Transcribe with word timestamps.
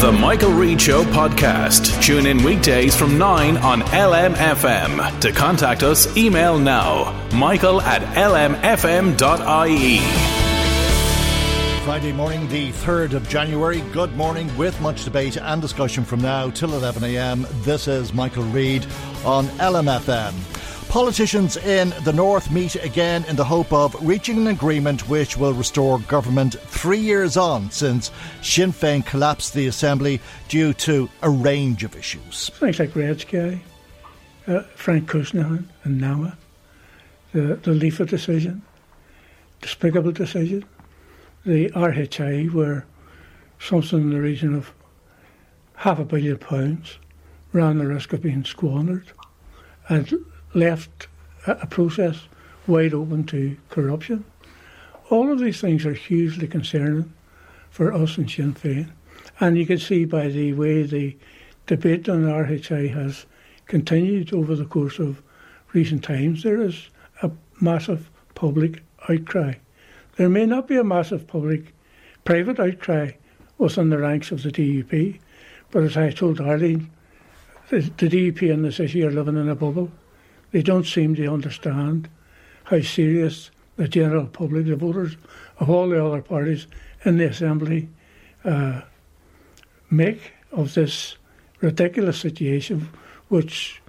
The 0.00 0.12
Michael 0.12 0.52
Reade 0.52 0.78
Show 0.78 1.04
podcast. 1.04 2.02
Tune 2.02 2.26
in 2.26 2.44
weekdays 2.44 2.94
from 2.94 3.16
9 3.16 3.56
on 3.56 3.80
LMFM. 3.80 5.20
To 5.20 5.32
contact 5.32 5.82
us, 5.82 6.14
email 6.18 6.58
now 6.58 7.18
michael 7.32 7.80
at 7.80 8.02
lmfm.ie. 8.14 9.98
Friday 11.86 12.12
morning, 12.12 12.46
the 12.48 12.72
3rd 12.72 13.14
of 13.14 13.26
January. 13.28 13.80
Good 13.92 14.14
morning 14.16 14.54
with 14.58 14.78
much 14.82 15.02
debate 15.04 15.38
and 15.38 15.62
discussion 15.62 16.04
from 16.04 16.20
now 16.20 16.50
till 16.50 16.68
11am. 16.70 17.48
This 17.64 17.88
is 17.88 18.12
Michael 18.12 18.44
Reade 18.44 18.86
on 19.24 19.46
LMFM. 19.46 20.55
Politicians 20.88 21.56
in 21.58 21.92
the 22.04 22.12
North 22.12 22.50
meet 22.50 22.74
again 22.76 23.24
in 23.24 23.36
the 23.36 23.44
hope 23.44 23.72
of 23.72 23.94
reaching 24.06 24.38
an 24.38 24.46
agreement 24.46 25.08
which 25.08 25.36
will 25.36 25.52
restore 25.52 25.98
government 26.00 26.54
three 26.54 26.98
years 26.98 27.36
on 27.36 27.70
since 27.70 28.10
Sinn 28.40 28.72
Féin 28.72 29.04
collapsed 29.04 29.52
the 29.52 29.66
Assembly 29.66 30.20
due 30.48 30.72
to 30.72 31.10
a 31.22 31.28
range 31.28 31.84
of 31.84 31.94
issues. 31.96 32.48
Things 32.54 32.78
like 32.78 32.96
Red 32.96 33.20
Sky, 33.20 33.60
uh, 34.46 34.62
Frank 34.74 35.10
Cushnahan 35.10 35.68
and 35.84 36.00
NAMA, 36.00 36.38
the, 37.32 37.40
the 37.56 37.72
Líofa 37.72 38.08
decision, 38.08 38.62
despicable 39.60 40.12
decision, 40.12 40.64
the 41.44 41.68
RHI 41.70 42.50
where 42.52 42.86
something 43.58 44.00
in 44.00 44.10
the 44.10 44.20
region 44.20 44.54
of 44.54 44.72
half 45.74 45.98
a 45.98 46.04
billion 46.04 46.38
pounds 46.38 46.98
ran 47.52 47.78
the 47.78 47.86
risk 47.86 48.12
of 48.12 48.22
being 48.22 48.44
squandered. 48.44 49.12
And 49.88 50.24
left 50.54 51.08
a 51.46 51.66
process 51.66 52.22
wide 52.66 52.94
open 52.94 53.24
to 53.24 53.56
corruption. 53.68 54.24
All 55.10 55.30
of 55.30 55.38
these 55.38 55.60
things 55.60 55.86
are 55.86 55.94
hugely 55.94 56.48
concerning 56.48 57.12
for 57.70 57.92
us 57.92 58.18
in 58.18 58.28
Sinn 58.28 58.54
Féin. 58.54 58.90
And 59.38 59.56
you 59.56 59.66
can 59.66 59.78
see 59.78 60.04
by 60.04 60.28
the 60.28 60.52
way 60.54 60.82
the 60.82 61.16
debate 61.66 62.08
on 62.08 62.24
RHI 62.24 62.92
has 62.94 63.26
continued 63.66 64.32
over 64.32 64.54
the 64.54 64.64
course 64.64 64.98
of 64.98 65.22
recent 65.72 66.02
times, 66.02 66.42
there 66.42 66.60
is 66.60 66.88
a 67.22 67.30
massive 67.60 68.10
public 68.34 68.82
outcry. 69.08 69.54
There 70.16 70.28
may 70.28 70.46
not 70.46 70.68
be 70.68 70.76
a 70.76 70.84
massive 70.84 71.26
public 71.26 71.74
private 72.24 72.58
outcry 72.58 73.12
within 73.58 73.90
the 73.90 73.98
ranks 73.98 74.30
of 74.30 74.42
the 74.42 74.50
DUP, 74.50 75.20
but 75.70 75.82
as 75.82 75.96
I 75.96 76.10
told 76.10 76.40
Arlene, 76.40 76.90
the, 77.68 77.80
the 77.80 78.08
DUP 78.08 78.52
and 78.52 78.64
this 78.64 78.80
issue 78.80 79.06
are 79.06 79.10
living 79.10 79.36
in 79.36 79.48
a 79.48 79.54
bubble. 79.54 79.90
They 80.56 80.62
don't 80.62 80.86
seem 80.86 81.14
to 81.16 81.26
understand 81.26 82.08
how 82.64 82.80
serious 82.80 83.50
the 83.76 83.86
general 83.86 84.24
public, 84.24 84.64
the 84.64 84.74
voters 84.74 85.18
of 85.58 85.68
all 85.68 85.90
the 85.90 86.02
other 86.02 86.22
parties 86.22 86.66
in 87.04 87.18
the 87.18 87.28
Assembly, 87.28 87.90
uh, 88.42 88.80
make 89.90 90.32
of 90.52 90.72
this 90.72 91.16
ridiculous 91.60 92.18
situation, 92.18 92.88
which 93.28 93.82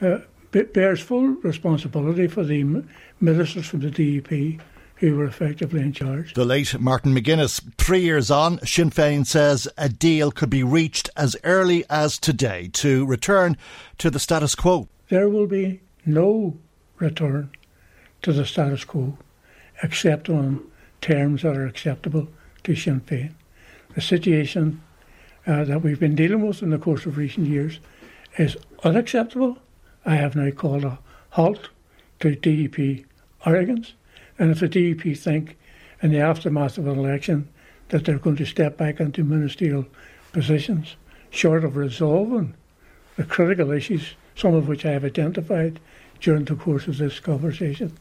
uh, 0.00 0.18
bears 0.52 1.00
full 1.00 1.30
responsibility 1.42 2.28
for 2.28 2.44
the 2.44 2.84
ministers 3.20 3.66
from 3.66 3.80
the 3.80 3.90
DUP 3.90 4.60
who 4.98 5.16
were 5.16 5.24
effectively 5.24 5.80
in 5.80 5.92
charge. 5.92 6.34
The 6.34 6.44
late 6.44 6.78
Martin 6.78 7.12
McGuinness, 7.12 7.60
three 7.76 8.02
years 8.02 8.30
on, 8.30 8.64
Sinn 8.64 8.90
Féin 8.90 9.26
says 9.26 9.66
a 9.76 9.88
deal 9.88 10.30
could 10.30 10.50
be 10.50 10.62
reached 10.62 11.10
as 11.16 11.34
early 11.42 11.84
as 11.90 12.20
today 12.20 12.70
to 12.74 13.04
return 13.04 13.56
to 13.98 14.10
the 14.10 14.20
status 14.20 14.54
quo. 14.54 14.88
There 15.08 15.28
will 15.28 15.48
be 15.48 15.80
no 16.06 16.56
return 16.98 17.50
to 18.22 18.32
the 18.32 18.46
status 18.46 18.84
quo 18.84 19.16
except 19.82 20.28
on 20.28 20.64
terms 21.00 21.42
that 21.42 21.56
are 21.56 21.66
acceptable 21.66 22.28
to 22.62 22.74
Sinn 22.74 23.00
Féin. 23.00 23.32
The 23.94 24.00
situation 24.00 24.80
uh, 25.46 25.64
that 25.64 25.82
we've 25.82 26.00
been 26.00 26.14
dealing 26.14 26.46
with 26.46 26.62
in 26.62 26.70
the 26.70 26.78
course 26.78 27.06
of 27.06 27.18
recent 27.18 27.46
years 27.46 27.80
is 28.38 28.56
unacceptable. 28.82 29.58
I 30.06 30.16
have 30.16 30.36
now 30.36 30.50
called 30.50 30.84
a 30.84 30.98
halt 31.30 31.68
to 32.20 32.34
DUP 32.34 33.04
arrogance. 33.44 33.94
And 34.38 34.50
if 34.50 34.60
the 34.60 34.68
DUP 34.68 35.16
think 35.18 35.56
in 36.02 36.10
the 36.10 36.20
aftermath 36.20 36.78
of 36.78 36.86
an 36.86 36.98
election 36.98 37.48
that 37.88 38.04
they're 38.04 38.18
going 38.18 38.36
to 38.36 38.46
step 38.46 38.76
back 38.76 39.00
into 39.00 39.22
ministerial 39.22 39.86
positions, 40.32 40.96
short 41.30 41.64
of 41.64 41.76
resolving 41.76 42.54
the 43.16 43.24
critical 43.24 43.70
issues, 43.70 44.14
some 44.36 44.54
of 44.54 44.68
which 44.68 44.84
I 44.84 44.92
have 44.92 45.04
identified 45.04 45.80
during 46.20 46.44
the 46.44 46.56
course 46.56 46.86
of 46.86 46.98
this 46.98 47.20
conversation, 47.20 47.96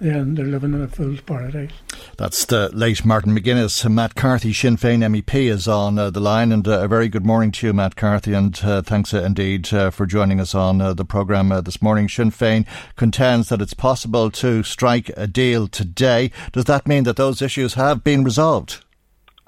then 0.00 0.34
they're 0.34 0.46
living 0.46 0.74
in 0.74 0.82
a 0.82 0.88
fool's 0.88 1.20
paradise. 1.20 1.72
That's 2.16 2.44
the 2.44 2.70
late 2.72 3.04
Martin 3.04 3.36
McGuinness. 3.36 3.90
Matt 3.90 4.14
Carthy, 4.14 4.52
Sinn 4.52 4.76
Féin 4.76 5.00
MEP, 5.00 5.34
is 5.34 5.66
on 5.66 5.98
uh, 5.98 6.10
the 6.10 6.20
line. 6.20 6.52
And 6.52 6.66
uh, 6.66 6.80
a 6.80 6.88
very 6.88 7.08
good 7.08 7.26
morning 7.26 7.50
to 7.52 7.66
you, 7.66 7.72
Matt 7.72 7.96
Carthy, 7.96 8.32
and 8.32 8.58
uh, 8.62 8.82
thanks 8.82 9.12
uh, 9.12 9.22
indeed 9.22 9.72
uh, 9.72 9.90
for 9.90 10.06
joining 10.06 10.40
us 10.40 10.54
on 10.54 10.80
uh, 10.80 10.94
the 10.94 11.04
programme 11.04 11.48
this 11.64 11.82
morning. 11.82 12.08
Sinn 12.08 12.30
Féin 12.30 12.66
contends 12.96 13.48
that 13.48 13.60
it's 13.60 13.74
possible 13.74 14.30
to 14.30 14.62
strike 14.62 15.10
a 15.16 15.26
deal 15.26 15.66
today. 15.66 16.30
Does 16.52 16.64
that 16.64 16.86
mean 16.86 17.04
that 17.04 17.16
those 17.16 17.42
issues 17.42 17.74
have 17.74 18.04
been 18.04 18.22
resolved? 18.22 18.84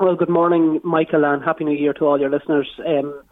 Well, 0.01 0.17
good 0.17 0.31
morning, 0.31 0.81
Michael, 0.83 1.25
and 1.25 1.45
Happy 1.45 1.65
New 1.65 1.77
Year 1.77 1.93
to 1.95 2.07
all 2.07 2.19
your 2.19 2.31
listeners. 2.31 2.69
Um, 2.87 3.23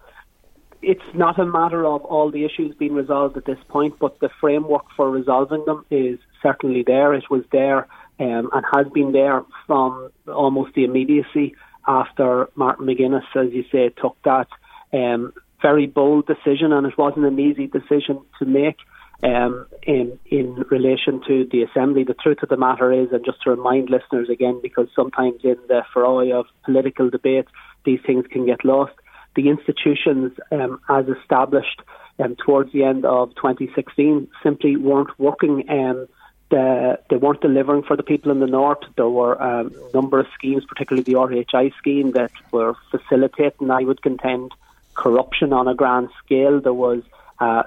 it's 0.83 1.00
not 1.15 1.39
a 1.39 1.44
matter 1.44 1.84
of 1.84 2.05
all 2.05 2.31
the 2.31 2.44
issues 2.44 2.75
being 2.77 2.94
resolved 2.94 3.37
at 3.37 3.44
this 3.44 3.59
point, 3.69 3.99
but 3.99 4.21
the 4.21 4.31
framework 4.41 4.84
for 4.97 5.11
resolving 5.11 5.65
them 5.65 5.84
is 5.91 6.19
certainly 6.43 6.83
there. 6.87 7.15
It 7.15 7.28
was 7.31 7.44
there 7.50 7.89
um, 8.21 8.50
and 8.53 8.65
has 8.72 8.87
been 8.93 9.12
there 9.12 9.44
from 9.66 10.11
almost 10.27 10.75
the 10.75 10.84
immediacy 10.84 11.55
after 11.87 12.49
Martin 12.55 12.87
McGuinness, 12.87 13.25
as 13.34 13.53
you 13.53 13.65
say, 13.72 13.89
took 13.89 14.16
that 14.25 14.49
um, 14.93 15.33
very 15.62 15.87
bold 15.87 16.27
decision, 16.27 16.72
and 16.72 16.87
it 16.87 16.97
wasn't 16.97 17.27
an 17.27 17.39
easy 17.39 17.66
decision 17.66 18.21
to 18.39 18.45
make. 18.45 18.77
Um, 19.21 19.66
in 19.83 20.16
in 20.27 20.65
relation 20.71 21.21
to 21.27 21.45
the 21.50 21.65
assembly, 21.65 22.05
the 22.05 22.15
truth 22.15 22.39
of 22.45 22.50
the 22.50 22.56
matter 22.56 22.93
is, 22.93 23.10
and 23.10 23.25
just 23.25 23.43
to 23.43 23.50
remind 23.50 23.91
listeners 23.91 24.28
again, 24.31 24.60
because 24.62 24.87
sometimes 24.95 25.41
in 25.43 25.56
the 25.66 25.83
fray 25.93 26.31
of 26.31 26.47
political 26.65 27.10
debate, 27.10 27.47
these 27.84 27.98
things 28.07 28.27
can 28.31 28.47
get 28.47 28.65
lost 28.65 28.95
the 29.38 29.48
institutions 29.48 30.32
um, 30.50 30.80
as 30.88 31.06
established 31.06 31.80
um, 32.18 32.34
towards 32.44 32.72
the 32.72 32.82
end 32.82 33.04
of 33.04 33.32
2016 33.36 34.26
simply 34.42 34.74
weren't 34.74 35.16
working. 35.16 35.64
Um, 35.70 36.08
the, 36.50 36.98
they 37.08 37.16
weren't 37.16 37.40
delivering 37.40 37.84
for 37.84 37.96
the 37.96 38.02
people 38.02 38.32
in 38.32 38.40
the 38.40 38.48
north. 38.48 38.82
There 38.96 39.08
were 39.08 39.40
um, 39.40 39.72
a 39.90 39.96
number 39.96 40.18
of 40.18 40.26
schemes, 40.34 40.64
particularly 40.66 41.04
the 41.04 41.12
RHI 41.12 41.72
scheme, 41.76 42.10
that 42.12 42.32
were 42.50 42.74
facilitating, 42.90 43.70
I 43.70 43.82
would 43.82 44.02
contend, 44.02 44.52
corruption 44.94 45.52
on 45.52 45.68
a 45.68 45.74
grand 45.74 46.08
scale. 46.24 46.60
There 46.60 46.74
was 46.74 47.02
a 47.38 47.66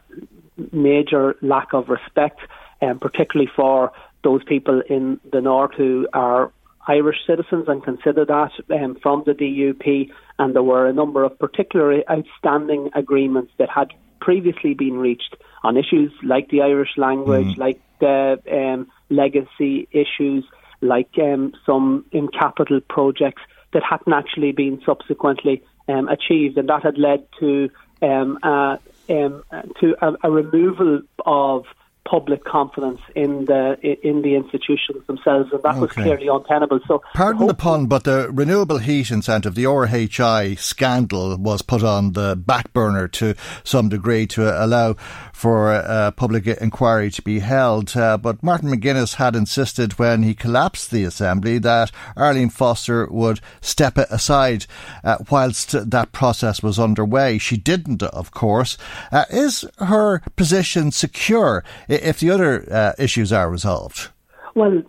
major 0.73 1.37
lack 1.41 1.73
of 1.73 1.87
respect, 1.87 2.41
um, 2.81 2.99
particularly 2.99 3.49
for 3.55 3.93
those 4.25 4.43
people 4.43 4.81
in 4.89 5.21
the 5.31 5.39
north 5.39 5.75
who 5.75 6.09
are 6.11 6.51
Irish 6.87 7.17
citizens 7.25 7.65
and 7.67 7.83
consider 7.83 8.25
that 8.25 8.51
um, 8.71 8.95
from 8.95 9.23
the 9.25 9.33
DUP. 9.33 10.11
And 10.41 10.55
there 10.55 10.63
were 10.63 10.87
a 10.87 10.93
number 11.01 11.23
of 11.23 11.37
particularly 11.37 12.03
outstanding 12.09 12.89
agreements 12.95 13.51
that 13.59 13.69
had 13.69 13.89
previously 14.19 14.73
been 14.73 14.97
reached 14.97 15.35
on 15.61 15.77
issues 15.77 16.11
like 16.23 16.49
the 16.49 16.63
Irish 16.63 16.93
language, 16.97 17.53
mm. 17.55 17.57
like 17.57 17.79
the 17.99 18.41
um, 18.51 18.87
legacy 19.11 19.87
issues. 20.03 20.43
like 20.81 21.13
um, 21.19 21.53
some 21.63 22.05
in 22.11 22.27
capital 22.27 22.79
projects 22.89 23.43
that 23.71 23.83
hadn't 23.87 24.13
actually 24.21 24.51
been 24.51 24.81
subsequently 24.83 25.61
um, 25.87 26.07
achieved, 26.07 26.57
and 26.57 26.67
that 26.69 26.81
had 26.81 26.97
led 26.97 27.21
to 27.39 27.69
um, 28.01 28.39
uh, 28.41 28.77
um, 29.09 29.43
to 29.79 29.95
a, 30.01 30.09
a 30.23 30.31
removal 30.31 31.01
of 31.23 31.65
public 32.03 32.43
confidence 32.43 32.99
in 33.15 33.45
the 33.45 33.77
in 34.03 34.21
the 34.21 34.35
institutions 34.35 35.05
themselves, 35.07 35.51
and 35.51 35.61
that 35.63 35.71
okay. 35.71 35.79
was 35.79 35.91
clearly 35.91 36.27
untenable. 36.27 36.79
So, 36.87 37.01
pardon 37.13 37.47
the 37.47 37.53
pun, 37.53 37.85
but 37.85 38.03
the 38.03 38.29
renewable 38.31 38.79
heat 38.79 39.11
incentive, 39.11 39.55
the 39.55 39.65
RHI 39.65 40.57
scandal, 40.57 41.37
was 41.37 41.61
put 41.61 41.83
on 41.83 42.13
the 42.13 42.35
back 42.35 42.73
burner 42.73 43.07
to 43.09 43.35
some 43.63 43.89
degree 43.89 44.25
to 44.27 44.63
allow 44.63 44.95
for 45.33 45.73
a 45.73 46.11
public 46.15 46.47
inquiry 46.47 47.09
to 47.11 47.21
be 47.21 47.39
held. 47.39 47.95
Uh, 47.95 48.17
but 48.17 48.43
Martin 48.43 48.69
McGuinness 48.69 49.15
had 49.15 49.35
insisted 49.35 49.97
when 49.97 50.23
he 50.23 50.33
collapsed 50.33 50.91
the 50.91 51.03
assembly 51.03 51.57
that 51.59 51.91
Arlene 52.15 52.49
Foster 52.49 53.07
would 53.07 53.39
step 53.59 53.97
aside 53.97 54.65
uh, 55.03 55.17
whilst 55.29 55.89
that 55.89 56.11
process 56.11 56.61
was 56.61 56.79
underway. 56.79 57.37
She 57.37 57.57
didn't, 57.57 58.03
of 58.03 58.31
course. 58.31 58.77
Uh, 59.11 59.25
is 59.29 59.65
her 59.79 60.19
position 60.35 60.91
secure? 60.91 61.63
If 61.91 62.19
the 62.19 62.31
other 62.31 62.65
uh, 62.71 62.93
issues 62.97 63.31
are 63.33 63.49
resolved? 63.49 64.09
Well, 64.55 64.83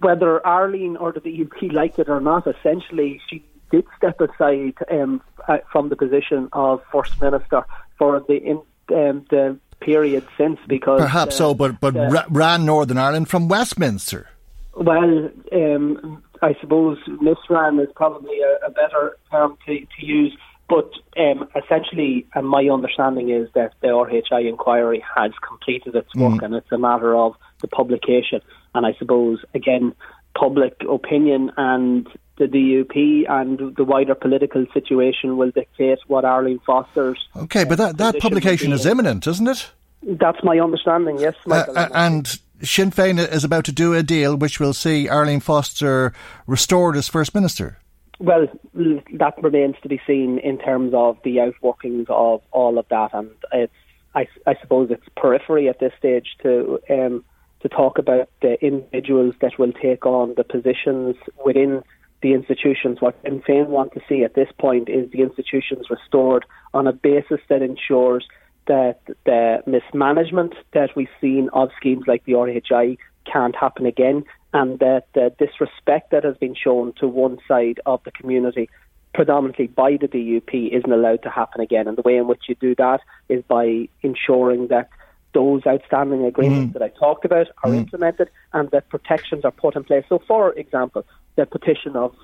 whether 0.00 0.44
Arlene 0.46 0.96
or 0.96 1.12
the 1.12 1.20
DUP 1.20 1.72
liked 1.72 1.98
it 1.98 2.08
or 2.08 2.20
not, 2.20 2.46
essentially 2.46 3.20
she 3.28 3.44
did 3.70 3.84
step 3.96 4.20
aside 4.20 4.74
um, 4.90 5.20
uh, 5.46 5.58
from 5.70 5.88
the 5.88 5.96
position 5.96 6.48
of 6.52 6.82
First 6.92 7.20
Minister 7.20 7.64
for 7.98 8.20
the 8.26 8.36
in, 8.36 8.62
um, 8.94 9.24
the 9.30 9.58
period 9.80 10.26
since 10.36 10.58
because 10.66 11.00
perhaps 11.00 11.34
uh, 11.36 11.38
so, 11.38 11.54
but 11.54 11.80
but 11.80 11.96
uh, 11.96 12.24
ran 12.30 12.64
Northern 12.64 12.98
Ireland 12.98 13.28
from 13.28 13.48
Westminster. 13.48 14.28
Well, 14.74 15.30
um, 15.52 16.22
I 16.40 16.54
suppose 16.60 16.98
misran 17.08 17.82
is 17.82 17.88
probably 17.96 18.38
a, 18.40 18.66
a 18.66 18.70
better 18.70 19.16
term 19.30 19.58
to, 19.66 19.80
to 19.80 20.06
use. 20.06 20.36
But 20.68 20.90
um, 21.16 21.48
essentially, 21.56 22.26
uh, 22.34 22.42
my 22.42 22.68
understanding 22.68 23.30
is 23.30 23.48
that 23.54 23.72
the 23.80 23.88
RHI 23.88 24.48
inquiry 24.48 25.02
has 25.16 25.32
completed 25.46 25.94
its 25.94 26.14
work 26.14 26.40
mm. 26.40 26.42
and 26.42 26.54
it's 26.54 26.70
a 26.70 26.78
matter 26.78 27.16
of 27.16 27.34
the 27.62 27.68
publication. 27.68 28.40
And 28.74 28.84
I 28.84 28.92
suppose, 28.98 29.38
again, 29.54 29.94
public 30.38 30.74
opinion 30.88 31.50
and 31.56 32.06
the 32.36 32.44
DUP 32.44 33.28
and 33.28 33.74
the 33.76 33.84
wider 33.84 34.14
political 34.14 34.66
situation 34.72 35.36
will 35.38 35.50
dictate 35.50 35.98
what 36.06 36.24
Arlene 36.24 36.60
Foster's. 36.64 37.28
Okay, 37.34 37.64
but 37.64 37.78
that, 37.78 37.96
that 37.96 38.18
publication 38.20 38.72
is 38.72 38.86
imminent, 38.86 39.26
isn't 39.26 39.48
it? 39.48 39.70
That's 40.02 40.42
my 40.44 40.60
understanding, 40.60 41.18
yes. 41.18 41.34
Uh, 41.50 41.64
uh, 41.74 41.88
and 41.92 42.38
Sinn 42.62 42.90
Féin 42.90 43.18
is 43.18 43.42
about 43.42 43.64
to 43.64 43.72
do 43.72 43.94
a 43.94 44.02
deal 44.02 44.36
which 44.36 44.60
will 44.60 44.72
see 44.72 45.08
Arlene 45.08 45.40
Foster 45.40 46.12
restored 46.46 46.96
as 46.96 47.08
First 47.08 47.34
Minister. 47.34 47.78
Well, 48.18 48.48
that 48.74 49.34
remains 49.42 49.76
to 49.82 49.88
be 49.88 50.00
seen 50.06 50.38
in 50.38 50.58
terms 50.58 50.92
of 50.94 51.18
the 51.22 51.36
outworkings 51.36 52.10
of 52.10 52.42
all 52.50 52.78
of 52.78 52.86
that, 52.88 53.14
and 53.14 53.30
it's 53.52 53.72
I, 54.14 54.26
I 54.46 54.56
suppose 54.60 54.90
it's 54.90 55.06
periphery 55.16 55.68
at 55.68 55.78
this 55.78 55.92
stage 55.98 56.36
to 56.42 56.80
um, 56.90 57.24
to 57.60 57.68
talk 57.68 57.98
about 57.98 58.28
the 58.42 58.60
individuals 58.64 59.34
that 59.40 59.58
will 59.58 59.72
take 59.72 60.06
on 60.06 60.34
the 60.36 60.44
positions 60.44 61.16
within 61.44 61.82
the 62.22 62.32
institutions. 62.32 63.00
What 63.00 63.16
Sinn 63.22 63.42
Féin 63.42 63.68
want 63.68 63.92
to 63.94 64.00
see 64.08 64.24
at 64.24 64.34
this 64.34 64.48
point 64.58 64.88
is 64.88 65.10
the 65.10 65.22
institutions 65.22 65.86
restored 65.90 66.44
on 66.74 66.86
a 66.86 66.92
basis 66.92 67.40
that 67.48 67.62
ensures 67.62 68.26
that 68.66 69.00
the 69.24 69.62
mismanagement 69.66 70.54
that 70.72 70.90
we've 70.94 71.08
seen 71.20 71.48
of 71.52 71.70
schemes 71.76 72.04
like 72.06 72.24
the 72.24 72.32
RHI 72.32 72.98
can't 73.24 73.56
happen 73.56 73.86
again, 73.86 74.24
and 74.52 74.78
that 74.78 75.06
the 75.14 75.32
disrespect 75.38 76.10
that 76.10 76.24
has 76.24 76.36
been 76.36 76.54
shown 76.54 76.92
to 76.94 77.06
one 77.06 77.38
side 77.46 77.80
of 77.86 78.02
the 78.04 78.10
community, 78.10 78.68
predominantly 79.14 79.66
by 79.66 79.92
the 79.92 80.08
DUP, 80.08 80.70
isn't 80.72 80.92
allowed 80.92 81.22
to 81.22 81.30
happen 81.30 81.60
again. 81.60 81.86
And 81.86 81.96
the 81.96 82.02
way 82.02 82.16
in 82.16 82.26
which 82.26 82.44
you 82.48 82.54
do 82.54 82.74
that 82.76 83.00
is 83.28 83.42
by 83.46 83.88
ensuring 84.02 84.68
that 84.68 84.88
those 85.34 85.62
outstanding 85.66 86.24
agreements 86.24 86.70
mm. 86.70 86.72
that 86.72 86.82
I 86.82 86.88
talked 86.88 87.24
about 87.24 87.48
are 87.62 87.70
mm. 87.70 87.76
implemented 87.76 88.30
and 88.52 88.70
that 88.70 88.88
protections 88.88 89.44
are 89.44 89.50
put 89.50 89.76
in 89.76 89.84
place. 89.84 90.04
So, 90.08 90.22
for 90.26 90.52
example, 90.52 91.04
the 91.36 91.44
petition 91.44 91.94
of 91.94 92.14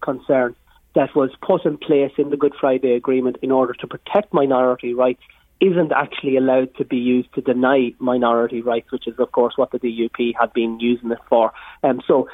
concern 0.00 0.54
that 0.94 1.14
was 1.16 1.30
put 1.42 1.64
in 1.64 1.76
place 1.76 2.12
in 2.18 2.30
the 2.30 2.36
Good 2.36 2.54
Friday 2.58 2.92
Agreement 2.92 3.36
in 3.42 3.50
order 3.50 3.74
to 3.74 3.86
protect 3.86 4.32
minority 4.32 4.94
rights 4.94 5.22
isn't 5.60 5.92
actually 5.92 6.36
allowed 6.36 6.74
to 6.76 6.84
be 6.84 6.96
used 6.96 7.32
to 7.34 7.40
deny 7.40 7.92
minority 7.98 8.60
rights, 8.60 8.90
which 8.92 9.06
is, 9.06 9.14
of 9.18 9.32
course, 9.32 9.54
what 9.56 9.70
the 9.70 9.78
DUP 9.78 10.32
had 10.38 10.52
been 10.52 10.80
using 10.80 11.10
it 11.10 11.18
for. 11.28 11.52
Um, 11.82 12.00
so 12.06 12.28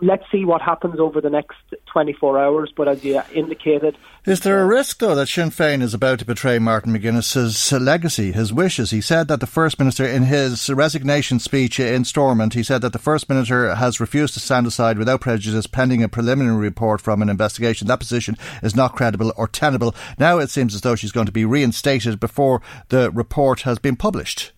let's 0.00 0.24
see 0.30 0.44
what 0.44 0.62
happens 0.62 0.98
over 0.98 1.20
the 1.20 1.30
next 1.30 1.56
24 1.92 2.38
hours. 2.38 2.72
But 2.74 2.88
as 2.88 3.04
you 3.04 3.20
indicated, 3.34 3.96
is 4.24 4.40
there 4.40 4.60
a 4.60 4.66
risk 4.66 4.98
though 4.98 5.14
that 5.14 5.28
Sinn 5.28 5.50
Féin 5.50 5.82
is 5.82 5.94
about 5.94 6.18
to 6.18 6.24
betray 6.24 6.58
Martin 6.58 6.92
McGuinness's 6.92 7.72
legacy, 7.72 8.32
his 8.32 8.52
wishes? 8.52 8.90
He 8.90 9.00
said 9.00 9.28
that 9.28 9.40
the 9.40 9.46
First 9.46 9.78
Minister, 9.78 10.06
in 10.06 10.24
his 10.24 10.68
resignation 10.68 11.38
speech 11.38 11.80
in 11.80 12.04
Stormont, 12.04 12.54
he 12.54 12.62
said 12.62 12.82
that 12.82 12.92
the 12.92 12.98
First 12.98 13.28
Minister 13.28 13.74
has 13.74 14.00
refused 14.00 14.34
to 14.34 14.40
stand 14.40 14.66
aside 14.66 14.98
without 14.98 15.20
prejudice 15.20 15.66
pending 15.66 16.02
a 16.02 16.08
preliminary 16.08 16.58
report 16.58 17.00
from 17.00 17.22
an 17.22 17.28
investigation. 17.28 17.86
That 17.86 18.00
position 18.00 18.36
is 18.62 18.76
not 18.76 18.96
credible 18.96 19.32
or 19.36 19.48
tenable. 19.48 19.94
Now 20.18 20.38
it 20.38 20.50
seems 20.50 20.74
as 20.74 20.82
though 20.82 20.96
she's 20.96 21.12
going 21.12 21.26
to 21.26 21.32
be 21.32 21.44
reinstated 21.44 22.20
before 22.20 22.62
the 22.88 23.10
report 23.10 23.62
has 23.62 23.78
been 23.78 23.96
published. 23.96 24.52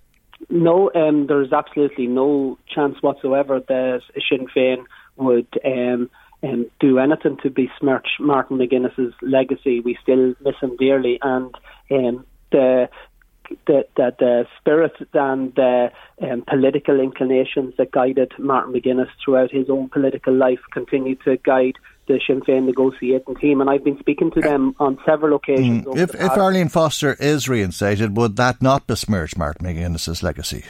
No, 0.49 0.91
um, 0.95 1.27
there's 1.27 1.53
absolutely 1.53 2.07
no 2.07 2.59
chance 2.75 2.97
whatsoever 3.03 3.61
that 3.69 4.01
Sinn 4.29 4.47
Féin 4.55 4.85
would 5.21 5.49
um, 5.65 6.11
um, 6.43 6.67
do 6.81 6.99
anything 6.99 7.37
to 7.43 7.51
besmirch 7.51 8.09
Martin 8.19 8.59
McGuinness's 8.59 9.15
legacy. 9.23 9.81
We 9.81 9.99
still 10.03 10.35
miss 10.41 10.57
him 10.61 10.77
dearly, 10.77 11.19
and 11.23 11.55
um, 11.91 12.27
the 12.51 12.89
the, 13.67 13.85
the, 13.97 14.15
the 14.19 14.47
spirit 14.61 14.93
and 15.13 15.53
the 15.55 15.91
um, 16.23 16.45
political 16.47 17.01
inclinations 17.01 17.75
that 17.79 17.91
guided 17.91 18.33
Martin 18.39 18.73
McGuinness 18.73 19.09
throughout 19.25 19.51
his 19.51 19.69
own 19.69 19.89
political 19.89 20.33
life 20.35 20.61
continue 20.73 21.17
to 21.25 21.37
guide 21.39 21.75
the 22.07 22.21
Sinn 22.27 22.41
Féin 22.41 22.65
negotiating 22.65 23.37
team, 23.37 23.61
and 23.61 23.71
I've 23.71 23.85
been 23.85 23.99
speaking 23.99 24.31
to 24.33 24.41
them 24.41 24.75
on 24.81 24.99
several 25.05 25.37
occasions. 25.37 25.85
Mm. 25.85 25.97
If, 25.97 26.15
if 26.15 26.31
Arlene 26.31 26.69
Foster 26.69 27.15
is 27.15 27.49
reinstated, 27.49 28.17
would 28.17 28.37
that 28.37 28.61
not 28.61 28.87
besmirch 28.87 29.37
Martin 29.37 29.67
McGuinness's 29.67 30.23
legacy? 30.23 30.65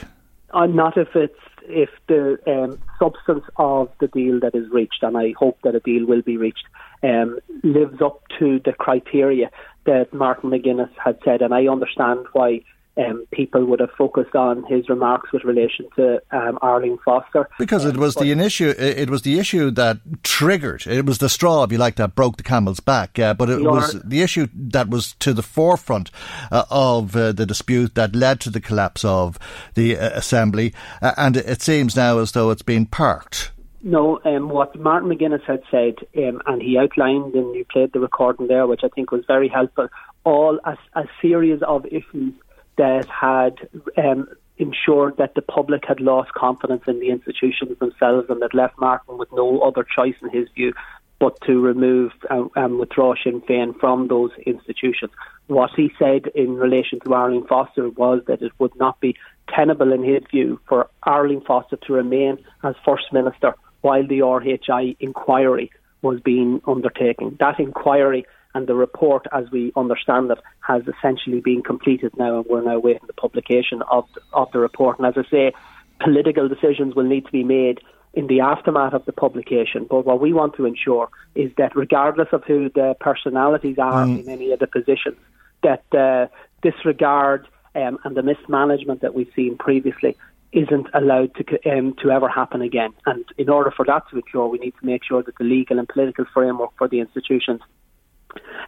Uh, 0.53 0.65
not 0.65 0.97
if 0.97 1.09
it's 1.15 1.33
if 1.63 1.89
the 2.07 2.37
um, 2.47 2.79
substance 2.99 3.45
of 3.57 3.89
the 3.99 4.07
deal 4.07 4.39
that 4.39 4.55
is 4.55 4.69
reached, 4.71 5.03
and 5.03 5.17
I 5.17 5.33
hope 5.37 5.59
that 5.63 5.75
a 5.75 5.79
deal 5.79 6.05
will 6.05 6.21
be 6.21 6.37
reached, 6.37 6.65
um, 7.03 7.39
lives 7.63 8.01
up 8.01 8.21
to 8.39 8.59
the 8.65 8.73
criteria 8.73 9.49
that 9.85 10.13
Martin 10.13 10.49
McGuinness 10.49 10.91
had 11.03 11.17
said, 11.23 11.41
and 11.41 11.53
I 11.53 11.67
understand 11.67 12.25
why 12.33 12.61
um, 12.97 13.25
people 13.31 13.65
would 13.65 13.79
have 13.79 13.91
focused 13.97 14.35
on 14.35 14.63
his 14.65 14.89
remarks 14.89 15.31
with 15.31 15.43
relation 15.43 15.87
to 15.95 16.21
um, 16.31 16.59
Arlene 16.61 16.97
Foster 17.03 17.49
because 17.57 17.85
it 17.85 17.97
was 17.97 18.15
the 18.15 18.31
issue. 18.31 18.73
It 18.77 19.09
was 19.09 19.21
the 19.21 19.39
issue 19.39 19.71
that 19.71 20.23
triggered. 20.23 20.85
It 20.85 21.05
was 21.05 21.19
the 21.19 21.29
straw, 21.29 21.63
if 21.63 21.71
you 21.71 21.77
like, 21.77 21.95
that 21.95 22.15
broke 22.15 22.37
the 22.37 22.43
camel's 22.43 22.79
back. 22.79 23.17
Uh, 23.17 23.33
but 23.33 23.49
it 23.49 23.61
was 23.61 23.93
the 24.03 24.21
issue 24.21 24.47
that 24.53 24.89
was 24.89 25.13
to 25.19 25.33
the 25.33 25.43
forefront 25.43 26.11
uh, 26.51 26.65
of 26.69 27.15
uh, 27.15 27.31
the 27.31 27.45
dispute 27.45 27.95
that 27.95 28.15
led 28.15 28.39
to 28.41 28.49
the 28.49 28.61
collapse 28.61 29.05
of 29.05 29.39
the 29.75 29.97
uh, 29.97 30.09
assembly, 30.09 30.73
uh, 31.01 31.13
and 31.17 31.37
it 31.37 31.61
seems 31.61 31.95
now 31.95 32.19
as 32.19 32.33
though 32.33 32.49
it's 32.49 32.61
been 32.61 32.85
parked. 32.85 33.51
No, 33.83 34.19
um, 34.25 34.49
what 34.49 34.77
Martin 34.79 35.09
McGuinness 35.09 35.43
had 35.43 35.63
said, 35.71 35.95
um, 36.15 36.41
and 36.45 36.61
he 36.61 36.77
outlined, 36.77 37.33
and 37.33 37.55
you 37.55 37.65
played 37.65 37.93
the 37.93 37.99
recording 37.99 38.47
there, 38.47 38.67
which 38.67 38.81
I 38.83 38.89
think 38.89 39.11
was 39.11 39.23
very 39.25 39.47
helpful. 39.47 39.87
All 40.23 40.59
a, 40.63 40.77
a 40.93 41.05
series 41.19 41.61
of 41.63 41.87
issues 41.87 42.33
that 42.81 43.07
had 43.07 43.69
um, 43.95 44.27
ensured 44.57 45.17
that 45.17 45.35
the 45.35 45.41
public 45.43 45.83
had 45.87 45.99
lost 46.01 46.31
confidence 46.33 46.81
in 46.87 46.99
the 46.99 47.11
institutions 47.11 47.77
themselves 47.77 48.27
and 48.27 48.41
that 48.41 48.55
left 48.55 48.73
Martin 48.79 49.19
with 49.19 49.29
no 49.31 49.59
other 49.59 49.85
choice, 49.95 50.15
in 50.23 50.31
his 50.31 50.49
view, 50.55 50.73
but 51.19 51.39
to 51.41 51.61
remove 51.61 52.11
and, 52.31 52.49
and 52.55 52.79
withdraw 52.79 53.13
Sinn 53.23 53.41
Féin 53.41 53.79
from 53.79 54.07
those 54.07 54.31
institutions. 54.47 55.11
What 55.45 55.69
he 55.75 55.91
said 55.99 56.23
in 56.33 56.55
relation 56.55 56.99
to 57.01 57.13
Arlene 57.13 57.45
Foster 57.45 57.87
was 57.89 58.23
that 58.25 58.41
it 58.41 58.51
would 58.57 58.75
not 58.77 58.99
be 58.99 59.15
tenable, 59.55 59.93
in 59.93 60.03
his 60.03 60.23
view, 60.31 60.59
for 60.67 60.89
Arlene 61.03 61.41
Foster 61.41 61.77
to 61.85 61.93
remain 61.93 62.39
as 62.63 62.73
First 62.83 63.13
Minister 63.13 63.53
while 63.81 64.07
the 64.07 64.19
RHI 64.19 64.97
inquiry 64.99 65.69
was 66.01 66.19
being 66.19 66.61
undertaken. 66.65 67.37
That 67.39 67.59
inquiry 67.59 68.25
and 68.53 68.67
the 68.67 68.75
report, 68.75 69.25
as 69.31 69.49
we 69.51 69.71
understand 69.75 70.31
it, 70.31 70.39
has 70.59 70.83
essentially 70.87 71.41
been 71.41 71.61
completed 71.61 72.11
now, 72.17 72.37
and 72.37 72.45
we're 72.47 72.61
now 72.61 72.79
waiting 72.79 73.07
the 73.07 73.13
publication 73.13 73.81
of 73.89 74.05
the, 74.13 74.21
of 74.33 74.51
the 74.51 74.59
report. 74.59 74.99
And 74.99 75.07
as 75.07 75.13
I 75.17 75.29
say, 75.29 75.53
political 75.99 76.47
decisions 76.47 76.95
will 76.95 77.05
need 77.05 77.25
to 77.25 77.31
be 77.31 77.43
made 77.43 77.79
in 78.13 78.27
the 78.27 78.41
aftermath 78.41 78.93
of 78.93 79.05
the 79.05 79.13
publication. 79.13 79.87
But 79.89 80.05
what 80.05 80.19
we 80.19 80.33
want 80.33 80.55
to 80.55 80.65
ensure 80.65 81.09
is 81.35 81.51
that, 81.57 81.75
regardless 81.75 82.27
of 82.33 82.43
who 82.43 82.69
the 82.69 82.95
personalities 82.99 83.77
are 83.79 84.05
mm. 84.05 84.21
in 84.21 84.29
any 84.29 84.51
of 84.51 84.59
the 84.59 84.67
positions, 84.67 85.17
that 85.63 85.83
uh, 85.93 86.27
disregard 86.61 87.47
um, 87.75 87.99
and 88.03 88.17
the 88.17 88.23
mismanagement 88.23 89.01
that 89.01 89.13
we've 89.13 89.31
seen 89.35 89.57
previously 89.57 90.17
isn't 90.51 90.87
allowed 90.93 91.33
to 91.35 91.71
um, 91.71 91.95
to 92.01 92.11
ever 92.11 92.27
happen 92.27 92.61
again. 92.61 92.91
And 93.05 93.23
in 93.37 93.49
order 93.49 93.71
for 93.71 93.85
that 93.85 94.03
to 94.09 94.17
occur, 94.17 94.45
we 94.45 94.59
need 94.59 94.73
to 94.79 94.85
make 94.85 95.03
sure 95.05 95.23
that 95.23 95.37
the 95.37 95.45
legal 95.45 95.79
and 95.79 95.87
political 95.87 96.25
framework 96.33 96.71
for 96.77 96.89
the 96.89 96.99
institutions 96.99 97.61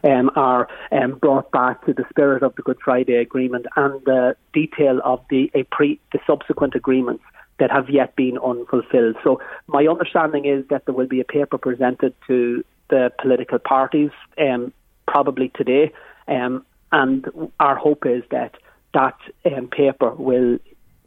um, 0.02 0.30
are 0.36 0.68
um, 0.92 1.18
brought 1.18 1.50
back 1.50 1.84
to 1.86 1.92
the 1.92 2.04
spirit 2.10 2.42
of 2.42 2.54
the 2.56 2.62
Good 2.62 2.78
Friday 2.84 3.16
Agreement 3.16 3.66
and 3.76 4.00
the 4.04 4.36
detail 4.52 5.00
of 5.04 5.20
the 5.30 5.50
pre 5.70 6.00
the 6.12 6.18
subsequent 6.26 6.74
agreements 6.74 7.24
that 7.58 7.70
have 7.70 7.88
yet 7.88 8.16
been 8.16 8.38
unfulfilled. 8.38 9.16
So 9.22 9.40
my 9.66 9.86
understanding 9.86 10.44
is 10.44 10.66
that 10.68 10.86
there 10.86 10.94
will 10.94 11.06
be 11.06 11.20
a 11.20 11.24
paper 11.24 11.56
presented 11.56 12.14
to 12.26 12.64
the 12.90 13.12
political 13.20 13.58
parties, 13.58 14.10
um, 14.38 14.72
probably 15.06 15.50
today, 15.50 15.92
um, 16.28 16.64
and 16.92 17.26
our 17.60 17.76
hope 17.76 18.06
is 18.06 18.22
that 18.30 18.56
that 18.92 19.16
um, 19.44 19.68
paper 19.68 20.10
will 20.14 20.58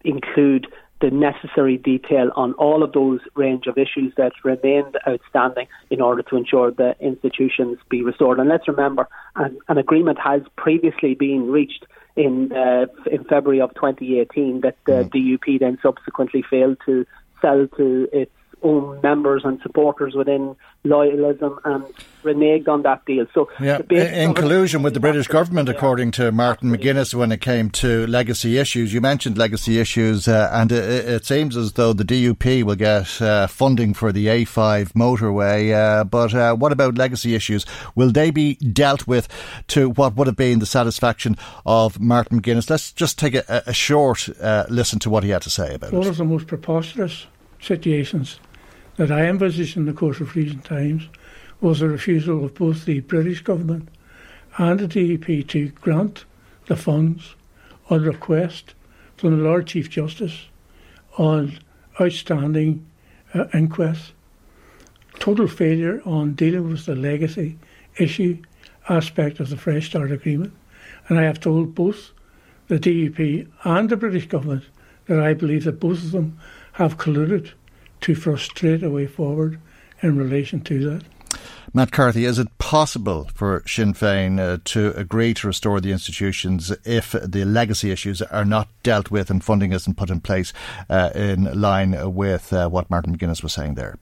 include 0.03 0.67
the 0.99 1.11
necessary 1.11 1.77
detail 1.77 2.31
on 2.35 2.53
all 2.53 2.81
of 2.83 2.91
those 2.91 3.19
range 3.35 3.67
of 3.67 3.77
issues 3.77 4.13
that 4.17 4.31
remained 4.43 4.97
outstanding 5.07 5.67
in 5.89 6.01
order 6.01 6.23
to 6.23 6.35
ensure 6.35 6.71
the 6.71 6.95
institutions 6.99 7.77
be 7.89 8.01
restored. 8.01 8.39
And 8.39 8.49
let's 8.49 8.67
remember, 8.67 9.07
an, 9.35 9.57
an 9.67 9.77
agreement 9.77 10.17
has 10.19 10.41
previously 10.55 11.13
been 11.13 11.51
reached 11.51 11.85
in 12.15 12.51
uh, 12.51 12.87
in 13.11 13.23
February 13.25 13.61
of 13.61 13.73
2018 13.75 14.61
that 14.61 14.75
the 14.85 15.07
mm. 15.13 15.39
DUP 15.39 15.59
then 15.59 15.77
subsequently 15.83 16.43
failed 16.49 16.77
to 16.85 17.05
sell 17.41 17.67
to 17.77 18.09
its 18.11 18.31
own 18.63 18.99
members 19.01 19.43
and 19.45 19.61
supporters 19.61 20.15
within 20.15 20.55
loyalism 20.85 21.57
and 21.65 21.83
reneged 22.23 22.67
on 22.67 22.81
that 22.83 23.05
deal. 23.05 23.25
So, 23.33 23.49
yeah, 23.59 23.81
in 23.89 24.33
collusion 24.33 24.83
with 24.83 24.93
the 24.93 24.99
British 24.99 25.27
government, 25.27 25.69
according 25.69 26.11
to 26.11 26.31
Martin 26.31 26.71
McGuinness, 26.71 27.13
when 27.13 27.31
it 27.31 27.41
came 27.41 27.69
to 27.71 28.07
legacy 28.07 28.57
issues, 28.57 28.93
you 28.93 29.01
mentioned 29.01 29.37
legacy 29.37 29.79
issues, 29.79 30.27
uh, 30.27 30.49
and 30.53 30.71
it, 30.71 30.83
it, 31.07 31.25
seems 31.25 31.55
as 31.57 31.73
though 31.73 31.93
the 31.93 32.03
DUP 32.03 32.63
will 32.63 32.75
get 32.75 33.21
uh, 33.21 33.47
funding 33.47 33.93
for 33.93 34.11
the 34.11 34.27
A5 34.27 34.93
motorway. 34.93 35.73
Uh, 35.73 36.03
but 36.03 36.33
uh, 36.33 36.55
what 36.55 36.71
about 36.71 36.97
legacy 36.97 37.35
issues? 37.35 37.65
Will 37.95 38.11
they 38.11 38.31
be 38.31 38.55
dealt 38.55 39.07
with 39.07 39.27
to 39.67 39.89
what 39.91 40.15
would 40.15 40.27
have 40.27 40.35
been 40.35 40.59
the 40.59 40.65
satisfaction 40.65 41.35
of 41.65 41.99
Martin 41.99 42.41
McGuinness? 42.41 42.69
Let's 42.69 42.91
just 42.91 43.19
take 43.19 43.35
a, 43.35 43.63
a 43.67 43.73
short 43.73 44.29
uh, 44.41 44.65
listen 44.69 44.99
to 44.99 45.09
what 45.09 45.23
he 45.23 45.29
had 45.29 45.41
to 45.43 45.49
say 45.49 45.75
about 45.75 45.91
One 45.91 46.01
it. 46.01 46.05
One 46.05 46.07
of 46.07 46.17
the 46.17 46.25
most 46.25 46.47
preposterous 46.47 47.27
situations 47.59 48.39
that 48.97 49.11
I 49.11 49.25
envisaged 49.25 49.77
in 49.77 49.85
the 49.85 49.93
course 49.93 50.19
of 50.19 50.35
recent 50.35 50.65
times 50.65 51.07
was 51.61 51.79
the 51.79 51.87
refusal 51.87 52.45
of 52.45 52.55
both 52.55 52.85
the 52.85 52.99
British 53.01 53.41
government 53.41 53.89
and 54.57 54.79
the 54.79 54.87
DUP 54.87 55.47
to 55.49 55.69
grant 55.69 56.25
the 56.65 56.75
funds 56.75 57.35
on 57.89 58.03
request 58.03 58.73
from 59.15 59.37
the 59.37 59.43
Lord 59.43 59.67
Chief 59.67 59.89
Justice 59.89 60.45
on 61.17 61.59
outstanding 61.99 62.85
uh, 63.33 63.45
inquests. 63.53 64.13
Total 65.19 65.47
failure 65.47 66.01
on 66.05 66.33
dealing 66.33 66.69
with 66.69 66.85
the 66.85 66.95
legacy 66.95 67.57
issue 67.97 68.37
aspect 68.89 69.39
of 69.39 69.49
the 69.49 69.57
Fresh 69.57 69.87
Start 69.87 70.11
Agreement. 70.11 70.53
And 71.07 71.19
I 71.19 71.23
have 71.23 71.39
told 71.39 71.73
both 71.73 72.11
the 72.67 72.79
DUP 72.79 73.47
and 73.63 73.89
the 73.89 73.97
British 73.97 74.27
government 74.27 74.65
that 75.07 75.19
I 75.19 75.33
believe 75.33 75.63
that 75.63 75.79
both 75.79 76.03
of 76.03 76.11
them 76.11 76.37
have 76.77 76.95
colluded 76.97 77.51
to 78.01 78.13
frustrate 78.13 78.83
a 78.83 78.89
way 78.89 79.07
forward 79.07 79.59
in 80.03 80.15
relation 80.15 80.61
to 80.61 80.77
that. 80.87 81.03
Matt 81.73 81.91
Carthy, 81.91 82.25
is 82.25 82.37
it 82.37 82.55
possible 82.59 83.29
for 83.33 83.63
Sinn 83.65 83.95
Féin 83.95 84.39
uh, 84.39 84.59
to 84.65 84.93
agree 84.95 85.33
to 85.33 85.47
restore 85.47 85.81
the 85.81 85.91
institutions 85.91 86.71
if 86.85 87.15
the 87.23 87.45
legacy 87.45 87.89
issues 87.89 88.21
are 88.21 88.45
not 88.45 88.69
dealt 88.83 89.09
with 89.09 89.31
and 89.31 89.43
funding 89.43 89.73
isn't 89.73 89.97
put 89.97 90.11
in 90.11 90.21
place 90.21 90.53
uh, 90.87 91.09
in 91.15 91.59
line 91.59 92.13
with 92.13 92.53
uh, 92.53 92.69
what 92.69 92.91
Martin 92.91 93.17
McGuinness 93.17 93.41
was 93.41 93.53
saying 93.53 93.73
there? 93.73 93.97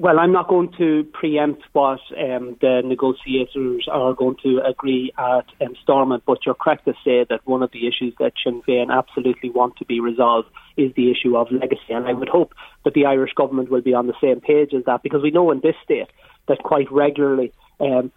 Well, 0.00 0.20
I'm 0.20 0.30
not 0.30 0.46
going 0.46 0.72
to 0.78 1.02
preempt 1.12 1.64
what 1.72 1.98
um, 2.16 2.56
the 2.60 2.82
negotiators 2.84 3.88
are 3.90 4.14
going 4.14 4.36
to 4.44 4.60
agree 4.64 5.10
at 5.18 5.46
um, 5.60 5.74
Stormont, 5.82 6.22
but 6.24 6.46
you're 6.46 6.54
correct 6.54 6.84
to 6.84 6.92
say 7.04 7.26
that 7.28 7.40
one 7.46 7.64
of 7.64 7.72
the 7.72 7.88
issues 7.88 8.14
that 8.20 8.34
Sinn 8.44 8.62
Féin 8.62 8.96
absolutely 8.96 9.50
want 9.50 9.74
to 9.78 9.84
be 9.84 9.98
resolved 9.98 10.46
is 10.76 10.94
the 10.94 11.10
issue 11.10 11.36
of 11.36 11.50
legacy. 11.50 11.90
And 11.90 12.06
I 12.06 12.12
would 12.12 12.28
hope 12.28 12.54
that 12.84 12.94
the 12.94 13.06
Irish 13.06 13.32
government 13.34 13.72
will 13.72 13.80
be 13.80 13.92
on 13.92 14.06
the 14.06 14.14
same 14.20 14.40
page 14.40 14.72
as 14.72 14.84
that, 14.84 15.02
because 15.02 15.20
we 15.20 15.32
know 15.32 15.50
in 15.50 15.58
this 15.58 15.74
state 15.82 16.06
that 16.46 16.62
quite 16.62 16.92
regularly 16.92 17.52
um, 17.80 18.12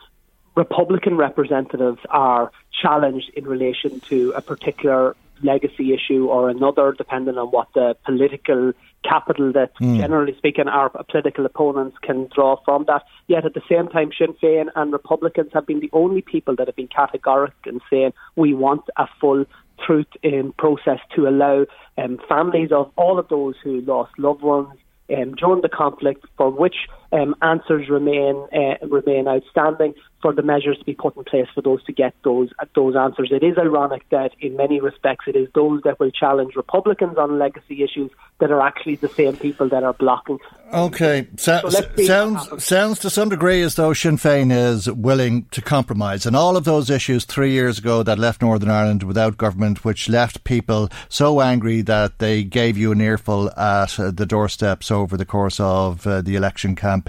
Republican 0.56 1.18
representatives 1.18 2.00
are 2.12 2.52
challenged 2.80 3.32
in 3.36 3.46
relation 3.46 4.02
to 4.02 4.34
a 4.36 4.42
particular 4.42 5.16
legacy 5.42 5.96
issue 5.96 6.28
or 6.28 6.50
another, 6.50 6.94
depending 6.96 7.40
on 7.40 7.48
what 7.48 7.70
the 7.74 7.98
political 8.06 8.74
capital 9.04 9.52
that, 9.54 9.76
mm. 9.78 9.98
generally 9.98 10.36
speaking, 10.38 10.68
our 10.68 10.90
political 10.90 11.46
opponents 11.46 11.98
can 12.02 12.30
draw 12.34 12.58
from 12.64 12.86
that. 12.88 13.04
Yet 13.28 13.46
at 13.46 13.54
the 13.54 13.62
same 13.70 13.88
time, 13.88 14.12
Sinn 14.18 14.36
Féin 14.42 14.68
and 14.76 14.92
Republicans 14.92 15.52
have 15.54 15.66
been 15.66 15.80
the 15.80 15.90
only 15.94 16.22
people 16.22 16.56
that 16.58 16.68
have 16.68 16.76
been 16.76 16.88
categoric 16.88 17.54
in 17.66 17.80
saying 17.90 18.14
we 18.36 18.54
want 18.54 18.84
a 18.98 19.08
full 19.20 19.46
truth 19.86 20.08
in 20.22 20.54
process 20.54 21.00
to 21.16 21.28
allow 21.28 21.66
um, 21.98 22.20
families 22.30 22.72
of 22.72 22.92
all 22.96 23.18
of 23.18 23.28
those 23.30 23.56
who 23.64 23.82
lost 23.82 24.12
loved 24.18 24.42
ones 24.42 24.78
um, 25.16 25.34
during 25.36 25.62
the 25.62 25.70
conflict, 25.70 26.26
for 26.38 26.50
which 26.50 26.76
um, 27.12 27.36
answers 27.42 27.90
remain 27.90 28.48
uh, 28.54 28.86
remain 28.88 29.28
outstanding, 29.28 29.94
for 30.22 30.34
the 30.34 30.42
measures 30.42 30.78
to 30.78 30.86
be 30.86 30.94
put 30.94 31.18
in 31.18 31.24
place 31.24 31.48
for 31.54 31.62
those 31.62 31.84
to 31.86 31.92
get 31.92 32.14
those 32.24 32.50
those 32.76 32.96
answers. 32.96 33.30
It 33.32 33.44
is 33.44 33.58
ironic 33.58 34.08
that 34.10 34.32
in 34.40 34.56
many 34.56 34.80
respects 34.80 35.26
it 35.28 35.36
is 35.36 35.50
those 35.54 35.82
that 35.84 36.00
will 36.00 36.12
challenge 36.12 36.56
Republicans 36.56 37.18
on 37.18 37.40
legacy 37.40 37.84
issues 37.84 38.12
that 38.40 38.52
are 38.52 38.62
actually 38.62 38.96
the 38.96 39.10
same 39.10 39.36
people 39.36 39.70
that 39.70 39.84
are 39.84 39.94
blocking. 39.94 40.40
Okay, 40.74 41.28
so, 41.36 41.68
so 41.70 41.82
sounds 42.06 42.64
sounds 42.64 43.00
to 43.00 43.10
some 43.10 43.30
degree 43.30 43.62
as 43.62 43.76
though 43.76 43.94
Sinn 43.94 44.18
Féin 44.18 44.52
is 44.52 44.90
willing 44.90 45.46
to 45.52 45.62
compromise, 45.62 46.26
and 46.26 46.36
all 46.36 46.56
of 46.56 46.64
those 46.64 46.90
issues 46.90 47.26
three 47.26 47.52
years 47.52 47.80
ago 47.80 48.04
that 48.04 48.20
left 48.20 48.42
Northern 48.42 48.70
Ireland 48.70 49.04
without 49.04 49.38
government, 49.38 49.84
which 49.84 50.08
left 50.08 50.44
people 50.44 50.90
so 51.10 51.42
angry 51.42 51.82
that 51.82 52.20
they 52.20 52.44
gave 52.44 52.78
you 52.78 52.92
an 52.92 53.02
earful 53.02 53.52
at 53.60 53.98
the 53.98 54.26
doorsteps 54.26 54.92
over 54.92 55.18
the 55.18 55.26
course 55.26 55.60
of 55.60 56.08
uh, 56.08 56.22
the 56.22 56.36
election 56.36 56.76
campaign 56.76 57.01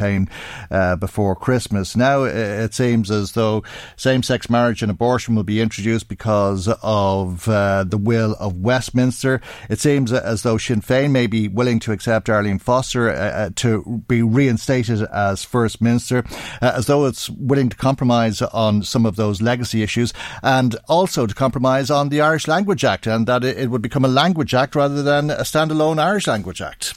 uh, 0.71 0.97
before 0.97 1.35
Christmas. 1.37 1.97
Now 1.97 2.25
it 2.25 2.75
seems 2.75 2.93
seems 2.93 3.11
as 3.11 3.33
though 3.33 3.63
same 3.97 4.23
sex 4.23 4.51
marriage 4.51 4.83
and 4.83 4.91
abortion 4.91 5.35
will 5.35 5.43
be 5.43 5.61
introduced 5.61 6.09
because 6.09 6.69
of 6.83 7.49
uh, 7.49 7.85
the 7.85 7.97
will 7.97 8.37
of 8.39 8.57
Westminster. 8.59 9.41
It 9.71 9.81
seems 9.81 10.13
as 10.13 10.43
though 10.43 10.59
Sinn 10.59 10.83
Féin 10.83 11.11
may 11.11 11.27
be 11.27 11.49
willing 11.49 11.81
to 11.81 11.93
accept 11.93 12.29
Arlene 12.29 12.59
Foster 12.59 13.09
uh, 13.09 13.15
uh 13.15 13.51
to 13.57 14.03
be 14.07 14.23
reinstated 14.23 15.03
as 15.13 15.45
First 15.45 15.81
Minister, 15.81 16.25
uh, 16.61 16.73
as 16.77 16.87
though 16.87 17.07
it's 17.07 17.31
willing 17.31 17.71
to 17.71 17.77
compromise 17.77 18.43
on 18.43 18.83
some 18.83 19.07
of 19.07 19.17
those 19.17 19.43
legacy 19.43 19.83
issues 19.83 20.13
and 20.43 20.77
also 20.89 21.27
to 21.27 21.35
compromise 21.35 21.91
on 21.91 22.09
the 22.09 22.21
Irish 22.21 22.47
Language 22.47 22.85
Act 22.85 23.07
and 23.07 23.27
that 23.27 23.43
it 23.43 23.71
would 23.71 23.83
become 23.83 24.05
a 24.05 24.09
language 24.09 24.55
act 24.55 24.75
rather 24.75 25.03
than 25.03 25.31
a 25.31 25.43
standalone 25.43 25.99
Irish 25.99 26.27
Language 26.27 26.61
Act. 26.61 26.95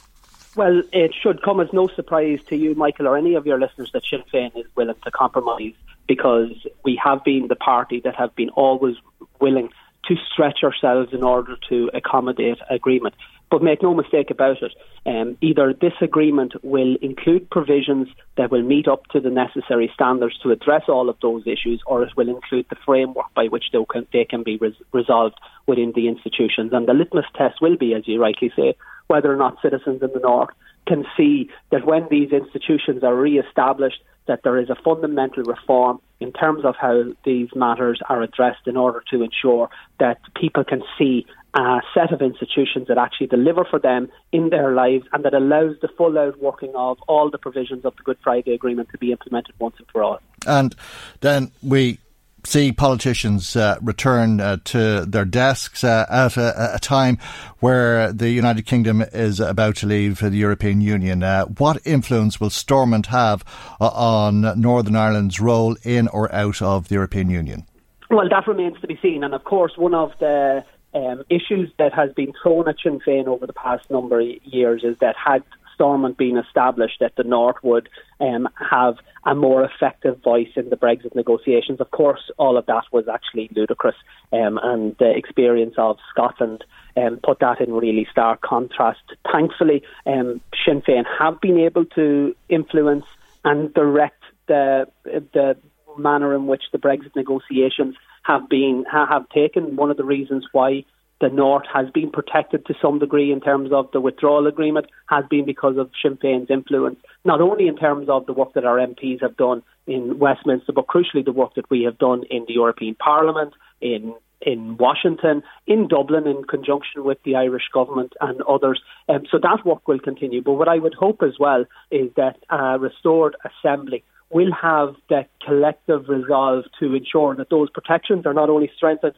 Well, 0.56 0.82
it 0.90 1.14
should 1.14 1.42
come 1.42 1.60
as 1.60 1.70
no 1.74 1.86
surprise 1.86 2.40
to 2.48 2.56
you, 2.56 2.74
Michael, 2.74 3.06
or 3.06 3.18
any 3.18 3.34
of 3.34 3.46
your 3.46 3.60
listeners 3.60 3.90
that 3.92 4.04
Sinn 4.10 4.22
Féin 4.32 4.56
is 4.56 4.64
willing 4.74 4.96
to 5.04 5.10
compromise 5.10 5.74
because 6.08 6.50
we 6.82 6.98
have 7.04 7.22
been 7.24 7.48
the 7.48 7.56
party 7.56 8.00
that 8.00 8.16
have 8.16 8.34
been 8.34 8.48
always 8.50 8.96
willing 9.38 9.68
to 10.08 10.16
stretch 10.32 10.60
ourselves 10.64 11.12
in 11.12 11.22
order 11.22 11.56
to 11.68 11.90
accommodate 11.92 12.58
agreement. 12.70 13.14
But 13.50 13.62
make 13.62 13.82
no 13.82 13.94
mistake 13.94 14.30
about 14.30 14.62
it, 14.62 14.72
um, 15.04 15.36
either 15.40 15.74
this 15.74 15.92
agreement 16.00 16.54
will 16.64 16.96
include 17.02 17.50
provisions 17.50 18.08
that 18.36 18.50
will 18.50 18.62
meet 18.62 18.88
up 18.88 19.06
to 19.08 19.20
the 19.20 19.30
necessary 19.30 19.90
standards 19.92 20.38
to 20.38 20.50
address 20.50 20.84
all 20.88 21.10
of 21.10 21.16
those 21.20 21.46
issues, 21.46 21.82
or 21.86 22.02
it 22.02 22.16
will 22.16 22.28
include 22.28 22.66
the 22.70 22.76
framework 22.84 23.32
by 23.34 23.46
which 23.46 23.66
they 23.72 23.84
can, 23.92 24.06
they 24.12 24.24
can 24.24 24.42
be 24.42 24.56
res- 24.56 24.82
resolved 24.92 25.36
within 25.66 25.92
the 25.94 26.08
institutions. 26.08 26.72
And 26.72 26.88
the 26.88 26.94
litmus 26.94 27.26
test 27.36 27.60
will 27.60 27.76
be, 27.76 27.94
as 27.94 28.08
you 28.08 28.20
rightly 28.20 28.50
say, 28.56 28.74
whether 29.06 29.32
or 29.32 29.36
not 29.36 29.60
citizens 29.62 30.02
in 30.02 30.10
the 30.12 30.20
North 30.20 30.50
can 30.86 31.04
see 31.16 31.50
that 31.70 31.84
when 31.84 32.06
these 32.10 32.30
institutions 32.32 33.02
are 33.02 33.14
re-established, 33.14 34.00
that 34.26 34.42
there 34.42 34.58
is 34.58 34.70
a 34.70 34.76
fundamental 34.84 35.42
reform 35.44 36.00
in 36.20 36.32
terms 36.32 36.64
of 36.64 36.74
how 36.80 37.04
these 37.24 37.48
matters 37.54 38.00
are 38.08 38.22
addressed 38.22 38.66
in 38.66 38.76
order 38.76 39.02
to 39.10 39.22
ensure 39.22 39.68
that 40.00 40.18
people 40.34 40.64
can 40.64 40.82
see 40.98 41.26
a 41.54 41.80
set 41.94 42.12
of 42.12 42.20
institutions 42.20 42.88
that 42.88 42.98
actually 42.98 43.26
deliver 43.26 43.64
for 43.64 43.78
them 43.78 44.08
in 44.32 44.50
their 44.50 44.74
lives 44.74 45.06
and 45.12 45.24
that 45.24 45.34
allows 45.34 45.76
the 45.80 45.88
full 45.96 46.18
outworking 46.18 46.72
of 46.74 46.98
all 47.06 47.30
the 47.30 47.38
provisions 47.38 47.84
of 47.84 47.96
the 47.96 48.02
Good 48.02 48.18
Friday 48.22 48.52
Agreement 48.52 48.88
to 48.90 48.98
be 48.98 49.12
implemented 49.12 49.54
once 49.58 49.76
and 49.78 49.86
for 49.90 50.02
all. 50.02 50.20
And 50.46 50.74
then 51.20 51.50
we 51.62 51.98
see 52.46 52.72
politicians 52.72 53.56
uh, 53.56 53.76
return 53.82 54.40
uh, 54.40 54.58
to 54.64 55.04
their 55.04 55.24
desks 55.24 55.84
uh, 55.84 56.06
at 56.08 56.36
a, 56.36 56.76
a, 56.76 56.78
time 56.78 57.18
where 57.60 58.12
the 58.12 58.30
United 58.30 58.64
Kingdom 58.64 59.02
is 59.12 59.40
about 59.40 59.76
to 59.76 59.86
leave 59.86 60.20
the 60.20 60.30
European 60.30 60.80
Union. 60.80 61.22
Uh, 61.22 61.44
what 61.46 61.84
influence 61.84 62.40
will 62.40 62.50
Stormont 62.50 63.06
have 63.06 63.44
uh, 63.80 63.88
on 63.88 64.60
Northern 64.60 64.96
Ireland's 64.96 65.40
role 65.40 65.76
in 65.82 66.08
or 66.08 66.32
out 66.34 66.62
of 66.62 66.88
the 66.88 66.94
European 66.94 67.30
Union? 67.30 67.66
Well, 68.10 68.28
that 68.28 68.46
remains 68.46 68.80
to 68.80 68.86
be 68.86 68.98
seen. 69.02 69.24
And 69.24 69.34
of 69.34 69.44
course, 69.44 69.72
one 69.76 69.94
of 69.94 70.12
the 70.20 70.64
um, 70.94 71.24
issues 71.28 71.70
that 71.78 71.92
has 71.92 72.12
been 72.12 72.32
thrown 72.42 72.68
at 72.68 72.76
Sinn 72.82 73.00
Féin 73.00 73.26
over 73.26 73.46
the 73.46 73.52
past 73.52 73.90
number 73.90 74.20
of 74.20 74.26
years 74.44 74.84
is 74.84 74.96
that 75.00 75.16
had 75.16 75.42
Stormont 75.76 76.16
being 76.16 76.38
established, 76.38 76.98
that 77.00 77.14
the 77.16 77.22
North 77.22 77.56
would 77.62 77.88
um, 78.18 78.48
have 78.58 78.96
a 79.24 79.34
more 79.34 79.62
effective 79.62 80.22
voice 80.22 80.48
in 80.56 80.70
the 80.70 80.76
Brexit 80.76 81.14
negotiations. 81.14 81.80
Of 81.80 81.90
course, 81.90 82.30
all 82.38 82.56
of 82.56 82.66
that 82.66 82.84
was 82.92 83.06
actually 83.08 83.48
ludicrous, 83.54 83.96
um, 84.32 84.58
and 84.62 84.96
the 84.98 85.10
experience 85.14 85.74
of 85.76 85.98
Scotland 86.10 86.64
um, 86.96 87.20
put 87.22 87.40
that 87.40 87.60
in 87.60 87.72
really 87.72 88.06
stark 88.10 88.40
contrast. 88.40 89.02
Thankfully, 89.30 89.82
um, 90.06 90.40
Sinn 90.64 90.82
Féin 90.82 91.04
have 91.18 91.40
been 91.40 91.58
able 91.58 91.84
to 92.00 92.34
influence 92.48 93.04
and 93.44 93.72
direct 93.74 94.22
the 94.48 94.88
the 95.04 95.56
manner 95.98 96.34
in 96.34 96.46
which 96.46 96.64
the 96.72 96.78
Brexit 96.78 97.14
negotiations 97.14 97.94
have 98.22 98.48
been 98.48 98.84
have 98.90 99.28
taken. 99.28 99.76
One 99.76 99.90
of 99.90 99.96
the 99.96 100.04
reasons 100.04 100.46
why 100.52 100.84
the 101.20 101.28
North 101.28 101.64
has 101.72 101.88
been 101.90 102.10
protected 102.10 102.66
to 102.66 102.74
some 102.80 102.98
degree 102.98 103.32
in 103.32 103.40
terms 103.40 103.70
of 103.72 103.90
the 103.92 104.00
withdrawal 104.00 104.46
agreement 104.46 104.86
has 105.08 105.24
been 105.30 105.46
because 105.46 105.78
of 105.78 105.90
Sinn 106.02 106.16
Féin's 106.16 106.50
influence, 106.50 106.98
not 107.24 107.40
only 107.40 107.68
in 107.68 107.76
terms 107.76 108.08
of 108.08 108.26
the 108.26 108.32
work 108.32 108.52
that 108.54 108.64
our 108.64 108.76
MPs 108.76 109.22
have 109.22 109.36
done 109.36 109.62
in 109.86 110.18
Westminster, 110.18 110.72
but 110.72 110.86
crucially 110.86 111.24
the 111.24 111.32
work 111.32 111.54
that 111.54 111.70
we 111.70 111.84
have 111.84 111.98
done 111.98 112.24
in 112.30 112.44
the 112.46 112.54
European 112.54 112.94
Parliament, 112.94 113.54
in 113.80 114.14
in 114.42 114.76
Washington, 114.76 115.42
in 115.66 115.88
Dublin, 115.88 116.26
in 116.26 116.44
conjunction 116.44 117.04
with 117.04 117.16
the 117.24 117.36
Irish 117.36 117.64
government 117.72 118.12
and 118.20 118.42
others. 118.42 118.80
Um, 119.08 119.24
so 119.30 119.38
that 119.38 119.64
work 119.64 119.88
will 119.88 119.98
continue. 119.98 120.42
But 120.42 120.52
what 120.52 120.68
I 120.68 120.76
would 120.76 120.92
hope 120.92 121.22
as 121.22 121.38
well 121.40 121.64
is 121.90 122.10
that 122.16 122.36
a 122.50 122.78
restored 122.78 123.34
assembly 123.44 124.04
will 124.28 124.52
have 124.52 124.94
that 125.08 125.30
collective 125.44 126.08
resolve 126.08 126.64
to 126.80 126.94
ensure 126.94 127.34
that 127.36 127.48
those 127.48 127.70
protections 127.70 128.26
are 128.26 128.34
not 128.34 128.50
only 128.50 128.70
strengthened 128.76 129.14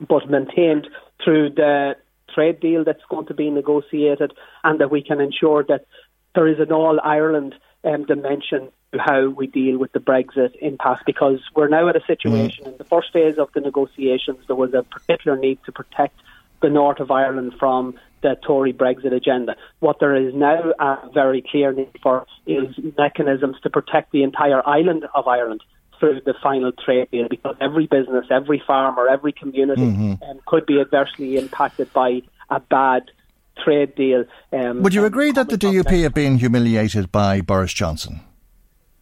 but 0.00 0.28
maintained 0.28 0.88
through 1.24 1.50
the 1.50 1.96
trade 2.34 2.60
deal 2.60 2.84
that's 2.84 3.04
going 3.08 3.26
to 3.26 3.34
be 3.34 3.50
negotiated, 3.50 4.32
and 4.64 4.80
that 4.80 4.90
we 4.90 5.02
can 5.02 5.20
ensure 5.20 5.64
that 5.64 5.86
there 6.34 6.46
is 6.46 6.58
an 6.60 6.72
all 6.72 7.00
Ireland 7.02 7.54
um, 7.84 8.04
dimension 8.04 8.68
to 8.92 8.98
how 8.98 9.28
we 9.28 9.46
deal 9.46 9.78
with 9.78 9.92
the 9.92 10.00
Brexit 10.00 10.54
impasse 10.60 11.00
because 11.06 11.40
we're 11.54 11.68
now 11.68 11.88
at 11.88 11.96
a 11.96 12.04
situation 12.06 12.64
mm. 12.64 12.72
in 12.72 12.78
the 12.78 12.84
first 12.84 13.12
phase 13.12 13.38
of 13.38 13.48
the 13.54 13.60
negotiations 13.60 14.38
there 14.46 14.56
was 14.56 14.74
a 14.74 14.82
particular 14.82 15.36
need 15.36 15.58
to 15.64 15.72
protect 15.72 16.18
the 16.62 16.70
north 16.70 17.00
of 17.00 17.10
Ireland 17.10 17.54
from 17.58 17.94
the 18.22 18.36
Tory 18.42 18.72
Brexit 18.72 19.12
agenda. 19.12 19.56
What 19.80 20.00
there 20.00 20.16
is 20.16 20.34
now 20.34 20.72
a 20.78 21.10
very 21.12 21.42
clear 21.48 21.72
need 21.72 21.98
for 22.02 22.26
is 22.46 22.74
mechanisms 22.96 23.56
to 23.62 23.70
protect 23.70 24.12
the 24.12 24.22
entire 24.22 24.66
island 24.66 25.04
of 25.14 25.28
Ireland 25.28 25.62
through 25.98 26.20
the 26.24 26.34
final 26.42 26.72
trade 26.72 27.10
deal 27.10 27.28
because 27.28 27.56
every 27.60 27.86
business, 27.86 28.26
every 28.30 28.62
farmer, 28.66 29.08
every 29.08 29.32
community 29.32 29.82
mm-hmm. 29.82 30.22
um, 30.22 30.40
could 30.46 30.66
be 30.66 30.80
adversely 30.80 31.36
impacted 31.36 31.92
by 31.92 32.22
a 32.50 32.60
bad 32.60 33.10
trade 33.64 33.94
deal. 33.94 34.24
Um, 34.52 34.82
Would 34.82 34.94
you 34.94 35.04
agree 35.04 35.32
that 35.32 35.48
the 35.48 35.56
DUP 35.56 36.02
have 36.02 36.14
been 36.14 36.38
humiliated 36.38 37.10
by 37.10 37.40
Boris 37.40 37.72
Johnson? 37.72 38.20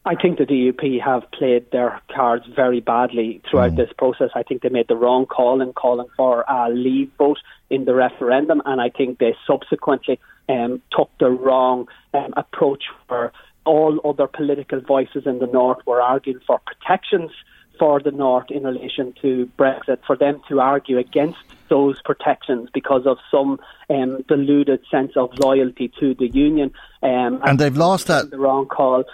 I 0.07 0.17
think 0.17 0.37
the 0.37 0.45
DUP 0.45 1.01
have 1.01 1.31
played 1.31 1.71
their 1.71 2.01
cards 2.15 2.45
very 2.55 2.81
badly 2.81 3.41
throughout 3.51 3.73
mm. 3.73 3.77
this 3.77 3.91
process. 3.97 4.31
I 4.35 4.43
think 4.43 4.61
they 4.61 4.69
made 4.69 4.87
the 4.87 4.97
wrong 4.97 5.25
call 5.25 5.63
in 5.63 5.73
calling 5.73 6.09
for 6.15 6.45
a 6.47 6.69
leave 6.69 7.11
vote 7.17 7.39
in 7.71 7.87
the 7.87 7.95
referendum, 7.95 8.61
and 8.67 8.83
I 8.83 8.91
think 8.91 9.19
they 9.19 9.35
subsequently 9.47 10.21
um, 10.49 10.83
took 10.93 11.11
the 11.19 11.31
wrong 11.31 11.89
um, 12.13 12.35
approach 12.37 12.85
for 13.09 13.33
all 13.64 14.00
other 14.04 14.26
political 14.26 14.80
voices 14.80 15.26
in 15.26 15.38
the 15.38 15.47
North 15.47 15.78
were 15.87 16.00
arguing 16.00 16.40
for 16.47 16.61
protections 16.66 17.30
for 17.78 18.00
the 18.00 18.11
North 18.11 18.50
in 18.50 18.62
relation 18.62 19.14
to 19.23 19.50
Brexit, 19.59 19.99
for 20.06 20.16
them 20.16 20.40
to 20.49 20.61
argue 20.61 20.99
against 20.99 21.38
those 21.68 22.00
protections 22.02 22.68
because 22.73 23.02
of 23.06 23.18
some 23.30 23.59
um, 23.90 24.23
deluded 24.28 24.80
sense 24.90 25.12
of 25.16 25.30
loyalty 25.38 25.92
to 26.00 26.14
the 26.14 26.28
Union. 26.28 26.73
Um, 27.02 27.11
and, 27.11 27.40
and 27.44 27.59
they've 27.59 27.76
lost 27.76 28.06
that. 28.06 28.30
The 28.30 28.38
wrong 28.38 28.66
call 28.66 29.04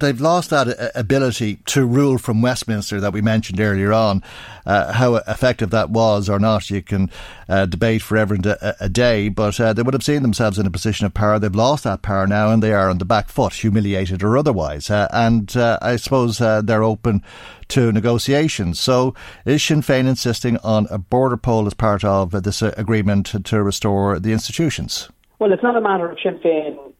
they've 0.00 0.20
lost 0.20 0.50
that 0.50 0.68
uh, 0.68 0.88
ability 0.94 1.56
to 1.66 1.86
rule 1.86 2.18
from 2.18 2.42
Westminster 2.42 3.00
that 3.00 3.12
we 3.12 3.22
mentioned 3.22 3.60
earlier 3.60 3.92
on. 3.92 4.22
Uh, 4.66 4.92
how 4.92 5.16
effective 5.16 5.70
that 5.70 5.90
was 5.90 6.28
or 6.28 6.38
not, 6.38 6.70
you 6.70 6.82
can 6.82 7.10
uh, 7.48 7.66
debate 7.66 8.02
forever 8.02 8.34
and 8.34 8.46
a, 8.46 8.84
a 8.84 8.88
day, 8.88 9.28
but 9.28 9.58
uh, 9.60 9.72
they 9.72 9.82
would 9.82 9.94
have 9.94 10.02
seen 10.02 10.22
themselves 10.22 10.58
in 10.58 10.66
a 10.66 10.70
position 10.70 11.04
of 11.04 11.12
power. 11.12 11.38
They've 11.38 11.54
lost 11.54 11.84
that 11.84 12.02
power 12.02 12.26
now 12.26 12.50
and 12.50 12.62
they 12.62 12.72
are 12.72 12.88
on 12.88 12.98
the 12.98 13.04
back 13.04 13.28
foot, 13.28 13.54
humiliated 13.54 14.22
or 14.22 14.38
otherwise. 14.38 14.90
Uh, 14.90 15.08
and 15.10 15.54
uh, 15.56 15.78
I 15.82 15.96
suppose 15.96 16.38
they're 16.38 16.82
open 16.82 17.22
to 17.68 17.92
negotiations. 17.92 18.80
So 18.80 19.14
is 19.44 19.62
Sinn 19.62 19.82
Féin 19.82 20.06
insisting 20.06 20.56
on 20.58 20.86
a 20.90 20.98
border 20.98 21.36
poll 21.36 21.66
as 21.66 21.74
part 21.74 22.04
of 22.04 22.30
this 22.42 22.62
agreement 22.62 23.44
to 23.44 23.62
restore 23.62 24.18
the 24.18 24.32
institutions? 24.32 25.10
Well, 25.38 25.52
it's 25.52 25.62
not 25.62 25.76
a 25.76 25.80
matter 25.80 26.10
of 26.10 26.18
Sinn 26.22 26.38
Féin 26.38 26.93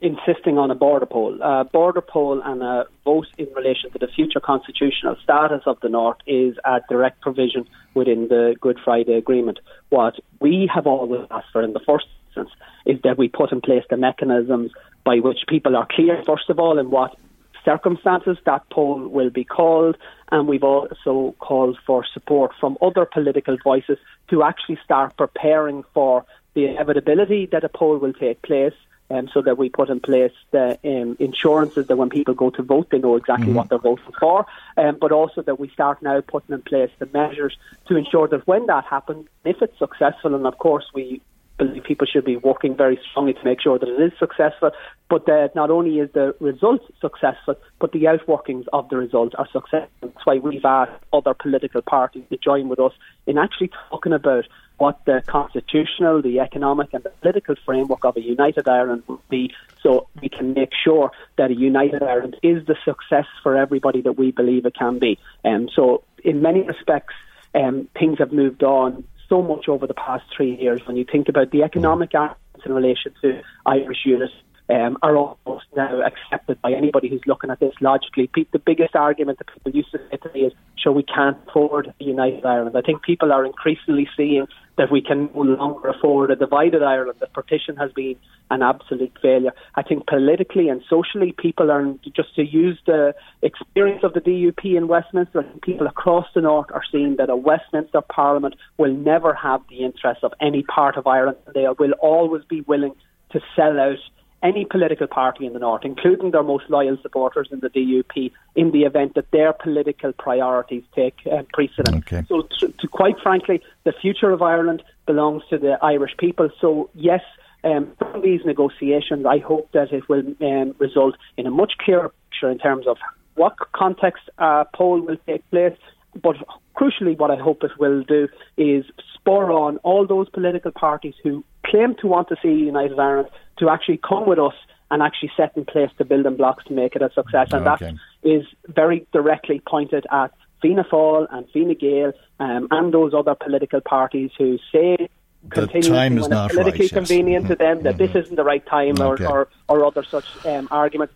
insisting 0.00 0.56
on 0.56 0.70
a 0.70 0.74
border 0.74 1.06
poll. 1.06 1.38
A 1.42 1.64
border 1.64 2.00
poll 2.00 2.40
and 2.42 2.62
a 2.62 2.86
vote 3.04 3.26
in 3.36 3.46
relation 3.54 3.90
to 3.92 3.98
the 3.98 4.08
future 4.08 4.40
constitutional 4.40 5.16
status 5.22 5.62
of 5.66 5.78
the 5.80 5.88
North 5.88 6.16
is 6.26 6.56
a 6.64 6.80
direct 6.88 7.20
provision 7.20 7.68
within 7.94 8.28
the 8.28 8.56
Good 8.60 8.78
Friday 8.82 9.14
Agreement. 9.14 9.60
What 9.90 10.14
we 10.40 10.70
have 10.72 10.86
always 10.86 11.26
asked 11.30 11.48
for 11.52 11.62
in 11.62 11.74
the 11.74 11.80
first 11.80 12.06
instance 12.28 12.50
is 12.86 12.98
that 13.04 13.18
we 13.18 13.28
put 13.28 13.52
in 13.52 13.60
place 13.60 13.84
the 13.90 13.98
mechanisms 13.98 14.70
by 15.04 15.16
which 15.16 15.40
people 15.48 15.76
are 15.76 15.86
clear, 15.90 16.22
first 16.26 16.48
of 16.48 16.58
all, 16.58 16.78
in 16.78 16.90
what 16.90 17.16
circumstances 17.62 18.38
that 18.46 18.62
poll 18.70 19.06
will 19.06 19.28
be 19.28 19.44
called, 19.44 19.96
and 20.32 20.48
we've 20.48 20.64
also 20.64 21.34
called 21.40 21.78
for 21.86 22.06
support 22.14 22.52
from 22.58 22.78
other 22.80 23.04
political 23.04 23.58
voices 23.62 23.98
to 24.30 24.42
actually 24.42 24.78
start 24.82 25.14
preparing 25.18 25.82
for 25.92 26.24
the 26.54 26.64
inevitability 26.64 27.46
that 27.52 27.64
a 27.64 27.68
poll 27.68 27.98
will 27.98 28.14
take 28.14 28.40
place 28.40 28.72
um, 29.10 29.28
so 29.32 29.42
that 29.42 29.58
we 29.58 29.68
put 29.68 29.90
in 29.90 30.00
place 30.00 30.32
the 30.50 30.78
um, 30.84 31.16
insurances 31.18 31.86
that 31.88 31.96
when 31.96 32.08
people 32.08 32.34
go 32.34 32.50
to 32.50 32.62
vote, 32.62 32.88
they 32.90 32.98
know 32.98 33.16
exactly 33.16 33.48
mm-hmm. 33.48 33.56
what 33.56 33.68
they're 33.68 33.78
voting 33.78 34.14
for, 34.18 34.46
um, 34.76 34.96
but 35.00 35.12
also 35.12 35.42
that 35.42 35.58
we 35.58 35.68
start 35.68 36.02
now 36.02 36.20
putting 36.20 36.54
in 36.54 36.62
place 36.62 36.90
the 36.98 37.06
measures 37.12 37.56
to 37.86 37.96
ensure 37.96 38.28
that 38.28 38.46
when 38.46 38.66
that 38.66 38.84
happens, 38.84 39.26
if 39.44 39.60
it's 39.62 39.78
successful, 39.78 40.34
and 40.34 40.46
of 40.46 40.58
course 40.58 40.86
we 40.94 41.20
believe 41.60 41.84
people 41.84 42.06
should 42.06 42.24
be 42.24 42.36
working 42.36 42.74
very 42.74 42.98
strongly 43.10 43.34
to 43.34 43.44
make 43.44 43.60
sure 43.60 43.78
that 43.78 43.88
it 43.88 44.00
is 44.00 44.18
successful, 44.18 44.70
but 45.08 45.26
that 45.26 45.54
not 45.54 45.70
only 45.70 45.98
is 45.98 46.10
the 46.12 46.34
result 46.40 46.80
successful, 47.00 47.54
but 47.78 47.92
the 47.92 48.04
outworkings 48.04 48.64
of 48.72 48.88
the 48.88 48.96
result 48.96 49.34
are 49.36 49.48
successful. 49.52 49.90
That's 50.00 50.24
why 50.24 50.36
we've 50.36 50.64
asked 50.64 50.92
other 51.12 51.34
political 51.34 51.82
parties 51.82 52.24
to 52.30 52.38
join 52.38 52.68
with 52.68 52.80
us 52.80 52.92
in 53.26 53.36
actually 53.36 53.70
talking 53.90 54.12
about 54.12 54.46
what 54.80 55.04
the 55.04 55.22
constitutional, 55.26 56.22
the 56.22 56.40
economic, 56.40 56.94
and 56.94 57.04
the 57.04 57.10
political 57.10 57.54
framework 57.66 58.02
of 58.02 58.16
a 58.16 58.20
united 58.22 58.66
Ireland 58.66 59.02
would 59.08 59.28
be, 59.28 59.52
so 59.82 60.08
we 60.22 60.30
can 60.30 60.54
make 60.54 60.70
sure 60.82 61.10
that 61.36 61.50
a 61.50 61.54
united 61.54 62.02
Ireland 62.02 62.36
is 62.42 62.64
the 62.66 62.76
success 62.82 63.26
for 63.42 63.58
everybody 63.58 64.00
that 64.00 64.12
we 64.12 64.30
believe 64.30 64.64
it 64.64 64.74
can 64.74 64.98
be. 64.98 65.18
And 65.44 65.68
um, 65.68 65.70
so, 65.76 66.02
in 66.24 66.40
many 66.40 66.62
respects, 66.62 67.12
um, 67.54 67.88
things 67.98 68.20
have 68.20 68.32
moved 68.32 68.62
on 68.62 69.04
so 69.28 69.42
much 69.42 69.68
over 69.68 69.86
the 69.86 69.94
past 69.94 70.24
three 70.34 70.56
years. 70.56 70.80
When 70.86 70.96
you 70.96 71.04
think 71.04 71.28
about 71.28 71.50
the 71.50 71.62
economic 71.62 72.14
arguments 72.14 72.64
in 72.64 72.72
relation 72.72 73.12
to 73.20 73.42
Irish 73.66 74.06
units, 74.06 74.32
um, 74.70 74.96
are 75.02 75.16
almost 75.16 75.66
now 75.76 76.00
accepted 76.02 76.60
by 76.62 76.72
anybody 76.72 77.08
who's 77.08 77.22
looking 77.26 77.50
at 77.50 77.60
this 77.60 77.74
logically. 77.80 78.30
The 78.52 78.58
biggest 78.58 78.94
argument 78.94 79.38
that 79.38 79.48
people 79.52 79.72
used 79.72 79.90
to 79.92 79.98
say 80.10 80.16
to 80.16 80.32
me 80.32 80.40
is, 80.42 80.52
sure, 80.76 80.92
we 80.92 81.02
can't 81.02 81.36
afford 81.48 81.92
a 82.00 82.04
united 82.04 82.44
Ireland. 82.44 82.76
I 82.76 82.82
think 82.82 83.02
people 83.02 83.32
are 83.32 83.44
increasingly 83.44 84.08
seeing 84.16 84.46
that 84.78 84.90
we 84.90 85.02
can 85.02 85.28
no 85.34 85.42
longer 85.42 85.88
afford 85.88 86.30
a 86.30 86.36
divided 86.36 86.82
Ireland. 86.82 87.18
The 87.20 87.26
partition 87.26 87.76
has 87.76 87.92
been 87.92 88.16
an 88.50 88.62
absolute 88.62 89.12
failure. 89.20 89.52
I 89.74 89.82
think 89.82 90.06
politically 90.06 90.68
and 90.68 90.82
socially, 90.88 91.34
people 91.36 91.70
are 91.70 91.84
just 92.16 92.34
to 92.36 92.42
use 92.42 92.78
the 92.86 93.14
experience 93.42 94.02
of 94.04 94.14
the 94.14 94.20
DUP 94.20 94.76
in 94.76 94.88
Westminster. 94.88 95.42
People 95.62 95.86
across 95.86 96.26
the 96.34 96.40
north 96.40 96.70
are 96.72 96.82
seeing 96.90 97.16
that 97.16 97.28
a 97.28 97.36
Westminster 97.36 98.00
Parliament 98.00 98.54
will 98.78 98.92
never 98.92 99.34
have 99.34 99.60
the 99.68 99.84
interests 99.84 100.24
of 100.24 100.32
any 100.40 100.62
part 100.62 100.96
of 100.96 101.06
Ireland. 101.06 101.38
They 101.52 101.66
will 101.78 101.92
always 102.00 102.44
be 102.44 102.62
willing 102.62 102.94
to 103.32 103.40
sell 103.54 103.78
out 103.78 103.98
any 104.42 104.64
political 104.64 105.06
party 105.06 105.46
in 105.46 105.52
the 105.52 105.58
north, 105.58 105.84
including 105.84 106.30
their 106.30 106.42
most 106.42 106.64
loyal 106.68 106.96
supporters 107.02 107.48
in 107.50 107.60
the 107.60 107.68
DUP, 107.68 108.32
in 108.54 108.70
the 108.72 108.82
event 108.82 109.14
that 109.14 109.30
their 109.30 109.52
political 109.52 110.12
priorities 110.12 110.82
take 110.94 111.16
uh, 111.30 111.42
precedent. 111.52 112.04
Okay. 112.06 112.24
So, 112.28 112.48
to, 112.58 112.68
to, 112.68 112.88
quite 112.88 113.16
frankly, 113.22 113.62
the 113.84 113.92
future 113.92 114.30
of 114.30 114.42
Ireland 114.42 114.82
belongs 115.06 115.42
to 115.50 115.58
the 115.58 115.78
Irish 115.82 116.16
people. 116.18 116.50
So, 116.60 116.90
yes. 116.94 117.20
Um, 117.62 117.92
from 117.98 118.22
these 118.22 118.40
negotiations, 118.46 119.26
I 119.26 119.36
hope 119.36 119.70
that 119.72 119.92
it 119.92 120.08
will 120.08 120.22
um, 120.40 120.74
result 120.78 121.16
in 121.36 121.46
a 121.46 121.50
much 121.50 121.74
clearer 121.78 122.10
picture 122.30 122.50
in 122.50 122.56
terms 122.56 122.86
of 122.86 122.96
what 123.34 123.54
context 123.72 124.22
a 124.38 124.64
poll 124.74 125.00
will 125.02 125.18
take 125.26 125.48
place, 125.50 125.76
but 126.20 126.36
crucially, 126.76 127.16
what 127.16 127.30
I 127.30 127.36
hope 127.36 127.62
it 127.62 127.72
will 127.78 128.02
do 128.02 128.28
is 128.56 128.84
spur 129.14 129.52
on 129.52 129.78
all 129.78 130.06
those 130.06 130.28
political 130.28 130.72
parties 130.72 131.14
who 131.22 131.44
claim 131.66 131.94
to 132.00 132.06
want 132.06 132.28
to 132.28 132.36
see 132.42 132.48
United 132.48 132.98
Ireland 132.98 133.28
to 133.58 133.68
actually 133.68 133.98
come 133.98 134.26
with 134.26 134.38
us 134.38 134.54
and 134.90 135.02
actually 135.02 135.30
set 135.36 135.56
in 135.56 135.64
place 135.64 135.90
the 135.98 136.04
building 136.04 136.36
blocks 136.36 136.64
to 136.64 136.72
make 136.72 136.96
it 136.96 137.02
a 137.02 137.10
success. 137.14 137.48
And 137.52 137.66
okay. 137.66 137.92
that 137.92 138.28
is 138.28 138.44
very 138.66 139.06
directly 139.12 139.62
pointed 139.64 140.06
at 140.10 140.32
Fianna 140.60 140.84
Fáil 140.84 141.26
and 141.30 141.46
Fine 141.52 141.74
Gael 141.78 142.12
um, 142.40 142.68
and 142.70 142.92
those 142.92 143.14
other 143.14 143.34
political 143.34 143.80
parties 143.80 144.30
who 144.36 144.58
say 144.72 145.08
continuously 145.48 145.92
time 145.92 146.18
is 146.18 146.28
not 146.28 146.46
it's 146.46 146.54
politically 146.54 146.84
right, 146.84 146.92
yes. 146.92 147.08
convenient 147.08 147.46
to 147.46 147.54
them 147.54 147.82
that 147.82 147.96
this 147.96 148.14
isn't 148.14 148.36
the 148.36 148.44
right 148.44 148.64
time 148.66 149.00
Okay. 149.00 149.24
or, 149.24 149.30
or, 149.30 149.48
or 149.68 149.86
other 149.86 150.02
such 150.02 150.26
um, 150.44 150.68
arguments. 150.70 151.14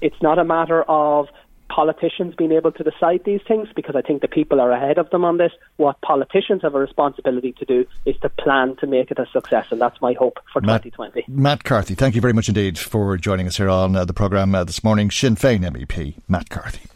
It's 0.00 0.20
not 0.22 0.38
a 0.38 0.44
matter 0.44 0.82
of 0.84 1.28
politicians 1.68 2.34
being 2.36 2.52
able 2.52 2.72
to 2.72 2.82
decide 2.82 3.22
these 3.24 3.40
things 3.46 3.68
because 3.74 3.96
I 3.96 4.02
think 4.02 4.22
the 4.22 4.28
people 4.28 4.60
are 4.60 4.70
ahead 4.72 4.98
of 4.98 5.10
them 5.10 5.24
on 5.24 5.38
this. 5.38 5.52
What 5.76 6.00
politicians 6.00 6.62
have 6.62 6.74
a 6.74 6.78
responsibility 6.78 7.52
to 7.52 7.64
do 7.64 7.86
is 8.04 8.16
to 8.20 8.28
plan 8.28 8.76
to 8.76 8.86
make 8.86 9.10
it 9.10 9.18
a 9.18 9.26
success, 9.26 9.66
and 9.70 9.80
that's 9.80 10.00
my 10.00 10.14
hope 10.14 10.38
for 10.52 10.60
Matt- 10.60 10.82
2020. 10.82 11.24
Matt 11.28 11.64
Carthy, 11.64 11.94
thank 11.94 12.14
you 12.14 12.20
very 12.20 12.32
much 12.32 12.48
indeed 12.48 12.78
for 12.78 13.16
joining 13.16 13.46
us 13.46 13.56
here 13.56 13.68
on 13.68 13.96
uh, 13.96 14.04
the 14.04 14.14
programme 14.14 14.54
uh, 14.54 14.64
this 14.64 14.82
morning. 14.82 15.10
Sinn 15.10 15.36
Féin 15.36 15.60
MEP, 15.60 16.14
Matt 16.28 16.48
Carthy. 16.50 16.88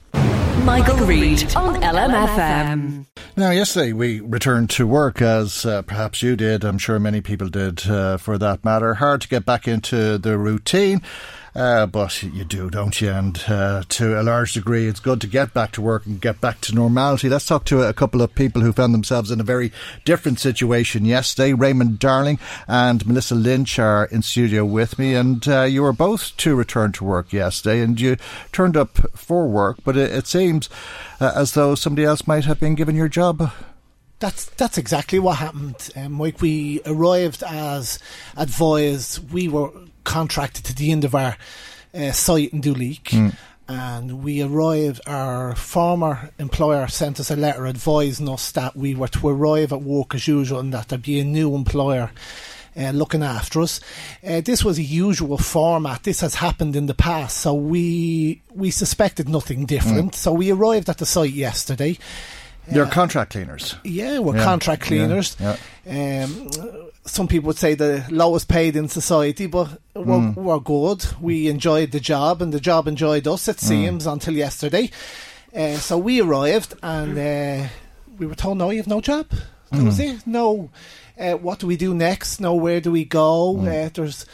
Michael 0.64 1.06
Reade 1.06 1.56
on 1.56 1.80
LMFM. 1.80 3.06
Now, 3.36 3.50
yesterday 3.50 3.92
we 3.94 4.20
returned 4.20 4.68
to 4.70 4.86
work, 4.86 5.22
as 5.22 5.64
uh, 5.64 5.82
perhaps 5.82 6.22
you 6.22 6.36
did. 6.36 6.64
I'm 6.64 6.76
sure 6.76 6.98
many 6.98 7.22
people 7.22 7.48
did, 7.48 7.88
uh, 7.88 8.18
for 8.18 8.36
that 8.36 8.64
matter. 8.64 8.94
Hard 8.94 9.22
to 9.22 9.28
get 9.28 9.46
back 9.46 9.66
into 9.66 10.18
the 10.18 10.36
routine. 10.36 11.00
Uh, 11.54 11.86
but 11.86 12.22
you 12.22 12.44
do, 12.44 12.70
don't 12.70 13.00
you? 13.00 13.10
And 13.10 13.42
uh, 13.48 13.82
to 13.88 14.20
a 14.20 14.22
large 14.22 14.52
degree, 14.52 14.86
it's 14.86 15.00
good 15.00 15.20
to 15.20 15.26
get 15.26 15.52
back 15.52 15.72
to 15.72 15.80
work 15.80 16.06
and 16.06 16.20
get 16.20 16.40
back 16.40 16.60
to 16.62 16.74
normality. 16.74 17.28
Let's 17.28 17.46
talk 17.46 17.64
to 17.66 17.82
a 17.82 17.92
couple 17.92 18.22
of 18.22 18.34
people 18.34 18.62
who 18.62 18.72
found 18.72 18.94
themselves 18.94 19.30
in 19.30 19.40
a 19.40 19.44
very 19.44 19.72
different 20.04 20.38
situation 20.38 21.04
yesterday. 21.04 21.52
Raymond 21.52 21.98
Darling 21.98 22.38
and 22.68 23.04
Melissa 23.04 23.34
Lynch 23.34 23.78
are 23.78 24.04
in 24.06 24.22
studio 24.22 24.64
with 24.64 24.98
me, 24.98 25.14
and 25.14 25.46
uh, 25.48 25.62
you 25.62 25.82
were 25.82 25.92
both 25.92 26.36
to 26.38 26.54
return 26.54 26.92
to 26.92 27.04
work 27.04 27.32
yesterday, 27.32 27.80
and 27.80 28.00
you 28.00 28.16
turned 28.52 28.76
up 28.76 28.98
for 29.16 29.48
work, 29.48 29.78
but 29.84 29.96
it, 29.96 30.12
it 30.12 30.26
seems 30.26 30.68
uh, 31.20 31.32
as 31.34 31.54
though 31.54 31.74
somebody 31.74 32.04
else 32.04 32.26
might 32.26 32.44
have 32.44 32.60
been 32.60 32.76
given 32.76 32.94
your 32.94 33.08
job. 33.08 33.52
That's 34.20 34.44
that's 34.44 34.76
exactly 34.76 35.18
what 35.18 35.38
happened. 35.38 35.88
Um, 35.96 36.12
Mike, 36.12 36.42
we 36.42 36.82
arrived 36.84 37.42
as 37.42 37.98
advised. 38.36 39.32
We 39.32 39.48
were 39.48 39.70
contracted 40.10 40.64
to 40.64 40.74
the 40.74 40.90
Indaver 40.90 41.36
uh, 41.94 42.10
site 42.12 42.52
in 42.52 42.60
Duleek. 42.60 43.12
And 43.68 44.24
we 44.24 44.42
arrived, 44.42 45.00
our 45.06 45.54
former 45.54 46.30
employer 46.40 46.88
sent 46.88 47.20
us 47.20 47.30
a 47.30 47.36
letter 47.36 47.68
advising 47.68 48.28
us 48.28 48.50
that 48.52 48.74
we 48.74 48.96
were 48.96 49.06
to 49.08 49.28
arrive 49.28 49.72
at 49.72 49.82
work 49.82 50.12
as 50.16 50.26
usual 50.26 50.58
and 50.58 50.74
that 50.74 50.88
there'd 50.88 51.02
be 51.02 51.20
a 51.20 51.24
new 51.24 51.54
employer 51.54 52.10
uh, 52.76 52.90
looking 52.90 53.22
after 53.22 53.60
us. 53.60 53.80
Uh, 54.26 54.40
this 54.40 54.64
was 54.64 54.78
a 54.78 54.82
usual 54.82 55.38
format. 55.38 56.02
This 56.02 56.20
has 56.20 56.34
happened 56.34 56.74
in 56.74 56.86
the 56.86 56.94
past, 56.94 57.36
so 57.36 57.54
we 57.54 58.42
we 58.52 58.70
suspected 58.72 59.28
nothing 59.28 59.66
different. 59.66 60.14
So 60.16 60.32
we 60.32 60.50
arrived 60.50 60.88
at 60.88 60.98
the 60.98 61.06
site 61.06 61.32
yesterday. 61.32 61.98
You're 62.72 62.86
contract 62.86 63.32
cleaners. 63.32 63.74
Yeah, 63.84 64.18
we're 64.20 64.36
Yeah, 64.36 64.44
contract 64.44 64.82
cleaners. 64.82 65.36
yeah. 65.40 65.56
Um, 65.88 66.50
some 67.04 67.26
people 67.28 67.48
would 67.48 67.58
say 67.58 67.74
the 67.74 68.04
lowest 68.10 68.48
paid 68.48 68.76
in 68.76 68.88
society, 68.88 69.46
but 69.46 69.68
we're, 69.94 70.04
Mm. 70.04 70.34
we're 70.36 70.60
good. 70.60 71.04
We 71.20 71.48
enjoyed 71.48 71.90
the 71.90 72.00
job, 72.00 72.42
and 72.42 72.52
the 72.52 72.60
job 72.60 72.86
enjoyed 72.86 73.26
us. 73.26 73.46
Mm. 73.46 73.48
It 73.48 73.60
seems 73.60 74.06
until 74.06 74.34
yesterday. 74.34 74.90
Uh, 75.56 75.76
so 75.78 75.98
we 75.98 76.20
arrived, 76.20 76.74
and 76.82 77.18
uh, 77.18 77.68
we 78.18 78.26
were 78.26 78.36
told, 78.36 78.58
"No, 78.58 78.70
you 78.70 78.76
have 78.78 78.86
no 78.86 79.00
job." 79.00 79.26
That 79.72 79.82
was 79.82 79.98
Mm. 79.98 80.14
it. 80.14 80.26
No. 80.26 80.70
Uh, 81.18 81.32
what 81.32 81.58
do 81.58 81.66
we 81.66 81.76
do 81.76 81.92
next? 81.94 82.40
No, 82.40 82.54
where 82.54 82.80
do 82.80 82.90
we 82.92 83.04
go? 83.04 83.56
Mm. 83.58 83.86
Uh, 83.86 83.90
there's 83.94 84.26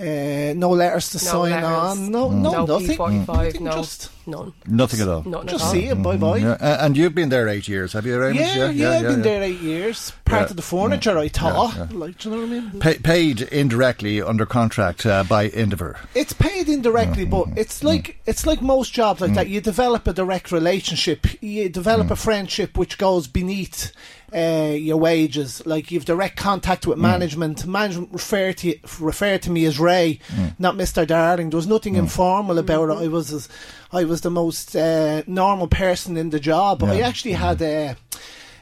uh, 0.00 0.54
no 0.56 0.70
letters 0.70 1.10
to 1.10 1.18
No 1.18 1.30
sign 1.32 1.50
letters. 1.50 1.64
on. 1.68 2.10
No, 2.10 2.28
Mm. 2.30 2.34
no, 2.40 2.50
no 2.52 2.66
nothing. 2.78 2.96
P45, 2.96 3.26
Nothing, 3.26 3.64
no, 3.64 3.72
Just, 3.72 4.10
none. 4.26 4.52
Nothing 4.66 5.00
at 5.00 5.08
all. 5.08 5.22
Nothing 5.24 5.48
just 5.48 5.64
all. 5.64 5.70
see 5.72 5.84
it. 5.86 6.02
Bye 6.02 6.16
bye. 6.16 6.36
Yeah, 6.38 6.56
a- 6.60 6.84
and 6.84 6.96
you've 6.96 7.14
been 7.14 7.28
there 7.28 7.48
eight 7.48 7.68
years, 7.68 7.92
have 7.92 8.06
you, 8.06 8.18
Raymond? 8.18 8.38
Yeah, 8.40 8.70
yeah, 8.70 8.90
I've 8.92 9.02
been 9.02 9.16
yeah. 9.18 9.22
there 9.22 9.42
eight 9.42 9.60
years. 9.60 10.12
Part 10.24 10.42
Yeah, 10.42 10.50
of 10.50 10.56
the 10.56 10.62
furniture, 10.62 11.18
I 11.18 11.28
thought. 11.28 11.74
yeah. 11.76 11.86
Like, 11.92 12.18
do 12.18 12.30
you 12.30 12.34
know 12.36 12.42
what 12.42 12.48
I 12.48 12.60
mean? 12.60 12.80
Pa- 12.80 13.02
paid 13.02 13.40
indirectly 13.42 14.22
under 14.22 14.46
contract 14.46 15.04
uh, 15.04 15.24
by 15.24 15.44
Indaver. 15.48 15.98
It's 16.14 16.32
paid 16.32 16.68
indirectly, 16.68 17.24
but 17.24 17.46
Mm-hmm. 17.48 17.58
it's 17.58 17.82
like 17.84 18.20
it's 18.26 18.46
like 18.46 18.62
most 18.62 18.92
jobs 18.92 19.20
like 19.20 19.34
that. 19.34 19.48
You 19.48 19.60
develop 19.60 20.06
a 20.06 20.12
direct 20.12 20.50
relationship. 20.52 21.26
You 21.42 21.68
develop 21.68 22.06
Mm. 22.08 22.12
a 22.12 22.16
friendship 22.16 22.78
which 22.78 22.96
goes 22.98 23.26
beneath 23.26 23.92
uh, 24.34 24.72
your 24.74 24.96
wages. 24.96 25.62
Like 25.66 25.90
you've 25.90 26.04
direct 26.04 26.36
contact 26.36 26.84
Mm. 26.84 26.88
with 26.88 26.98
management. 26.98 27.66
Management 27.66 28.10
refer 28.12 28.52
to 28.54 28.74
refer 29.00 29.38
to 29.38 29.50
me 29.50 29.64
as 29.66 29.78
Ray, 29.78 30.18
Mm. 30.34 30.54
not 30.58 30.76
Mister 30.76 31.04
Darling. 31.04 31.50
There 31.50 31.56
was 31.56 31.66
nothing 31.66 31.96
informal 31.96 32.58
about 32.58 32.90
it. 32.90 33.02
I 33.04 33.08
was 33.08 33.32
as, 33.32 33.48
I 33.92 34.04
was 34.04 34.20
the 34.20 34.30
most 34.30 34.74
uh, 34.76 35.22
normal 35.26 35.66
person 35.68 36.16
in 36.16 36.30
the 36.30 36.40
job. 36.40 36.82
I 36.84 36.94
Yeah. 36.98 37.08
actually 37.08 37.32
had 37.32 37.60
a. 37.62 37.88
Uh, 37.88 37.94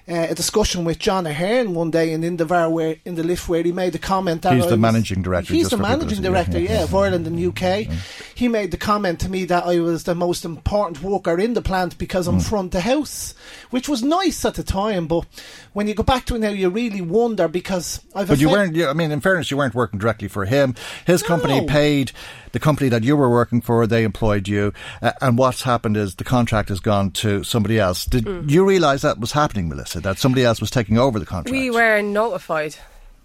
a 0.08 0.34
discussion 0.34 0.84
with 0.84 0.98
John 0.98 1.26
Ahern 1.26 1.74
one 1.74 1.90
day 1.90 2.12
in 2.12 2.24
Indaver 2.24 2.68
where 2.70 2.96
in 3.04 3.14
the 3.14 3.22
lift 3.22 3.48
where 3.48 3.62
he 3.62 3.72
made 3.72 3.92
the 3.92 3.98
comment 3.98 4.42
that 4.42 4.54
He's 4.54 4.64
the 4.64 4.70
was- 4.72 4.78
managing 4.80 5.22
director, 5.22 5.52
He's 5.52 5.68
the 5.68 5.76
managing 5.76 6.22
director, 6.22 6.58
yeah, 6.58 6.68
yeah, 6.70 6.76
yeah. 6.78 6.82
of 6.84 6.94
Ireland 6.94 7.26
and 7.26 7.38
UK. 7.38 7.86
He 8.34 8.48
made 8.48 8.70
the 8.70 8.76
comment 8.76 9.20
to 9.20 9.28
me 9.28 9.44
that 9.46 9.64
I 9.66 9.80
was 9.80 10.04
the 10.04 10.14
most 10.14 10.44
important 10.44 11.02
worker 11.02 11.38
in 11.38 11.54
the 11.54 11.62
plant 11.62 11.98
because 11.98 12.26
Mm. 12.26 12.34
I'm 12.34 12.40
front 12.40 12.74
of 12.74 12.82
house, 12.82 13.34
which 13.70 13.88
was 13.88 14.02
nice 14.02 14.44
at 14.44 14.54
the 14.54 14.62
time. 14.62 15.06
But 15.06 15.26
when 15.72 15.86
you 15.88 15.94
go 15.94 16.02
back 16.02 16.24
to 16.26 16.36
it 16.36 16.38
now, 16.40 16.48
you 16.50 16.68
really 16.70 17.00
wonder 17.02 17.46
because 17.48 18.00
I've. 18.14 18.28
But 18.28 18.38
you 18.40 18.48
weren't. 18.48 18.74
You, 18.76 18.88
I 18.88 18.92
mean, 18.94 19.10
in 19.12 19.20
fairness, 19.20 19.50
you 19.50 19.56
weren't 19.56 19.74
working 19.74 19.98
directly 19.98 20.28
for 20.28 20.44
him. 20.44 20.74
His 21.06 21.22
company 21.22 21.66
paid 21.66 22.12
the 22.52 22.58
company 22.60 22.88
that 22.88 23.04
you 23.04 23.16
were 23.16 23.28
working 23.30 23.60
for. 23.60 23.86
They 23.86 24.04
employed 24.04 24.48
you, 24.48 24.72
uh, 25.02 25.12
and 25.20 25.36
what's 25.36 25.62
happened 25.62 25.96
is 25.96 26.14
the 26.14 26.24
contract 26.24 26.68
has 26.70 26.80
gone 26.80 27.10
to 27.12 27.44
somebody 27.44 27.78
else. 27.78 28.04
Did 28.06 28.24
Mm. 28.24 28.50
you 28.50 28.64
realise 28.66 29.02
that 29.02 29.18
was 29.18 29.32
happening, 29.32 29.68
Melissa? 29.68 29.97
That 30.02 30.18
somebody 30.18 30.44
else 30.44 30.60
was 30.60 30.70
taking 30.70 30.98
over 30.98 31.18
the 31.18 31.26
contract. 31.26 31.50
We 31.50 31.70
were 31.70 32.02
notified. 32.02 32.76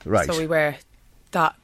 right. 0.06 0.28
So 0.28 0.38
we 0.38 0.48
were 0.48 0.76
that 1.32 1.56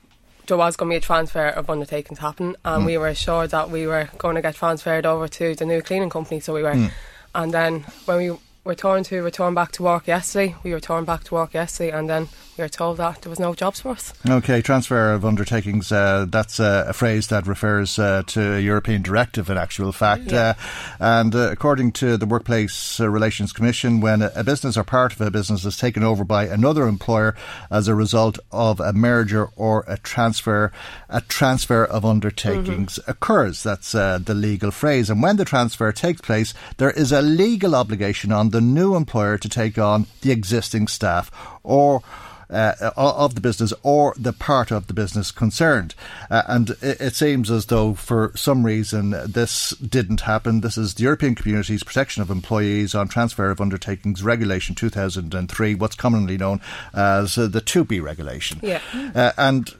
there 0.48 0.58
was 0.58 0.76
going 0.76 0.90
to 0.90 0.94
be 0.94 0.98
a 0.98 1.02
transfer 1.02 1.48
of 1.48 1.70
undertakings 1.70 2.20
happen, 2.20 2.56
and 2.66 2.84
Mm. 2.84 2.86
we 2.88 2.98
were 2.98 3.08
assured 3.10 3.52
that 3.52 3.70
we 3.70 3.86
were 3.86 4.10
going 4.18 4.36
to 4.36 4.42
get 4.42 4.56
transferred 4.56 5.06
over 5.06 5.28
to 5.28 5.54
the 5.56 5.66
new 5.66 5.82
cleaning 5.82 6.10
company. 6.10 6.40
So 6.40 6.54
we 6.54 6.64
were, 6.64 6.74
Mm. 6.74 6.92
and 7.36 7.54
then 7.54 7.86
when 8.06 8.18
we 8.18 8.38
were 8.64 8.74
told 8.76 9.06
to 9.06 9.22
return 9.22 9.54
back 9.54 9.72
to 9.74 9.84
work 9.84 10.08
yesterday, 10.08 10.56
we 10.64 10.74
returned 10.74 11.06
back 11.06 11.24
to 11.26 11.36
work 11.36 11.54
yesterday, 11.54 11.92
and 11.92 12.10
then 12.10 12.30
we 12.60 12.64
were 12.64 12.70
told 12.70 12.98
that 12.98 13.22
there 13.22 13.30
was 13.30 13.40
no 13.40 13.56
jobs 13.56 13.80
for 13.80 13.92
us. 13.92 14.12
Okay, 14.30 14.62
transfer 14.62 15.14
of 15.14 15.24
undertakings, 15.24 15.94
uh, 15.94 16.26
that's 16.28 16.60
uh, 16.60 16.86
a 16.90 16.94
phrase 16.94 17.28
that 17.28 17.48
refers 17.48 17.98
uh, 17.98 18.24
to 18.28 18.56
a 18.56 18.60
European 18.60 19.02
directive 19.02 19.50
in 19.50 19.58
actual 19.58 19.94
fact. 19.94 20.34
Uh, 20.34 20.56
and 21.00 21.34
uh, 21.34 21.52
according 21.52 21.94
to 21.94 22.18
the 22.18 22.26
Workplace 22.26 23.00
Relations 23.00 23.54
Commission, 23.54 24.02
when 24.02 24.22
a, 24.22 24.44
business 24.44 24.76
or 24.76 24.84
part 24.84 25.14
of 25.14 25.22
a 25.22 25.32
business 25.32 25.64
is 25.64 25.78
taken 25.78 26.04
over 26.04 26.26
by 26.26 26.48
another 26.48 26.86
employer 26.86 27.34
as 27.72 27.88
a 27.88 27.96
result 27.96 28.38
of 28.52 28.82
a 28.82 28.92
merger 28.92 29.48
or 29.56 29.86
a 29.88 29.98
transfer, 29.98 30.74
a 31.08 31.22
transfer 31.22 31.86
of 31.86 32.04
undertakings 32.04 33.00
occurs. 33.08 33.64
That's 33.64 33.96
uh, 33.96 34.18
the 34.18 34.34
legal 34.34 34.72
phrase. 34.72 35.10
And 35.10 35.24
when 35.24 35.38
the 35.38 35.46
transfer 35.46 35.94
takes 35.94 36.20
place, 36.20 36.54
there 36.76 36.92
is 36.92 37.14
a 37.14 37.22
legal 37.22 37.74
obligation 37.74 38.34
on 38.34 38.50
the 38.50 38.60
new 38.60 38.96
employer 38.96 39.38
to 39.38 39.48
take 39.48 39.78
on 39.78 40.08
the 40.22 40.32
existing 40.32 40.90
staff 40.90 41.32
or 41.64 42.02
uh, 42.50 42.92
of 42.96 43.36
the 43.36 43.42
business 43.42 43.74
or 43.84 44.14
the 44.18 44.34
part 44.34 44.72
of 44.72 44.88
the 44.88 44.94
business 44.94 45.32
concerned. 45.32 45.96
Uh, 46.30 46.44
and 46.48 46.72
it, 46.82 47.00
it 47.00 47.16
seems 47.16 47.52
as 47.52 47.68
though 47.68 47.94
for 47.94 48.32
some 48.36 48.66
reason 48.66 49.12
this 49.26 49.72
didn't 49.78 50.22
happen. 50.22 50.62
This 50.62 50.78
is 50.78 50.96
the 50.96 51.04
European 51.04 51.36
Community's 51.36 51.84
Protection 51.84 52.22
of 52.22 52.30
Employees 52.30 52.96
on 52.96 53.08
Transfer 53.08 53.50
of 53.50 53.62
Undertakings 53.62 54.24
Regulation 54.24 54.76
2003, 54.76 55.76
what's 55.76 55.96
commonly 55.96 56.38
known 56.38 56.62
as 56.94 57.38
uh, 57.38 57.48
the 57.48 57.62
TUPE 57.62 58.02
regulation. 58.02 58.60
Yeah. 58.64 58.82
Uh, 59.14 59.32
and 59.38 59.74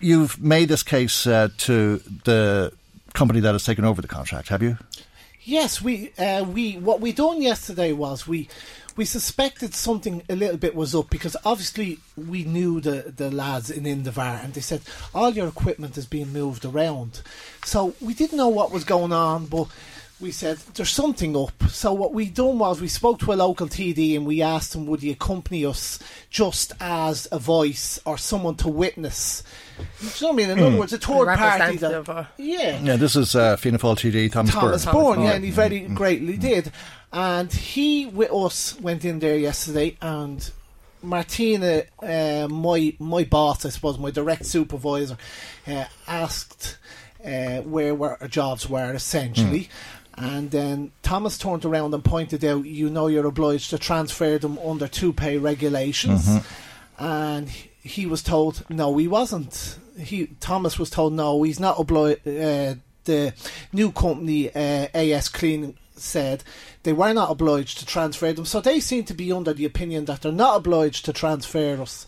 you've 0.00 0.40
made 0.40 0.68
this 0.68 0.82
case 0.82 1.26
uh, 1.26 1.48
to 1.58 1.98
the 2.24 2.72
company 3.14 3.40
that 3.40 3.52
has 3.52 3.64
taken 3.64 3.84
over 3.84 4.02
the 4.02 4.08
contract, 4.08 4.48
have 4.48 4.62
you? 4.62 4.78
Yes, 5.44 5.80
we 5.80 6.12
uh, 6.18 6.44
we 6.44 6.74
what 6.74 7.00
we 7.00 7.12
done 7.12 7.40
yesterday 7.40 7.92
was 7.92 8.28
we 8.28 8.48
we 8.94 9.06
suspected 9.06 9.74
something 9.74 10.22
a 10.28 10.36
little 10.36 10.58
bit 10.58 10.74
was 10.74 10.94
up 10.94 11.08
because 11.08 11.34
obviously 11.46 11.98
we 12.14 12.44
knew 12.44 12.78
the 12.80 13.12
the 13.16 13.30
lads 13.30 13.70
in 13.70 13.86
Indaver 13.86 14.20
and 14.20 14.52
they 14.52 14.60
said 14.60 14.82
all 15.14 15.30
your 15.30 15.48
equipment 15.48 15.96
is 15.96 16.04
being 16.04 16.30
moved 16.32 16.66
around, 16.66 17.22
so 17.64 17.94
we 18.02 18.12
didn't 18.12 18.36
know 18.36 18.48
what 18.48 18.70
was 18.72 18.84
going 18.84 19.12
on, 19.12 19.46
but. 19.46 19.68
We 20.20 20.32
said 20.32 20.58
there's 20.74 20.90
something 20.90 21.34
up. 21.34 21.62
So 21.70 21.94
what 21.94 22.12
we 22.12 22.26
done 22.28 22.58
was 22.58 22.78
we 22.80 22.88
spoke 22.88 23.20
to 23.20 23.32
a 23.32 23.34
local 23.34 23.68
TD 23.68 24.14
and 24.16 24.26
we 24.26 24.42
asked 24.42 24.74
him 24.74 24.86
would 24.86 25.00
he 25.00 25.10
accompany 25.10 25.64
us 25.64 25.98
just 26.28 26.74
as 26.78 27.26
a 27.32 27.38
voice 27.38 27.98
or 28.04 28.18
someone 28.18 28.56
to 28.56 28.68
witness. 28.68 29.42
Do 29.78 29.84
you 30.06 30.08
know 30.20 30.26
what 30.28 30.32
I 30.32 30.36
mean? 30.36 30.50
In 30.58 30.64
other 30.66 30.76
words, 30.78 30.92
a 30.92 30.98
third 30.98 31.38
party 31.38 31.76
that 31.78 32.06
or- 32.08 32.28
yeah 32.36 32.78
Yeah, 32.82 32.96
this 32.96 33.16
is 33.16 33.34
uh, 33.34 33.56
Fianna 33.56 33.78
Fáil 33.78 33.96
TD, 33.96 34.30
Thomas, 34.30 34.52
Thomas 34.52 34.84
Byrne. 34.84 34.92
Bourne, 34.94 35.22
yeah, 35.22 35.32
and 35.32 35.44
he 35.44 35.50
very 35.50 35.80
greatly 35.80 36.36
did. 36.36 36.70
And 37.12 37.50
he 37.50 38.04
with 38.04 38.30
us 38.30 38.78
went 38.78 39.06
in 39.06 39.20
there 39.20 39.38
yesterday, 39.38 39.96
and 40.02 40.50
Martina, 41.02 41.84
uh, 42.02 42.46
my 42.48 42.94
my 42.98 43.24
boss, 43.24 43.64
I 43.64 43.70
suppose, 43.70 43.98
my 43.98 44.10
direct 44.10 44.44
supervisor, 44.44 45.16
uh, 45.66 45.86
asked 46.06 46.76
uh, 47.24 47.62
where 47.62 47.94
were 47.94 48.18
our 48.20 48.28
jobs 48.28 48.68
were 48.68 48.92
essentially. 48.92 49.70
And 50.20 50.50
then 50.50 50.92
Thomas 51.02 51.38
turned 51.38 51.64
around 51.64 51.94
and 51.94 52.04
pointed 52.04 52.44
out, 52.44 52.66
you 52.66 52.90
know, 52.90 53.06
you're 53.06 53.26
obliged 53.26 53.70
to 53.70 53.78
transfer 53.78 54.38
them 54.38 54.58
under 54.58 54.86
TUPE 54.86 55.42
regulations. 55.42 56.26
Mm-hmm. 56.26 57.04
And 57.04 57.48
he- 57.48 58.06
was 58.06 58.22
told, 58.22 58.64
no, 58.68 58.96
he 58.98 59.08
wasn't. 59.08 59.78
He 59.98 60.26
Thomas 60.40 60.78
was 60.78 60.90
told, 60.90 61.14
no, 61.14 61.42
he's 61.42 61.58
not 61.58 61.80
obliged. 61.80 62.26
Uh, 62.28 62.74
the 63.04 63.32
new 63.72 63.90
company, 63.90 64.50
uh, 64.50 64.88
AS 64.92 65.30
Clean, 65.30 65.74
said 65.96 66.44
they 66.82 66.92
were 66.92 67.12
not 67.12 67.30
obliged 67.30 67.78
to 67.78 67.86
transfer 67.86 68.32
them. 68.32 68.44
So 68.44 68.60
they 68.60 68.80
seem 68.80 69.04
to 69.04 69.14
be 69.14 69.32
under 69.32 69.52
the 69.52 69.64
opinion 69.64 70.04
that 70.06 70.22
they're 70.22 70.32
not 70.32 70.56
obliged 70.56 71.04
to 71.06 71.12
transfer 71.12 71.80
us. 71.80 72.06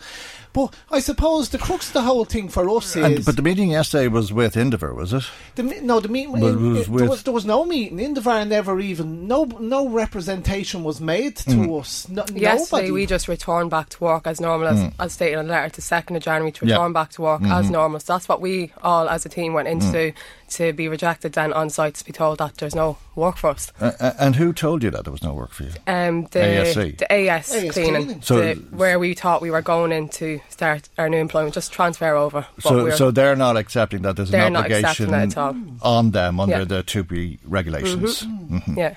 But 0.52 0.74
I 0.90 1.00
suppose 1.00 1.48
the 1.48 1.58
crux 1.58 1.88
of 1.88 1.92
the 1.94 2.02
whole 2.02 2.24
thing 2.26 2.48
for 2.48 2.68
us 2.68 2.94
is. 2.94 3.04
And, 3.04 3.24
but 3.24 3.36
the 3.36 3.42
meeting 3.42 3.70
yesterday 3.70 4.08
was 4.08 4.32
with 4.32 4.56
Indaver, 4.56 4.92
was 4.92 5.12
it? 5.14 5.24
The, 5.54 5.62
no, 5.62 5.98
the 6.00 6.08
meeting. 6.08 6.32
But 6.32 6.40
was 6.40 6.52
it- 6.52 6.88
with- 6.90 6.98
there, 7.00 7.08
was, 7.08 7.22
there 7.22 7.32
was 7.34 7.44
no 7.46 7.64
meeting. 7.64 7.98
Indaver 7.98 8.44
never 8.44 8.78
even 8.80 9.26
no 9.26 9.44
no 9.44 9.88
representation 9.88 10.84
was 10.84 11.00
made 11.00 11.36
to 11.36 11.50
Mm. 11.50 11.80
us. 11.80 12.08
No, 12.08 12.22
Yesterday 12.34 12.56
nobody. 12.82 12.90
we 12.90 13.06
just 13.06 13.28
returned 13.28 13.70
back 13.70 13.88
to 13.90 14.04
work 14.04 14.26
as 14.26 14.40
normal 14.40 14.68
as, 14.68 14.92
as 15.00 15.12
stated 15.12 15.38
in 15.38 15.46
the 15.46 15.52
letter 15.52 15.70
to 15.70 15.80
second 15.82 16.16
of 16.16 16.22
January 16.22 16.52
to 16.52 16.66
Yeah. 16.66 16.74
return 16.74 16.92
back 16.92 17.10
to 17.12 17.22
work 17.22 17.42
as 17.42 17.66
Mhm. 17.66 17.70
normal. 17.70 18.00
So 18.00 18.12
that's 18.12 18.28
what 18.28 18.40
we 18.40 18.72
all 18.82 19.08
as 19.08 19.24
a 19.24 19.28
team 19.28 19.54
went 19.54 19.68
into 19.68 19.86
Mm. 20.12 20.14
to 20.50 20.72
be 20.74 20.86
rejected 20.88 21.32
then 21.32 21.52
on 21.54 21.70
site 21.70 21.94
to 21.94 22.04
be 22.04 22.12
told 22.12 22.38
that 22.38 22.56
there's 22.58 22.74
no 22.74 22.98
work 23.14 23.36
for 23.36 23.50
us. 23.50 23.72
Uh, 23.80 24.12
and 24.18 24.36
who 24.36 24.52
told 24.52 24.82
you 24.82 24.90
that 24.90 25.04
there 25.04 25.12
was 25.12 25.22
no 25.22 25.34
work 25.34 25.50
for 25.52 25.64
you? 25.64 25.70
Um, 25.86 26.24
the 26.30 26.38
ASC. 26.40 26.98
the 26.98 27.12
AS, 27.12 27.52
AS 27.54 27.72
cleaning, 27.72 28.04
cleaning. 28.06 28.22
So- 28.22 28.38
the, 28.40 28.54
where 28.70 28.98
we 28.98 29.14
thought 29.14 29.42
we 29.42 29.50
were 29.50 29.62
going 29.62 29.92
in 29.92 30.08
to 30.10 30.40
start 30.48 30.88
our 30.98 31.08
new 31.08 31.18
employment, 31.18 31.54
just 31.54 31.72
transfer 31.72 32.14
over. 32.14 32.46
So, 32.60 32.84
we're- 32.84 32.96
so 32.96 33.10
they're 33.10 33.36
not 33.36 33.56
accepting 33.56 34.02
that 34.02 34.16
there's 34.16 34.30
They're 34.30 34.46
an 34.46 34.56
obligation 34.56 35.10
that 35.10 35.28
at 35.32 35.36
all. 35.38 35.56
on 35.82 36.10
them 36.12 36.40
under 36.40 36.58
Yeah. 36.60 36.64
the 36.64 36.82
TUPE 36.82 37.38
regulations. 37.44 38.22
Mhm. 38.22 38.76
yeah. 38.76 38.94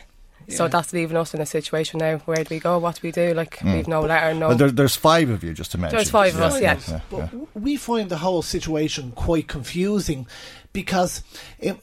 So 0.48 0.68
that's 0.68 0.94
leaving 0.94 1.18
us 1.18 1.34
in 1.34 1.42
a 1.42 1.46
situation 1.48 1.98
now. 1.98 2.18
Where 2.26 2.38
do 2.44 2.46
we 2.54 2.60
go? 2.60 2.78
What 2.78 2.96
do 2.96 3.02
we 3.02 3.12
do? 3.12 3.34
Like 3.34 3.58
Mm. 3.62 3.74
we've 3.78 3.88
no 3.88 4.02
letter, 4.02 4.32
no. 4.36 4.50
But 4.50 4.58
there, 4.60 4.70
there's 4.72 4.96
five 4.96 5.32
of 5.32 5.44
you, 5.44 5.54
just 5.56 5.72
to 5.72 5.80
mention. 5.80 5.98
There's 5.98 6.12
five 6.12 6.36
of 6.36 6.42
us, 6.42 6.62
yeah. 6.62 6.78
But 7.10 7.18
yeah. 7.34 7.40
we 7.56 7.78
find 7.78 8.10
the 8.12 8.18
whole 8.18 8.44
situation 8.44 9.12
quite 9.16 9.48
confusing 9.48 10.28
because 10.76 11.24
in, 11.58 11.80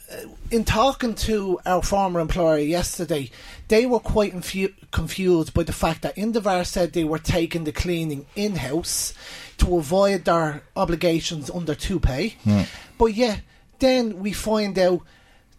in 0.50 0.64
talking 0.64 1.14
to 1.14 1.58
our 1.66 1.82
former 1.82 2.20
employer 2.20 2.58
yesterday, 2.58 3.30
they 3.68 3.86
were 3.86 3.98
quite 3.98 4.34
infu- 4.34 4.74
confused 4.92 5.54
by 5.54 5.64
the 5.64 5.72
fact 5.72 6.02
that 6.02 6.16
Indaver 6.16 6.62
said 6.62 6.92
they 6.92 7.02
were 7.02 7.18
taking 7.18 7.64
the 7.64 7.72
cleaning 7.72 8.26
in 8.36 8.56
house 8.56 9.14
to 9.56 9.78
avoid 9.78 10.26
their 10.26 10.62
obligations 10.76 11.50
under 11.50 11.74
TUPE. 11.74 12.36
Hmm. 12.44 12.62
But 12.98 13.14
yeah, 13.14 13.38
then 13.78 14.20
we 14.20 14.32
find 14.32 14.78
out 14.78 15.00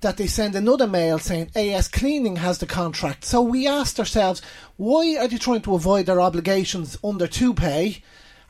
that 0.02 0.18
they 0.18 0.28
send 0.28 0.54
another 0.54 0.86
mail 0.86 1.18
saying 1.18 1.50
AS 1.56 1.88
Cleaning 1.88 2.36
has 2.36 2.60
the 2.60 2.68
contract. 2.68 3.26
So 3.26 3.42
we 3.42 3.68
asked 3.68 4.00
ourselves, 4.00 4.44
why 4.78 5.18
are 5.18 5.28
they 5.28 5.38
trying 5.38 5.62
to 5.62 5.74
avoid 5.74 6.06
their 6.06 6.22
obligations 6.22 6.98
under 7.04 7.26
TUPE? 7.26 8.04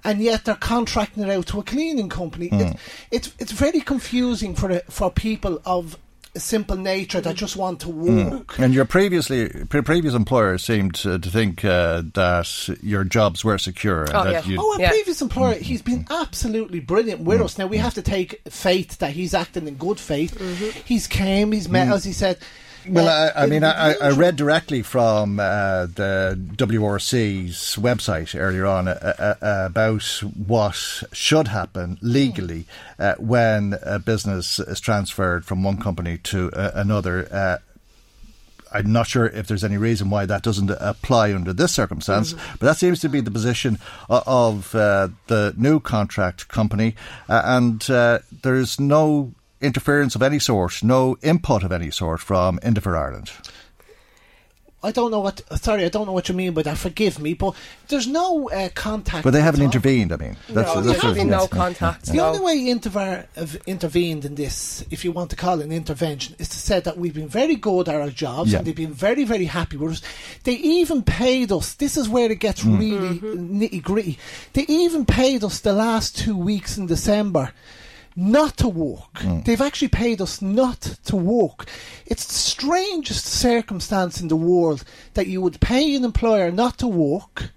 And 0.04 0.22
yet 0.22 0.46
they're 0.46 0.56
contracting 0.56 1.24
it 1.24 1.30
out 1.30 1.48
to 1.48 1.60
a 1.60 1.64
cleaning 1.64 2.10
company. 2.10 2.48
It, 2.48 2.68
hmm. 2.68 2.78
it's 3.12 3.34
it's 3.40 3.52
very 3.52 3.80
confusing 3.80 4.56
for 4.56 4.72
uh, 4.72 4.80
for 4.90 5.10
people 5.10 5.62
of 5.66 5.98
a 6.36 6.40
simple 6.40 6.76
nature 6.76 7.22
that 7.22 7.36
just 7.36 7.56
want 7.56 7.80
to 7.82 7.88
hmm. 7.88 8.30
work. 8.30 8.58
And 8.60 8.74
your 8.74 8.86
previously 8.86 9.50
pre- 9.66 9.82
previous 9.82 10.14
employer 10.14 10.58
seemed 10.58 10.96
to, 10.96 11.20
to 11.20 11.30
think 11.30 11.64
uh, 11.64 12.04
that 12.14 12.70
your 12.82 13.04
jobs 13.04 13.46
were 13.46 13.58
secure. 13.58 14.08
Oh, 14.14 14.24
that 14.24 14.46
yeah. 14.48 14.58
Oh, 14.60 14.74
our 14.74 14.82
Yeah. 14.82 14.90
previous 14.90 15.22
employer, 15.22 15.56
hmm. 15.56 15.64
he's 15.64 15.82
been 15.82 16.08
absolutely 16.10 16.80
brilliant 16.80 17.22
with 17.22 17.42
us. 17.42 17.58
Now 17.58 17.68
we 17.68 17.78
have 17.78 17.94
to 17.94 18.02
take 18.02 18.42
faith 18.50 18.98
that 18.98 19.12
he's 19.12 19.34
acting 19.34 19.68
in 19.68 19.76
good 19.76 20.00
faith. 20.00 20.38
Mm-hmm. 20.38 20.80
He's 20.86 21.08
came, 21.08 21.52
he's 21.52 21.70
met 21.70 21.90
us. 21.90 22.04
He 22.04 22.14
said, 22.14 22.38
Well, 22.88 23.08
uh, 23.08 23.32
I, 23.36 23.44
I 23.44 23.46
mean, 23.48 23.64
I, 23.64 23.94
I 23.96 24.10
read 24.12 24.36
directly 24.36 24.82
from 24.82 25.40
uh, 25.40 25.86
the 25.86 26.38
WRC's 26.56 27.78
website 27.80 28.40
earlier 28.40 28.66
on 28.66 28.88
uh, 28.88 29.36
uh, 29.42 29.66
about 29.68 30.04
what 30.36 31.04
should 31.12 31.48
happen 31.48 31.98
legally 32.02 32.66
uh, 33.00 33.16
when 33.20 33.76
a 33.84 34.00
business 34.00 34.60
is 34.60 34.80
transferred 34.80 35.46
from 35.46 35.64
one 35.64 35.78
company 35.78 36.18
to 36.20 36.52
uh, 36.52 36.72
another. 36.76 37.28
Uh, 37.32 37.58
I'm 38.74 38.92
not 38.92 39.08
sure 39.08 39.28
if 39.28 39.48
there's 39.48 39.64
any 39.64 39.78
reason 39.78 40.10
why 40.10 40.26
that 40.26 40.42
doesn't 40.42 40.72
apply 40.72 41.34
under 41.34 41.54
this 41.54 41.72
circumstance, 41.74 42.34
but 42.34 42.62
that 42.62 42.78
seems 42.78 43.00
to 43.02 43.10
be 43.10 43.22
the 43.22 43.30
position 43.30 43.78
of 44.10 44.74
uh, 44.74 45.10
the 45.28 45.54
new 45.56 45.80
contract 45.80 46.48
company, 46.48 46.96
uh, 47.30 47.44
and 47.46 47.88
uh, 47.90 48.20
there's 48.42 48.80
no 48.80 49.34
interference 49.64 50.16
of 50.16 50.22
any 50.22 50.40
sort, 50.40 50.84
no 50.84 51.18
input 51.22 51.64
of 51.64 51.72
any 51.72 51.90
sort 51.92 52.20
from 52.22 52.60
Indaver 52.62 52.96
Ireland. 52.98 53.32
I 54.86 54.92
don't 54.92 55.12
know 55.12 55.22
what. 55.22 55.42
Sorry, 55.62 55.86
I 55.86 55.88
don't 55.88 56.06
know 56.08 56.12
what 56.12 56.28
you 56.28 56.36
mean 56.36 56.52
by 56.54 56.62
that. 56.64 56.78
Forgive 56.78 57.18
me, 57.18 57.34
but 57.36 57.56
there's 57.88 58.06
no 58.06 58.50
uh, 58.50 58.68
contact. 58.76 59.24
But 59.24 59.32
they 59.32 59.40
haven't 59.40 59.62
intervened. 59.62 60.12
I 60.12 60.18
mean, 60.18 60.36
that's, 60.50 60.76
no, 60.76 60.82
that's 60.82 60.86
there's 61.02 61.04
what- 61.06 61.16
been 61.16 61.30
no 61.30 61.44
yeah. 61.44 61.48
contact. 61.48 62.08
The 62.08 62.16
no. 62.18 62.26
only 62.26 62.42
way 62.42 62.68
Indaver 62.70 63.26
have 63.38 63.56
intervened 63.66 64.26
in 64.26 64.36
this, 64.36 64.84
if 64.92 65.06
you 65.06 65.14
want 65.14 65.30
to 65.30 65.38
call 65.38 65.62
it 65.62 65.64
an 65.66 65.72
intervention, 65.72 66.36
is 66.38 66.50
to 66.50 66.58
say 66.58 66.82
that 66.82 66.98
we've 66.98 67.14
been 67.14 67.30
very 67.30 67.56
good 67.56 67.88
at 67.88 67.96
our 67.96 68.10
jobs 68.10 68.52
Yeah. 68.52 68.58
and 68.58 68.68
they've 68.68 68.76
been 68.76 68.92
very, 68.94 69.24
very 69.24 69.46
happy 69.46 69.78
with 69.78 69.94
us. 69.94 70.02
They 70.44 70.56
even 70.56 71.02
paid 71.02 71.54
us. 71.54 71.76
This 71.76 71.96
is 71.96 72.10
where 72.10 72.30
it 72.30 72.40
gets 72.42 72.64
Mm. 72.66 72.78
really 72.78 73.20
nitty 73.38 73.82
gritty. 73.82 74.20
They 74.52 74.64
even 74.64 75.06
paid 75.06 75.46
us 75.46 75.62
the 75.62 75.72
last 75.72 76.18
two 76.18 76.36
weeks 76.36 76.78
in 76.78 76.88
December 76.88 77.54
not 78.16 78.58
to 78.58 78.68
walk. 78.68 79.20
Mm. 79.20 79.46
They've 79.46 79.62
actually 79.62 79.88
paid 79.90 80.22
us 80.22 80.42
not 80.42 80.82
to 81.06 81.16
walk. 81.16 81.68
It's 82.06 82.26
the 82.26 82.34
strangest 82.34 83.26
circumstance 83.26 84.22
in 84.22 84.28
the 84.28 84.36
world 84.36 84.84
that 85.14 85.28
you 85.28 85.42
would 85.42 85.60
pay 85.60 85.96
an 85.96 86.04
employer 86.04 86.52
not 86.52 86.78
to 86.80 86.88
walk. 86.88 87.52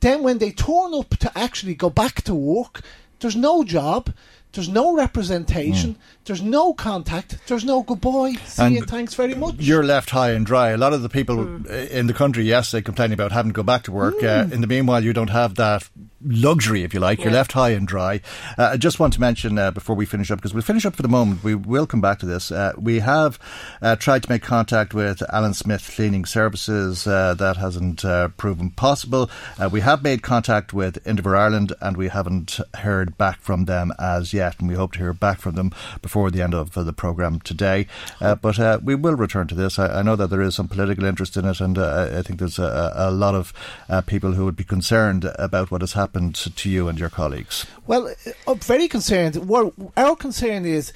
Then, 0.00 0.22
when 0.22 0.38
they 0.38 0.50
turn 0.50 0.94
up 0.94 1.10
to 1.18 1.38
actually 1.38 1.74
go 1.74 1.90
back 1.90 2.22
to 2.22 2.34
work, 2.34 2.80
there's 3.20 3.36
no 3.36 3.64
job, 3.64 4.14
there's 4.52 4.68
no 4.68 4.94
representation, 4.94 5.96
there's 6.24 6.42
no 6.42 6.72
contact, 6.74 7.38
there's 7.46 7.64
no 7.64 7.82
goodbye. 7.82 8.32
See 8.44 8.60
Mm. 8.60 8.66
And 8.66 8.74
you, 8.76 8.82
thanks 8.82 9.14
very 9.14 9.34
much. 9.34 9.56
You're 9.58 9.84
left 9.84 10.10
high 10.10 10.30
and 10.30 10.44
dry. 10.44 10.70
A 10.70 10.76
lot 10.76 10.92
of 10.92 11.02
the 11.02 11.08
people 11.08 11.66
in 11.66 12.06
the 12.06 12.14
country 12.14 12.44
yesterday 12.44 12.82
complaining 12.82 13.14
about 13.14 13.32
having 13.32 13.52
to 13.52 13.54
go 13.54 13.62
back 13.62 13.84
to 13.84 13.92
work. 13.92 14.22
Uh, 14.22 14.46
in 14.52 14.60
the 14.60 14.66
meanwhile, 14.66 15.02
you 15.02 15.12
don't 15.12 15.30
have 15.30 15.54
that 15.56 15.88
luxury, 16.22 16.82
if 16.82 16.92
you 16.92 17.00
like. 17.00 17.22
You're 17.22 17.32
left 17.32 17.52
high 17.52 17.70
and 17.70 17.86
dry. 17.88 18.20
Uh, 18.58 18.70
I 18.72 18.76
just 18.76 19.00
want 19.00 19.14
to 19.14 19.20
mention 19.20 19.58
uh, 19.58 19.70
before 19.70 19.96
we 19.96 20.04
finish 20.04 20.30
up, 20.30 20.38
because 20.38 20.52
we'll 20.52 20.62
finish 20.62 20.84
up 20.84 20.94
for 20.94 21.02
the 21.02 21.08
moment. 21.08 21.42
We 21.42 21.54
will 21.54 21.86
come 21.86 22.00
back 22.00 22.18
to 22.20 22.26
this. 22.26 22.52
Uh, 22.52 22.72
we 22.76 22.98
have 22.98 23.38
uh, 23.80 23.96
tried 23.96 24.22
to 24.24 24.30
make 24.30 24.42
contact 24.42 24.92
with 24.92 25.22
Alan 25.32 25.54
Smith 25.54 25.90
Cleaning 25.94 26.26
Services. 26.26 27.06
Uh, 27.06 27.34
that 27.34 27.56
hasn't 27.56 28.04
uh, 28.04 28.28
proven 28.36 28.70
possible. 28.70 29.30
Uh, 29.58 29.68
we 29.72 29.80
have 29.80 30.02
made 30.02 30.22
contact 30.22 30.72
with 30.72 31.04
Indaver 31.06 31.36
Ireland, 31.36 31.72
and 31.80 31.96
we 31.96 32.08
haven't 32.08 32.60
heard 32.74 33.16
back 33.16 33.40
from 33.40 33.64
them 33.64 33.92
as 33.98 34.32
yet. 34.32 34.39
And 34.40 34.68
we 34.68 34.74
hope 34.74 34.92
to 34.92 34.98
hear 34.98 35.12
back 35.12 35.40
from 35.40 35.54
them 35.54 35.72
before 36.02 36.30
the 36.30 36.42
end 36.42 36.54
of 36.54 36.76
uh, 36.76 36.82
the 36.82 36.92
programme 36.92 37.40
today. 37.40 37.86
Uh, 38.20 38.34
but 38.34 38.58
uh, 38.58 38.78
we 38.82 38.94
will 38.94 39.14
return 39.14 39.46
to 39.48 39.54
this. 39.54 39.78
I, 39.78 40.00
I 40.00 40.02
know 40.02 40.16
that 40.16 40.30
there 40.30 40.40
is 40.40 40.54
some 40.54 40.68
political 40.68 41.04
interest 41.04 41.36
in 41.36 41.44
it, 41.44 41.60
and 41.60 41.78
uh, 41.78 42.10
I 42.18 42.22
think 42.22 42.38
there's 42.38 42.58
a, 42.58 42.92
a 42.94 43.10
lot 43.10 43.34
of 43.34 43.52
uh, 43.88 44.00
people 44.00 44.32
who 44.32 44.44
would 44.44 44.56
be 44.56 44.64
concerned 44.64 45.30
about 45.38 45.70
what 45.70 45.80
has 45.80 45.92
happened 45.92 46.34
to 46.34 46.70
you 46.70 46.88
and 46.88 46.98
your 46.98 47.10
colleagues. 47.10 47.66
Well, 47.86 48.12
uh, 48.46 48.54
very 48.54 48.88
concerned. 48.88 49.36
What 49.36 49.72
our 49.96 50.16
concern 50.16 50.64
is. 50.64 50.92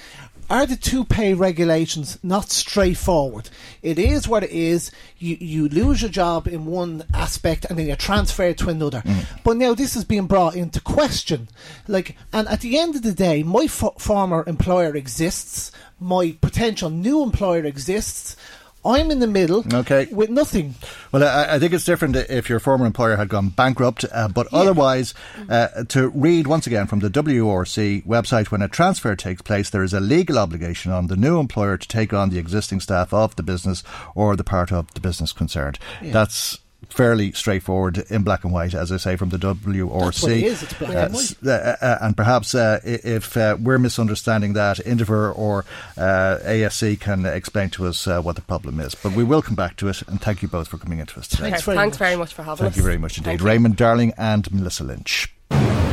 Are 0.50 0.66
the 0.66 0.76
TUPE 0.76 1.38
regulations 1.38 2.18
not 2.22 2.50
straightforward? 2.50 3.48
It 3.82 3.98
is 3.98 4.28
what 4.28 4.44
it 4.44 4.50
is. 4.50 4.90
You 5.18 5.36
you 5.40 5.68
lose 5.68 6.02
your 6.02 6.10
job 6.10 6.46
in 6.46 6.66
one 6.66 7.04
aspect 7.14 7.64
and 7.64 7.78
then 7.78 7.86
you're 7.86 7.96
transferred 7.96 8.58
to 8.58 8.68
another. 8.68 9.00
Mm-hmm. 9.00 9.38
But 9.42 9.56
now 9.56 9.74
this 9.74 9.96
is 9.96 10.04
being 10.04 10.26
brought 10.26 10.54
into 10.54 10.80
question. 10.80 11.48
Like, 11.88 12.16
and 12.32 12.46
at 12.48 12.60
the 12.60 12.78
end 12.78 12.94
of 12.94 13.02
the 13.02 13.12
day, 13.12 13.42
my 13.42 13.66
fo- 13.66 13.94
former 13.98 14.44
employer 14.46 14.94
exists. 14.94 15.72
My 15.98 16.36
potential 16.40 16.90
new 16.90 17.22
employer 17.22 17.64
exists. 17.64 18.36
I'm 18.84 19.10
in 19.10 19.18
the 19.18 19.26
middle. 19.26 19.64
Okay. 19.72 20.06
With 20.10 20.30
nothing. 20.30 20.74
Well, 21.12 21.24
I, 21.24 21.54
I 21.54 21.58
think 21.58 21.72
it's 21.72 21.84
different 21.84 22.16
if 22.16 22.48
your 22.48 22.60
former 22.60 22.86
employer 22.86 23.16
had 23.16 23.28
gone 23.28 23.48
bankrupt, 23.50 24.04
uh, 24.12 24.28
but 24.28 24.46
otherwise, 24.52 25.14
uh, 25.48 25.84
to 25.88 26.08
read 26.10 26.46
once 26.46 26.66
again 26.66 26.86
from 26.86 27.00
the 27.00 27.08
WRC 27.08 28.04
website, 28.04 28.50
when 28.50 28.62
a 28.62 28.68
transfer 28.68 29.16
takes 29.16 29.42
place, 29.42 29.70
there 29.70 29.82
is 29.82 29.94
a 29.94 30.00
legal 30.00 30.38
obligation 30.38 30.92
on 30.92 31.06
the 31.06 31.16
new 31.16 31.38
employer 31.38 31.76
to 31.76 31.88
take 31.88 32.12
on 32.12 32.30
the 32.30 32.38
existing 32.38 32.80
staff 32.80 33.12
of 33.12 33.36
the 33.36 33.42
business 33.42 33.82
or 34.14 34.36
the 34.36 34.44
part 34.44 34.72
of 34.72 34.92
the 34.94 35.00
business 35.00 35.32
concerned. 35.32 35.78
That's 36.02 36.58
fairly 36.90 37.32
straightforward 37.32 37.98
in 38.10 38.22
black 38.22 38.44
and 38.44 38.52
white, 38.52 38.74
as 38.74 38.90
I 38.92 38.96
say, 38.96 39.16
from 39.16 39.30
the 39.30 39.38
WRC. 39.38 40.00
That's 40.02 40.22
what 40.22 40.32
it 40.32 40.42
is, 40.44 40.62
it's 40.62 40.72
black 40.74 40.90
and 40.90 40.98
Uh, 40.98 41.18
white. 41.18 41.36
uh, 41.46 41.76
uh, 41.84 41.98
and 42.02 42.16
perhaps 42.16 42.54
uh, 42.54 42.80
if 42.84 43.36
uh, 43.36 43.56
we're 43.60 43.78
misunderstanding 43.78 44.52
that, 44.54 44.78
Indaver 44.80 45.32
or 45.32 45.64
uh, 45.96 46.38
ASC 46.44 47.00
can 47.00 47.26
explain 47.26 47.70
to 47.70 47.86
us 47.86 48.06
uh, 48.06 48.20
what 48.22 48.36
the 48.36 48.42
problem 48.42 48.80
is. 48.80 48.94
But 48.94 49.12
we 49.12 49.24
will 49.24 49.42
come 49.42 49.54
back 49.56 49.76
to 49.76 49.88
it, 49.88 50.02
and 50.08 50.20
thank 50.20 50.42
you 50.42 50.48
both 50.48 50.68
for 50.68 50.78
coming 50.78 50.98
into 51.00 51.18
us 51.18 51.26
today. 51.28 51.50
Thanks 51.50 51.62
very 51.62 51.76
thanks 51.76 51.94
much. 51.94 51.98
very 52.06 52.16
much 52.16 52.32
for 52.34 52.42
having 52.42 52.58
Thank 52.58 52.68
us. 52.68 52.74
Thank 52.74 52.76
you 52.76 52.82
very 52.82 52.98
much 52.98 53.18
indeed. 53.18 53.30
Thank 53.30 53.40
you. 53.40 53.46
Raymond 53.46 53.76
Darling 53.76 54.12
and 54.16 54.50
Melissa 54.52 54.84
Lynch. 54.84 55.33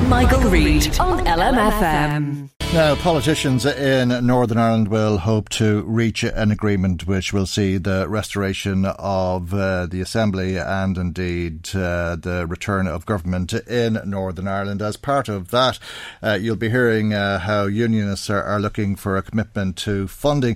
Michael 0.08 0.42
Reade 0.50 1.00
on 1.00 1.26
LMFM. 1.26 2.50
Now, 2.74 2.96
politicians 2.96 3.66
in 3.66 4.26
Northern 4.26 4.58
Ireland 4.58 4.88
will 4.88 5.18
hope 5.18 5.50
to 5.50 5.82
reach 5.82 6.24
an 6.24 6.52
agreement 6.52 7.06
which 7.06 7.34
will 7.34 7.46
see 7.46 7.78
the 7.78 8.08
restoration 8.08 8.86
of 8.86 9.54
uh, 9.54 9.88
the 9.88 10.00
Assembly 10.00 10.58
and 10.58 10.98
indeed 10.98 11.76
uh, 11.76 12.16
the 12.16 12.46
return 12.48 12.88
of 12.88 13.06
government 13.06 13.52
in 13.54 14.00
Northern 14.06 14.48
Ireland. 14.48 14.82
As 14.82 14.96
part 14.96 15.28
of 15.28 15.52
that, 15.52 15.80
uh, 16.24 16.38
you'll 16.40 16.56
be 16.56 16.70
hearing 16.70 17.14
uh, 17.14 17.40
how 17.40 17.66
unionists 17.66 18.30
are, 18.30 18.42
are 18.42 18.62
looking 18.62 18.96
for 18.96 19.18
a 19.18 19.22
commitment 19.22 19.76
to 19.80 20.08
funding 20.08 20.56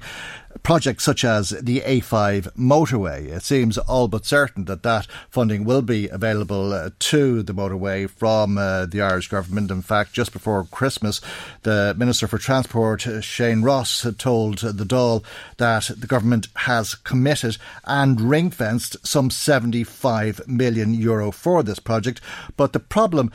projects 0.63 1.03
such 1.03 1.23
as 1.23 1.49
the 1.49 1.81
A5 1.81 2.53
motorway. 2.55 3.27
It 3.27 3.43
seems 3.43 3.77
all 3.77 4.07
but 4.07 4.25
certain 4.25 4.65
that 4.65 4.83
that 4.83 5.07
funding 5.29 5.65
will 5.65 5.81
be 5.81 6.07
available 6.09 6.73
uh, 6.73 6.89
to 6.99 7.43
the 7.43 7.53
motorway 7.53 8.09
from 8.09 8.57
uh, 8.57 8.85
the 8.85 9.01
Irish 9.01 9.27
government. 9.27 9.71
In 9.71 9.81
fact, 9.81 10.13
just 10.13 10.33
before 10.33 10.63
Christmas, 10.65 11.21
the 11.63 11.95
Minister 11.97 12.27
for 12.27 12.37
Transport, 12.37 13.05
uh, 13.07 13.21
Shane 13.21 13.61
Ross, 13.61 14.01
had 14.03 14.19
told 14.19 14.59
the 14.59 14.85
Dáil 14.85 15.23
that 15.57 15.91
the 15.95 16.07
government 16.07 16.47
has 16.55 16.95
committed 16.95 17.57
and 17.85 18.21
ring 18.21 18.49
fenced 18.49 18.97
some 19.05 19.29
75 19.29 20.47
million 20.47 20.93
euro 20.93 21.31
for 21.31 21.63
this 21.63 21.79
project. 21.79 22.21
But 22.57 22.73
the 22.73 22.79
problem 22.79 23.31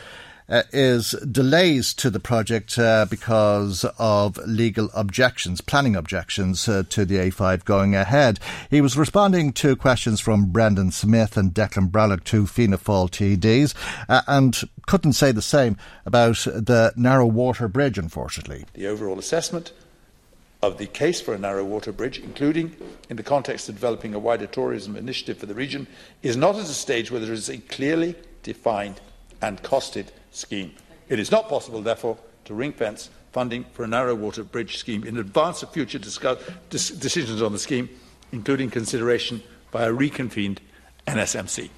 uh, 0.50 0.62
is 0.72 1.12
delays 1.30 1.94
to 1.94 2.10
the 2.10 2.20
project 2.20 2.78
uh, 2.78 3.06
because 3.08 3.84
of 3.98 4.36
legal 4.46 4.90
objections, 4.94 5.60
planning 5.60 5.96
objections 5.96 6.68
uh, 6.68 6.82
to 6.90 7.04
the 7.04 7.16
A5 7.16 7.64
going 7.64 7.94
ahead. 7.94 8.40
He 8.68 8.80
was 8.80 8.98
responding 8.98 9.52
to 9.54 9.76
questions 9.76 10.20
from 10.20 10.50
Brendan 10.50 10.90
Smith 10.90 11.36
and 11.36 11.54
Declan 11.54 11.90
Breathnach, 11.90 12.24
two 12.24 12.46
Fianna 12.46 12.78
Fáil 12.78 13.08
TDs, 13.08 13.74
uh, 14.08 14.22
and 14.26 14.60
couldn't 14.86 15.12
say 15.12 15.32
the 15.32 15.40
same 15.40 15.76
about 16.04 16.36
the 16.36 16.92
narrow 16.96 17.26
water 17.26 17.68
bridge, 17.68 17.98
unfortunately. 17.98 18.64
The 18.74 18.88
overall 18.88 19.18
assessment 19.18 19.72
of 20.62 20.78
the 20.78 20.86
case 20.86 21.20
for 21.20 21.32
a 21.32 21.38
narrow 21.38 21.64
water 21.64 21.92
bridge, 21.92 22.18
including 22.18 22.76
in 23.08 23.16
the 23.16 23.22
context 23.22 23.68
of 23.68 23.76
developing 23.76 24.14
a 24.14 24.18
wider 24.18 24.46
tourism 24.46 24.96
initiative 24.96 25.38
for 25.38 25.46
the 25.46 25.54
region, 25.54 25.86
is 26.22 26.36
not 26.36 26.56
at 26.56 26.62
a 26.62 26.66
stage 26.66 27.10
where 27.10 27.20
there 27.20 27.32
is 27.32 27.48
a 27.48 27.58
clearly 27.58 28.14
defined 28.42 29.00
and 29.40 29.62
costed 29.62 30.08
scheme. 30.30 30.72
It 31.08 31.18
is 31.18 31.30
not 31.30 31.48
possible, 31.48 31.82
therefore, 31.82 32.18
to 32.44 32.54
ring 32.54 32.72
fence 32.72 33.10
funding 33.32 33.64
for 33.72 33.84
a 33.84 33.88
narrow 33.88 34.14
water 34.14 34.42
bridge 34.42 34.76
scheme 34.76 35.04
in 35.04 35.16
advance 35.16 35.62
of 35.62 35.70
future 35.70 35.98
decisions 35.98 37.42
on 37.42 37.52
the 37.52 37.58
scheme, 37.58 37.88
including 38.32 38.70
consideration 38.70 39.42
by 39.70 39.84
a 39.84 39.92
reconvened 39.92 40.60
NSMC. 41.06 41.70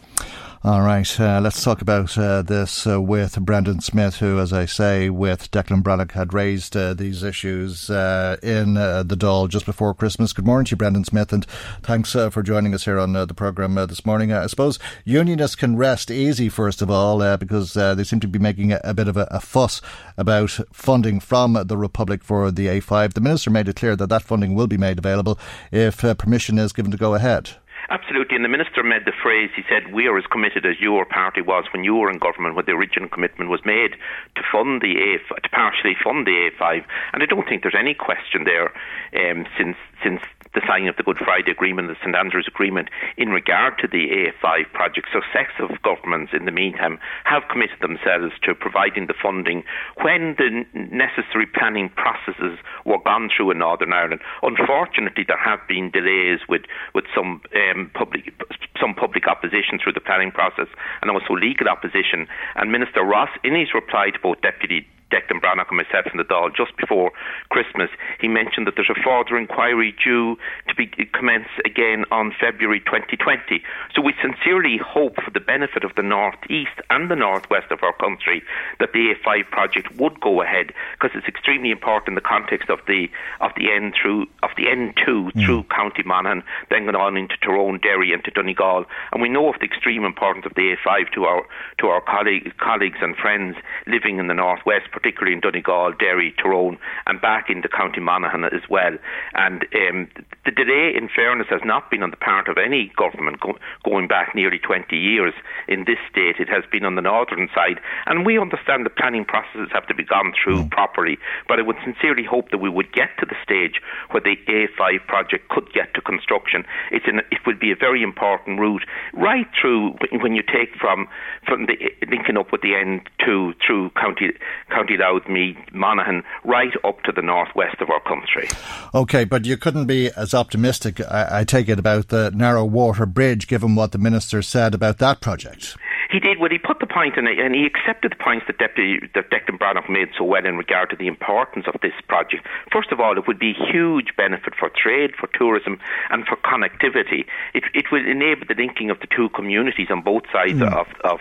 All 0.64 0.82
right, 0.82 1.18
uh, 1.18 1.40
let's 1.40 1.64
talk 1.64 1.82
about 1.82 2.16
uh, 2.16 2.40
this 2.42 2.86
uh, 2.86 3.00
with 3.00 3.34
Brendan 3.40 3.80
Smith, 3.80 4.18
who, 4.18 4.38
as 4.38 4.52
I 4.52 4.64
say, 4.64 5.10
with 5.10 5.50
Declan 5.50 5.82
Breathnach, 5.82 6.12
had 6.12 6.32
raised 6.32 6.76
uh, 6.76 6.94
these 6.94 7.24
issues 7.24 7.90
uh, 7.90 8.36
in 8.44 8.76
uh, 8.76 9.02
the 9.02 9.16
Dáil 9.16 9.48
just 9.48 9.66
before 9.66 9.92
Christmas. 9.92 10.32
Good 10.32 10.46
morning 10.46 10.66
to 10.66 10.70
you, 10.70 10.76
Brendan 10.76 11.02
Smith, 11.02 11.32
and 11.32 11.44
thanks 11.82 12.12
for 12.12 12.44
joining 12.44 12.74
us 12.74 12.84
here 12.84 13.00
on 13.00 13.12
the 13.12 13.34
programme 13.34 13.74
this 13.74 14.06
morning. 14.06 14.32
I 14.32 14.46
suppose 14.46 14.78
unionists 15.04 15.56
can 15.56 15.74
rest 15.76 16.12
easy, 16.12 16.48
first 16.48 16.80
of 16.80 16.88
all, 16.88 17.36
because 17.38 17.72
they 17.72 18.04
seem 18.04 18.20
to 18.20 18.28
be 18.28 18.38
making 18.38 18.70
a, 18.70 18.80
a 18.84 18.94
bit 18.94 19.08
of 19.08 19.16
a, 19.16 19.26
a, 19.32 19.40
fuss 19.40 19.82
about 20.16 20.60
funding 20.72 21.18
from 21.18 21.54
the 21.54 21.76
Republic 21.76 22.22
for 22.22 22.52
the 22.52 22.68
A5. 22.68 23.14
The 23.14 23.20
Minister 23.20 23.50
made 23.50 23.66
it 23.66 23.74
clear 23.74 23.96
that 23.96 24.10
that 24.10 24.22
funding 24.22 24.54
will 24.54 24.68
be 24.68 24.78
made 24.78 24.98
available 24.98 25.40
if 25.72 26.02
permission 26.18 26.56
is 26.56 26.72
given 26.72 26.92
to 26.92 26.96
go 26.96 27.16
ahead. 27.16 27.56
Absolutely, 27.92 28.36
and 28.36 28.44
the 28.44 28.48
minister 28.48 28.82
made 28.82 29.04
the 29.04 29.12
phrase. 29.22 29.50
He 29.54 29.62
said, 29.68 29.92
"We 29.92 30.06
are 30.06 30.16
as 30.16 30.24
committed 30.24 30.64
as 30.64 30.80
your 30.80 31.04
party 31.04 31.42
was 31.42 31.66
when 31.74 31.84
you 31.84 31.94
were 31.94 32.08
in 32.08 32.16
government, 32.16 32.54
when 32.54 32.64
the 32.64 32.72
original 32.72 33.06
commitment 33.06 33.50
was 33.50 33.66
made 33.66 33.96
to 34.34 34.42
fund 34.50 34.80
the 34.80 34.96
A, 34.96 35.18
to 35.18 35.48
partially 35.50 35.94
fund 36.02 36.26
the 36.26 36.48
A5." 36.48 36.86
And 37.12 37.22
I 37.22 37.26
don't 37.26 37.46
think 37.46 37.60
there's 37.60 37.74
any 37.74 37.92
question 37.92 38.44
there, 38.44 38.72
um, 39.14 39.46
since 39.58 39.76
since 40.02 40.22
the 40.54 40.60
signing 40.66 40.88
of 40.88 40.96
the 40.96 41.02
Good 41.02 41.18
Friday 41.18 41.50
Agreement, 41.50 41.88
the 41.88 41.96
St 42.02 42.14
Andrews 42.14 42.46
Agreement, 42.48 42.88
in 43.16 43.30
regard 43.30 43.78
to 43.78 43.88
the 43.88 44.28
A5 44.28 44.72
project. 44.72 45.08
So, 45.12 45.20
successive 45.32 45.80
governments, 45.82 46.32
in 46.34 46.44
the 46.44 46.52
meantime, 46.52 46.98
have 47.24 47.42
committed 47.50 47.80
themselves 47.80 48.34
to 48.44 48.54
providing 48.54 49.06
the 49.06 49.14
funding 49.14 49.64
when 50.02 50.36
the 50.36 50.64
necessary 50.74 51.46
planning 51.46 51.90
processes 51.90 52.58
were 52.84 53.00
gone 53.04 53.30
through 53.34 53.52
in 53.52 53.58
Northern 53.58 53.92
Ireland. 53.92 54.20
Unfortunately, 54.42 55.24
there 55.26 55.40
have 55.40 55.60
been 55.68 55.90
delays 55.90 56.40
with 56.48 56.62
with 56.94 57.04
some 57.14 57.40
um, 57.56 57.90
public 57.94 58.32
some 58.80 58.94
public 58.94 59.26
opposition 59.26 59.78
through 59.82 59.92
the 59.92 60.00
planning 60.00 60.30
process 60.32 60.68
and 61.00 61.10
also 61.10 61.34
legal 61.34 61.68
opposition. 61.68 62.26
And 62.56 62.72
Minister 62.72 63.02
Ross, 63.02 63.30
in 63.44 63.54
his 63.54 63.72
reply 63.74 64.10
to 64.10 64.18
both 64.18 64.40
Deputy 64.42 64.86
Declan 65.12 65.40
Breathnach 65.40 65.68
and 65.68 65.76
myself 65.76 66.06
in 66.10 66.16
the 66.16 66.24
Dáil 66.24 66.54
just 66.56 66.76
before 66.76 67.12
Christmas, 67.50 67.90
he 68.20 68.28
mentioned 68.28 68.66
that 68.66 68.74
there's 68.76 68.90
a 68.90 69.02
further 69.04 69.36
inquiry 69.36 69.94
due 70.02 70.36
to 70.68 70.74
be 70.74 70.86
commence 71.12 71.48
again 71.64 72.04
on 72.10 72.32
February 72.40 72.80
2020. 72.80 73.62
So 73.94 74.00
we 74.00 74.14
sincerely 74.22 74.78
hope 74.78 75.16
for 75.22 75.30
the 75.30 75.40
benefit 75.40 75.84
of 75.84 75.94
the 75.94 76.02
North 76.02 76.38
East 76.48 76.80
and 76.90 77.10
the 77.10 77.16
North 77.16 77.48
West 77.50 77.70
of 77.70 77.82
our 77.82 77.92
country 77.92 78.42
that 78.80 78.92
the 78.92 79.14
A5 79.14 79.50
project 79.50 79.94
would 79.96 80.18
go 80.20 80.42
ahead 80.42 80.72
because 80.98 81.16
it's 81.16 81.28
extremely 81.28 81.70
important 81.70 82.08
in 82.08 82.14
the 82.14 82.20
context 82.20 82.70
of 82.70 82.80
the 82.86 83.08
of 83.40 83.52
the 83.56 83.70
N 83.70 83.92
through 83.92 84.26
of 84.42 84.50
the 84.56 84.64
N2 84.64 85.32
mm. 85.32 85.44
through 85.44 85.64
County 85.64 86.02
Monaghan, 86.04 86.42
then 86.70 86.84
going 86.84 86.96
on 86.96 87.16
into 87.16 87.36
Tyrone, 87.42 87.78
Derry, 87.78 88.12
and 88.12 88.24
to 88.24 88.30
Donegal. 88.30 88.84
And 89.12 89.20
we 89.20 89.28
know 89.28 89.48
of 89.48 89.58
the 89.60 89.66
extreme 89.66 90.04
importance 90.04 90.46
of 90.46 90.54
the 90.54 90.74
A5 90.74 91.12
to 91.14 91.24
our 91.24 91.42
to 91.78 91.86
our 91.88 92.00
colleagues, 92.00 92.52
colleagues 92.58 92.98
and 93.00 93.16
friends 93.16 93.56
living 93.86 94.18
in 94.18 94.26
the 94.28 94.34
North 94.34 94.60
West 94.64 94.90
particularly 95.02 95.34
in 95.34 95.40
Donegal, 95.40 95.92
Derry, 95.98 96.34
Tyrone, 96.40 96.78
and 97.06 97.20
back 97.20 97.50
into 97.50 97.68
County 97.68 98.00
Monaghan 98.00 98.44
as 98.44 98.62
well. 98.70 98.96
And 99.34 99.66
um, 99.74 100.08
the 100.44 100.50
delay, 100.50 100.92
in 100.94 101.08
fairness, 101.08 101.48
has 101.50 101.60
not 101.64 101.90
been 101.90 102.02
on 102.02 102.10
the 102.10 102.16
part 102.16 102.48
of 102.48 102.58
any 102.58 102.92
government 102.96 103.40
go- 103.40 103.58
going 103.84 104.06
back 104.06 104.34
nearly 104.34 104.58
20 104.58 104.96
years 104.96 105.34
in 105.68 105.84
this 105.84 105.98
state. 106.10 106.36
It 106.38 106.48
has 106.48 106.64
been 106.70 106.84
on 106.84 106.94
the 106.94 107.02
northern 107.02 107.48
side. 107.54 107.80
And 108.06 108.24
we 108.26 108.38
understand 108.38 108.86
the 108.86 108.90
planning 108.90 109.24
processes 109.24 109.70
have 109.72 109.86
to 109.88 109.94
be 109.94 110.04
gone 110.04 110.32
through 110.32 110.64
mm. 110.64 110.70
properly. 110.70 111.18
But 111.48 111.58
I 111.58 111.62
would 111.62 111.76
sincerely 111.84 112.24
hope 112.24 112.50
that 112.50 112.58
we 112.58 112.68
would 112.68 112.92
get 112.92 113.10
to 113.20 113.26
the 113.26 113.36
stage 113.42 113.80
where 114.10 114.22
the 114.22 114.36
A5 114.48 115.06
project 115.06 115.48
could 115.48 115.72
get 115.72 115.94
to 115.94 116.00
construction. 116.00 116.64
It's 116.90 117.06
an, 117.06 117.20
it 117.30 117.40
would 117.46 117.58
be 117.58 117.72
a 117.72 117.76
very 117.76 118.02
important 118.02 118.60
route 118.60 118.84
right 119.14 119.46
through 119.60 119.96
when 120.20 120.34
you 120.34 120.42
take 120.42 120.74
from, 120.78 121.08
from 121.46 121.66
the 121.66 121.74
linking 122.08 122.36
up 122.36 122.52
with 122.52 122.62
the 122.62 122.72
N2 122.72 123.54
through 123.64 123.90
County, 123.90 124.30
County 124.70 124.92
County 124.92 124.96
Louth, 124.98 125.28
Meath, 125.28 125.56
Monaghan, 125.72 126.22
right 126.44 126.72
up 126.84 127.02
to 127.02 127.12
the 127.12 127.22
northwest 127.22 127.80
of 127.80 127.88
our 127.90 128.00
country. 128.00 128.48
Okay, 128.94 129.24
but 129.24 129.44
you 129.44 129.56
couldn't 129.56 129.86
be 129.86 130.10
as 130.16 130.31
optimistic, 130.34 131.00
I, 131.00 131.40
I 131.40 131.44
take 131.44 131.68
it, 131.68 131.78
about 131.78 132.08
the 132.08 132.30
narrow 132.30 132.64
water 132.64 133.06
bridge, 133.06 133.46
given 133.46 133.74
what 133.74 133.92
the 133.92 133.98
minister 133.98 134.42
said 134.42 134.74
about 134.74 134.98
that 134.98 135.20
project. 135.20 135.76
He 136.10 136.20
did. 136.20 136.38
Well, 136.38 136.50
he 136.50 136.58
put 136.58 136.78
the 136.78 136.86
point 136.86 137.16
in 137.16 137.26
it, 137.26 137.38
and 137.38 137.54
he 137.54 137.64
accepted 137.64 138.12
the 138.12 138.22
points 138.22 138.44
that 138.46 138.58
Deputy 138.58 139.00
that 139.14 139.30
Declan 139.30 139.58
Breathnach 139.58 139.88
made 139.88 140.08
so 140.18 140.24
well 140.24 140.44
in 140.44 140.58
regard 140.58 140.90
to 140.90 140.96
the 140.96 141.06
importance 141.06 141.64
of 141.66 141.80
this 141.80 141.96
project. 142.06 142.46
First 142.70 142.92
of 142.92 143.00
all, 143.00 143.16
it 143.16 143.26
would 143.26 143.38
be 143.38 143.52
a 143.56 143.72
huge 143.72 144.12
benefit 144.14 144.52
for 144.54 144.68
trade, 144.68 145.12
for 145.18 145.26
tourism, 145.32 145.78
and 146.10 146.26
for 146.26 146.36
connectivity. 146.36 147.24
It 147.54 147.64
it 147.72 147.86
would 147.90 148.06
enable 148.06 148.46
the 148.46 148.54
linking 148.54 148.90
of 148.90 149.00
the 149.00 149.08
two 149.08 149.30
communities 149.30 149.88
on 149.90 150.02
both 150.02 150.24
sides 150.30 150.60
mm. 150.60 150.70
of, 150.70 150.86
of 151.02 151.20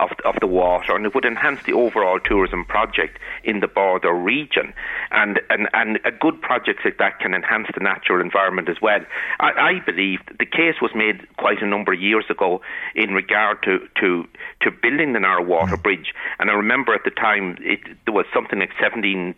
of, 0.00 0.10
of 0.24 0.40
the 0.40 0.46
water, 0.46 0.96
and 0.96 1.04
it 1.04 1.14
would 1.14 1.24
enhance 1.24 1.60
the 1.64 1.72
overall 1.72 2.18
tourism 2.18 2.64
project 2.64 3.18
in 3.44 3.60
the 3.60 3.68
border 3.68 4.12
region. 4.12 4.72
And, 5.10 5.40
and, 5.50 5.68
and 5.74 5.98
a 6.04 6.10
good 6.10 6.40
project 6.40 6.80
like 6.84 6.98
that 6.98 7.20
can 7.20 7.34
enhance 7.34 7.68
the 7.74 7.82
natural 7.82 8.20
environment 8.20 8.68
as 8.68 8.80
well. 8.80 9.00
I, 9.38 9.50
I 9.50 9.72
believe 9.84 10.20
the 10.38 10.46
case 10.46 10.76
was 10.80 10.90
made 10.94 11.26
quite 11.36 11.62
a 11.62 11.66
number 11.66 11.92
of 11.92 12.00
years 12.00 12.24
ago 12.30 12.60
in 12.94 13.12
regard 13.12 13.62
to, 13.64 13.86
to, 14.00 14.26
to 14.62 14.70
building 14.70 15.12
the 15.12 15.20
narrow 15.20 15.44
water 15.44 15.76
mm. 15.76 15.82
bridge. 15.82 16.14
And 16.38 16.50
I 16.50 16.54
remember 16.54 16.94
at 16.94 17.04
the 17.04 17.10
time 17.10 17.56
it, 17.60 17.80
there 18.04 18.14
was 18.14 18.26
something 18.32 18.58
like 18.58 18.72
17 18.80 19.34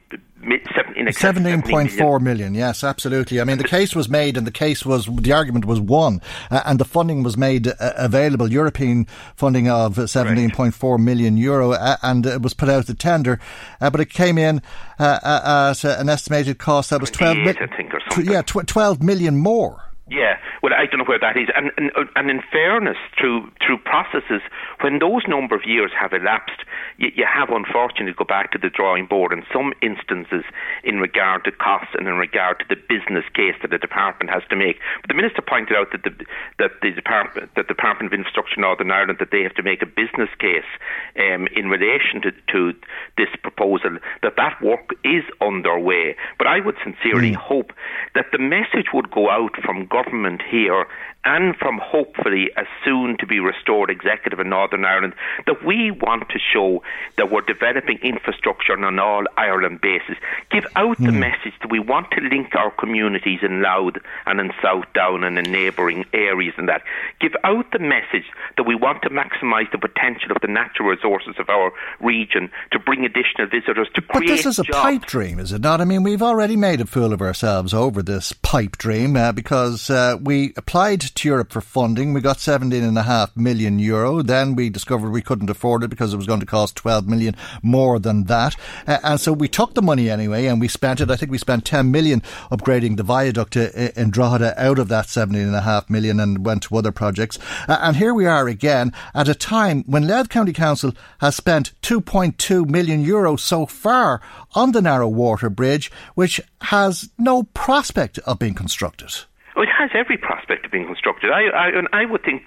Seventeen 1.12 1.62
point 1.62 1.92
four 1.92 2.18
million. 2.20 2.54
Yes, 2.54 2.82
absolutely. 2.84 3.40
I 3.40 3.44
mean, 3.44 3.58
the 3.58 3.64
case 3.64 3.94
was 3.94 4.08
made, 4.08 4.36
and 4.36 4.46
the 4.46 4.50
case 4.52 4.84
was 4.84 5.06
the 5.06 5.32
argument 5.32 5.64
was 5.64 5.80
won, 5.80 6.20
uh, 6.50 6.62
and 6.64 6.78
the 6.78 6.84
funding 6.84 7.22
was 7.22 7.36
made 7.36 7.68
uh, 7.68 7.74
available. 7.78 8.50
European 8.50 9.06
funding 9.36 9.68
of 9.68 10.10
seventeen 10.10 10.50
point 10.50 10.74
four 10.74 10.98
million 10.98 11.36
euro, 11.36 11.72
uh, 11.72 11.96
and 12.02 12.26
it 12.26 12.42
was 12.42 12.54
put 12.54 12.68
out 12.68 12.86
to 12.86 12.94
tender, 12.94 13.38
uh, 13.80 13.90
but 13.90 14.00
it 14.00 14.10
came 14.10 14.38
in 14.38 14.62
uh, 14.98 15.18
uh, 15.22 15.74
at 15.76 15.84
an 16.00 16.08
estimated 16.08 16.58
cost 16.58 16.90
that 16.90 17.00
was 17.00 17.10
twelve. 17.10 17.36
Mi- 17.36 17.50
I 17.50 17.66
think, 17.76 17.94
or 17.94 18.00
something. 18.10 18.32
yeah, 18.32 18.42
tw- 18.42 18.66
twelve 18.66 19.02
million 19.02 19.36
more 19.36 19.91
Yeah, 20.12 20.36
well, 20.62 20.74
I 20.76 20.84
don't 20.84 20.98
know 20.98 21.08
where 21.08 21.18
that 21.18 21.38
is, 21.38 21.48
and 21.56 21.72
and, 21.78 21.90
and 22.14 22.30
in 22.30 22.42
fairness, 22.52 22.98
through 23.18 23.48
through 23.64 23.78
processes, 23.78 24.42
when 24.84 24.98
those 24.98 25.22
number 25.26 25.56
of 25.56 25.64
years 25.64 25.90
have 25.98 26.12
elapsed, 26.12 26.68
you, 26.98 27.08
you 27.16 27.24
have 27.24 27.48
unfortunately 27.48 28.12
go 28.12 28.28
back 28.28 28.52
to 28.52 28.58
the 28.58 28.68
drawing 28.68 29.06
board 29.06 29.32
in 29.32 29.42
some 29.48 29.72
instances 29.80 30.44
in 30.84 31.00
regard 31.00 31.44
to 31.44 31.52
costs 31.52 31.96
and 31.96 32.06
in 32.06 32.20
regard 32.20 32.58
to 32.58 32.66
the 32.68 32.76
business 32.76 33.24
case 33.32 33.56
that 33.62 33.70
the 33.70 33.78
department 33.78 34.28
has 34.28 34.42
to 34.50 34.56
make. 34.56 34.76
But 35.00 35.08
the 35.08 35.16
minister 35.16 35.40
pointed 35.40 35.78
out 35.80 35.92
that 35.92 36.04
the 36.04 36.12
that 36.58 36.72
the 36.82 36.90
department 36.92 37.48
that 37.56 37.68
the 37.68 37.72
Department 37.72 38.12
of 38.12 38.18
Infrastructure 38.18 38.60
Northern 38.60 38.90
Ireland 38.90 39.16
that 39.18 39.32
they 39.32 39.42
have 39.42 39.54
to 39.54 39.62
make 39.62 39.80
a 39.80 39.86
business 39.86 40.28
case 40.38 40.68
um, 41.16 41.48
in 41.56 41.72
relation 41.72 42.20
to, 42.20 42.30
to 42.52 42.76
this 43.16 43.32
proposal 43.42 43.96
that 44.22 44.36
that 44.36 44.60
work 44.60 44.92
is 45.04 45.24
underway. 45.40 46.16
But 46.36 46.48
I 46.48 46.60
would 46.60 46.76
sincerely 46.84 47.32
mm. 47.32 47.36
hope 47.36 47.72
that 48.14 48.26
the 48.30 48.38
message 48.38 48.92
would 48.92 49.10
go 49.10 49.30
out 49.30 49.56
from 49.64 49.86
government 49.86 50.01
government 50.02 50.42
here 50.50 50.86
and 51.24 51.56
from 51.56 51.78
hopefully 51.78 52.50
a 52.56 52.62
soon 52.84 53.16
to 53.18 53.26
be 53.26 53.38
restored 53.38 53.90
executive 53.90 54.40
in 54.40 54.48
Northern 54.48 54.84
Ireland 54.84 55.14
that 55.46 55.64
we 55.64 55.90
want 55.90 56.28
to 56.30 56.38
show 56.38 56.82
that 57.16 57.30
we're 57.30 57.42
developing 57.42 57.98
infrastructure 58.02 58.72
on 58.72 58.82
an 58.84 58.98
all 58.98 59.24
Ireland 59.36 59.80
basis. 59.80 60.16
Give 60.50 60.64
out 60.74 60.98
mm. 60.98 61.06
the 61.06 61.12
hmm. 61.12 61.20
message 61.20 61.54
that 61.60 61.70
we 61.70 61.78
want 61.78 62.10
to 62.12 62.20
link 62.20 62.54
our 62.56 62.70
communities 62.72 63.40
in 63.42 63.62
Louth 63.62 63.94
and 64.26 64.40
in 64.40 64.50
South 64.60 64.84
Down 64.94 65.22
and 65.22 65.38
in 65.38 65.52
neighbouring 65.52 66.04
areas 66.12 66.54
and 66.56 66.68
that. 66.68 66.82
Give 67.20 67.32
out 67.44 67.70
the 67.70 67.78
message 67.78 68.26
that 68.56 68.64
we 68.64 68.74
want 68.74 69.02
to 69.02 69.10
maximise 69.10 69.70
the 69.70 69.78
potential 69.78 70.32
of 70.32 70.40
the 70.42 70.48
natural 70.48 70.88
resources 70.88 71.36
of 71.38 71.48
our 71.48 71.72
region 72.00 72.50
to 72.72 72.78
bring 72.80 73.04
additional 73.04 73.46
visitors 73.46 73.88
to 73.94 74.02
create 74.02 74.26
But 74.28 74.36
this 74.36 74.46
is 74.46 74.58
a 74.58 74.64
jobs. 74.64 74.78
pipe 74.78 75.06
dream, 75.06 75.38
is 75.38 75.52
it 75.52 75.60
not? 75.60 75.80
I 75.80 75.84
mean, 75.84 76.02
we've 76.02 76.22
already 76.22 76.56
made 76.56 76.80
a 76.80 76.86
fool 76.86 77.12
of 77.12 77.22
ourselves 77.22 77.72
over 77.72 78.02
this 78.02 78.32
pipe 78.32 78.76
dream 78.76 79.16
uh, 79.16 79.30
because 79.32 79.88
uh, 79.88 80.18
we 80.20 80.52
applied 80.56 81.11
to 81.16 81.28
Europe 81.28 81.52
for 81.52 81.60
funding. 81.60 82.12
We 82.12 82.20
got 82.20 82.38
17.5 82.38 83.36
million 83.36 83.78
euro. 83.78 84.22
Then 84.22 84.54
we 84.54 84.70
discovered 84.70 85.10
we 85.10 85.22
couldn't 85.22 85.50
afford 85.50 85.82
it 85.82 85.88
because 85.88 86.12
it 86.12 86.16
was 86.16 86.26
going 86.26 86.40
to 86.40 86.46
cost 86.46 86.76
12 86.76 87.08
million 87.08 87.36
more 87.62 87.98
than 87.98 88.24
that. 88.24 88.56
Uh, 88.86 88.98
and 89.02 89.20
so 89.20 89.32
we 89.32 89.48
took 89.48 89.74
the 89.74 89.82
money 89.82 90.10
anyway 90.10 90.46
and 90.46 90.60
we 90.60 90.68
spent 90.68 91.00
it. 91.00 91.10
I 91.10 91.16
think 91.16 91.30
we 91.30 91.38
spent 91.38 91.64
10 91.64 91.90
million 91.90 92.20
upgrading 92.50 92.96
the 92.96 93.02
viaduct 93.02 93.56
in 93.56 94.10
Drogheda 94.10 94.54
out 94.62 94.78
of 94.78 94.88
that 94.88 95.06
17.5 95.06 95.90
million 95.90 96.20
and 96.20 96.44
went 96.44 96.64
to 96.64 96.76
other 96.76 96.92
projects. 96.92 97.38
Uh, 97.68 97.78
and 97.80 97.96
here 97.96 98.14
we 98.14 98.26
are 98.26 98.48
again 98.48 98.92
at 99.14 99.28
a 99.28 99.34
time 99.34 99.84
when 99.86 100.06
Louth 100.06 100.28
County 100.28 100.52
Council 100.52 100.92
has 101.20 101.36
spent 101.36 101.72
2.2 101.82 102.68
million 102.68 103.00
euro 103.02 103.36
so 103.36 103.66
far 103.66 104.20
on 104.54 104.72
the 104.72 104.82
narrow 104.82 105.08
water 105.08 105.50
bridge, 105.50 105.90
which 106.14 106.40
has 106.62 107.10
no 107.18 107.42
prospect 107.42 108.18
of 108.20 108.38
being 108.38 108.54
constructed. 108.54 109.12
Oh, 109.54 109.62
it 109.62 109.68
has 109.68 109.90
every 109.94 110.16
prospect 110.16 110.64
of 110.64 110.72
being 110.72 110.86
constructed. 110.86 111.30
I, 111.30 111.48
I, 111.48 111.68
and 111.68 111.88
I 111.92 112.06
would 112.06 112.22
think, 112.22 112.42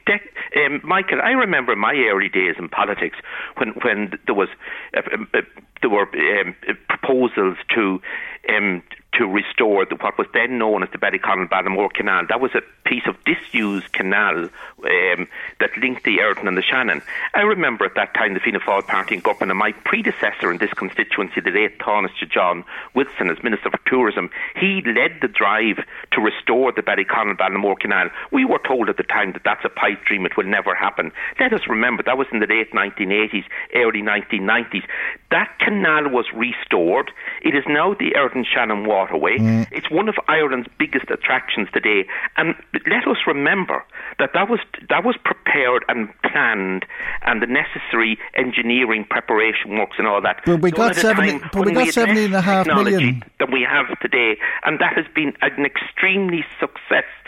um, 0.55 0.81
Michael, 0.83 1.21
I 1.21 1.31
remember 1.31 1.75
my 1.75 1.93
early 1.93 2.29
days 2.29 2.55
in 2.57 2.67
politics 2.67 3.17
when, 3.57 3.69
when 3.83 4.17
there 4.25 4.33
was 4.33 4.49
uh, 4.97 5.01
uh, 5.33 5.41
there 5.81 5.89
were 5.89 6.07
um, 6.41 6.55
proposals 6.89 7.57
to 7.75 8.01
um, 8.49 8.81
to 9.13 9.25
restore 9.27 9.85
the, 9.85 9.95
what 9.95 10.17
was 10.17 10.27
then 10.33 10.57
known 10.57 10.83
as 10.83 10.89
the 10.91 10.97
Ballyconnell 10.97 11.47
Ballinamore 11.47 11.93
Canal. 11.93 12.23
That 12.27 12.41
was 12.41 12.51
a 12.55 12.61
piece 12.87 13.03
of 13.07 13.15
disused 13.23 13.91
canal 13.93 14.49
um, 14.85 15.27
that 15.59 15.75
linked 15.77 16.03
the 16.03 16.19
Erne 16.19 16.47
and 16.47 16.57
the 16.57 16.61
Shannon. 16.61 17.01
I 17.33 17.41
remember 17.41 17.85
at 17.85 17.95
that 17.95 18.13
time 18.13 18.33
the 18.33 18.39
Fianna 18.39 18.59
Fáil 18.59 18.85
party 18.85 19.15
in 19.15 19.21
government 19.21 19.51
and 19.51 19.59
my 19.59 19.71
predecessor 19.71 20.51
in 20.51 20.57
this 20.57 20.73
constituency, 20.73 21.41
the 21.41 21.51
late 21.51 21.79
Tánaiste 21.79 22.29
John 22.29 22.63
Wilson, 22.93 23.29
as 23.29 23.43
Minister 23.43 23.69
for 23.69 23.79
Tourism, 23.85 24.29
he 24.55 24.81
led 24.85 25.19
the 25.21 25.27
drive 25.27 25.77
to 26.11 26.21
restore 26.21 26.71
the 26.71 26.81
Ballyconnell 26.81 27.37
Ballinamore 27.37 27.79
Canal. 27.79 28.09
We 28.31 28.45
were 28.45 28.59
told 28.65 28.89
at 28.89 28.97
the 28.97 29.03
time 29.03 29.33
that 29.33 29.43
that's 29.43 29.65
a 29.65 29.69
pipe 29.69 30.03
dream, 30.05 30.25
it 30.25 30.37
will 30.37 30.45
never 30.45 30.75
happen. 30.75 31.11
Let 31.39 31.53
us 31.53 31.61
remember 31.67 32.03
that 32.03 32.17
was 32.17 32.27
in 32.31 32.39
the 32.39 32.47
late 32.47 32.71
1980s, 32.71 33.45
early 33.73 34.01
1990s. 34.01 34.83
That 35.31 35.57
canal 35.59 36.09
was 36.09 36.25
restored. 36.33 37.11
It 37.41 37.55
is 37.55 37.63
now 37.67 37.93
the 37.93 38.15
Erne 38.15 38.45
Shannon 38.45 38.85
waterway. 38.85 39.37
Mm. 39.37 39.67
It's 39.71 39.89
one 39.89 40.07
of 40.09 40.15
Ireland's 40.27 40.67
biggest 40.77 41.09
attractions 41.09 41.67
today. 41.73 42.05
And 42.37 42.55
let 42.87 43.07
us 43.07 43.17
remember 43.27 43.83
that 44.19 44.31
that 44.33 44.49
was, 44.49 44.59
that 44.89 45.03
was 45.03 45.15
prepared 45.23 45.83
and 45.87 46.09
planned 46.21 46.85
and 47.23 47.41
the 47.41 47.47
necessary 47.47 48.17
engineering 48.35 49.05
preparation 49.09 49.77
works 49.77 49.95
and 49.97 50.07
all 50.07 50.21
that. 50.21 50.41
But 50.45 50.61
we 50.61 50.71
got, 50.71 50.95
70, 50.95 51.39
but 51.51 51.65
we 51.65 51.73
got 51.73 51.93
70 51.93 52.25
and 52.25 52.35
a 52.35 52.41
half 52.41 52.67
million. 52.67 53.23
That 53.39 53.51
we 53.51 53.61
have 53.61 53.87
today. 53.99 54.37
And 54.63 54.79
that 54.79 54.93
has 54.95 55.05
been 55.13 55.33
an 55.41 55.65
extremely 55.65 56.45
successful 56.59 57.24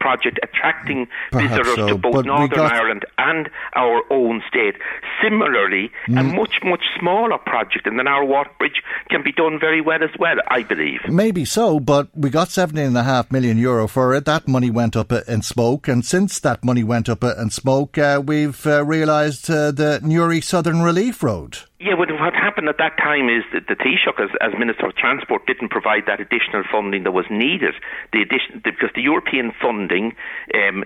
project 0.00 0.38
attracting 0.42 1.06
Perhaps 1.30 1.56
visitors 1.56 1.74
so, 1.76 1.88
to 1.88 1.98
both 1.98 2.24
Northern 2.24 2.48
got... 2.48 2.72
Ireland 2.72 3.04
and 3.18 3.48
our 3.74 4.02
own 4.10 4.42
state. 4.48 4.76
Similarly, 5.22 5.90
mm. 6.08 6.20
a 6.20 6.22
much, 6.22 6.60
much 6.64 6.82
smaller 6.98 7.38
project 7.38 7.86
in 7.86 7.96
the 7.96 8.02
Narrow 8.02 8.26
Water 8.26 8.50
Bridge 8.58 8.82
can 9.10 9.22
be 9.22 9.32
done 9.32 9.58
very 9.60 9.80
well 9.80 10.02
as 10.02 10.10
well, 10.18 10.36
I 10.48 10.62
believe. 10.62 11.00
Maybe 11.08 11.44
so, 11.44 11.80
but 11.80 12.08
we 12.14 12.30
got 12.30 12.48
17.5 12.48 13.30
million 13.30 13.58
euro 13.58 13.86
for 13.86 14.14
it. 14.14 14.24
That 14.24 14.48
money 14.48 14.70
went 14.70 14.96
up 14.96 15.12
in 15.12 15.42
smoke, 15.42 15.88
and 15.88 16.04
since 16.04 16.40
that 16.40 16.64
money 16.64 16.84
went 16.84 17.08
up 17.08 17.22
in 17.22 17.50
smoke, 17.50 17.98
uh, 17.98 18.22
we've 18.24 18.66
uh, 18.66 18.84
realised 18.84 19.50
uh, 19.50 19.70
the 19.70 20.00
Newry 20.02 20.40
Southern 20.40 20.82
Relief 20.82 21.22
Road. 21.22 21.58
Yeah, 21.86 21.94
what 21.94 22.10
happened 22.34 22.68
at 22.68 22.78
that 22.78 22.98
time 22.98 23.30
is 23.30 23.44
that 23.54 23.70
the 23.70 23.78
Taoiseach, 23.78 24.18
as, 24.18 24.34
as 24.42 24.58
Minister 24.58 24.90
of 24.90 24.96
Transport, 24.96 25.46
didn't 25.46 25.70
provide 25.70 26.02
that 26.10 26.18
additional 26.18 26.64
funding 26.66 27.04
that 27.04 27.12
was 27.12 27.26
needed. 27.30 27.78
The 28.12 28.26
addition, 28.26 28.58
because 28.58 28.90
the 28.96 29.06
European 29.06 29.52
funding 29.62 30.10
um, 30.50 30.82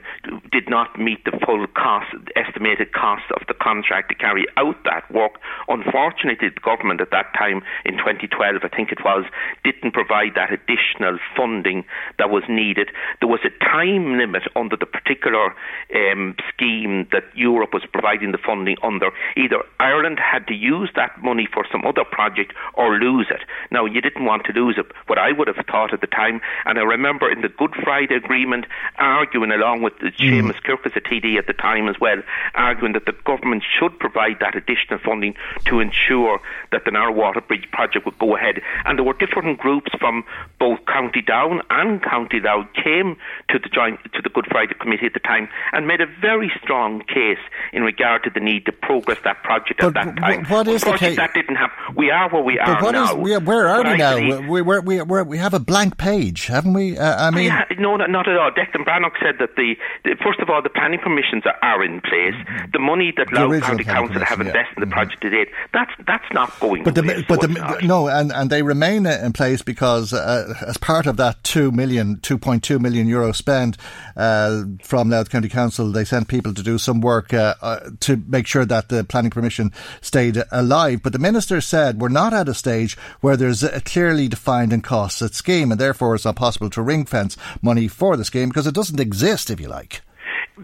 did 0.52 0.68
not 0.68 1.00
meet 1.00 1.24
the 1.24 1.32
full 1.40 1.64
cost, 1.72 2.12
estimated 2.36 2.92
cost 2.92 3.24
of 3.32 3.48
the 3.48 3.54
contract 3.54 4.10
to 4.10 4.14
carry 4.14 4.44
out 4.58 4.76
that 4.84 5.08
work. 5.10 5.40
Unfortunately, 5.72 6.52
the 6.52 6.60
government 6.60 7.00
at 7.00 7.16
that 7.16 7.32
time, 7.32 7.64
in 7.88 7.96
2012, 7.96 8.60
I 8.60 8.68
think 8.68 8.92
it 8.92 9.00
was, 9.02 9.24
didn't 9.64 9.96
provide 9.96 10.36
that 10.36 10.52
additional 10.52 11.16
funding 11.34 11.88
that 12.18 12.28
was 12.28 12.44
needed. 12.46 12.92
There 13.24 13.32
was 13.32 13.40
a 13.48 13.64
time 13.64 14.18
limit 14.18 14.42
under 14.54 14.76
the 14.76 14.84
particular 14.84 15.56
um, 15.96 16.36
scheme 16.52 17.08
that 17.08 17.24
Europe 17.32 17.72
was 17.72 17.88
providing 17.90 18.32
the 18.32 18.42
funding 18.44 18.76
under. 18.82 19.08
Either 19.34 19.64
Ireland 19.80 20.20
had 20.20 20.46
to 20.48 20.54
use 20.54 20.89
use 20.90 20.96
that 20.96 21.22
money 21.22 21.48
for 21.52 21.66
some 21.70 21.84
other 21.84 22.04
project 22.04 22.52
or 22.74 22.98
lose 22.98 23.26
it. 23.30 23.40
Now, 23.70 23.84
you 23.84 24.00
didn't 24.00 24.24
want 24.24 24.44
to 24.46 24.52
lose 24.52 24.76
it. 24.78 24.86
What 25.06 25.18
I 25.18 25.32
would 25.32 25.48
have 25.48 25.64
thought 25.66 25.92
at 25.92 26.00
the 26.00 26.06
time, 26.06 26.40
and 26.64 26.78
I 26.78 26.82
remember 26.82 27.30
in 27.30 27.42
the 27.42 27.48
Good 27.48 27.74
Friday 27.82 28.16
Agreement 28.16 28.66
arguing 28.98 29.52
along 29.52 29.82
with 29.82 29.94
mm. 29.94 30.12
Seamus 30.16 30.60
Kirkus, 30.62 30.96
a 30.96 31.00
TD 31.00 31.38
at 31.38 31.46
the 31.46 31.52
time 31.52 31.88
as 31.88 31.96
well, 32.00 32.22
arguing 32.54 32.92
that 32.94 33.06
the 33.06 33.14
government 33.24 33.62
should 33.78 33.98
provide 33.98 34.38
that 34.40 34.56
additional 34.56 34.98
funding 35.04 35.34
to 35.66 35.80
ensure 35.80 36.40
that 36.72 36.84
the 36.84 36.90
Narrow 36.90 37.12
Water 37.12 37.40
Bridge 37.40 37.68
project 37.72 38.04
would 38.04 38.18
go 38.18 38.36
ahead. 38.36 38.60
And 38.84 38.98
there 38.98 39.04
were 39.04 39.14
different 39.14 39.58
groups 39.58 39.92
from 39.98 40.24
both 40.58 40.78
County 40.86 41.22
Down 41.22 41.62
and 41.70 42.02
County 42.02 42.40
Louth 42.40 42.66
came 42.74 43.16
to 43.48 43.58
the 43.58 43.68
joint 43.68 44.00
to 44.14 44.22
the 44.22 44.28
Good 44.28 44.46
Friday 44.50 44.74
Committee 44.78 45.06
at 45.06 45.14
the 45.14 45.20
time 45.20 45.48
and 45.72 45.86
made 45.86 46.00
a 46.00 46.06
very 46.20 46.50
strong 46.62 47.00
case 47.02 47.38
in 47.72 47.82
regard 47.82 48.24
to 48.24 48.30
the 48.30 48.40
need 48.40 48.66
to 48.66 48.72
progress 48.72 49.18
that 49.24 49.42
project 49.42 49.80
but 49.80 49.88
at 49.88 49.94
that 49.94 50.16
time. 50.16 50.44
What 50.46 50.68
is 50.70 50.82
the 50.82 50.92
case? 50.92 51.16
That 51.16 51.34
didn't 51.34 51.56
happen. 51.56 51.94
We 51.96 52.10
are 52.10 52.28
where 52.30 52.42
we 52.42 52.56
but 52.56 52.68
are 52.68 52.82
what 52.82 52.92
now. 52.92 53.10
Is, 53.10 53.14
we 53.16 53.34
are, 53.34 53.40
where 53.40 53.68
are 53.68 53.84
we 53.84 53.96
now? 53.96 54.16
We, 54.16 54.62
we, 54.62 54.78
we, 54.80 55.02
we, 55.02 55.22
we 55.22 55.38
have 55.38 55.54
a 55.54 55.58
blank 55.58 55.98
page, 55.98 56.46
haven't 56.46 56.72
we? 56.72 56.96
Uh, 56.96 57.26
I 57.26 57.30
mean, 57.30 57.52
no, 57.78 57.96
not, 57.96 58.10
not, 58.10 58.28
at 58.28 58.36
all. 58.36 58.50
Declan 58.50 58.84
Breathnach 58.84 59.12
said 59.20 59.36
that 59.38 59.56
the, 59.56 59.76
the, 60.04 60.16
first 60.22 60.40
of 60.40 60.50
all 60.50 60.62
the 60.62 60.70
planning 60.70 61.00
permissions 61.00 61.44
are, 61.46 61.58
are 61.62 61.84
in 61.84 62.00
place. 62.00 62.34
The 62.72 62.78
money 62.78 63.12
that 63.16 63.32
Louth 63.32 63.62
County 63.62 63.84
Council 63.84 64.24
have 64.24 64.40
invested 64.40 64.76
yeah. 64.76 64.82
in 64.82 64.88
the 64.88 64.92
project 64.92 65.22
to 65.22 65.30
date, 65.30 65.48
that's 65.72 65.92
that's 66.06 66.32
not 66.32 66.58
going. 66.60 66.84
But 66.84 66.94
the, 66.94 67.24
but 67.28 67.40
the, 67.40 67.80
no, 67.82 68.08
and 68.08 68.32
and 68.32 68.50
they 68.50 68.62
remain 68.62 69.06
in 69.06 69.32
place 69.32 69.62
because 69.62 70.12
uh, 70.12 70.54
as 70.66 70.76
part 70.76 71.06
of 71.06 71.16
that 71.16 71.42
two 71.44 71.70
million, 71.70 72.20
two 72.20 72.38
point 72.38 72.62
two 72.62 72.78
million 72.78 73.06
euro 73.06 73.32
spend 73.32 73.76
uh, 74.16 74.64
from 74.82 75.10
Louth 75.10 75.30
County 75.30 75.48
Council, 75.48 75.90
they 75.90 76.04
sent 76.04 76.28
people 76.28 76.54
to 76.54 76.62
do 76.62 76.78
some 76.78 77.00
work 77.00 77.32
uh, 77.34 77.54
uh, 77.62 77.90
to 78.00 78.16
make 78.26 78.46
sure 78.46 78.64
that 78.64 78.88
the 78.88 79.04
planning 79.04 79.30
permission 79.30 79.72
stayed 80.00 80.42
alive. 80.60 81.02
But 81.02 81.12
the 81.12 81.18
minister 81.18 81.60
said 81.60 82.00
we're 82.00 82.08
not 82.08 82.32
at 82.32 82.48
a 82.48 82.54
stage 82.54 82.96
where 83.20 83.36
there's 83.36 83.62
a 83.62 83.80
clearly 83.80 84.28
defined 84.28 84.72
and 84.72 84.84
costed 84.84 85.34
scheme, 85.34 85.72
and 85.72 85.80
therefore 85.80 86.14
it's 86.14 86.24
not 86.24 86.36
possible 86.36 86.70
to 86.70 86.82
ring 86.82 87.04
fence 87.04 87.36
money 87.62 87.88
for 87.88 88.16
the 88.16 88.24
scheme 88.24 88.48
because 88.48 88.66
it 88.66 88.74
doesn't 88.74 89.00
exist, 89.00 89.50
if 89.50 89.60
you 89.60 89.68
like. 89.68 90.02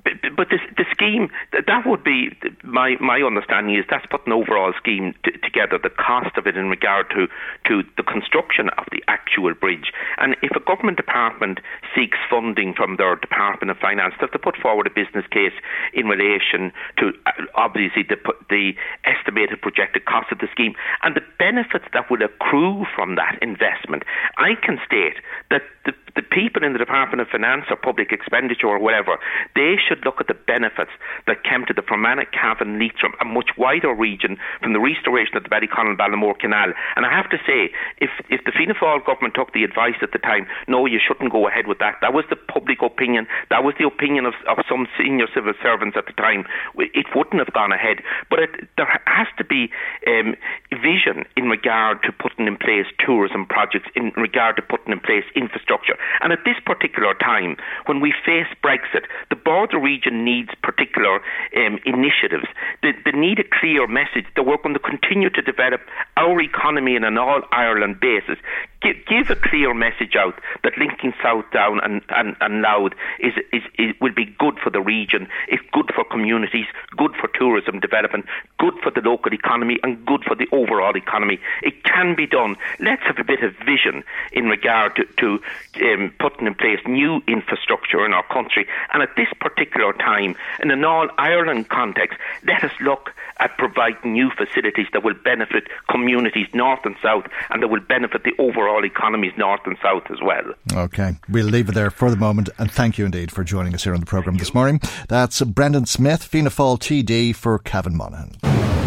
but, 0.04 0.12
but 0.36 0.48
this, 0.50 0.60
scheme 1.06 1.28
that 1.52 1.86
would 1.86 2.02
be 2.02 2.30
my 2.62 2.96
my 3.00 3.20
understanding 3.20 3.76
is 3.76 3.84
that's 3.88 4.06
put 4.06 4.26
an 4.26 4.32
overall 4.32 4.72
scheme 4.76 5.14
t- 5.24 5.32
together. 5.42 5.78
The 5.82 5.90
cost 5.90 6.36
of 6.36 6.46
it 6.46 6.56
in 6.56 6.68
regard 6.68 7.10
to 7.10 7.28
to 7.68 7.82
the 7.96 8.02
construction 8.02 8.68
of 8.78 8.84
the 8.90 9.02
actual 9.08 9.54
bridge, 9.54 9.92
and 10.18 10.36
if 10.42 10.52
a 10.56 10.60
government 10.60 10.96
department 10.96 11.60
seeks 11.94 12.18
funding 12.28 12.74
from 12.74 12.96
their 12.96 13.16
Department 13.16 13.70
of 13.70 13.78
Finance, 13.78 14.14
they 14.18 14.26
have 14.26 14.32
to 14.32 14.38
put 14.38 14.56
forward 14.56 14.86
a 14.86 14.90
business 14.90 15.24
case 15.30 15.54
in 15.94 16.06
relation 16.06 16.72
to 16.98 17.12
uh, 17.26 17.32
obviously 17.54 18.02
the 18.02 18.16
the 18.50 18.74
estimated 19.04 19.60
projected 19.60 20.04
cost 20.04 20.30
of 20.32 20.38
the 20.38 20.48
scheme 20.50 20.74
and 21.02 21.14
the 21.14 21.22
benefits 21.38 21.86
that 21.92 22.10
will 22.10 22.22
accrue 22.22 22.84
from 22.94 23.14
that 23.16 23.38
investment. 23.42 24.02
I 24.38 24.54
can 24.54 24.78
state 24.84 25.18
that 25.50 25.62
the 25.86 25.94
the 26.16 26.24
people 26.24 26.64
in 26.64 26.72
the 26.72 26.80
Department 26.80 27.20
of 27.20 27.28
Finance 27.28 27.66
or 27.68 27.76
Public 27.76 28.10
Expenditure 28.10 28.66
or 28.66 28.80
whatever, 28.80 29.20
they 29.54 29.76
should 29.76 30.00
look 30.04 30.16
at 30.18 30.26
the 30.26 30.34
benefits 30.34 30.90
that 31.28 31.44
came 31.44 31.68
to 31.68 31.74
the 31.76 31.84
Fermanagh, 31.84 32.32
Cavan, 32.32 32.80
Leitrim, 32.80 33.12
a 33.20 33.24
much 33.24 33.52
wider 33.56 33.92
region 33.92 34.40
from 34.62 34.72
the 34.72 34.80
restoration 34.80 35.36
of 35.36 35.44
the 35.44 35.52
Ballyconnell 35.52 35.96
Ballinamore 35.96 36.38
Canal. 36.38 36.72
And 36.96 37.04
I 37.04 37.12
have 37.12 37.28
to 37.30 37.38
say, 37.46 37.70
if, 38.00 38.08
if 38.32 38.40
the 38.48 38.52
Fianna 38.56 38.74
Fáil 38.74 39.04
government 39.04 39.36
took 39.36 39.52
the 39.52 39.62
advice 39.62 40.00
at 40.00 40.12
the 40.12 40.18
time, 40.18 40.48
no, 40.66 40.86
you 40.86 40.98
shouldn't 40.98 41.30
go 41.30 41.46
ahead 41.46 41.68
with 41.68 41.78
that. 41.78 42.00
That 42.00 42.14
was 42.14 42.24
the 42.30 42.36
public 42.36 42.80
opinion. 42.80 43.28
That 43.50 43.62
was 43.62 43.74
the 43.78 43.86
opinion 43.86 44.24
of, 44.24 44.34
of 44.48 44.64
some 44.68 44.88
senior 44.96 45.28
civil 45.34 45.52
servants 45.62 46.00
at 46.00 46.06
the 46.06 46.16
time. 46.16 46.48
It 46.80 47.06
wouldn't 47.14 47.44
have 47.44 47.52
gone 47.52 47.72
ahead. 47.72 48.00
But 48.30 48.40
it, 48.40 48.50
there 48.80 48.88
has 49.04 49.28
to 49.36 49.44
be 49.44 49.68
um, 50.08 50.34
vision 50.72 51.28
in 51.36 51.52
regard 51.52 52.02
to 52.04 52.12
putting 52.12 52.46
in 52.48 52.56
place 52.56 52.88
tourism 53.04 53.44
projects, 53.44 53.92
in 53.94 54.16
regard 54.16 54.56
to 54.56 54.62
putting 54.62 54.92
in 54.92 55.00
place 55.00 55.24
infrastructure. 55.36 55.75
And 56.20 56.32
at 56.32 56.44
this 56.44 56.56
particular 56.64 57.14
time, 57.14 57.56
when 57.86 58.00
we 58.00 58.12
face 58.24 58.46
Brexit, 58.62 59.04
the 59.30 59.36
border 59.36 59.78
region 59.78 60.24
needs 60.24 60.50
particular 60.62 61.20
um, 61.56 61.78
initiatives. 61.84 62.46
They, 62.82 62.92
they 63.04 63.16
need 63.16 63.38
a 63.38 63.44
clear 63.60 63.86
message 63.86 64.26
that 64.34 64.44
we're 64.44 64.56
going 64.58 64.74
to 64.74 64.80
continue 64.80 65.30
to 65.30 65.42
develop 65.42 65.80
our 66.16 66.40
economy 66.40 66.96
on 66.96 67.04
an 67.04 67.18
all 67.18 67.42
Ireland 67.52 68.00
basis. 68.00 68.38
Give, 68.82 68.96
give 69.08 69.30
a 69.30 69.36
clear 69.36 69.74
message 69.74 70.16
out 70.16 70.34
that 70.62 70.78
linking 70.78 71.12
South 71.22 71.44
Down 71.52 71.80
and, 71.82 72.02
and, 72.10 72.36
and 72.40 72.62
Louth 72.62 72.92
is, 73.20 73.32
is, 73.52 73.62
is, 73.78 73.94
will 74.00 74.14
be 74.14 74.26
good 74.38 74.58
for 74.62 74.70
the 74.70 74.80
region, 74.80 75.28
it's 75.48 75.62
good 75.72 75.90
for 75.94 76.04
communities, 76.04 76.66
good 76.96 77.12
for 77.20 77.28
tourism 77.34 77.80
development, 77.80 78.26
good 78.58 78.74
for 78.82 78.90
the 78.90 79.00
local 79.00 79.32
economy, 79.32 79.78
and 79.82 80.04
good 80.06 80.22
for 80.24 80.34
the 80.34 80.46
overall 80.52 80.96
economy. 80.96 81.38
It 81.62 81.84
can 81.84 82.14
be 82.14 82.26
done. 82.26 82.56
Let's 82.80 83.02
have 83.02 83.18
a 83.18 83.24
bit 83.24 83.42
of 83.42 83.54
vision 83.64 84.04
in 84.32 84.46
regard 84.46 84.96
to, 84.96 85.04
to 85.20 85.40
um, 85.82 86.12
putting 86.18 86.46
in 86.46 86.54
place 86.54 86.80
new 86.86 87.22
infrastructure 87.26 88.04
in 88.04 88.12
our 88.12 88.26
country. 88.28 88.66
And 88.92 89.02
at 89.02 89.16
this 89.16 89.28
particular 89.40 89.92
time, 89.94 90.36
in 90.60 90.70
an 90.70 90.84
all 90.84 91.08
Ireland 91.18 91.68
context, 91.68 92.18
let 92.44 92.64
us 92.64 92.72
look 92.80 93.12
at 93.38 93.56
providing 93.58 94.12
new 94.12 94.30
facilities 94.30 94.86
that 94.92 95.04
will 95.04 95.14
benefit 95.14 95.68
communities 95.90 96.46
north 96.54 96.80
and 96.84 96.96
south 97.02 97.26
and 97.50 97.62
that 97.62 97.68
will 97.68 97.80
benefit 97.80 98.24
the 98.24 98.32
overall 98.38 98.84
economies 98.84 99.32
north 99.36 99.60
and 99.66 99.76
south 99.82 100.04
as 100.10 100.20
well. 100.22 100.54
Okay, 100.72 101.16
we'll 101.28 101.46
leave 101.46 101.68
it 101.68 101.74
there 101.74 101.90
for 101.90 102.10
the 102.10 102.16
moment 102.16 102.48
and 102.58 102.70
thank 102.70 102.98
you 102.98 103.04
indeed 103.04 103.30
for 103.30 103.44
joining 103.44 103.74
us 103.74 103.84
here 103.84 103.94
on 103.94 104.00
the 104.00 104.06
programme 104.06 104.36
this 104.36 104.54
morning. 104.54 104.80
That's 105.08 105.42
Brendan 105.42 105.86
Smith, 105.86 106.22
Fianna 106.22 106.50
Fáil 106.50 106.78
TD 106.78 107.34
for 107.34 107.58
Cavan 107.58 107.96
Monaghan. 107.96 108.32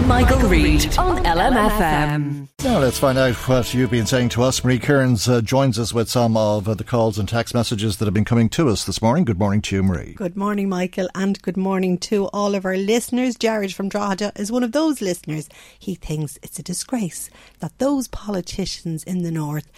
Michael, 0.09 0.39
Reade 0.49 0.97
on 0.97 1.23
LMFM. 1.23 2.47
Now 2.63 2.79
let's 2.79 2.97
find 2.97 3.19
out 3.19 3.35
what 3.47 3.71
you've 3.75 3.91
been 3.91 4.07
saying 4.07 4.29
to 4.29 4.41
us. 4.41 4.63
Marie 4.63 4.79
Kearns 4.79 5.29
uh, 5.29 5.39
joins 5.41 5.77
us 5.77 5.93
with 5.93 6.09
some 6.09 6.35
of 6.35 6.67
uh, 6.67 6.73
the 6.79 6.83
calls 6.85 7.19
and 7.19 7.27
text 7.27 7.53
messages 7.53 7.97
that 7.97 8.05
have 8.05 8.13
been 8.13 8.23
coming 8.23 8.47
to 8.47 8.69
us 8.69 8.85
this 8.85 9.01
morning. 9.01 9.25
Good 9.25 9.37
morning 9.37 9.61
to 9.63 9.75
you, 9.75 9.83
Marie. 9.83 10.13
Good 10.13 10.37
morning, 10.37 10.69
Michael, 10.69 11.09
and 11.13 11.39
good 11.41 11.57
morning 11.57 11.97
to 11.99 12.27
all 12.27 12.55
of 12.55 12.63
our 12.63 12.77
listeners. 12.77 13.35
Jared 13.35 13.73
from 13.73 13.89
Drogheda 13.89 14.31
is 14.37 14.49
one 14.49 14.63
of 14.63 14.71
those 14.71 15.01
listeners. 15.01 15.49
He 15.77 15.95
thinks 15.95 16.39
it's 16.41 16.57
a 16.57 16.63
disgrace 16.63 17.29
that 17.59 17.77
those 17.79 18.07
politicians 18.07 19.03
in 19.03 19.23
the 19.23 19.31
north 19.31 19.69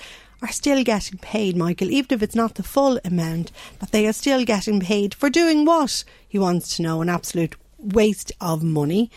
are 0.44 0.52
still 0.52 0.84
getting 0.84 1.18
paid, 1.18 1.58
Michael, 1.58 1.90
even 1.90 2.16
if 2.16 2.22
it's 2.22 2.36
not 2.36 2.54
the 2.54 2.64
full 2.64 3.00
amount, 3.04 3.52
that 3.80 3.92
they 3.92 4.06
are 4.06 4.14
still 4.14 4.46
getting 4.46 4.80
paid 4.80 5.16
for 5.16 5.32
doing 5.32 5.66
what? 5.66 6.04
He 6.30 6.38
wants 6.38 6.76
to 6.78 6.84
know 6.84 7.02
an 7.02 7.10
absolute 7.10 7.56
waste 7.80 8.32
of 8.40 8.62
money. 8.62 9.10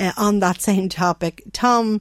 Uh, 0.00 0.12
on 0.16 0.38
that 0.38 0.62
same 0.62 0.88
topic, 0.88 1.42
Tom 1.52 2.00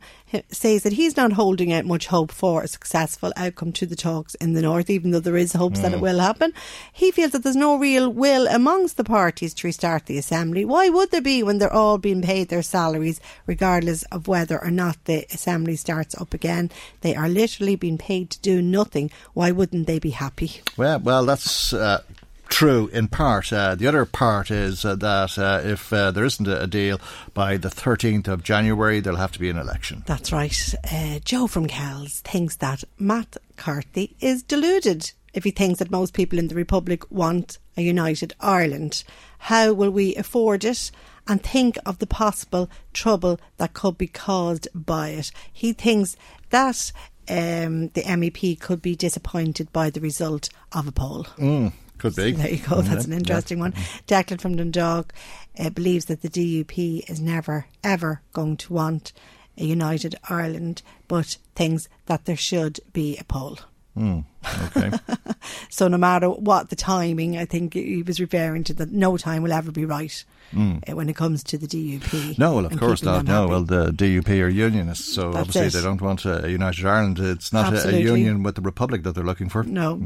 says 0.50 0.84
that 0.84 0.94
he's 0.94 1.18
not 1.18 1.34
holding 1.34 1.74
out 1.74 1.84
much 1.84 2.08
hope 2.08 2.32
for 2.32 2.64
a 2.64 2.68
successful 2.68 3.34
outcome 3.36 3.74
to 3.74 3.86
the 3.86 3.96
talks 3.96 4.36
in 4.36 4.54
the 4.54 4.62
north, 4.62 4.90
even 4.90 5.12
though 5.12 5.20
there 5.20 5.36
is 5.36 5.52
hopes 5.52 5.80
mm. 5.80 5.82
that 5.82 5.94
it 5.94 5.98
mm. 5.98 6.04
will 6.04 6.20
happen. 6.20 6.54
He 6.94 7.12
feels 7.12 7.32
that 7.32 7.44
there's 7.44 7.58
no 7.58 7.76
real 7.78 8.10
will 8.10 8.48
amongst 8.48 8.96
the 8.96 9.04
parties 9.04 9.54
to 9.56 9.68
restart 9.68 10.06
the 10.06 10.18
assembly. 10.18 10.64
Why 10.64 10.88
would 10.88 11.12
there 11.12 11.20
be 11.20 11.44
when 11.44 11.58
they're 11.58 11.74
all 11.74 11.98
being 11.98 12.22
paid 12.22 12.48
their 12.48 12.62
salaries, 12.62 13.20
regardless 13.46 14.04
of 14.04 14.30
whether 14.30 14.64
or 14.64 14.72
not 14.72 15.04
the 15.04 15.26
assembly 15.34 15.76
starts 15.76 16.16
up 16.16 16.34
again? 16.34 16.72
They 17.02 17.16
are 17.16 17.28
literally 17.28 17.76
being 17.76 17.98
paid 17.98 18.30
to 18.30 18.40
do 18.40 18.62
nothing. 18.62 19.12
Why 19.34 19.52
wouldn't 19.52 19.88
they 19.88 20.00
be 20.00 20.12
happy? 20.12 20.62
Well, 20.78 21.00
well, 21.00 21.26
that's 21.26 21.74
uh, 21.74 22.02
true 22.50 22.88
in 22.88 23.08
part. 23.08 23.54
Uh, 23.54 23.76
the 23.76 23.88
other 23.88 24.06
part 24.06 24.52
is 24.52 24.84
uh, 24.84 24.96
that 24.96 25.38
uh, 25.38 25.62
if 25.64 25.94
uh, 25.94 26.12
there 26.12 26.26
isn't 26.26 26.48
a, 26.48 26.68
deal 26.68 27.00
by 27.34 27.58
the 27.58 27.70
13th 27.70 28.28
of 28.28 28.44
January, 28.44 29.00
there'll 29.00 29.18
have 29.18 29.32
to 29.32 29.40
be 29.40 29.50
an 29.50 29.58
election. 29.58 30.04
That's 30.06 30.32
right. 30.32 30.76
Uh, 30.92 31.20
Joe 31.24 31.48
from 31.48 31.68
Kells 31.68 32.22
thinks 32.22 32.58
that 32.58 32.84
Matt 32.98 33.38
Carthy 33.56 34.16
is 34.20 34.44
deluded 34.44 35.12
if 35.34 35.44
he 35.44 35.52
thinks 35.52 35.80
that 35.80 35.92
most 35.92 36.14
people 36.14 36.40
in 36.40 36.48
the 36.48 36.56
Republic 36.56 37.10
want 37.12 37.58
a 37.78 37.82
united 37.82 38.34
Ireland. 38.40 39.04
How 39.40 39.74
will 39.74 39.92
we 39.92 40.16
afford 40.16 40.66
it? 40.66 40.92
And 41.28 41.42
think 41.42 41.78
of 41.86 42.00
the 42.00 42.08
possible 42.08 42.70
trouble 42.92 43.40
that 43.58 43.74
could 43.74 43.98
be 43.98 44.08
caused 44.08 44.68
by 44.74 45.10
it. 45.10 45.32
He 45.54 45.74
thinks 45.74 46.18
that 46.50 46.92
um, 47.30 47.90
the 47.90 48.02
MEP 48.02 48.60
could 48.60 48.82
be 48.82 48.96
disappointed 48.96 49.72
by 49.72 49.92
the 49.92 50.02
result 50.02 50.50
of 50.72 50.88
a 50.88 50.92
poll. 50.92 51.26
Mm. 51.38 51.74
Could 52.00 52.16
be. 52.16 52.32
there 52.32 52.50
you 52.50 52.58
go. 52.58 52.82
That's 52.82 53.06
an 53.06 53.14
interesting 53.14 53.60
yeah. 53.60 53.66
one. 53.66 53.74
Declan 54.08 54.42
from 54.42 54.56
Dundalk 54.56 55.14
uh, 55.60 55.70
believes 55.70 56.06
that 56.06 56.22
the 56.22 56.30
DUP 56.30 57.10
is 57.10 57.20
never, 57.22 57.68
ever 57.84 58.22
going 58.34 58.58
to 58.58 58.74
want 58.74 59.14
a 59.58 59.66
united 59.66 60.16
Ireland, 60.30 60.82
but 61.08 61.38
thinks 61.56 61.88
that 62.08 62.26
there 62.26 62.38
should 62.38 62.80
be 62.94 63.18
a 63.18 63.24
poll. 63.24 63.60
Mm, 64.00 64.24
okay. 64.68 64.98
so 65.70 65.90
no 65.90 65.98
matter 65.98 66.30
what 66.30 66.70
the 66.70 66.76
timing, 66.76 67.38
I 67.38 67.44
think 67.44 67.74
he 67.74 68.02
was 68.02 68.22
referring 68.22 68.64
to 68.66 68.74
that 68.76 68.92
no 68.92 69.18
time 69.18 69.44
will 69.44 69.52
ever 69.52 69.72
be 69.72 69.84
right 69.84 70.24
mm. 70.54 70.94
when 70.94 71.10
it 71.10 71.18
comes 71.18 71.44
to 71.44 71.58
the 71.58 71.68
DUP. 71.68 72.38
No, 72.38 72.56
well, 72.56 72.66
of 72.66 72.80
course 72.80 73.04
not. 73.04 73.26
No, 73.26 73.48
well, 73.48 73.64
the 73.64 73.92
DUP 73.92 74.30
are 74.30 74.48
unionists, 74.48 75.14
so 75.14 75.32
That's 75.32 75.50
obviously 75.50 75.68
it. 75.68 75.74
they 75.74 75.82
don't 75.82 76.02
want 76.02 76.26
a 76.26 76.50
united 76.50 76.86
Ireland. 76.86 77.20
It's 77.20 77.52
not 77.52 77.74
a, 77.74 77.90
a, 77.90 78.00
union 78.00 78.44
with 78.44 78.56
the 78.56 78.62
Republic 78.62 79.04
that 79.04 79.16
they're 79.16 79.24
looking 79.24 79.50
for. 79.50 79.64
No. 79.64 79.98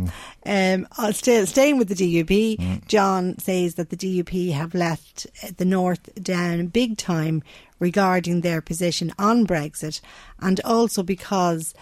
Mm. 0.45 0.87
Um, 0.95 1.13
stay, 1.13 1.45
staying 1.45 1.77
with 1.77 1.89
the 1.89 1.95
DUP, 1.95 2.57
mm. 2.57 2.87
John 2.87 3.37
says 3.37 3.75
that 3.75 3.91
the 3.91 3.97
DUP 3.97 4.51
have 4.53 4.73
left 4.73 5.27
the 5.57 5.65
North 5.65 6.09
down 6.15 6.67
big 6.67 6.97
time 6.97 7.43
regarding 7.79 8.41
their 8.41 8.61
position 8.61 9.13
on 9.19 9.45
Brexit, 9.45 10.01
and 10.39 10.59
also 10.63 11.03
because 11.03 11.73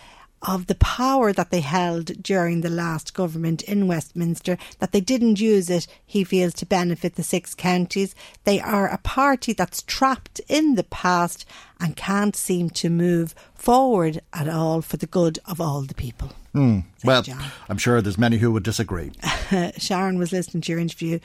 of 0.41 0.67
the 0.67 0.75
power 0.75 1.31
that 1.31 1.51
they 1.51 1.61
held 1.61 2.21
during 2.21 2.61
the 2.61 2.69
last 2.69 3.13
government 3.13 3.61
in 3.63 3.87
Westminster, 3.87 4.57
that 4.79 4.91
they 4.91 5.01
didn't 5.01 5.39
use 5.39 5.69
it, 5.69 5.87
he 6.05 6.23
feels, 6.23 6.53
to 6.55 6.65
benefit 6.65 7.15
the 7.15 7.23
six 7.23 7.53
counties. 7.53 8.15
They 8.43 8.59
are 8.59 8.87
a 8.87 8.97
party 8.97 9.53
that's 9.53 9.83
trapped 9.83 10.41
in 10.47 10.75
the 10.75 10.83
past 10.83 11.45
and 11.79 11.95
can't 11.95 12.35
seem 12.35 12.69
to 12.71 12.89
move 12.89 13.35
forward 13.53 14.21
at 14.33 14.47
all 14.47 14.81
for 14.81 14.97
the 14.97 15.07
good 15.07 15.39
of 15.45 15.61
all 15.61 15.81
the 15.81 15.93
people. 15.93 16.31
Mm. 16.53 16.83
Well, 17.03 17.23
I'm 17.69 17.77
sure 17.77 18.01
there's 18.01 18.17
many 18.17 18.37
who 18.37 18.51
would 18.51 18.63
disagree. 18.63 19.11
Sharon 19.77 20.17
was 20.17 20.31
listening 20.31 20.61
to 20.61 20.71
your 20.71 20.81
interview 20.81 21.19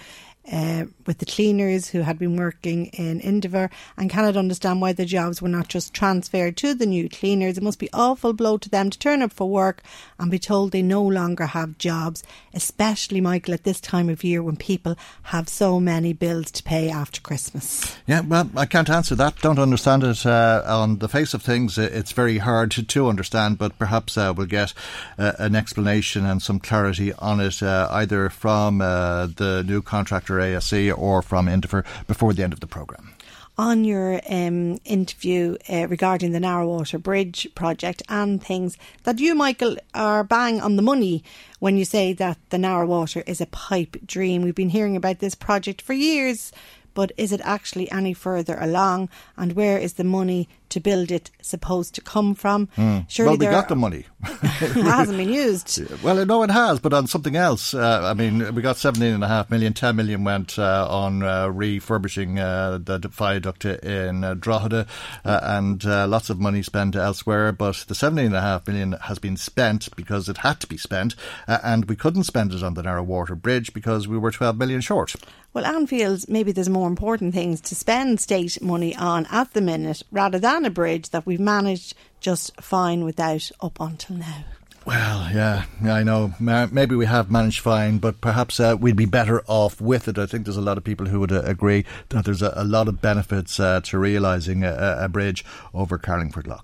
uh, 0.53 0.85
with 1.07 1.19
the 1.19 1.27
cleaners 1.27 1.89
who 1.89 2.01
had 2.01 2.19
been 2.19 2.37
working 2.37 2.87
in 2.87 3.21
Indaver 3.21 3.71
and 3.97 4.11
cannot 4.11 4.37
understand 4.37 4.81
why 4.81 4.93
the 4.93 5.05
jobs 5.05 5.43
were 5.43 5.49
not 5.49 5.69
just 5.69 5.93
transferred 5.93 6.57
to 6.59 6.75
the 6.75 6.87
new 6.87 7.09
cleaners. 7.09 7.59
It 7.59 7.63
must 7.65 7.79
be 7.79 7.91
awful 7.93 8.33
blow 8.33 8.59
to 8.59 8.69
them 8.69 8.91
to 8.91 8.99
turn 8.99 9.23
up 9.23 9.33
for 9.33 9.49
work 9.49 9.83
and 10.19 10.31
be 10.31 10.39
told 10.39 10.73
they 10.73 10.83
no 10.83 11.03
longer 11.03 11.47
have 11.47 11.79
jobs, 11.79 12.23
especially 12.55 13.21
Michael 13.21 13.55
at 13.55 13.65
this 13.65 13.81
time 13.81 14.09
of 14.09 14.25
year 14.25 14.43
when 14.43 14.57
people 14.57 14.97
have 15.25 15.49
so 15.49 15.81
many 15.81 16.13
bills 16.13 16.51
to 16.53 16.63
pay 16.63 16.91
after 16.91 17.21
Christmas. 17.21 17.97
Yeah, 18.07 18.21
well, 18.21 18.51
I 18.57 18.67
can't 18.67 18.91
answer 18.91 19.15
that. 19.17 19.37
Don't 19.41 19.59
understand 19.59 20.05
it. 20.05 20.25
Uh, 20.25 20.63
on 20.67 20.99
the 20.99 21.09
face 21.09 21.35
of 21.35 21.43
things, 21.43 21.79
it's 21.79 22.13
very 22.13 22.39
hard 22.39 22.71
to, 22.73 22.83
to 22.83 23.09
understand, 23.09 23.59
but 23.59 23.79
perhaps 23.79 24.17
uh, 24.17 24.33
we'll 24.37 24.47
get 24.47 24.73
uh, 25.19 25.33
an 25.39 25.55
explanation 25.55 26.25
and 26.25 26.43
some 26.43 26.61
clarity 26.61 27.13
on 27.15 27.41
it, 27.41 27.63
uh, 27.63 27.89
either 27.91 28.29
from 28.29 28.81
uh, 28.81 29.27
the 29.27 29.65
new 29.67 29.83
contractor 29.83 30.36
Centre 30.37 30.59
ASC 30.59 30.97
or 30.97 31.23
from 31.23 31.49
Indaver 31.49 31.85
before 32.07 32.33
the 32.33 32.43
end 32.43 32.53
of 32.53 32.61
the 32.61 32.67
programme 32.67 33.13
on 33.59 33.85
your 33.87 34.21
um, 34.29 34.79
interview 34.85 35.57
uh, 35.73 35.87
regarding 35.89 36.33
the 36.33 36.39
Narrowwater 36.39 37.03
Bridge 37.03 37.49
project 37.55 38.03
and 38.07 38.43
things 38.43 38.77
that 39.05 39.19
you, 39.19 39.35
Michael, 39.35 39.79
are 39.95 40.23
bang 40.23 40.61
on 40.61 40.77
the 40.77 40.83
money 40.83 41.25
when 41.59 41.79
you 41.79 41.87
say 41.87 42.13
that 42.13 42.37
the 42.51 42.59
Narrowwater 42.59 43.27
is 43.27 43.41
a 43.41 43.47
pipe 43.47 43.97
dream. 44.05 44.43
We've 44.43 44.55
been 44.55 44.69
hearing 44.69 44.95
about 44.95 45.21
this 45.21 45.35
project 45.35 45.81
for 45.81 45.95
years, 45.95 46.53
but 46.93 47.13
is 47.17 47.33
it 47.33 47.41
actually 47.45 47.91
any 47.91 48.13
further 48.13 48.59
along? 48.61 49.09
And 49.39 49.55
where 49.55 49.79
is 49.79 49.95
the 49.95 50.05
money 50.05 50.51
to 50.77 50.81
build 50.81 51.11
it 51.11 51.31
supposed 51.41 51.95
to 51.95 52.03
come 52.03 52.35
from? 52.35 52.67
Mm. 52.77 53.07
Surely 53.09 53.31
well, 53.31 53.39
we 53.39 53.47
got 53.47 53.69
the 53.69 53.77
money. 53.77 54.05
it 54.61 54.85
hasn't 54.85 55.17
been 55.17 55.33
used. 55.33 55.81
Well, 56.03 56.25
no, 56.27 56.43
it 56.43 56.51
has, 56.51 56.79
but 56.79 56.93
on 56.93 57.07
something 57.07 57.37
else. 57.37 57.73
Uh, 57.73 58.03
I 58.05 58.15
mean, 58.15 58.55
we 58.55 58.61
got 58.63 58.77
seventeen 58.77 59.15
and 59.15 59.25
a 59.25 59.29
half 59.29 59.51
million. 59.51 59.73
Ten 59.73 59.97
million 59.97 60.25
went 60.25 60.59
uh, 60.59 60.87
on 60.89 61.23
uh, 61.23 61.49
refurbishing 61.49 62.39
uh, 62.39 62.79
the 62.83 62.99
viaduct 62.99 63.65
in 63.65 64.23
uh, 64.23 64.35
Drogheda, 64.35 64.87
uh, 65.25 65.41
and 65.43 65.85
uh, 65.85 66.07
lots 66.07 66.29
of 66.31 66.39
money 66.39 66.63
spent 66.63 66.95
elsewhere. 66.95 67.51
But 67.53 67.87
the 67.89 67.95
seventeen 67.95 68.27
and 68.27 68.37
a 68.37 68.41
half 68.43 68.67
million 68.67 68.93
has 68.93 69.19
been 69.19 69.37
spent 69.37 69.89
because 69.97 70.29
it 70.29 70.39
had 70.39 70.61
to 70.61 70.67
be 70.67 70.77
spent, 70.77 71.17
and 71.49 71.87
we 71.87 71.97
couldn't 71.97 72.25
spend 72.25 72.53
it 72.53 72.63
on 72.63 72.75
the 72.75 72.83
Narrow 72.83 73.03
Water 73.03 73.35
Bridge 73.35 73.73
because 73.73 74.07
we 74.07 74.19
were 74.19 74.31
twelve 74.31 74.59
million 74.59 74.81
short. 74.81 75.17
Well, 75.57 75.65
Anfield, 75.65 76.29
maybe 76.29 76.53
there's 76.53 76.69
more 76.69 76.87
important 76.87 77.33
things 77.33 77.63
to 77.63 77.75
spend 77.75 78.21
state 78.21 78.61
money 78.61 78.95
on 78.95 79.25
at 79.31 79.55
the 79.55 79.63
minute 79.63 80.03
rather 80.13 80.39
than 80.39 80.66
a 80.67 80.71
bridge 80.71 81.11
that 81.11 81.25
we've 81.25 81.41
managed 81.41 81.95
just 82.21 82.61
fine 82.61 83.05
without 83.05 83.51
up 83.61 83.81
until 83.81 84.17
now. 84.17 84.45
Well, 84.87 85.29
yeah, 85.35 85.65
I 85.83 86.05
know. 86.05 86.33
Maybe 86.39 86.95
we 86.95 87.07
have 87.07 87.29
managed 87.29 87.59
fine, 87.59 87.99
but 87.99 88.21
perhaps 88.21 88.61
uh, 88.61 88.77
we'd 88.79 88.95
be 88.95 89.05
better 89.05 89.43
off 89.49 89.81
with 89.81 90.07
it. 90.07 90.17
I 90.17 90.27
think 90.27 90.45
there's 90.45 90.57
a 90.57 90.61
lot 90.61 90.79
of 90.79 90.85
people 90.85 91.07
who 91.07 91.19
would 91.19 91.33
uh, 91.33 91.43
agree 91.43 91.85
that 92.11 92.25
there's 92.25 92.41
a, 92.41 92.53
a 92.55 92.63
lot 92.63 92.87
of 92.87 93.01
benefits 93.01 93.59
uh, 93.59 93.81
to 93.81 93.99
realising 93.99 94.63
a, 94.63 94.99
a, 95.01 95.09
bridge 95.09 95.45
over 95.75 95.99
Carlingford 95.99 96.47
Lough. 96.47 96.63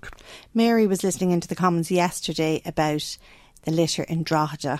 Mary 0.53 0.87
was 0.87 1.03
listening 1.03 1.31
into 1.31 1.49
the 1.49 1.55
comments 1.55 1.91
yesterday 1.91 2.61
about 2.65 3.17
the 3.63 3.71
litter 3.71 4.03
in 4.03 4.23
Drogheda 4.23 4.79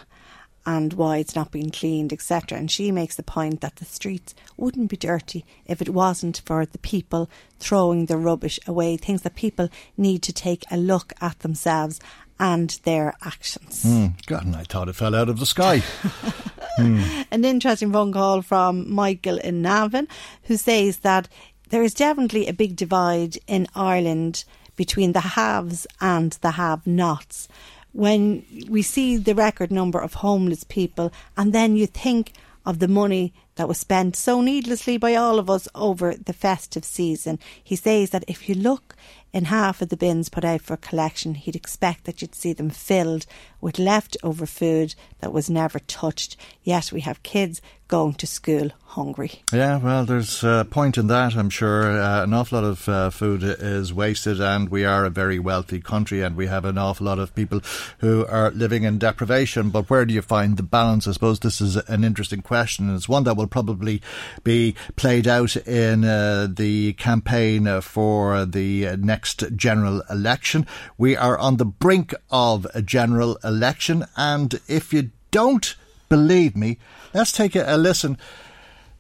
and 0.66 0.94
why 0.94 1.18
it's 1.18 1.36
not 1.36 1.52
being 1.52 1.70
cleaned, 1.70 2.14
etc. 2.14 2.58
And 2.58 2.72
she 2.72 2.92
makes 2.92 3.16
the 3.16 3.24
point 3.24 3.62
that 3.62 3.78
the 3.78 3.86
streets 3.86 4.34
wouldn't 4.58 4.90
be 4.90 4.98
dirty 4.98 5.46
if 5.66 5.82
it 5.82 5.90
wasn't 5.90 6.42
for 6.46 6.66
the 6.66 6.78
people 6.78 7.30
throwing 7.60 8.06
the 8.06 8.18
rubbish 8.18 8.60
away, 8.68 8.98
things 8.98 9.24
that 9.24 9.36
people 9.36 9.70
need 9.98 10.22
to 10.24 10.34
take 10.34 10.64
a 10.72 10.78
look 10.78 11.14
at 11.22 11.40
themselves 11.40 12.00
and 12.40 12.80
their 12.84 13.14
actions. 13.24 13.84
Mm, 13.84 14.26
God, 14.26 14.46
and 14.46 14.56
I 14.56 14.64
thought 14.64 14.90
it 14.90 14.96
fell 14.96 15.16
out 15.16 15.30
of 15.30 15.40
the 15.40 15.46
sky. 15.46 15.80
mm. 16.80 17.26
An 17.32 17.46
interesting 17.46 17.92
phone 17.92 18.12
call 18.12 18.42
from 18.42 18.92
Michael 18.92 19.38
in 19.38 19.62
Navan, 19.62 20.08
who 20.44 20.58
says 20.58 21.00
that 21.00 21.28
there 21.70 21.84
is 21.84 21.94
definitely 21.94 22.48
a 22.48 22.54
big 22.54 22.76
divide 22.76 23.38
in 23.48 23.68
Ireland 23.76 24.44
between 24.76 25.14
the 25.14 25.22
haves 25.22 25.86
and 26.02 26.34
the 26.42 26.52
have 26.52 26.86
nots 26.88 27.48
when 27.94 28.46
we 28.68 28.82
see 28.82 29.18
the 29.18 29.36
record 29.36 29.72
number 29.72 30.00
of 30.00 30.16
homeless 30.16 30.64
people, 30.64 31.12
and 31.38 31.54
then 31.54 31.76
you 31.76 31.88
think 31.88 32.34
of 32.66 32.80
the 32.80 32.88
money 32.88 33.34
that 33.56 33.68
was 33.68 33.78
spent 33.78 34.16
so 34.16 34.42
needlessly 34.42 34.98
by 34.98 35.16
all 35.16 35.38
of 35.38 35.50
us 35.50 35.68
over 35.76 36.16
the 36.16 36.34
festive 36.34 36.84
season. 36.84 37.38
He 37.64 37.76
says 37.76 38.10
that 38.10 38.24
if 38.28 38.50
you 38.50 38.56
look 38.56 38.96
in 39.32 39.46
half 39.46 39.82
of 39.82 39.90
the 39.90 39.98
bins 39.98 40.30
put 40.30 40.46
out 40.46 40.62
for 40.62 40.78
collection, 40.78 41.36
he'd 41.36 41.56
expect 41.56 42.06
that 42.06 42.22
you'd 42.22 42.36
see 42.36 42.54
them 42.54 42.70
filled 42.70 43.26
with 43.62 43.80
leftover 43.80 44.46
food 44.46 44.96
that 45.20 45.34
was 45.34 45.50
never 45.50 45.80
touched. 45.80 46.38
Yet 46.64 46.92
we 46.92 47.02
have 47.02 47.22
kids 47.24 47.62
going 47.94 48.16
to 48.16 48.26
school 48.26 48.72
hungry. 48.86 49.44
Yeah, 49.52 49.78
well, 49.78 50.04
there's 50.04 50.44
a 50.44 50.66
point 50.68 50.98
in 50.98 51.06
that, 51.08 51.36
I'm 51.36 51.52
sure. 51.52 52.02
Uh, 52.02 52.24
an 52.24 52.34
awful 52.34 52.60
lot 52.60 52.68
of 52.68 52.90
uh, 52.90 53.12
food 53.12 53.44
is 53.44 53.94
wasted, 53.94 54.42
and 54.42 54.70
we 54.70 54.84
are 54.84 55.06
a 55.06 55.12
very 55.12 55.38
wealthy 55.38 55.80
country, 55.80 56.24
and 56.24 56.36
we 56.36 56.48
have 56.48 56.66
an 56.66 56.80
awful 56.80 57.06
lot 57.06 57.20
of 57.20 57.36
people 57.36 57.62
who 58.00 58.26
are 58.26 58.50
living 58.50 58.82
in 58.82 58.98
deprivation. 58.98 59.70
But 59.70 59.92
where 59.92 60.06
do 60.06 60.14
you 60.16 60.24
find 60.24 60.58
the 60.58 60.64
balance? 60.64 61.08
I 61.08 61.12
suppose 61.12 61.40
this 61.40 61.62
is 61.62 61.76
an 61.76 62.04
interesting 62.04 62.42
question, 62.42 62.88
and 62.88 62.98
it's 62.98 63.08
one 63.08 63.26
that 63.26 63.38
will 63.38 63.46
probably 63.46 64.02
be 64.44 64.74
played 64.96 65.28
out 65.28 65.56
in 65.56 66.04
uh, 66.04 66.48
the 66.50 66.94
campaign 66.94 67.80
for 67.82 68.44
the 68.44 68.98
next 68.98 69.44
general 69.56 70.02
election. 70.10 70.66
We 70.98 71.16
are 71.16 71.38
on 71.38 71.58
the 71.58 71.66
brink 71.66 72.16
of 72.32 72.66
a 72.74 72.82
general 72.82 73.38
election, 73.44 74.06
and 74.18 74.60
if 74.68 74.94
you 74.94 75.12
don't 75.30 75.76
believe 76.14 76.56
me, 76.56 76.78
let's 77.16 77.32
take 77.32 77.56
a, 77.56 77.64
a 77.66 77.76
listen 77.76 78.20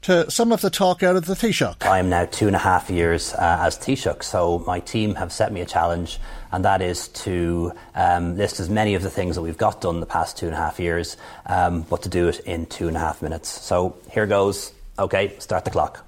to 0.01 0.31
some 0.31 0.51
of 0.51 0.61
the 0.61 0.71
talk 0.71 1.03
out 1.03 1.15
of 1.15 1.27
the 1.27 1.35
Taoiseach. 1.35 1.85
I 1.85 1.99
am 1.99 2.09
now 2.09 2.25
two 2.25 2.47
and 2.47 2.55
a 2.55 2.59
half 2.59 2.89
years 2.89 3.35
uh, 3.35 3.59
as 3.61 3.77
Taoiseach, 3.77 4.23
so 4.23 4.63
my 4.65 4.79
team 4.79 5.13
have 5.13 5.31
set 5.31 5.53
me 5.53 5.61
a 5.61 5.65
challenge, 5.65 6.19
and 6.51 6.65
that 6.65 6.81
is 6.81 7.09
to 7.09 7.71
um, 7.93 8.35
list 8.35 8.59
as 8.59 8.67
many 8.67 8.95
of 8.95 9.03
the 9.03 9.11
things 9.11 9.35
that 9.35 9.43
we've 9.43 9.59
got 9.59 9.79
done 9.79 9.99
the 9.99 10.07
past 10.07 10.37
two 10.39 10.47
and 10.47 10.55
a 10.55 10.57
half 10.57 10.79
years, 10.79 11.17
um, 11.45 11.83
but 11.83 12.01
to 12.01 12.09
do 12.09 12.27
it 12.29 12.39
in 12.39 12.65
two 12.65 12.87
and 12.87 12.97
a 12.97 12.99
half 12.99 13.21
minutes. 13.21 13.47
So 13.47 13.95
here 14.09 14.25
goes. 14.25 14.73
Okay, 14.97 15.37
start 15.37 15.65
the 15.65 15.71
clock. 15.71 16.03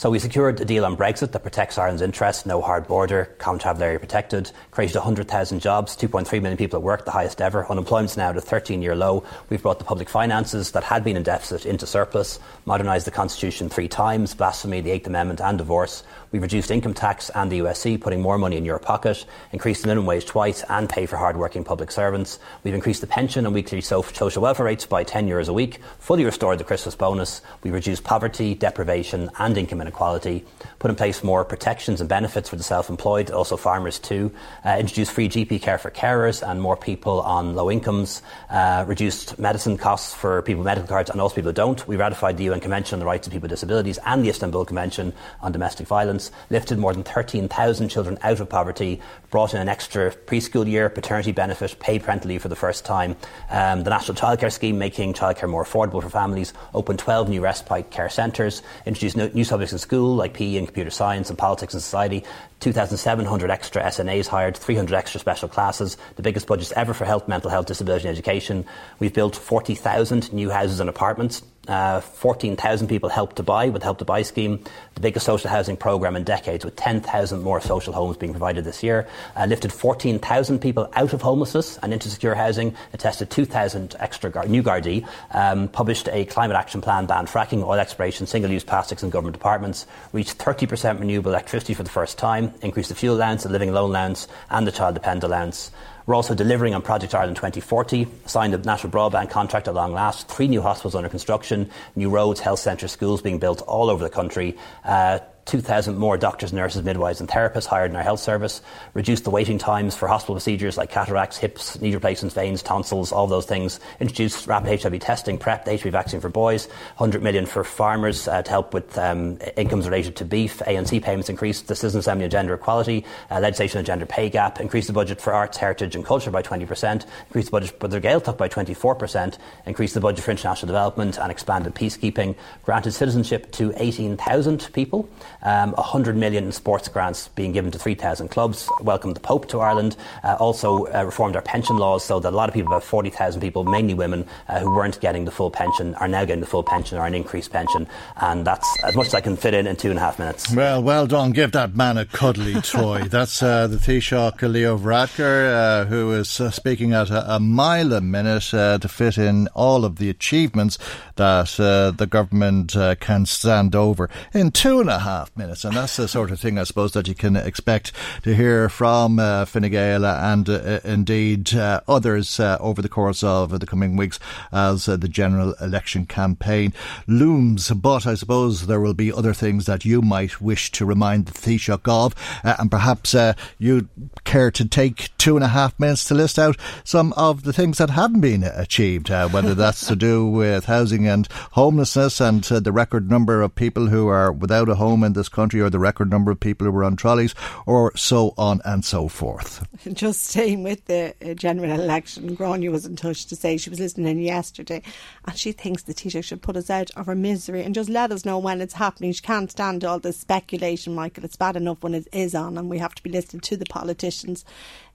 So 0.00 0.08
we 0.08 0.18
secured 0.18 0.58
a 0.62 0.64
deal 0.64 0.86
on 0.86 0.96
Brexit 0.96 1.32
that 1.32 1.42
protects 1.42 1.76
Ireland's 1.76 2.00
interests, 2.00 2.46
no 2.46 2.62
hard 2.62 2.88
border, 2.88 3.34
common 3.36 3.60
travel 3.60 3.82
area 3.82 3.98
protected, 3.98 4.50
created 4.70 4.96
100,000 4.96 5.60
jobs, 5.60 5.94
2.3 5.94 6.40
million 6.40 6.56
people 6.56 6.78
at 6.78 6.82
work, 6.82 7.04
the 7.04 7.10
highest 7.10 7.42
ever. 7.42 7.70
Unemployment's 7.70 8.16
now 8.16 8.30
at 8.30 8.36
a 8.38 8.40
13-year 8.40 8.96
low. 8.96 9.24
We've 9.50 9.60
brought 9.60 9.78
the 9.78 9.84
public 9.84 10.08
finances 10.08 10.72
that 10.72 10.84
had 10.84 11.04
been 11.04 11.18
in 11.18 11.22
deficit 11.22 11.66
into 11.66 11.86
surplus, 11.86 12.40
modernised 12.64 13.06
the 13.06 13.10
constitution 13.10 13.68
three 13.68 13.88
times, 13.88 14.32
blasphemy, 14.32 14.80
the 14.80 14.90
Eighth 14.90 15.06
Amendment 15.06 15.42
and 15.42 15.58
divorce. 15.58 16.02
We've 16.32 16.42
reduced 16.42 16.70
income 16.70 16.94
tax 16.94 17.28
and 17.30 17.50
the 17.50 17.58
USC, 17.58 18.00
putting 18.00 18.22
more 18.22 18.38
money 18.38 18.56
in 18.56 18.64
your 18.64 18.78
pocket, 18.78 19.24
increased 19.50 19.82
the 19.82 19.88
minimum 19.88 20.06
wage 20.06 20.26
twice 20.26 20.62
and 20.68 20.88
pay 20.88 21.06
for 21.06 21.16
hard-working 21.16 21.64
public 21.64 21.90
servants. 21.90 22.38
We've 22.62 22.72
increased 22.74 23.00
the 23.00 23.08
pension 23.08 23.46
and 23.46 23.52
weekly 23.52 23.80
social 23.80 24.42
welfare 24.42 24.66
rates 24.66 24.86
by 24.86 25.02
10 25.02 25.28
euros 25.28 25.48
a 25.48 25.52
week, 25.52 25.80
fully 25.98 26.24
restored 26.24 26.58
the 26.58 26.64
Christmas 26.64 26.94
bonus. 26.94 27.42
We've 27.64 27.74
reduced 27.74 28.04
poverty, 28.04 28.54
deprivation 28.54 29.28
and 29.40 29.58
income 29.58 29.80
inequality, 29.80 30.44
put 30.78 30.92
in 30.92 30.96
place 30.96 31.24
more 31.24 31.44
protections 31.44 32.00
and 32.00 32.08
benefits 32.08 32.48
for 32.48 32.54
the 32.54 32.62
self-employed, 32.62 33.32
also 33.32 33.56
farmers 33.56 33.98
too, 33.98 34.30
uh, 34.64 34.76
introduced 34.78 35.10
free 35.10 35.28
GP 35.28 35.60
care 35.60 35.78
for 35.78 35.90
carers 35.90 36.48
and 36.48 36.62
more 36.62 36.76
people 36.76 37.22
on 37.22 37.56
low 37.56 37.72
incomes, 37.72 38.22
uh, 38.50 38.84
reduced 38.86 39.36
medicine 39.40 39.76
costs 39.76 40.14
for 40.14 40.42
people 40.42 40.60
with 40.60 40.66
medical 40.66 40.88
cards 40.88 41.10
and 41.10 41.20
also 41.20 41.34
people 41.34 41.48
who 41.48 41.54
don't. 41.54 41.88
We 41.88 41.96
ratified 41.96 42.36
the 42.36 42.44
UN 42.44 42.60
Convention 42.60 42.94
on 42.94 43.00
the 43.00 43.06
Rights 43.06 43.26
of 43.26 43.32
People 43.32 43.46
with 43.46 43.50
Disabilities 43.50 43.98
and 44.06 44.24
the 44.24 44.28
Istanbul 44.28 44.64
Convention 44.64 45.12
on 45.42 45.50
Domestic 45.50 45.88
Violence, 45.88 46.19
lifted 46.50 46.78
more 46.78 46.92
than 46.92 47.02
13,000 47.02 47.88
children 47.88 48.18
out 48.22 48.40
of 48.40 48.48
poverty, 48.48 49.00
brought 49.30 49.54
in 49.54 49.60
an 49.60 49.68
extra 49.68 50.10
preschool 50.10 50.68
year, 50.68 50.88
paternity 50.88 51.32
benefit, 51.32 51.76
paid 51.78 52.02
parental 52.02 52.28
leave 52.28 52.42
for 52.42 52.48
the 52.48 52.56
first 52.56 52.84
time, 52.84 53.16
um, 53.50 53.84
the 53.84 53.90
National 53.90 54.16
Childcare 54.16 54.52
Scheme 54.52 54.78
making 54.78 55.14
childcare 55.14 55.48
more 55.48 55.64
affordable 55.64 56.02
for 56.02 56.10
families, 56.10 56.52
opened 56.74 56.98
12 56.98 57.28
new 57.28 57.40
respite 57.40 57.90
care 57.90 58.08
centres, 58.08 58.62
introduced 58.84 59.16
new 59.34 59.44
subjects 59.44 59.72
in 59.72 59.78
school 59.78 60.14
like 60.16 60.34
PE 60.34 60.56
and 60.56 60.66
computer 60.66 60.90
science 60.90 61.30
and 61.30 61.38
politics 61.38 61.74
and 61.74 61.82
society, 61.82 62.24
2,700 62.60 63.50
extra 63.50 63.82
SNAs 63.82 64.26
hired, 64.26 64.56
300 64.56 64.94
extra 64.94 65.18
special 65.18 65.48
classes, 65.48 65.96
the 66.16 66.22
biggest 66.22 66.46
budgets 66.46 66.72
ever 66.72 66.92
for 66.92 67.06
health, 67.06 67.26
mental 67.26 67.50
health, 67.50 67.66
disability 67.66 68.06
and 68.06 68.14
education. 68.14 68.66
We've 68.98 69.14
built 69.14 69.34
40,000 69.34 70.32
new 70.32 70.50
houses 70.50 70.80
and 70.80 70.88
apartments. 70.88 71.42
Uh, 71.68 72.00
14,000 72.00 72.88
people 72.88 73.10
helped 73.10 73.36
to 73.36 73.42
buy 73.42 73.68
with 73.68 73.82
the 73.82 73.86
Help 73.86 73.98
to 73.98 74.04
Buy 74.04 74.22
scheme, 74.22 74.64
the 74.94 75.00
biggest 75.00 75.26
social 75.26 75.50
housing 75.50 75.76
programme 75.76 76.16
in 76.16 76.24
decades, 76.24 76.64
with 76.64 76.74
10,000 76.74 77.42
more 77.42 77.60
social 77.60 77.92
homes 77.92 78.16
being 78.16 78.32
provided 78.32 78.64
this 78.64 78.82
year. 78.82 79.06
Uh, 79.36 79.44
lifted 79.44 79.70
14,000 79.70 80.58
people 80.58 80.90
out 80.94 81.12
of 81.12 81.20
homelessness 81.20 81.78
and 81.82 81.92
into 81.92 82.08
secure 82.08 82.34
housing, 82.34 82.74
attested 82.94 83.28
2,000 83.30 83.94
extra 84.00 84.30
gar- 84.30 84.46
new 84.46 84.62
Gardaí, 84.62 85.06
um, 85.32 85.68
published 85.68 86.08
a 86.08 86.24
climate 86.24 86.56
action 86.56 86.80
plan, 86.80 87.04
banned 87.04 87.28
fracking, 87.28 87.62
oil 87.62 87.78
exploration, 87.78 88.26
single 88.26 88.50
use 88.50 88.64
plastics 88.64 89.02
in 89.02 89.10
government 89.10 89.34
departments, 89.34 89.86
reached 90.12 90.38
30% 90.38 90.98
renewable 90.98 91.30
electricity 91.30 91.74
for 91.74 91.82
the 91.82 91.90
first 91.90 92.16
time, 92.16 92.54
Increased 92.62 92.88
the 92.88 92.94
fuel 92.94 93.16
allowance, 93.16 93.42
the 93.42 93.50
living 93.50 93.68
alone 93.68 93.90
allowance, 93.90 94.28
and 94.48 94.66
the 94.66 94.72
child 94.72 94.94
dependent 94.94 95.24
allowance. 95.24 95.70
We're 96.10 96.16
also 96.16 96.34
delivering 96.34 96.74
on 96.74 96.82
Project 96.82 97.14
Ireland 97.14 97.36
2040, 97.36 98.08
signed 98.26 98.52
a 98.52 98.58
national 98.58 98.92
broadband 98.92 99.30
contract 99.30 99.68
at 99.68 99.74
long 99.74 99.92
last, 99.92 100.26
three 100.26 100.48
new 100.48 100.60
hospitals 100.60 100.96
under 100.96 101.08
construction, 101.08 101.70
new 101.94 102.10
roads, 102.10 102.40
health 102.40 102.58
centres, 102.58 102.90
schools 102.90 103.22
being 103.22 103.38
built 103.38 103.62
all 103.62 103.88
over 103.88 104.02
the 104.02 104.10
country. 104.10 104.58
Uh, 104.84 105.20
2,000 105.50 105.98
more 105.98 106.16
doctors, 106.16 106.52
nurses, 106.52 106.84
midwives, 106.84 107.18
and 107.18 107.28
therapists 107.28 107.66
hired 107.66 107.90
in 107.90 107.96
our 107.96 108.04
health 108.04 108.20
service, 108.20 108.62
reduced 108.94 109.24
the 109.24 109.30
waiting 109.30 109.58
times 109.58 109.96
for 109.96 110.06
hospital 110.06 110.36
procedures 110.36 110.76
like 110.76 110.92
cataracts, 110.92 111.36
hips, 111.36 111.80
knee 111.80 111.92
replacements, 111.92 112.36
veins, 112.36 112.62
tonsils, 112.62 113.10
all 113.10 113.26
those 113.26 113.46
things, 113.46 113.80
introduced 113.98 114.46
rapid 114.46 114.80
HIV 114.80 115.00
testing, 115.00 115.38
PrEP, 115.38 115.64
the 115.64 115.76
HIV 115.76 115.90
vaccine 115.92 116.20
for 116.20 116.28
boys, 116.28 116.66
100 116.98 117.20
million 117.20 117.46
for 117.46 117.64
farmers 117.64 118.28
uh, 118.28 118.42
to 118.42 118.50
help 118.50 118.72
with 118.72 118.96
um, 118.96 119.38
incomes 119.56 119.86
related 119.86 120.14
to 120.14 120.24
beef, 120.24 120.60
ANC 120.60 121.02
payments 121.02 121.28
increased, 121.28 121.66
the 121.66 121.74
Citizen 121.74 121.98
Assembly 121.98 122.26
on 122.26 122.30
gender 122.30 122.54
equality, 122.54 123.04
uh, 123.32 123.40
legislation 123.40 123.80
on 123.80 123.84
gender 123.84 124.06
pay 124.06 124.30
gap, 124.30 124.60
increased 124.60 124.86
the 124.86 124.92
budget 124.92 125.20
for 125.20 125.32
arts, 125.32 125.56
heritage, 125.56 125.96
and 125.96 126.04
culture 126.04 126.30
by 126.30 126.42
20%, 126.42 127.04
increased 127.26 127.48
the 127.48 127.50
budget 127.50 127.80
for 127.80 127.88
the 127.88 128.00
Gaeltacht 128.00 128.36
by 128.36 128.48
24%, 128.48 129.36
increased 129.66 129.94
the 129.94 130.00
budget 130.00 130.24
for 130.24 130.30
international 130.30 130.68
development, 130.68 131.18
and 131.18 131.32
expanded 131.32 131.74
peacekeeping, 131.74 132.36
granted 132.62 132.92
citizenship 132.92 133.50
to 133.50 133.72
18,000 133.78 134.70
people, 134.72 135.08
um, 135.42 135.72
100 135.72 136.16
million 136.16 136.44
in 136.44 136.52
sports 136.52 136.88
grants 136.88 137.28
being 137.28 137.52
given 137.52 137.70
to 137.70 137.78
3,000 137.78 138.28
clubs, 138.28 138.68
welcomed 138.80 139.16
the 139.16 139.20
Pope 139.20 139.48
to 139.48 139.60
Ireland, 139.60 139.96
uh, 140.24 140.36
also 140.38 140.86
uh, 140.86 141.02
reformed 141.04 141.36
our 141.36 141.42
pension 141.42 141.76
laws 141.76 142.04
so 142.04 142.20
that 142.20 142.30
a 142.32 142.36
lot 142.36 142.48
of 142.48 142.54
people, 142.54 142.72
about 142.72 142.84
40,000 142.84 143.40
people, 143.40 143.64
mainly 143.64 143.94
women, 143.94 144.26
uh, 144.48 144.60
who 144.60 144.74
weren't 144.74 145.00
getting 145.00 145.24
the 145.24 145.30
full 145.30 145.50
pension, 145.50 145.94
are 145.96 146.08
now 146.08 146.24
getting 146.24 146.40
the 146.40 146.46
full 146.46 146.62
pension 146.62 146.98
or 146.98 147.06
an 147.06 147.14
increased 147.14 147.52
pension. 147.52 147.86
And 148.16 148.46
that's 148.46 148.68
as 148.84 148.96
much 148.96 149.08
as 149.08 149.14
I 149.14 149.20
can 149.20 149.36
fit 149.36 149.54
in 149.54 149.66
in 149.66 149.76
two 149.76 149.90
and 149.90 149.98
a 149.98 150.02
half 150.02 150.18
minutes. 150.18 150.54
Well, 150.54 150.82
well 150.82 151.06
done. 151.06 151.32
Give 151.32 151.52
that 151.52 151.74
man 151.74 151.98
a 151.98 152.04
cuddly 152.04 152.54
toy. 152.62 153.04
That's 153.04 153.42
uh, 153.42 153.66
the 153.66 153.76
Taoiseach 153.76 154.40
Leo 154.50 154.76
Varadkar, 154.76 155.52
uh, 155.52 155.84
who 155.86 156.12
is 156.12 156.40
uh, 156.40 156.50
speaking 156.50 156.92
at 156.92 157.10
a, 157.10 157.36
a, 157.36 157.40
mile 157.40 157.92
a 157.92 158.00
minute 158.00 158.52
uh, 158.52 158.78
to 158.78 158.88
fit 158.88 159.18
in 159.18 159.48
all 159.48 159.84
of 159.84 159.96
the 159.96 160.10
achievements 160.10 160.78
that 161.20 161.60
uh, 161.60 161.90
the 161.90 162.06
government 162.06 162.74
uh, 162.74 162.94
can 162.94 163.26
stand 163.26 163.76
over 163.76 164.08
in 164.32 164.50
two 164.50 164.80
and 164.80 164.88
a 164.88 165.00
half 165.00 165.36
minutes. 165.36 165.66
And 165.66 165.76
that's 165.76 165.96
the 165.96 166.08
sort 166.08 166.30
of 166.30 166.40
thing, 166.40 166.58
I 166.58 166.64
suppose, 166.64 166.92
that 166.92 167.08
you 167.08 167.14
can 167.14 167.36
expect 167.36 167.92
to 168.22 168.34
hear 168.34 168.70
from 168.70 169.18
uh, 169.18 169.44
and 169.54 170.48
indeed 170.48 171.54
others 171.54 172.40
over 172.40 172.80
the 172.80 172.88
course 172.88 173.22
of 173.22 173.60
the 173.60 173.66
coming 173.66 173.96
weeks 173.96 174.18
as 174.50 174.86
the 174.86 175.08
general 175.08 175.54
election 175.60 176.06
campaign 176.06 176.72
looms. 177.06 177.70
But 177.70 178.06
I 178.06 178.14
suppose 178.14 178.66
there 178.66 178.80
will 178.80 178.94
be 178.94 179.12
other 179.12 179.34
things 179.34 179.66
that 179.66 179.84
you 179.84 180.00
might 180.00 180.40
wish 180.40 180.70
to 180.72 180.86
remind 180.86 181.26
the 181.26 181.32
Taoiseach 181.32 181.86
of, 181.86 182.14
uh, 182.44 182.56
and 182.58 182.70
perhaps 182.70 183.14
uh, 183.14 183.34
you'd 183.58 183.88
care 184.24 184.50
to 184.50 184.66
take 184.66 185.10
two 185.18 185.36
and 185.36 185.44
a 185.44 185.48
half 185.48 185.78
minutes 185.78 186.04
to 186.04 186.14
list 186.14 186.38
out 186.38 186.56
some 186.84 187.12
of 187.14 187.42
the 187.42 187.52
things 187.52 187.78
that 187.78 187.90
haven't 187.90 188.20
been 188.20 188.44
achieved, 188.44 189.10
uh, 189.10 189.28
whether 189.28 189.54
that's 189.54 189.86
to 189.86 189.96
do 189.96 190.26
with 190.26 190.64
housing 190.66 191.09
and 191.10 191.28
homelessness 191.52 192.20
and 192.20 192.50
uh, 192.50 192.60
the 192.60 192.72
record 192.72 193.10
number 193.10 193.42
of 193.42 193.54
people 193.54 193.88
who 193.88 194.08
are 194.08 194.32
without 194.32 194.68
a 194.68 194.76
home 194.76 195.04
in 195.04 195.12
this 195.12 195.28
country, 195.28 195.60
or 195.60 195.68
the 195.68 195.78
record 195.78 196.10
number 196.10 196.30
of 196.30 196.40
people 196.40 196.66
who 196.66 196.76
are 196.76 196.84
on 196.84 196.96
trolleys, 196.96 197.34
or 197.66 197.94
so 197.96 198.32
on 198.38 198.60
and 198.64 198.84
so 198.84 199.08
forth. 199.08 199.66
Just 199.92 200.28
staying 200.28 200.62
with 200.62 200.86
the 200.86 201.14
uh, 201.22 201.34
general 201.34 201.70
election, 201.70 202.34
Grania 202.34 202.70
was 202.70 202.86
in 202.86 202.96
touch 202.96 203.26
to 203.26 203.36
say 203.36 203.56
she 203.56 203.70
was 203.70 203.80
listening 203.80 204.06
in 204.06 204.22
yesterday, 204.22 204.82
and 205.26 205.36
she 205.36 205.52
thinks 205.52 205.82
the 205.82 205.94
Taoiseach 205.94 206.24
should 206.24 206.42
put 206.42 206.56
us 206.56 206.70
out 206.70 206.90
of 206.96 207.08
our 207.08 207.14
misery 207.14 207.62
and 207.62 207.74
just 207.74 207.90
let 207.90 208.12
us 208.12 208.24
know 208.24 208.38
when 208.38 208.60
it's 208.60 208.74
happening. 208.74 209.12
She 209.12 209.22
can't 209.22 209.50
stand 209.50 209.84
all 209.84 209.98
this 209.98 210.18
speculation, 210.18 210.94
Michael. 210.94 211.24
It's 211.24 211.36
bad 211.36 211.56
enough 211.56 211.82
when 211.82 211.94
it 211.94 212.08
is 212.12 212.34
on, 212.34 212.56
and 212.56 212.70
we 212.70 212.78
have 212.78 212.94
to 212.94 213.02
be 213.02 213.10
listening 213.10 213.40
to 213.40 213.56
the 213.56 213.66
politicians 213.66 214.44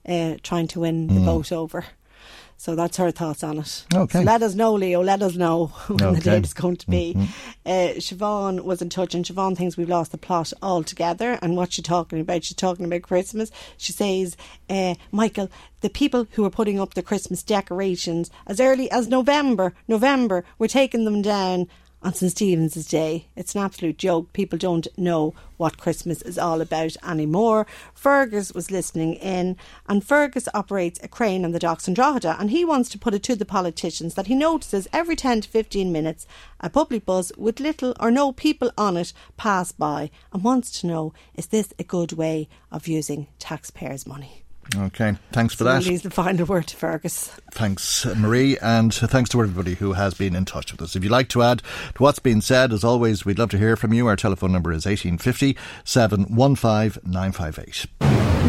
uh, 0.08 0.36
trying 0.42 0.68
to 0.68 0.80
win 0.80 1.08
the 1.08 1.14
mm. 1.14 1.24
vote 1.24 1.52
over. 1.52 1.84
So 2.58 2.74
that's 2.74 2.96
her 2.96 3.10
thoughts 3.10 3.44
on 3.44 3.58
it. 3.58 3.84
Okay. 3.94 4.20
So 4.20 4.24
let 4.24 4.42
us 4.42 4.54
know, 4.54 4.74
Leo. 4.74 5.02
Let 5.02 5.22
us 5.22 5.36
know 5.36 5.66
when 5.88 6.02
okay. 6.02 6.18
the 6.18 6.24
date 6.24 6.44
is 6.44 6.54
going 6.54 6.76
to 6.76 6.90
be. 6.90 7.14
Mm-hmm. 7.14 7.24
Uh, 7.66 7.94
Siobhan 8.00 8.64
was 8.64 8.80
in 8.80 8.88
touch, 8.88 9.14
and 9.14 9.24
Siobhan 9.24 9.56
thinks 9.56 9.76
we've 9.76 9.88
lost 9.88 10.12
the 10.12 10.18
plot 10.18 10.52
altogether. 10.62 11.38
And 11.42 11.56
what's 11.56 11.74
she 11.74 11.82
talking 11.82 12.20
about? 12.20 12.44
She's 12.44 12.56
talking 12.56 12.86
about 12.86 13.02
Christmas. 13.02 13.50
She 13.76 13.92
says, 13.92 14.36
uh, 14.70 14.94
Michael, 15.12 15.50
the 15.82 15.90
people 15.90 16.26
who 16.32 16.44
are 16.44 16.50
putting 16.50 16.80
up 16.80 16.94
the 16.94 17.02
Christmas 17.02 17.42
decorations 17.42 18.30
as 18.46 18.58
early 18.58 18.90
as 18.90 19.08
November, 19.08 19.74
November, 19.86 20.44
we're 20.58 20.66
taking 20.66 21.04
them 21.04 21.22
down 21.22 21.68
on 22.02 22.14
St 22.14 22.30
Stephen's 22.30 22.86
Day. 22.86 23.28
It's 23.34 23.54
an 23.54 23.62
absolute 23.62 23.98
joke. 23.98 24.32
People 24.32 24.58
don't 24.58 24.86
know 24.96 25.34
what 25.56 25.78
Christmas 25.78 26.22
is 26.22 26.38
all 26.38 26.60
about 26.60 26.96
anymore. 27.06 27.66
Fergus 27.94 28.52
was 28.52 28.70
listening 28.70 29.14
in, 29.14 29.56
and 29.88 30.04
Fergus 30.04 30.48
operates 30.54 31.00
a 31.02 31.08
crane 31.08 31.44
on 31.44 31.52
the 31.52 31.58
docks 31.58 31.88
in 31.88 31.94
Drogheda, 31.94 32.36
and 32.38 32.50
he 32.50 32.64
wants 32.64 32.88
to 32.90 32.98
put 32.98 33.14
it 33.14 33.22
to 33.24 33.36
the 33.36 33.44
politicians 33.44 34.14
that 34.14 34.26
he 34.26 34.34
notices 34.34 34.88
every 34.92 35.16
10 35.16 35.42
to 35.42 35.48
15 35.48 35.90
minutes 35.90 36.26
a 36.60 36.70
public 36.70 37.04
bus 37.04 37.32
with 37.36 37.60
little 37.60 37.94
or 37.98 38.10
no 38.10 38.32
people 38.32 38.70
on 38.78 38.96
it 38.96 39.12
pass 39.36 39.72
by 39.72 40.10
and 40.32 40.44
wants 40.44 40.80
to 40.80 40.86
know 40.86 41.12
is 41.34 41.46
this 41.46 41.72
a 41.78 41.84
good 41.84 42.12
way 42.12 42.48
of 42.70 42.86
using 42.86 43.26
taxpayers' 43.38 44.06
money? 44.06 44.45
Okay, 44.74 45.16
thanks 45.32 45.54
for 45.54 45.58
so 45.58 45.64
that. 45.64 45.84
Leaves 45.84 46.02
the 46.02 46.10
final 46.10 46.44
word 46.46 46.66
to 46.68 46.76
Fergus. 46.76 47.28
Thanks, 47.52 48.04
Marie, 48.16 48.58
and 48.58 48.92
thanks 48.92 49.30
to 49.30 49.40
everybody 49.40 49.74
who 49.74 49.92
has 49.92 50.14
been 50.14 50.34
in 50.34 50.44
touch 50.44 50.72
with 50.72 50.82
us. 50.82 50.96
If 50.96 51.04
you'd 51.04 51.12
like 51.12 51.28
to 51.30 51.42
add 51.42 51.62
to 51.94 52.02
what's 52.02 52.18
been 52.18 52.40
said, 52.40 52.72
as 52.72 52.84
always, 52.84 53.24
we'd 53.24 53.38
love 53.38 53.50
to 53.50 53.58
hear 53.58 53.76
from 53.76 53.92
you. 53.92 54.06
Our 54.06 54.16
telephone 54.16 54.52
number 54.52 54.72
is 54.72 54.86
1850 54.86 55.56
715 55.84 57.02
958. 57.10 57.86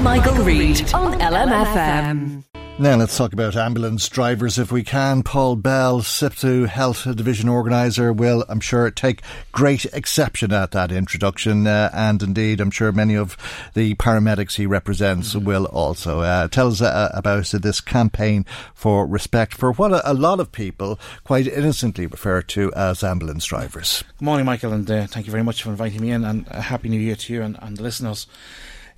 Michael, 0.01 0.33
Michael 0.33 0.43
Reade 0.43 0.93
on 0.93 1.19
LMFM. 1.19 2.56
Now 2.79 2.95
let's 2.95 3.17
talk 3.17 3.33
about 3.33 3.55
ambulance 3.55 4.07
drivers 4.07 4.59
if 4.59 4.71
we 4.71 4.83
can. 4.83 5.23
Paul 5.23 5.55
Bell, 5.55 6.01
SIPTU 6.01 6.67
Health 6.67 7.05
Division 7.15 7.49
Organiser, 7.49 8.13
will, 8.13 8.45
I'm 8.47 8.59
sure, 8.59 8.91
take 8.91 9.23
great 9.51 9.85
exception 9.85 10.53
at 10.53 10.71
that 10.71 10.91
introduction. 10.91 11.65
Uh, 11.65 11.89
and 11.91 12.21
indeed, 12.21 12.61
I'm 12.61 12.69
sure 12.69 12.91
many 12.91 13.15
of 13.15 13.35
the 13.73 13.95
paramedics 13.95 14.57
he 14.57 14.67
represents 14.67 15.33
mm-hmm. 15.33 15.43
will 15.43 15.65
also. 15.65 16.21
Uh, 16.21 16.47
tell 16.49 16.67
us 16.67 16.79
uh, 16.79 17.09
about 17.15 17.47
this 17.47 17.81
campaign 17.81 18.45
for 18.75 19.07
respect 19.07 19.55
for 19.55 19.71
what 19.71 19.91
a, 19.91 20.11
a, 20.11 20.13
lot 20.13 20.39
of 20.39 20.51
people 20.51 20.99
quite 21.23 21.47
innocently 21.47 22.05
refer 22.05 22.43
to 22.43 22.71
as 22.73 23.03
ambulance 23.03 23.45
drivers. 23.45 24.03
Good 24.19 24.25
morning, 24.25 24.45
Michael, 24.45 24.73
and 24.73 24.89
uh, 24.91 25.07
thank 25.07 25.25
you 25.25 25.31
very 25.31 25.43
much 25.43 25.63
for 25.63 25.69
inviting 25.69 26.01
me 26.01 26.11
in. 26.11 26.23
And 26.23 26.45
a 26.49 26.61
Happy 26.61 26.89
New 26.89 27.01
Year 27.01 27.15
to 27.15 27.33
you 27.33 27.41
and, 27.41 27.57
and 27.59 27.75
the 27.75 27.81
listeners. 27.81 28.27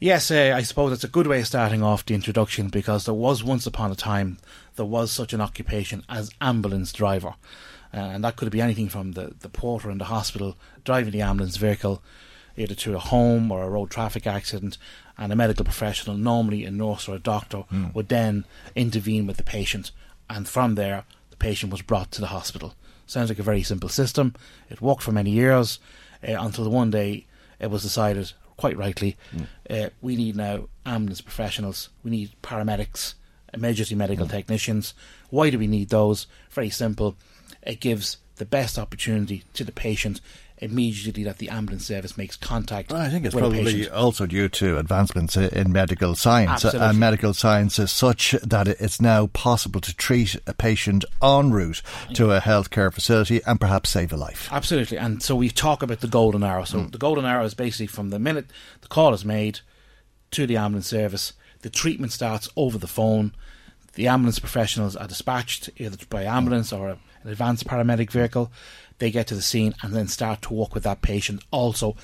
Yes, 0.01 0.31
uh, 0.31 0.53
I 0.55 0.61
suppose 0.61 0.93
it's 0.93 1.03
a 1.03 1.09
good 1.09 1.27
way 1.27 1.41
of 1.41 1.47
starting 1.47 1.83
off 1.83 2.05
the 2.05 2.15
introduction 2.15 2.69
because 2.69 3.03
there 3.03 3.13
was 3.13 3.43
once 3.43 3.67
upon 3.67 3.91
a 3.91 3.95
time 3.95 4.37
there 4.77 4.85
was 4.85 5.11
such 5.11 5.33
an 5.33 5.41
occupation 5.41 6.05
as 6.07 6.31
ambulance 6.39 6.93
driver. 6.93 7.35
Uh, 7.93 7.97
and 7.97 8.23
that 8.23 8.37
could 8.37 8.49
be 8.49 8.61
anything 8.61 8.87
from 8.87 9.11
the, 9.11 9.33
the 9.41 9.49
porter 9.49 9.91
in 9.91 9.97
the 9.97 10.05
hospital 10.05 10.55
driving 10.85 11.11
the 11.11 11.21
ambulance 11.21 11.57
vehicle 11.57 12.01
either 12.55 12.75
to 12.75 12.95
a 12.95 12.99
home 12.99 13.51
or 13.51 13.63
a 13.63 13.69
road 13.69 13.89
traffic 13.89 14.25
accident 14.25 14.77
and 15.17 15.33
a 15.33 15.35
medical 15.35 15.65
professional, 15.65 16.15
normally 16.15 16.63
a 16.63 16.71
nurse 16.71 17.09
or 17.09 17.15
a 17.15 17.19
doctor, 17.19 17.65
mm. 17.69 17.93
would 17.93 18.07
then 18.07 18.45
intervene 18.75 19.27
with 19.27 19.35
the 19.35 19.43
patient 19.43 19.91
and 20.29 20.47
from 20.47 20.75
there 20.75 21.03
the 21.29 21.35
patient 21.35 21.73
was 21.73 21.81
brought 21.81 22.09
to 22.09 22.21
the 22.21 22.27
hospital. 22.27 22.73
Sounds 23.05 23.27
like 23.27 23.39
a 23.39 23.43
very 23.43 23.63
simple 23.63 23.89
system. 23.89 24.33
It 24.69 24.81
worked 24.81 25.03
for 25.03 25.11
many 25.11 25.31
years 25.31 25.77
uh, 26.25 26.35
until 26.39 26.69
one 26.69 26.89
day 26.89 27.25
it 27.59 27.69
was 27.69 27.83
decided 27.83 28.31
quite 28.59 28.75
rightly, 28.75 29.15
mm. 29.33 29.47
uh, 29.69 29.89
we 30.01 30.17
need 30.17 30.35
now 30.35 30.67
ambulance 30.85 31.21
professionals, 31.21 31.87
we 32.03 32.11
need 32.11 32.29
paramedics, 32.43 33.13
emergency 33.53 33.95
medical 33.95 34.25
mm. 34.25 34.31
technicians. 34.31 34.93
Why 35.29 35.49
do 35.49 35.57
we 35.57 35.65
need 35.65 35.87
those? 35.87 36.27
Very 36.51 36.69
simple. 36.69 37.15
It 37.63 37.79
gives 37.79 38.17
the 38.35 38.43
best 38.43 38.77
opportunity 38.77 39.45
to 39.53 39.63
the 39.63 39.71
patient 39.71 40.19
immediately 40.61 41.23
that 41.23 41.37
the 41.37 41.49
ambulance 41.49 41.85
service 41.85 42.17
makes 42.17 42.35
contact. 42.35 42.91
Well, 42.91 43.01
I 43.01 43.09
think 43.09 43.25
it's 43.25 43.35
probably 43.35 43.89
also 43.89 44.25
due 44.25 44.49
to 44.49 44.77
advancements 44.77 45.35
in 45.37 45.71
medical 45.71 46.15
science. 46.15 46.65
Absolutely. 46.65 46.87
And 46.87 46.99
medical 46.99 47.33
science 47.33 47.79
is 47.79 47.91
such 47.91 48.31
that 48.43 48.67
it's 48.67 49.01
now 49.01 49.27
possible 49.27 49.79
to 49.81 49.95
treat 49.95 50.35
a 50.45 50.53
patient 50.53 51.05
en 51.23 51.51
route 51.51 51.81
to 52.13 52.31
a 52.31 52.41
healthcare 52.41 52.93
facility 52.93 53.41
and 53.45 53.59
perhaps 53.59 53.89
save 53.89 54.11
a 54.11 54.17
life. 54.17 54.49
Absolutely. 54.51 54.97
And 54.97 55.23
so 55.23 55.35
we 55.35 55.49
talk 55.49 55.81
about 55.81 56.01
the 56.01 56.07
golden 56.07 56.43
hour. 56.43 56.65
So 56.65 56.79
mm. 56.79 56.91
the 56.91 56.97
golden 56.97 57.25
hour 57.25 57.43
is 57.43 57.53
basically 57.53 57.87
from 57.87 58.09
the 58.09 58.19
minute 58.19 58.47
the 58.81 58.87
call 58.87 59.13
is 59.13 59.23
made 59.23 59.61
to 60.31 60.45
the 60.45 60.57
ambulance 60.57 60.87
service, 60.87 61.33
the 61.61 61.69
treatment 61.69 62.11
starts 62.11 62.49
over 62.55 62.77
the 62.77 62.87
phone. 62.87 63.33
The 63.93 64.07
ambulance 64.07 64.39
professionals 64.39 64.95
are 64.95 65.07
dispatched 65.07 65.69
either 65.77 65.97
by 66.09 66.23
ambulance 66.23 66.71
or 66.71 66.89
an 66.89 66.99
advanced 67.25 67.65
paramedic 67.65 68.11
vehicle 68.11 68.51
they 68.99 69.11
get 69.11 69.27
to 69.27 69.35
the 69.35 69.41
scene 69.41 69.73
and 69.81 69.93
then 69.93 70.07
start 70.07 70.41
to 70.43 70.53
work 70.53 70.73
with 70.73 70.83
that 70.83 71.01
patient 71.01 71.43
also. 71.51 71.95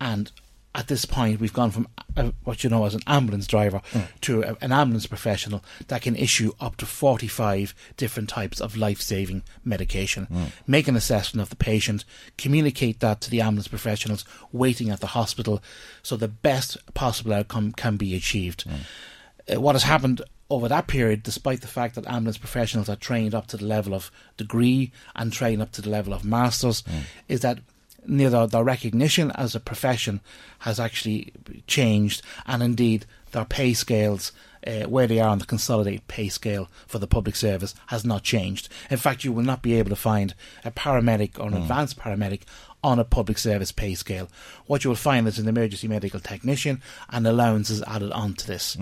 And 0.00 0.30
at 0.74 0.86
this 0.86 1.04
point, 1.04 1.40
we've 1.40 1.52
gone 1.52 1.72
from 1.72 1.88
uh, 2.16 2.30
what 2.44 2.62
you 2.62 2.70
know 2.70 2.84
as 2.84 2.94
an 2.94 3.02
ambulance 3.06 3.46
driver 3.46 3.80
mm. 3.92 4.06
to 4.20 4.42
a, 4.42 4.56
an 4.60 4.70
ambulance 4.70 5.06
professional 5.06 5.64
that 5.88 6.02
can 6.02 6.14
issue 6.14 6.52
up 6.60 6.76
to 6.76 6.86
45 6.86 7.74
different 7.96 8.28
types 8.28 8.60
of 8.60 8.76
life 8.76 9.00
saving 9.00 9.42
medication, 9.64 10.28
mm. 10.30 10.52
make 10.68 10.86
an 10.86 10.94
assessment 10.94 11.42
of 11.42 11.50
the 11.50 11.56
patient, 11.56 12.04
communicate 12.38 13.00
that 13.00 13.20
to 13.22 13.30
the 13.30 13.40
ambulance 13.40 13.66
professionals 13.66 14.24
waiting 14.52 14.90
at 14.90 15.00
the 15.00 15.08
hospital 15.08 15.60
so 16.02 16.16
the 16.16 16.28
best 16.28 16.76
possible 16.94 17.32
outcome 17.32 17.72
can 17.72 17.96
be 17.96 18.14
achieved. 18.14 18.64
Mm. 18.64 19.56
Uh, 19.56 19.60
what 19.60 19.74
has 19.74 19.82
happened 19.82 20.22
over 20.50 20.68
that 20.68 20.88
period, 20.88 21.22
despite 21.22 21.60
the 21.60 21.68
fact 21.68 21.94
that 21.94 22.06
ambulance 22.06 22.36
professionals 22.38 22.88
are 22.88 22.96
trained 22.96 23.34
up 23.34 23.46
to 23.46 23.56
the 23.56 23.64
level 23.64 23.94
of 23.94 24.10
degree 24.36 24.90
and 25.14 25.32
trained 25.32 25.62
up 25.62 25.70
to 25.72 25.82
the 25.82 25.90
level 25.90 26.12
of 26.12 26.24
masters, 26.24 26.82
mm. 26.82 27.02
is 27.28 27.40
that 27.40 27.60
neither 28.06 28.46
their 28.46 28.64
recognition 28.64 29.30
as 29.32 29.54
a 29.54 29.60
profession 29.60 30.20
has 30.60 30.80
actually 30.80 31.32
changed, 31.66 32.22
and 32.46 32.62
indeed 32.62 33.06
their 33.32 33.44
pay 33.44 33.72
scales. 33.72 34.32
Uh, 34.66 34.82
where 34.82 35.06
they 35.06 35.18
are 35.18 35.30
on 35.30 35.38
the 35.38 35.46
consolidated 35.46 36.06
pay 36.06 36.28
scale 36.28 36.68
for 36.86 36.98
the 36.98 37.06
public 37.06 37.34
service 37.34 37.74
has 37.86 38.04
not 38.04 38.22
changed. 38.22 38.68
In 38.90 38.98
fact, 38.98 39.24
you 39.24 39.32
will 39.32 39.42
not 39.42 39.62
be 39.62 39.72
able 39.78 39.88
to 39.88 39.96
find 39.96 40.34
a 40.66 40.70
paramedic 40.70 41.38
or 41.38 41.46
an 41.46 41.54
Hmm. 41.54 41.62
advanced 41.62 41.98
paramedic 41.98 42.42
on 42.84 42.98
a 42.98 43.04
public 43.04 43.38
service 43.38 43.72
pay 43.72 43.94
scale. 43.94 44.28
What 44.66 44.84
you 44.84 44.90
will 44.90 44.96
find 44.96 45.26
is 45.26 45.38
an 45.38 45.48
emergency 45.48 45.88
medical 45.88 46.20
technician 46.20 46.82
and 47.08 47.26
allowances 47.26 47.82
added 47.86 48.12
onto 48.12 48.44
this. 48.46 48.76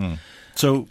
So, 0.59 0.89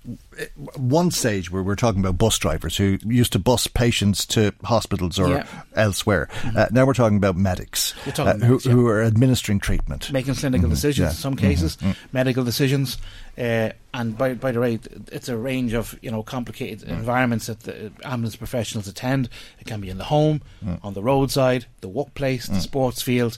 one 0.77 1.11
stage 1.11 1.51
where 1.51 1.61
we're 1.61 1.75
talking 1.75 1.99
about 1.99 2.17
bus 2.17 2.37
drivers 2.39 2.77
who 2.77 2.97
used 3.05 3.33
to 3.33 3.39
bus 3.39 3.67
patients 3.67 4.25
to 4.27 4.53
hospitals 4.63 5.19
or 5.19 5.27
Yeah. 5.27 5.45
elsewhere. 5.75 6.29
Uh, 6.55 6.67
now 6.71 6.85
we're 6.85 6.93
talking 6.93 7.17
about 7.17 7.35
medics, 7.35 7.93
talking 8.13 8.41
uh, 8.41 8.45
who, 8.45 8.61
yeah. 8.63 8.71
who 8.71 8.87
are 8.87 9.03
administering 9.03 9.59
treatment. 9.59 10.09
making 10.13 10.35
clinical 10.35 10.67
Mhm, 10.69 10.71
decisions 10.71 11.03
yeah, 11.03 11.09
in 11.09 11.15
some 11.15 11.35
cases, 11.35 11.75
mm. 11.81 11.97
medical 12.13 12.45
decisions, 12.45 12.97
uh, 13.37 13.71
and 13.93 14.17
by 14.17 14.35
by 14.35 14.53
the 14.53 14.61
way, 14.61 14.79
it's 15.11 15.27
a 15.27 15.35
range 15.35 15.73
of 15.73 15.99
you 16.01 16.11
know 16.11 16.23
complicated 16.23 16.87
Mm. 16.87 16.99
environments 16.99 17.47
that 17.47 17.63
the 17.63 17.91
ambulance 18.05 18.37
professionals 18.37 18.87
attend. 18.87 19.27
It 19.59 19.67
can 19.67 19.81
be 19.81 19.89
in 19.89 19.97
the 19.97 20.05
home, 20.05 20.43
Mm. 20.65 20.79
on 20.81 20.93
the 20.93 21.03
roadside, 21.03 21.65
the 21.81 21.89
workplace, 21.89 22.47
the 22.47 22.61
sports 22.61 23.01
field, 23.01 23.37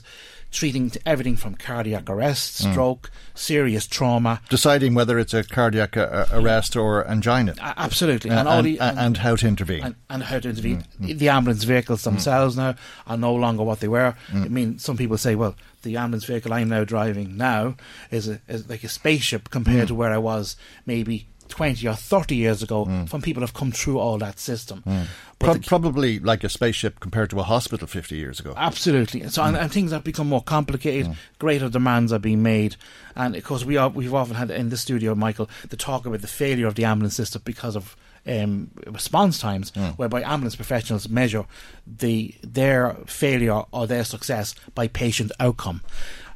treating 0.50 0.90
everything 1.06 1.36
from 1.36 1.54
cardiac 1.54 2.10
arrest, 2.10 2.62
Mm. 2.62 2.72
stroke, 2.72 3.10
serious 3.34 3.86
trauma. 3.86 4.40
Deciding 4.48 4.94
whether 4.94 5.18
it's 5.18 5.32
a 5.32 5.44
cardiac 5.44 5.96
uh, 5.96 6.26
arrest 6.32 6.76
or 6.76 7.08
angina. 7.08 7.54
Absolutely, 7.60 8.30
Uh, 8.30 8.38
and 8.40 8.48
all 8.48 8.58
and, 8.58 8.66
the- 8.66 8.80
and, 8.80 8.98
and 8.98 9.16
how 9.18 9.36
to 9.36 9.46
intervene. 9.46 9.82
and, 9.84 9.94
and 10.08 10.22
how 10.24 10.40
to 10.40 10.48
intervene. 10.48 10.84
Mm, 11.00 11.18
The 11.18 11.28
ambulance 11.28 11.64
vehicles 11.64 12.02
themselves 12.02 12.56
now 12.56 12.74
are 13.06 13.16
no 13.16 13.34
longer 13.34 13.62
what 13.62 13.80
they 13.80 13.88
were. 13.88 14.14
Mm. 14.32 14.44
I 14.44 14.48
mean, 14.48 14.78
some 14.78 14.96
people 14.96 15.18
say, 15.18 15.34
well, 15.36 15.54
the 15.82 15.96
ambulance 15.96 16.24
vehicle 16.24 16.52
I'm 16.52 16.68
now 16.68 16.84
driving 16.84 17.36
now 17.36 17.76
is, 18.10 18.28
a, 18.28 18.40
is 18.48 18.68
like 18.68 18.82
a 18.84 18.88
spaceship 18.88 19.50
compared 19.50 19.84
Mm. 19.84 19.88
to 19.88 19.94
where 19.94 20.12
I 20.12 20.18
was 20.18 20.56
maybe 20.84 21.26
20 21.50 21.86
or 21.86 21.94
30 21.94 22.36
years 22.36 22.62
ago 22.62 22.84
when 22.84 23.20
people 23.22 23.42
have 23.42 23.52
come 23.52 23.70
through 23.72 23.98
all 23.98 24.16
that 24.18 24.38
system. 24.38 24.82
Mm. 24.86 25.06
But 25.38 25.44
Pro- 25.46 25.54
the- 25.54 25.60
probably 25.60 26.18
like 26.18 26.44
a 26.44 26.48
spaceship 26.48 27.00
compared 27.00 27.30
to 27.30 27.40
a 27.40 27.42
hospital 27.42 27.86
50 27.86 28.16
years 28.16 28.40
ago. 28.40 28.54
Absolutely. 28.56 29.28
So, 29.28 29.42
and, 29.42 29.56
and 29.56 29.72
things 29.72 29.92
have 29.92 30.04
become 30.04 30.28
more 30.28 30.42
complicated. 30.42 31.16
Greater 31.38 31.68
demands 31.68 32.12
are 32.12 32.18
being 32.18 32.42
made, 32.42 32.76
and 33.16 33.36
of 33.36 33.44
course, 33.44 33.64
we 33.64 33.76
are 33.76 33.88
we've 33.88 34.14
often 34.14 34.36
had 34.36 34.50
in 34.50 34.68
the 34.70 34.76
studio, 34.76 35.14
Michael, 35.14 35.48
the 35.68 35.76
talk 35.76 36.06
about 36.06 36.20
the 36.20 36.26
failure 36.26 36.66
of 36.66 36.74
the 36.74 36.84
ambulance 36.84 37.14
system 37.14 37.42
because 37.44 37.76
of 37.76 37.96
um, 38.26 38.70
response 38.86 39.38
times, 39.38 39.72
whereby 39.96 40.22
ambulance 40.22 40.56
professionals 40.56 41.08
measure 41.08 41.44
the 41.86 42.34
their 42.42 42.94
failure 43.06 43.62
or 43.72 43.86
their 43.86 44.04
success 44.04 44.54
by 44.74 44.88
patient 44.88 45.32
outcome. 45.40 45.80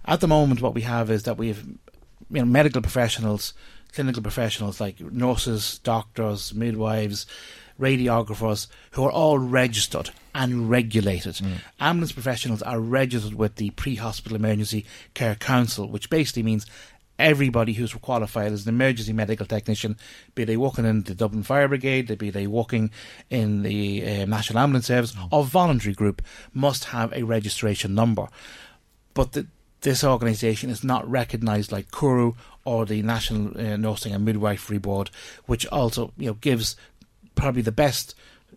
At 0.07 0.21
the 0.21 0.29
moment, 0.29 0.61
what 0.61 0.75
we 0.75 0.83
have 0.83 1.11
is 1.11 1.23
that 1.25 1.37
we 1.37 1.49
have 1.49 1.65
you 1.67 2.41
know 2.41 2.45
medical 2.47 2.81
professionals, 2.83 3.53
clinical 3.95 4.23
professionals 4.23 4.81
like 4.81 5.01
nurses, 5.01 5.79
doctors, 5.79 6.55
midwives, 6.55 7.27
radiographers, 7.81 8.67
who 8.93 9.05
are 9.05 9.11
all 9.11 9.39
registered 9.39 10.11
and 10.35 10.69
regulated. 10.71 11.41
Ambulance 11.81 12.13
professionals 12.13 12.63
are 12.63 12.81
registered 12.81 13.35
with 13.35 13.57
the 13.57 13.71
Pre-Hospital 13.71 14.37
Emergency 14.37 14.85
Care 15.15 15.35
Council, 15.35 15.89
which 15.89 16.11
basically 16.11 16.43
means 16.43 16.67
everybody 17.19 17.75
who's 17.75 17.95
qualified 17.95 18.53
as 18.53 18.67
an 18.67 18.75
emergency 18.75 19.13
medical 19.13 19.47
technician, 19.47 19.97
be 20.35 20.45
they 20.45 20.57
working 20.57 20.85
in 20.85 21.03
the 21.03 21.15
Dublin 21.15 21.43
Fire 21.43 21.69
Brigade, 21.69 22.17
be 22.19 22.31
they 22.31 22.47
working 22.47 22.91
in 23.31 23.63
the 23.63 24.05
uh, 24.05 24.25
National 24.25 24.59
Ambulance 24.59 24.87
Service 24.87 25.15
or 25.31 25.45
voluntary 25.45 25.95
group, 25.95 26.23
must 26.53 26.87
have 26.87 27.13
a 27.13 27.23
registration 27.23 27.95
number. 27.95 28.29
But 29.15 29.33
the, 29.33 29.47
this 29.83 30.03
organisation 30.03 30.71
is 30.71 30.83
not 30.83 31.09
recognised 31.09 31.71
like 31.71 31.91
CORU 31.91 32.35
or 32.65 32.87
the 32.87 33.03
National 33.03 33.59
uh, 33.59 33.77
Nursing 33.77 34.13
and 34.13 34.25
Midwifery 34.25 34.79
Board, 34.79 35.11
which 35.47 35.67
also 35.67 36.13
you 36.17 36.27
know 36.27 36.35
gives 36.35 36.77
probably 37.35 37.63
the 37.63 37.73
best 37.73 38.15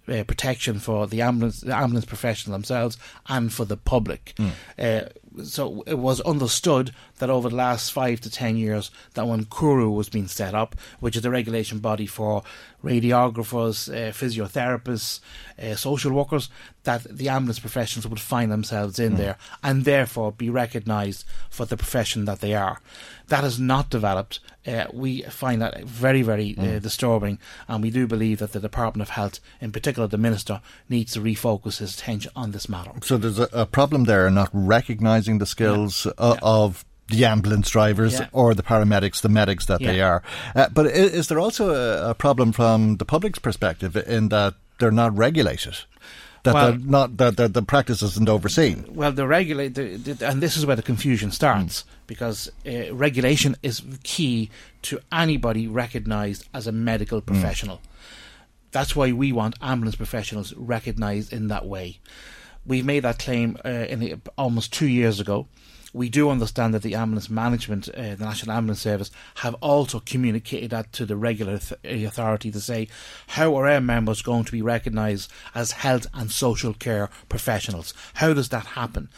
uh, 0.07 0.23
protection 0.23 0.79
for 0.79 1.07
the 1.07 1.21
ambulance 1.21 1.61
the 1.61 1.75
ambulance 1.75 2.05
professionals 2.05 2.53
themselves 2.53 2.97
and 3.27 3.51
for 3.53 3.65
the 3.65 3.77
public. 3.77 4.35
Uh, 4.79 5.01
so 5.43 5.83
it 5.85 5.99
was 5.99 6.21
understood 6.21 6.91
that 7.17 7.29
over 7.29 7.49
the 7.49 7.55
last 7.55 7.91
five 7.91 8.21
to 8.21 8.29
ten 8.29 8.57
years 8.57 8.91
that 9.13 9.27
when 9.27 9.45
CORU 9.45 9.93
was 9.93 10.09
being 10.09 10.27
set 10.27 10.53
up, 10.53 10.75
which 10.99 11.15
is 11.15 11.21
the 11.21 11.31
regulation 11.31 11.79
body 11.79 12.05
for 12.05 12.43
radiographers, 12.83 13.89
uh, 13.89 14.11
physiotherapists, 14.11 15.19
uh, 15.61 15.75
social 15.75 16.11
workers, 16.11 16.49
that 16.83 17.03
the 17.03 17.27
ambulance 17.27 17.59
professionals 17.59 18.07
would 18.07 18.19
find 18.19 18.51
themselves 18.51 18.99
in 18.99 19.15
there 19.15 19.37
and 19.63 19.83
therefore 19.83 20.31
be 20.31 20.49
recognised 20.49 21.25
for 21.49 21.65
the 21.65 21.75
profession 21.75 22.25
that 22.25 22.39
they 22.39 22.53
are. 22.53 22.79
That 23.27 23.43
has 23.43 23.59
not 23.59 23.89
developed. 23.89 24.39
Uh, 24.65 24.85
we 24.93 25.23
find 25.23 25.61
that 25.61 25.83
very, 25.83 26.21
very 26.21 26.55
uh, 26.57 26.79
disturbing, 26.79 27.39
and 27.67 27.83
we 27.83 27.89
do 27.89 28.07
believe 28.07 28.39
that 28.39 28.53
the 28.53 28.59
Department 28.59 29.09
of 29.09 29.15
Health, 29.15 29.39
in 29.59 29.71
particular 29.71 30.07
the 30.07 30.17
Minister, 30.17 30.61
needs 30.87 31.13
to 31.13 31.19
refocus 31.19 31.79
his 31.79 31.95
attention 31.95 32.31
on 32.35 32.51
this 32.51 32.69
matter. 32.69 32.91
So 33.01 33.17
there's 33.17 33.39
a, 33.39 33.49
a 33.51 33.65
problem 33.65 34.05
there 34.05 34.27
in 34.27 34.35
not 34.35 34.49
recognising 34.53 35.39
the 35.39 35.45
skills 35.45 36.05
uh, 36.17 36.37
of 36.41 36.85
the 37.09 37.25
ambulance 37.25 37.69
drivers 37.69 38.13
Yeah. 38.19 38.27
or 38.31 38.53
the 38.53 38.63
paramedics, 38.63 39.21
the 39.21 39.29
medics 39.29 39.65
that 39.67 39.79
they 39.79 40.01
are. 40.01 40.21
Uh, 40.55 40.67
but 40.69 40.85
is, 40.87 41.13
is 41.13 41.27
there 41.27 41.39
also 41.39 41.69
a, 41.73 42.11
a 42.11 42.13
problem 42.13 42.51
from 42.51 42.97
the 42.97 43.05
public's 43.05 43.39
perspective 43.39 43.95
in 43.95 44.29
that 44.29 44.55
they're 44.79 44.91
not 44.91 45.17
regulated? 45.17 45.77
That 46.43 46.53
Well- 46.53 46.71
they're 46.71 46.79
not 46.79 47.17
that, 47.17 47.37
that 47.37 47.53
the 47.53 47.61
practice 47.61 48.01
isn't 48.01 48.29
overseen. 48.29 48.85
Well, 48.89 49.11
the 49.11 49.25
regulate, 49.27 49.75
the, 49.75 49.95
the, 49.97 50.27
and 50.27 50.41
this 50.41 50.55
is 50.57 50.65
where 50.65 50.75
the 50.75 50.81
confusion 50.83 51.31
starts 51.31 51.83
because 52.07 52.49
uh, 52.65 52.93
regulation 52.93 53.55
is 53.63 53.81
key 54.03 54.49
to 54.83 54.99
anybody 55.11 55.67
recognised 55.67 56.47
as 56.53 56.67
a 56.67 56.71
medical 56.71 57.21
professional. 57.21 57.81
That's 58.71 58.95
why 58.95 59.11
we 59.13 59.31
want 59.31 59.55
ambulance 59.61 59.95
professionals 59.95 60.53
recognised 60.55 61.33
in 61.33 61.47
that 61.47 61.65
way. 61.65 61.99
We've 62.65 62.85
made 62.85 63.03
that 63.05 63.17
claim 63.17 63.57
uh, 63.65 63.69
in 63.69 63.99
the, 64.01 64.15
almost 64.37 64.73
two 64.73 64.87
years 64.87 65.19
ago. 65.21 65.47
We 65.97 66.09
do 66.09 66.29
understand 66.29 66.73
that 66.73 66.83
the 66.83 66.93
ambulance 66.95 67.29
management, 67.29 67.89
uh, 67.89 68.15
the 68.15 68.25
National 68.25 68.55
Ambulance 68.55 68.81
Service, 68.81 69.09
have 69.35 69.55
also 69.55 69.99
communicated 69.99 70.69
that 70.69 70.93
to 70.93 71.05
the 71.05 71.15
regular 71.17 71.57
th- 71.57 72.05
authority 72.05 72.51
to 72.51 72.59
say 72.61 72.87
how 73.29 73.55
are 73.55 73.67
our 73.67 73.81
members 73.81 74.21
going 74.21 74.45
to 74.45 74.51
be 74.51 74.61
recognised 74.61 75.31
as 75.55 75.71
health 75.71 76.05
and 76.13 76.31
social 76.31 76.73
care 76.73 77.09
professionals? 77.29 77.93
How 78.15 78.33
does 78.33 78.49
that 78.49 78.65
happen? 78.81 79.09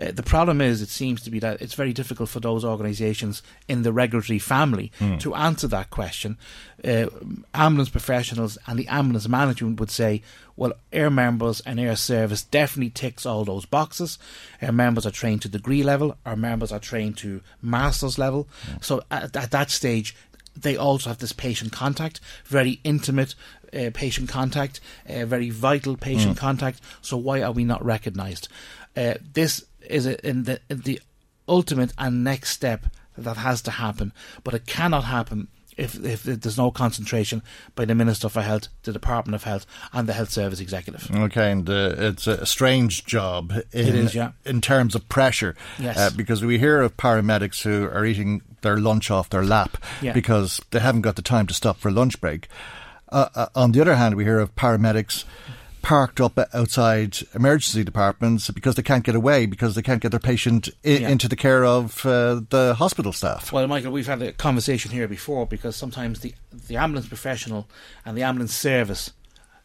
Uh, 0.00 0.12
the 0.12 0.22
problem 0.22 0.60
is, 0.60 0.80
it 0.80 0.90
seems 0.90 1.22
to 1.22 1.30
be 1.30 1.40
that 1.40 1.60
it's 1.60 1.74
very 1.74 1.92
difficult 1.92 2.28
for 2.28 2.40
those 2.40 2.64
organisations 2.64 3.42
in 3.66 3.82
the 3.82 3.92
regulatory 3.92 4.38
family 4.38 4.92
Hmm. 5.00 5.18
to 5.18 5.34
answer 5.34 5.66
that 5.68 5.90
question. 5.90 6.38
Uh, 6.84 7.06
ambulance 7.52 7.88
professionals 7.88 8.56
and 8.68 8.78
the 8.78 8.86
ambulance 8.88 9.28
management 9.28 9.80
would 9.80 9.90
say, 9.90 10.22
well, 10.58 10.72
air 10.92 11.08
members 11.10 11.60
and 11.66 11.78
air 11.78 11.96
service 11.96 12.42
definitely 12.42 12.90
ticks 12.90 13.24
all 13.24 13.44
those 13.44 13.64
boxes. 13.66 14.18
Our 14.60 14.72
members 14.72 15.06
are 15.06 15.12
trained 15.12 15.42
to 15.42 15.48
degree 15.48 15.82
level. 15.84 16.16
Our 16.26 16.36
members 16.36 16.72
are 16.72 16.80
trained 16.80 17.16
to 17.18 17.40
master's 17.62 18.18
level. 18.18 18.48
So 18.80 19.02
at, 19.10 19.36
at 19.36 19.50
that 19.52 19.70
stage, 19.70 20.14
they 20.56 20.76
also 20.76 21.10
have 21.10 21.18
this 21.18 21.32
patient 21.32 21.70
contact, 21.72 22.20
very 22.44 22.80
intimate 22.82 23.34
uh, 23.72 23.90
patient 23.94 24.28
contact, 24.28 24.80
uh, 25.08 25.24
very 25.26 25.50
vital 25.50 25.96
patient 25.96 26.36
Mm. 26.36 26.40
contact. 26.40 26.80
So 27.02 27.16
why 27.16 27.42
are 27.42 27.52
we 27.52 27.64
not 27.64 27.84
recognised? 27.84 28.48
Uh, 28.96 29.14
this 29.34 29.64
is 29.88 30.06
a, 30.06 30.14
in 30.28 30.44
the 30.44 30.58
in 30.68 30.80
the 30.80 31.00
ultimate 31.46 31.92
and 31.96 32.24
next 32.24 32.50
step 32.50 32.86
that 33.16 33.36
has 33.36 33.62
to 33.62 33.70
happen, 33.70 34.12
but 34.44 34.54
it 34.54 34.66
cannot 34.66 35.04
happen 35.04 35.48
if, 35.78 35.94
if 36.04 36.24
there's 36.24 36.58
no 36.58 36.70
concentration 36.70 37.42
by 37.74 37.84
the 37.86 37.94
Minister 37.94 38.28
for 38.28 38.42
Health, 38.42 38.68
the 38.82 38.92
Department 38.92 39.34
of 39.34 39.44
Health, 39.44 39.64
and 39.92 40.06
the 40.08 40.12
Health 40.12 40.30
Service 40.30 40.60
Executive. 40.60 41.10
Okay, 41.14 41.50
and 41.52 41.68
uh, 41.70 41.94
it's 41.96 42.26
a 42.26 42.44
strange 42.44 43.06
job. 43.06 43.52
In, 43.72 43.88
It 43.88 43.94
is, 43.94 44.14
yeah. 44.14 44.32
In 44.44 44.60
terms 44.60 44.94
of 44.94 45.08
pressure, 45.08 45.54
Yes. 45.78 45.96
uh, 45.96 46.10
because 46.14 46.44
we 46.44 46.58
hear 46.58 46.80
of 46.82 46.96
paramedics 46.96 47.62
who 47.62 47.84
are 47.84 48.04
eating 48.04 48.42
their 48.62 48.76
lunch 48.76 49.10
off 49.10 49.30
their 49.30 49.44
lap 49.44 49.76
Yeah. 50.02 50.12
because 50.12 50.60
they 50.72 50.80
haven't 50.80 51.02
got 51.02 51.14
the 51.16 51.22
time 51.22 51.46
to 51.46 51.54
stop 51.54 51.78
for 51.78 51.90
lunch 51.90 52.20
break. 52.20 52.48
Uh, 53.10 53.28
uh, 53.34 53.46
on 53.54 53.72
the 53.72 53.80
other 53.80 53.94
hand, 53.94 54.16
we 54.16 54.24
hear 54.24 54.38
of 54.40 54.54
paramedics 54.56 55.24
parked 55.82 56.20
up 56.20 56.38
outside 56.52 57.18
emergency 57.34 57.84
departments 57.84 58.50
because 58.50 58.74
they 58.74 58.82
can't 58.82 59.04
get 59.04 59.14
away 59.14 59.46
because 59.46 59.74
they 59.74 59.82
can't 59.82 60.02
get 60.02 60.10
their 60.10 60.20
patient 60.20 60.68
I- 60.84 60.88
Yeah. 60.88 61.08
into 61.08 61.28
the 61.28 61.36
care 61.36 61.64
of 61.64 62.04
uh, 62.04 62.40
the 62.50 62.74
hospital 62.78 63.12
staff. 63.12 63.52
Well, 63.52 63.66
Michael, 63.66 63.92
we've 63.92 64.06
had 64.06 64.20
a 64.22 64.32
conversation 64.32 64.90
here 64.90 65.08
before 65.08 65.46
because 65.46 65.76
sometimes 65.76 66.20
the 66.20 66.34
the 66.68 66.76
ambulance 66.76 67.08
professional 67.08 67.68
and 68.04 68.16
the 68.16 68.22
ambulance 68.22 68.54
service 68.54 69.12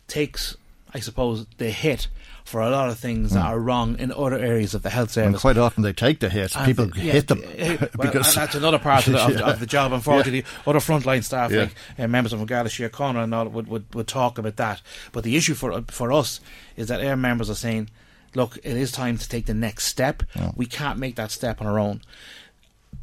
takes, 0.07 0.55
I 0.93 0.99
suppose, 0.99 1.45
the 1.57 1.70
hit 1.72 2.07
for 2.43 2.61
a 2.61 2.69
lot 2.69 2.89
of 2.89 2.99
things 2.99 3.31
that 3.31 3.39
Mm. 3.43 3.49
are 3.49 3.59
wrong 3.59 3.97
in 3.99 4.11
other 4.11 4.37
areas 4.37 4.73
of 4.73 4.81
the 4.81 4.89
health 4.89 5.11
service. 5.11 5.27
And 5.33 5.39
quite 5.39 5.57
often 5.57 5.81
they 5.83 5.93
take 5.93 6.19
the 6.19 6.29
hit. 6.29 6.55
And 6.55 6.65
People 6.65 6.89
yeah, 6.95 7.13
hit 7.13 7.27
them 7.27 7.41
well, 7.57 7.89
because 7.99 8.35
that's 8.35 8.53
another 8.55 8.79
part 8.79 9.07
of 9.07 9.13
the, 9.13 9.19
of, 9.25 9.31
Yeah. 9.39 9.39
of 9.51 9.59
the 9.59 9.65
job. 9.65 9.93
Unfortunately, 9.93 10.43
other 10.67 10.79
frontline 10.79 11.23
staff, 11.23 11.51
Yeah. 11.51 11.59
like 11.61 11.75
uh, 11.97 12.07
members 12.07 12.33
of 12.33 12.45
Garda 12.45 12.69
Síochána 12.69 13.23
and 13.23 13.33
all, 13.33 13.47
would, 13.47 13.67
would 13.67 13.85
would 13.95 14.07
talk 14.07 14.37
about 14.37 14.57
that. 14.57 14.81
But 15.13 15.23
the 15.23 15.35
issue 15.37 15.53
for 15.53 15.81
for 15.89 16.11
us 16.11 16.41
is 16.75 16.87
that 16.89 17.03
our 17.03 17.15
members 17.15 17.49
are 17.49 17.55
saying 17.55 17.89
look, 18.35 18.57
it 18.57 18.75
is 18.75 18.91
time 18.91 19.15
to 19.17 19.29
take 19.29 19.45
the 19.45 19.53
next 19.53 19.85
step. 19.85 20.23
We 20.55 20.65
can't 20.65 20.97
make 20.97 21.15
that 21.17 21.29
step 21.29 21.61
on 21.61 21.67
our 21.67 21.77
own. 21.77 22.01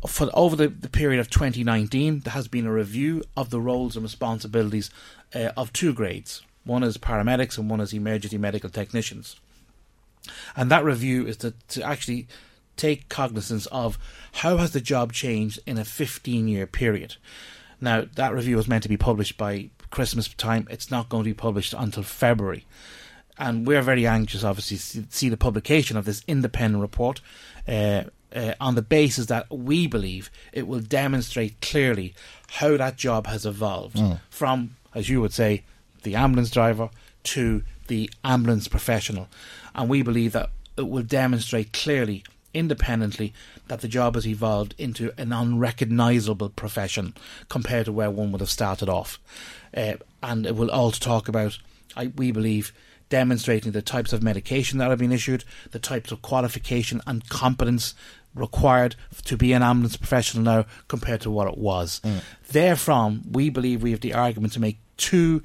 For 0.07 0.29
over 0.35 0.57
the, 0.57 0.67
the 0.69 0.89
period 0.89 1.21
of 1.21 1.31
2019, 1.31 2.21
there 2.21 2.33
has 2.33 2.49
been 2.49 2.67
a 2.67 2.73
review 2.73 3.23
of 3.37 3.51
the 3.51 3.61
roles 3.61 3.95
and 3.97 4.03
responsibilities 4.03 4.91
uh, 5.35 5.51
of 5.57 5.73
two 5.73 5.93
grades. 5.93 6.43
One 6.65 6.83
is 6.83 6.99
paramedics 6.99 7.59
and 7.59 7.71
one 7.71 7.81
is 7.81 7.93
emergency 7.93 8.39
medical 8.39 8.71
technicians. 8.71 9.37
And 10.57 10.71
that 10.71 10.85
review 10.85 11.27
is 11.27 11.37
to, 11.39 11.55
to 11.69 11.83
actually 11.83 12.27
take 12.77 13.09
cognizance 13.09 13.67
of 13.67 13.99
how 14.33 14.57
has 14.59 14.73
the 14.73 14.81
job 14.81 15.13
changed 15.13 15.59
in 15.67 15.79
a 15.79 15.85
15 15.85 16.49
year 16.49 16.67
period. 16.67 17.17
Now, 17.81 18.05
that 18.15 18.35
review 18.35 18.57
was 18.57 18.69
meant 18.69 18.83
to 18.83 18.89
be 18.89 18.97
published 18.99 19.39
by 19.39 19.71
Christmas 19.91 20.29
time. 20.29 20.67
It's 20.71 20.91
not 20.91 21.09
going 21.09 21.25
to 21.25 21.31
be 21.31 21.35
published 21.35 21.75
until 21.77 22.03
February. 22.03 22.67
And 23.39 23.67
we're 23.67 23.81
very 23.83 24.07
anxious, 24.07 24.45
obviously, 24.45 24.77
to 25.03 25.09
see 25.11 25.31
the 25.31 25.37
publication 25.39 25.97
of 25.97 26.05
this 26.05 26.23
independent 26.29 26.83
report 26.83 27.23
uh, 27.67 28.05
uh, 28.37 28.53
on 28.61 28.75
the 28.75 28.83
basis 28.83 29.27
that 29.27 29.51
we 29.51 29.87
believe 29.87 30.31
it 30.53 30.67
will 30.67 30.81
demonstrate 30.81 31.61
clearly 31.63 32.15
how 32.49 32.77
that 32.77 32.97
job 32.97 33.27
has 33.27 33.47
evolved 33.47 33.97
Mm. 33.97 34.21
from, 34.29 34.77
as 34.95 35.09
you 35.09 35.21
would 35.23 35.33
say, 35.33 35.65
the 36.03 36.15
ambulance 36.15 36.51
driver 36.51 36.91
to 37.23 37.63
the 37.89 38.11
ambulance 38.25 38.69
professional. 38.69 39.29
And 39.75 39.89
we 39.89 40.03
believe 40.03 40.33
that 40.33 40.51
it 40.77 40.89
will 40.89 41.03
demonstrate 41.03 41.73
clearly, 41.73 42.25
independently, 42.55 43.35
that 43.69 43.81
the 43.81 43.89
job 43.89 44.15
has 44.15 44.27
evolved 44.27 44.75
into 44.79 45.13
an 45.19 45.33
unrecognisable 45.33 46.51
profession 46.51 47.15
compared 47.49 47.87
to 47.87 47.93
where 47.93 48.11
one 48.11 48.33
would 48.33 48.41
have 48.41 48.51
started 48.51 48.89
off. 48.89 49.19
Uh, 49.77 49.95
and 50.23 50.47
it 50.47 50.57
will 50.57 50.71
also 50.71 50.99
talk 50.99 51.29
about, 51.29 51.59
I, 51.97 52.09
we 52.17 52.33
believe, 52.33 52.73
demonstrating 53.09 53.73
the 53.73 53.83
types 53.83 54.13
of 54.13 54.23
medication 54.23 54.79
that 54.79 54.91
have 54.91 54.99
been 54.99 55.13
issued, 55.13 55.45
the 55.73 55.79
types 55.79 56.13
of 56.13 56.23
qualification 56.23 57.01
and 57.07 57.29
competence 57.29 57.95
required 58.35 58.95
to 59.25 59.37
be 59.37 59.53
an 59.53 59.63
ambulance 59.63 59.97
professional 59.97 60.45
now 60.45 60.65
compared 60.89 61.21
to 61.21 61.31
what 61.31 61.49
it 61.49 61.59
was. 61.59 62.01
Therefrom, 62.49 63.23
we 63.33 63.51
believe 63.51 63.83
we 63.83 63.91
have 63.91 64.01
the 64.01 64.15
argument 64.15 64.53
to 64.53 64.61
make 64.61 64.79
two 64.97 65.43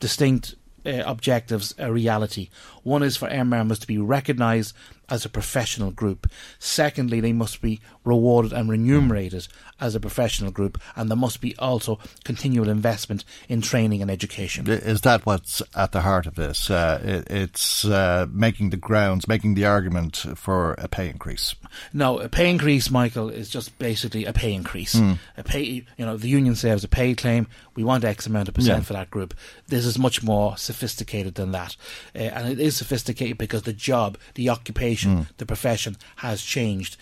distinct 0.00 0.54
uh, 0.84 1.02
objectives 1.04 1.74
a 1.78 1.92
reality. 1.92 2.48
One 2.82 3.02
is 3.02 3.16
for 3.16 3.28
MRMs 3.28 3.80
to 3.80 3.86
be 3.86 3.98
recognised 3.98 4.74
as 5.08 5.24
a 5.24 5.28
professional 5.28 5.90
group. 5.90 6.30
Secondly, 6.58 7.20
they 7.20 7.32
must 7.32 7.60
be 7.60 7.80
rewarded 8.04 8.52
and 8.52 8.68
remunerated 8.68 9.48
as 9.80 9.94
a 9.94 10.00
professional 10.00 10.50
group, 10.50 10.80
and 10.94 11.10
there 11.10 11.16
must 11.16 11.40
be 11.40 11.54
also 11.58 11.98
continual 12.24 12.68
investment 12.68 13.24
in 13.48 13.60
training 13.60 14.02
and 14.02 14.10
education. 14.10 14.66
Is 14.68 15.02
that 15.02 15.26
what's 15.26 15.62
at 15.74 15.92
the 15.92 16.00
heart 16.00 16.26
of 16.26 16.34
this? 16.34 16.70
Uh, 16.70 17.00
it, 17.04 17.30
it's 17.30 17.84
uh, 17.84 18.26
making 18.30 18.70
the 18.70 18.76
grounds, 18.76 19.28
making 19.28 19.54
the 19.54 19.66
argument 19.66 20.24
for 20.34 20.72
a 20.78 20.88
pay 20.88 21.08
increase. 21.08 21.54
No, 21.92 22.18
a 22.18 22.28
pay 22.28 22.48
increase, 22.50 22.90
Michael, 22.90 23.28
is 23.28 23.50
just 23.50 23.78
basically 23.78 24.24
a 24.24 24.32
pay 24.32 24.54
increase. 24.54 24.94
Mm. 24.94 25.18
A 25.36 25.42
pay, 25.44 25.62
you 25.96 26.06
know, 26.06 26.16
the 26.16 26.28
union 26.28 26.54
says 26.54 26.84
a 26.84 26.88
pay 26.88 27.14
claim. 27.14 27.46
We 27.74 27.84
want 27.84 28.04
X 28.04 28.26
amount 28.26 28.48
of 28.48 28.54
percent 28.54 28.78
Yeah. 28.78 28.84
for 28.84 28.92
that 28.94 29.10
group. 29.10 29.34
This 29.68 29.84
is 29.84 29.98
much 29.98 30.22
more 30.22 30.56
sophisticated 30.56 31.34
than 31.34 31.52
that, 31.52 31.76
uh, 32.14 32.18
and 32.18 32.48
it 32.48 32.58
is 32.58 32.76
sophisticated 32.76 33.36
because 33.36 33.62
the 33.62 33.72
job, 33.74 34.16
the 34.34 34.48
occupation, 34.48 34.95
Mm. 35.04 35.26
the 35.38 35.46
profession 35.46 35.96
has 36.16 36.42
changed. 36.42 36.96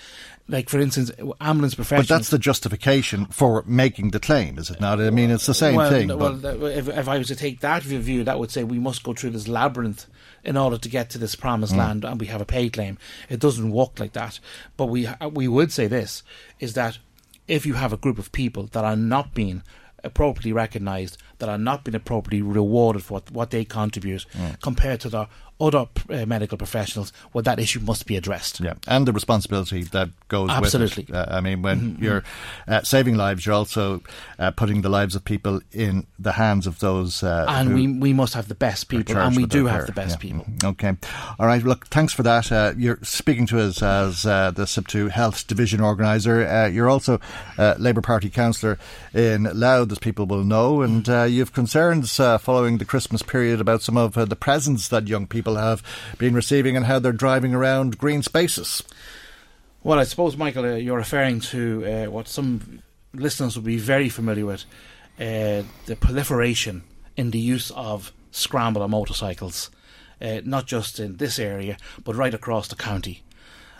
Like 0.47 0.69
for 0.69 0.79
instance, 0.79 1.11
ambulance 1.41 1.75
profession. 1.75 2.03
But 2.03 2.09
that's 2.09 2.29
the 2.29 2.39
justification 2.39 3.25
for 3.27 3.65
making 3.67 4.11
the 4.11 4.21
claim, 4.21 4.59
is 4.59 4.69
it 4.69 4.79
not? 4.79 5.01
I 5.01 5.09
mean, 5.09 5.31
it's 5.31 5.47
the 5.47 5.55
same 5.55 5.77
well, 5.77 5.91
thing. 5.91 6.09
Well, 6.09 6.45
if, 6.67 6.87
if 6.89 7.09
I 7.09 7.17
was 7.17 7.29
to 7.29 7.37
take 7.37 7.61
that 7.61 7.83
view, 7.83 8.25
that 8.25 8.39
would 8.39 8.51
say 8.51 8.63
we 8.63 8.79
must 8.79 9.03
go 9.03 9.15
through 9.15 9.31
this 9.31 9.49
labyrinth 9.49 10.05
in 10.45 10.59
order 10.59 10.77
to 10.77 10.89
get 10.91 11.09
to 11.11 11.19
this 11.19 11.35
promised 11.35 11.73
Mm. 11.73 11.79
land, 11.79 12.05
and 12.05 12.21
we 12.21 12.27
have 12.27 12.43
a 12.43 12.45
pay 12.45 12.69
claim. 12.69 12.99
It 13.31 13.41
doesn't 13.41 13.71
work 13.71 13.99
like 13.99 14.13
that. 14.13 14.39
But 14.77 14.87
we 14.87 15.09
we 15.33 15.49
would 15.49 15.73
say 15.73 15.87
this 15.87 16.23
is 16.61 16.75
that 16.75 16.99
if 17.49 17.65
you 17.65 17.75
have 17.75 17.95
a 17.95 17.99
group 17.99 18.19
of 18.19 18.31
people 18.33 18.65
that 18.73 18.85
are 18.85 18.97
not 18.97 19.33
being 19.35 19.63
appropriately 20.03 20.53
recognised, 20.53 21.17
that 21.39 21.49
are 21.49 21.57
not 21.57 21.85
being 21.85 21.95
appropriately 21.95 22.43
rewarded 22.43 23.03
for 23.03 23.15
what, 23.15 23.31
what 23.31 23.51
they 23.51 23.65
contribute, 23.65 24.27
Mm. 24.35 24.61
compared 24.61 25.01
to 25.01 25.09
the 25.09 25.27
other 25.61 25.87
uh, 26.11 26.27
medical 26.27 26.59
professionals, 26.59 27.13
well, 27.33 27.43
that 27.43 27.59
issue 27.61 27.81
must 27.81 28.07
be 28.07 28.17
addressed. 28.17 28.61
Yeah, 28.61 28.75
and 28.89 29.07
the 29.07 29.13
responsibility 29.13 29.85
that 29.85 30.09
goes 30.29 30.51
Absolutely. 30.51 31.05
with 31.09 31.11
it. 31.11 31.17
Uh, 31.17 31.27
I 31.37 31.41
mean, 31.41 31.63
when 31.63 31.81
Mhm. 31.97 32.03
you're 32.03 32.25
uh, 32.67 32.83
saving 32.83 33.17
lives, 33.17 33.47
you're 33.47 33.55
also 33.55 34.03
uh, 34.39 34.51
putting 34.51 34.83
the 34.83 34.89
lives 34.89 35.15
of 35.15 35.25
people 35.25 35.61
in 35.73 36.07
the 36.19 36.33
hands 36.33 36.67
of 36.67 36.81
those. 36.81 37.23
Uh, 37.23 37.47
and 37.49 37.75
we 37.75 37.87
we 37.87 38.13
must 38.13 38.35
have 38.35 38.49
the 38.49 38.55
best 38.55 38.89
people, 38.89 39.17
and 39.17 39.37
we 39.37 39.47
do 39.47 39.67
have 39.67 39.81
care. 39.81 39.87
the 39.87 39.93
best 39.93 40.17
Yeah. 40.17 40.31
people. 40.31 40.47
Okay. 40.65 40.97
All 41.39 41.47
right. 41.47 41.63
Look, 41.63 41.87
thanks 41.87 42.13
for 42.13 42.23
that. 42.25 42.51
Uh, 42.51 42.73
you're 42.77 42.99
speaking 43.03 43.47
to 43.49 43.61
us 43.61 43.83
as 43.83 44.27
uh, 44.27 44.51
the 44.51 44.65
SIPTU 44.67 45.11
Health 45.11 45.47
Division 45.47 45.81
Organiser. 45.81 46.47
Uh, 46.47 46.67
you're 46.67 46.89
also 46.91 47.21
uh, 47.59 47.75
Labour 47.79 48.01
Party 48.03 48.29
councillor 48.31 48.79
in 49.13 49.45
Louth, 49.55 49.93
as 49.93 49.99
people 49.99 50.27
will 50.27 50.45
know, 50.45 50.83
and 50.83 51.09
uh, 51.09 51.23
you 51.25 51.41
have 51.41 51.53
concerns 51.53 52.19
uh, 52.19 52.39
following 52.39 52.79
the 52.79 52.85
Christmas 52.85 53.23
period 53.23 53.61
about 53.61 53.83
some 53.83 53.97
of 53.97 54.17
uh, 54.19 54.25
the 54.25 54.37
presents 54.37 54.89
that 54.89 55.07
young 55.09 55.27
people 55.27 55.44
have 55.53 55.83
been 56.19 56.35
receiving 56.35 56.77
and 56.77 56.87
how 56.87 56.99
they're 56.99 57.13
driving 57.13 57.55
around 57.55 57.99
green 57.99 58.23
spaces. 58.23 58.83
Well, 59.83 59.99
I 59.99 60.05
suppose, 60.05 60.37
Michael, 60.37 60.65
uh, 60.65 60.75
you're 60.77 60.97
referring 60.97 61.41
to 61.41 61.85
uh, 62.07 62.11
what 62.11 62.27
some 62.29 62.83
listeners 63.13 63.55
will 63.57 63.65
be 63.65 63.77
very 63.77 64.09
familiar 64.09 64.47
with 64.47 64.65
uh, 65.21 65.63
the 65.87 65.97
proliferation 66.01 66.83
in 67.17 67.31
the 67.31 67.39
use 67.39 67.71
of 67.73 68.11
scrambler 68.31 68.89
motorcycles, 68.89 69.71
uh, 70.23 70.41
not 70.45 70.67
just 70.67 70.99
in 70.99 71.19
this 71.19 71.39
area, 71.39 71.77
but 72.03 72.17
right 72.17 72.35
across 72.35 72.69
the 72.69 72.77
county, 72.77 73.23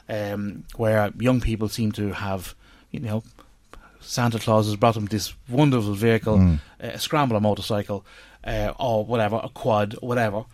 um, 0.09 0.65
where 0.77 1.11
young 1.19 1.41
people 1.41 1.69
seem 1.69 1.91
to 1.93 2.13
have, 2.13 2.55
you 2.91 3.01
know, 3.01 3.25
Santa 4.01 4.39
Claus 4.39 4.67
has 4.67 4.77
brought 4.77 4.95
them 4.95 5.07
this 5.07 5.33
wonderful 5.49 5.95
vehicle, 5.95 6.37
Mm. 6.39 6.59
a 6.81 6.99
scrambler 6.99 7.41
motorcycle, 7.41 8.05
uh, 8.47 8.73
or 8.79 9.05
whatever, 9.07 9.41
a 9.43 9.49
quad, 9.49 9.95
whatever, 10.03 10.45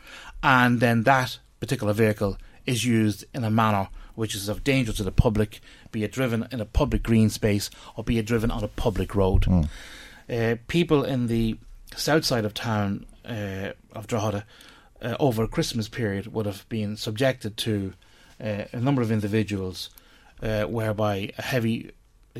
and 0.42 0.80
then 0.80 1.02
that 1.04 1.38
particular 1.60 1.92
vehicle 1.92 2.36
is 2.66 2.84
used 2.84 3.24
in 3.34 3.44
a 3.44 3.50
manner 3.50 3.88
which 4.14 4.34
is 4.34 4.48
of 4.48 4.64
danger 4.64 4.92
to 4.92 5.02
the 5.02 5.12
public, 5.12 5.60
be 5.92 6.04
it 6.04 6.12
driven 6.12 6.46
in 6.52 6.60
a 6.60 6.64
public 6.64 7.02
green 7.02 7.30
space 7.30 7.70
or 7.96 8.04
be 8.04 8.18
it 8.18 8.26
driven 8.26 8.50
on 8.50 8.62
a 8.62 8.68
public 8.68 9.14
road. 9.14 9.46
Uh, 10.28 10.56
people 10.68 11.04
in 11.04 11.26
the 11.26 11.56
south 11.96 12.24
side 12.24 12.44
of 12.44 12.54
town 12.54 13.06
uh, 13.24 13.70
of 13.92 14.06
Drogheda 14.06 14.44
uh, 15.02 15.16
over 15.18 15.44
a 15.44 15.48
Christmas 15.48 15.88
period 15.88 16.32
would 16.32 16.46
have 16.46 16.68
been 16.68 16.96
subjected 16.96 17.56
to 17.58 17.94
uh, 18.40 18.64
a 18.72 18.80
number 18.80 19.02
of 19.02 19.10
individuals 19.10 19.90
uh, 20.42 20.64
whereby 20.64 21.32
a 21.38 21.42
heavy 21.42 21.90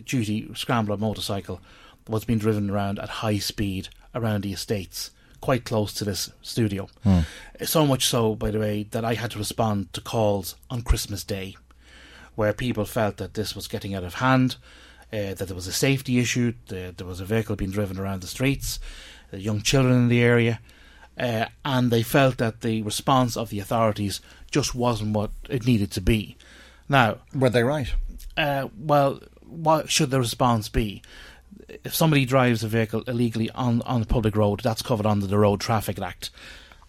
duty 0.04 0.52
scrambler 0.54 0.96
motorcycle 0.96 1.60
was 2.08 2.24
being 2.24 2.38
driven 2.38 2.70
around 2.70 2.98
at 2.98 3.08
high 3.08 3.38
speed 3.38 3.88
around 4.14 4.42
the 4.42 4.52
estates 4.52 5.10
quite 5.40 5.64
close 5.64 5.92
to 5.94 6.04
this 6.04 6.30
studio. 6.42 6.88
Hmm. 7.02 7.20
So 7.64 7.86
much 7.86 8.06
so, 8.06 8.34
by 8.34 8.50
the 8.50 8.58
way, 8.58 8.84
that 8.90 9.04
I 9.04 9.14
had 9.14 9.30
to 9.32 9.38
respond 9.38 9.92
to 9.92 10.00
calls 10.00 10.56
on 10.70 10.82
Christmas 10.82 11.24
Day 11.24 11.56
where 12.34 12.52
people 12.52 12.84
felt 12.84 13.18
that 13.18 13.34
this 13.34 13.54
was 13.54 13.68
getting 13.68 13.94
out 13.94 14.04
of 14.04 14.14
hand, 14.14 14.56
uh, 15.12 15.34
that 15.34 15.46
there 15.46 15.54
was 15.54 15.66
a 15.66 15.72
safety 15.72 16.18
issue, 16.18 16.54
that 16.68 16.96
there 16.96 17.06
was 17.06 17.20
a 17.20 17.24
vehicle 17.24 17.56
being 17.56 17.70
driven 17.70 17.98
around 17.98 18.22
the 18.22 18.26
streets, 18.26 18.78
young 19.32 19.60
children 19.60 19.94
in 19.94 20.08
the 20.08 20.22
area, 20.22 20.60
uh, 21.18 21.46
and 21.64 21.90
they 21.90 22.02
felt 22.02 22.38
that 22.38 22.62
the 22.62 22.82
response 22.82 23.36
of 23.36 23.50
the 23.50 23.60
authorities 23.60 24.20
just 24.50 24.74
wasn't 24.74 25.14
what 25.14 25.30
it 25.48 25.66
needed 25.66 25.90
to 25.90 26.00
be. 26.00 26.36
Now, 26.88 27.18
were 27.34 27.50
they 27.50 27.62
right? 27.62 27.92
Uh, 28.36 28.68
well, 28.78 29.20
what 29.42 29.90
should 29.90 30.10
the 30.10 30.18
response 30.18 30.68
be? 30.68 31.02
If 31.84 31.94
somebody 31.94 32.24
drives 32.24 32.62
a 32.64 32.68
vehicle 32.68 33.02
illegally 33.06 33.50
on 33.50 33.82
on 33.82 34.00
the 34.00 34.06
public 34.06 34.36
road, 34.36 34.60
that's 34.60 34.82
covered 34.82 35.06
under 35.06 35.26
the 35.26 35.38
Road 35.38 35.60
Traffic 35.60 36.00
Act. 36.00 36.30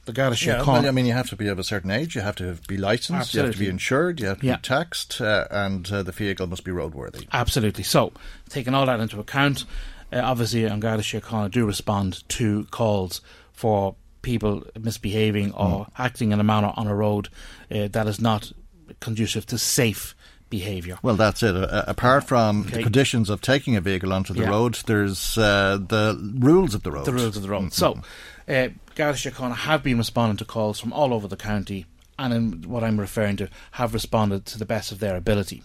The 0.05 0.13
Garda 0.13 0.35
Yeah, 0.43 0.57
Síochána- 0.59 0.65
well, 0.67 0.87
I 0.87 0.91
mean, 0.91 1.05
you 1.05 1.13
have 1.13 1.29
to 1.29 1.35
be 1.35 1.47
of 1.47 1.59
a 1.59 1.63
certain 1.63 1.91
age, 1.91 2.15
you 2.15 2.21
have 2.21 2.35
to 2.37 2.57
be 2.67 2.75
licensed, 2.75 3.35
you 3.35 3.41
have 3.41 3.51
to 3.53 3.59
be 3.59 3.67
insured, 3.67 4.19
you 4.19 4.25
have 4.27 4.39
to 4.39 4.45
Yeah. 4.47 4.55
be 4.55 4.61
taxed, 4.63 5.21
uh, 5.21 5.45
and 5.51 5.91
uh, 5.91 6.01
the 6.01 6.11
vehicle 6.11 6.47
must 6.47 6.63
be 6.63 6.71
roadworthy. 6.71 7.27
Absolutely. 7.31 7.83
So, 7.83 8.11
taking 8.49 8.73
all 8.73 8.87
that 8.87 8.99
into 8.99 9.19
account, 9.19 9.63
uh, 10.11 10.19
obviously, 10.23 10.65
An 10.65 10.79
Garda 10.79 11.03
Síochána 11.03 11.51
do 11.51 11.65
respond 11.67 12.27
to 12.29 12.65
calls 12.71 13.21
for 13.53 13.93
people 14.23 14.63
misbehaving 14.79 15.51
or 15.53 15.85
acting 15.99 16.31
in 16.31 16.39
a 16.39 16.43
manner 16.43 16.73
on 16.75 16.87
a 16.87 16.95
road 16.95 17.29
uh, 17.69 17.87
that 17.91 18.07
is 18.07 18.19
not 18.19 18.51
conducive 18.99 19.45
to 19.45 19.57
safe 19.59 20.15
behaviour. 20.51 20.99
Well, 21.01 21.15
that's 21.15 21.41
it. 21.41 21.55
Uh, 21.55 21.83
apart 21.87 22.25
from 22.25 22.63
the 22.67 22.83
conditions 22.83 23.29
of 23.31 23.41
taking 23.41 23.75
a 23.75 23.81
vehicle 23.81 24.13
onto 24.13 24.33
the 24.35 24.41
Yeah. 24.41 24.49
road, 24.49 24.75
there's 24.85 25.35
uh, 25.39 25.79
the 25.79 26.15
rules 26.39 26.75
of 26.75 26.83
the 26.83 26.91
road. 26.91 27.05
The 27.05 27.13
rules 27.13 27.35
of 27.35 27.41
the 27.41 27.49
road. 27.49 27.71
Mm-hmm. 27.71 27.71
So, 27.71 28.01
uh, 28.47 28.69
Garda 28.93 29.17
Síochána 29.17 29.55
have 29.55 29.81
been 29.81 29.97
responding 29.97 30.37
to 30.37 30.45
calls 30.45 30.79
from 30.79 30.93
all 30.93 31.13
over 31.13 31.27
the 31.27 31.37
county, 31.37 31.87
and 32.19 32.31
in 32.33 32.69
what 32.69 32.83
I'm 32.83 32.99
referring 32.99 33.37
to, 33.37 33.49
have 33.71 33.95
responded 33.95 34.45
to 34.47 34.59
the 34.59 34.65
best 34.65 34.91
of 34.91 34.99
their 34.99 35.15
ability. 35.15 35.63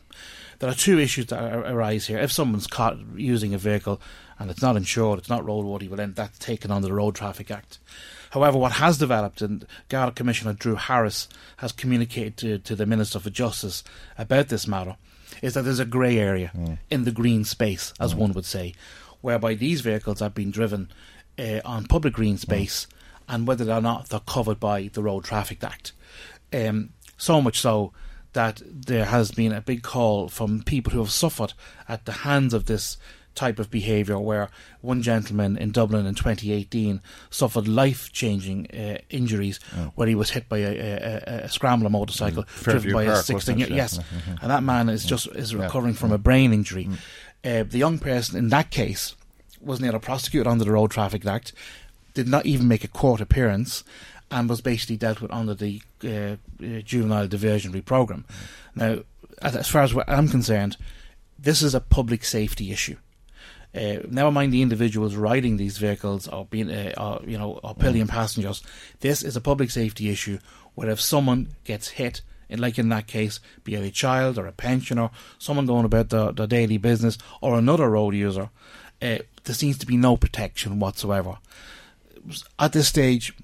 There 0.58 0.70
are 0.70 0.74
two 0.74 0.98
issues 0.98 1.26
that 1.26 1.42
ar- 1.42 1.66
arise 1.66 2.06
here. 2.06 2.18
If 2.18 2.32
someone's 2.32 2.66
caught 2.66 2.96
using 3.14 3.52
a 3.52 3.58
vehicle 3.58 4.00
and 4.38 4.50
it's 4.50 4.62
not 4.62 4.76
insured, 4.76 5.18
it's 5.18 5.28
not 5.28 5.42
roadworthy, 5.42 5.88
well 5.88 5.98
then 5.98 6.14
that's 6.14 6.38
taken 6.38 6.70
under 6.70 6.88
the 6.88 6.94
Road 6.94 7.14
Traffic 7.14 7.50
Act. 7.50 7.78
However, 8.36 8.58
what 8.58 8.72
has 8.72 8.98
developed, 8.98 9.40
and 9.40 9.66
Garda 9.88 10.12
Commissioner 10.12 10.52
Drew 10.52 10.74
Harris 10.74 11.26
has 11.56 11.72
communicated 11.72 12.36
to, 12.36 12.58
to 12.58 12.76
the 12.76 12.84
Minister 12.84 13.18
for 13.18 13.30
Justice 13.30 13.82
about 14.18 14.48
this 14.48 14.66
matter, 14.66 14.96
is 15.40 15.54
that 15.54 15.62
there's 15.62 15.78
a 15.78 15.86
grey 15.86 16.18
area 16.18 16.50
mm. 16.54 16.76
in 16.90 17.04
the 17.04 17.12
green 17.12 17.44
space, 17.44 17.94
as 17.98 18.12
mm. 18.12 18.18
one 18.18 18.32
would 18.34 18.44
say, 18.44 18.74
whereby 19.22 19.54
these 19.54 19.80
vehicles 19.80 20.20
have 20.20 20.34
been 20.34 20.50
driven 20.50 20.90
uh, 21.38 21.60
on 21.64 21.86
public 21.86 22.12
green 22.12 22.36
space 22.36 22.84
mm. 22.84 23.34
and 23.34 23.46
whether 23.46 23.72
or 23.72 23.80
not 23.80 24.10
they're 24.10 24.20
covered 24.20 24.60
by 24.60 24.90
the 24.92 25.02
Road 25.02 25.24
Traffic 25.24 25.64
Act. 25.64 25.92
Um, 26.52 26.90
so 27.16 27.40
much 27.40 27.58
so 27.58 27.94
that 28.34 28.60
there 28.66 29.06
has 29.06 29.30
been 29.30 29.52
a 29.52 29.62
big 29.62 29.82
call 29.82 30.28
from 30.28 30.62
people 30.62 30.92
who 30.92 30.98
have 30.98 31.10
suffered 31.10 31.54
at 31.88 32.04
the 32.04 32.12
hands 32.12 32.52
of 32.52 32.66
this 32.66 32.98
type 33.36 33.58
of 33.58 33.70
behaviour 33.70 34.18
where 34.18 34.48
one 34.80 35.02
gentleman 35.02 35.56
in 35.56 35.70
Dublin 35.70 36.06
in 36.06 36.14
2018 36.14 37.00
suffered 37.30 37.68
life 37.68 38.12
changing 38.12 38.66
uh, 38.72 38.98
injuries 39.10 39.60
oh. 39.76 39.92
where 39.94 40.08
he 40.08 40.14
was 40.14 40.30
hit 40.30 40.48
by 40.48 40.58
a, 40.58 41.22
a, 41.26 41.44
a 41.44 41.48
scrambler 41.48 41.90
motorcycle 41.90 42.42
mm. 42.42 42.62
driven 42.64 42.92
by 42.92 43.04
Park, 43.04 43.18
a 43.18 43.22
16 43.22 43.58
year 43.58 43.68
old 43.68 43.76
yes 43.76 43.98
mm-hmm. 43.98 44.34
and 44.42 44.50
that 44.50 44.62
man 44.62 44.88
is 44.88 45.04
just 45.04 45.28
is 45.28 45.54
recovering 45.54 45.94
yeah. 45.94 46.00
from 46.00 46.12
a 46.12 46.18
brain 46.18 46.52
injury 46.52 46.86
mm. 46.86 46.96
uh, 47.44 47.64
the 47.68 47.78
young 47.78 47.98
person 47.98 48.36
in 48.36 48.48
that 48.48 48.70
case 48.70 49.14
was 49.60 49.80
neither 49.80 49.98
prosecuted 49.98 50.46
under 50.46 50.64
the 50.64 50.72
Road 50.72 50.90
Traffic 50.90 51.24
Act 51.26 51.52
did 52.14 52.28
not 52.28 52.46
even 52.46 52.66
make 52.66 52.84
a 52.84 52.88
court 52.88 53.20
appearance 53.20 53.84
and 54.30 54.48
was 54.48 54.60
basically 54.60 54.96
dealt 54.96 55.20
with 55.20 55.30
under 55.30 55.54
the 55.54 55.82
uh, 56.02 56.08
uh 56.08 56.80
juvenile 56.82 57.28
diversionary 57.28 57.84
program. 57.84 58.24
Now, 58.74 59.00
as 59.42 59.68
far 59.68 59.82
as 59.82 59.94
I'm 60.08 60.28
concerned, 60.28 60.76
this 61.38 61.62
is 61.62 61.74
a 61.74 61.80
public 61.80 62.24
safety 62.24 62.72
issue. 62.72 62.96
Uh, 63.76 63.98
never 64.08 64.30
mind 64.30 64.52
the 64.52 64.62
individuals 64.62 65.14
riding 65.14 65.56
these 65.56 65.76
vehicles 65.76 66.26
or 66.28 66.46
being, 66.46 66.70
uh, 66.70 66.94
or, 66.96 67.28
you 67.28 67.36
know, 67.36 67.60
or 67.62 67.74
pillion 67.74 68.08
passengers. 68.08 68.62
This 69.00 69.22
is 69.22 69.36
a 69.36 69.40
public 69.40 69.70
safety 69.70 70.08
issue 70.08 70.38
where 70.74 70.88
if 70.88 71.00
someone 71.00 71.48
gets 71.64 71.88
hit, 71.88 72.22
in, 72.48 72.60
like 72.60 72.78
in 72.78 72.88
that 72.88 73.06
case, 73.06 73.40
be 73.64 73.74
it 73.74 73.84
a 73.84 73.90
child 73.90 74.38
or 74.38 74.46
a 74.46 74.52
pensioner, 74.52 75.10
someone 75.38 75.66
going 75.66 75.84
about 75.84 76.08
their, 76.08 76.32
their 76.32 76.46
daily 76.46 76.78
business, 76.78 77.18
or 77.40 77.58
another 77.58 77.90
road 77.90 78.14
user, 78.14 78.50
uh, 79.02 79.18
there 79.44 79.54
seems 79.54 79.78
to 79.78 79.86
be 79.86 79.96
no 79.96 80.16
protection 80.16 80.78
whatsoever. 80.80 81.38
At 82.58 82.72
this 82.72 82.88
stage, 82.88 83.34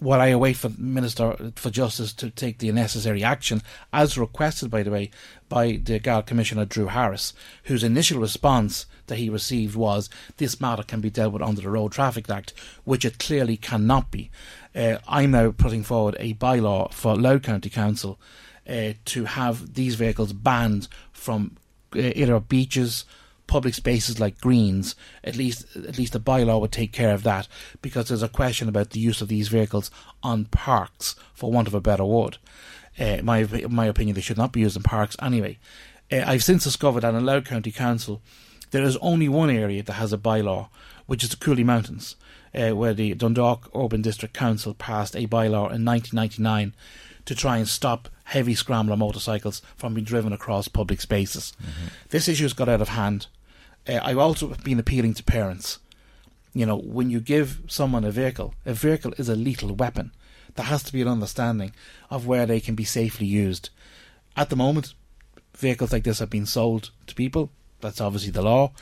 while 0.00 0.20
I 0.20 0.28
await 0.28 0.56
for 0.56 0.70
Minister 0.78 1.52
for 1.56 1.70
Justice 1.70 2.12
to 2.14 2.30
take 2.30 2.58
the 2.58 2.70
necessary 2.72 3.24
action, 3.24 3.62
as 3.92 4.18
requested, 4.18 4.70
by 4.70 4.82
the 4.82 4.90
way, 4.90 5.10
by 5.48 5.80
the 5.82 5.98
Garda 5.98 6.26
Commissioner 6.26 6.64
Drew 6.64 6.86
Harris, 6.86 7.32
whose 7.64 7.82
initial 7.82 8.20
response 8.20 8.86
that 9.06 9.16
he 9.16 9.28
received 9.28 9.74
was 9.74 10.08
this 10.36 10.60
matter 10.60 10.82
can 10.82 11.00
be 11.00 11.10
dealt 11.10 11.32
with 11.32 11.42
under 11.42 11.62
the 11.62 11.70
Road 11.70 11.92
Traffic 11.92 12.30
Act, 12.30 12.52
which 12.84 13.04
it 13.04 13.18
clearly 13.18 13.56
cannot 13.56 14.10
be. 14.10 14.30
Uh, 14.74 14.98
I'm 15.08 15.32
now 15.32 15.50
putting 15.50 15.82
forward 15.82 16.16
a 16.18 16.34
bylaw 16.34 16.92
for 16.92 17.16
Louth 17.16 17.42
County 17.42 17.70
Council 17.70 18.18
uh, 18.68 18.92
to 19.06 19.24
have 19.24 19.74
these 19.74 19.94
vehicles 19.94 20.32
banned 20.32 20.88
from 21.12 21.56
uh, 21.96 22.12
either 22.14 22.38
beaches, 22.38 23.04
public 23.48 23.74
spaces 23.74 24.20
like 24.20 24.40
greens, 24.40 24.94
at 25.24 25.34
least 25.34 25.66
at 25.76 25.98
least 25.98 26.12
the 26.12 26.20
bylaw 26.20 26.60
would 26.60 26.70
take 26.70 26.92
care 26.92 27.12
of 27.12 27.24
that 27.24 27.48
because 27.82 28.06
there's 28.06 28.22
a 28.22 28.28
question 28.28 28.68
about 28.68 28.90
the 28.90 29.00
use 29.00 29.20
of 29.20 29.26
these 29.26 29.48
vehicles 29.48 29.90
on 30.22 30.44
parks, 30.44 31.16
for 31.34 31.50
want 31.50 31.66
of 31.66 31.74
a 31.74 31.80
better 31.80 32.04
word. 32.04 32.38
Uh, 33.00 33.18
my 33.22 33.44
my 33.68 33.86
opinion, 33.86 34.14
they 34.14 34.20
should 34.20 34.38
not 34.38 34.52
be 34.52 34.60
used 34.60 34.76
in 34.76 34.82
parks 34.84 35.16
anyway. 35.20 35.58
Uh, 36.12 36.22
I've 36.24 36.44
since 36.44 36.62
discovered 36.62 37.00
that 37.00 37.14
in 37.14 37.26
Louth 37.26 37.46
County 37.46 37.72
Council, 37.72 38.22
there 38.70 38.84
is 38.84 38.96
only 38.98 39.28
one 39.28 39.50
area 39.50 39.82
that 39.82 39.94
has 39.94 40.12
a 40.12 40.18
bylaw, 40.18 40.68
which 41.06 41.24
is 41.24 41.30
the 41.30 41.36
Cooley 41.36 41.64
Mountains, 41.64 42.16
uh, 42.54 42.70
where 42.70 42.94
the 42.94 43.14
Dundalk 43.14 43.70
Urban 43.74 44.02
District 44.02 44.34
Council 44.34 44.74
passed 44.74 45.16
a 45.16 45.26
bylaw 45.26 45.72
in 45.72 45.84
1999 45.84 46.74
to 47.24 47.34
try 47.34 47.58
and 47.58 47.68
stop 47.68 48.08
heavy 48.24 48.54
scrambler 48.54 48.96
motorcycles 48.96 49.62
from 49.76 49.94
being 49.94 50.04
driven 50.04 50.32
across 50.32 50.68
public 50.68 51.00
spaces. 51.00 51.52
Mm-hmm. 51.62 51.86
This 52.10 52.28
issue 52.28 52.44
has 52.44 52.52
got 52.52 52.68
out 52.68 52.80
of 52.80 52.90
hand 52.90 53.26
uh, 53.88 54.00
I've 54.02 54.18
also 54.18 54.48
been 54.64 54.78
appealing 54.78 55.14
to 55.14 55.22
parents. 55.22 55.78
You 56.54 56.66
know, 56.66 56.76
when 56.76 57.10
you 57.10 57.20
give 57.20 57.60
someone 57.66 58.04
a 58.04 58.10
vehicle, 58.10 58.54
a 58.66 58.74
vehicle 58.74 59.14
is 59.18 59.28
a 59.28 59.36
lethal 59.36 59.74
weapon. 59.74 60.12
There 60.54 60.66
has 60.66 60.82
to 60.84 60.92
be 60.92 61.02
an 61.02 61.08
understanding 61.08 61.72
of 62.10 62.26
where 62.26 62.46
they 62.46 62.60
can 62.60 62.74
be 62.74 62.84
safely 62.84 63.26
used. 63.26 63.70
At 64.36 64.50
the 64.50 64.56
moment, 64.56 64.94
vehicles 65.56 65.92
like 65.92 66.04
this 66.04 66.18
have 66.18 66.30
been 66.30 66.46
sold 66.46 66.90
to 67.06 67.14
people. 67.14 67.50
That's 67.80 68.00
obviously 68.00 68.30
the 68.30 68.42
law. 68.42 68.72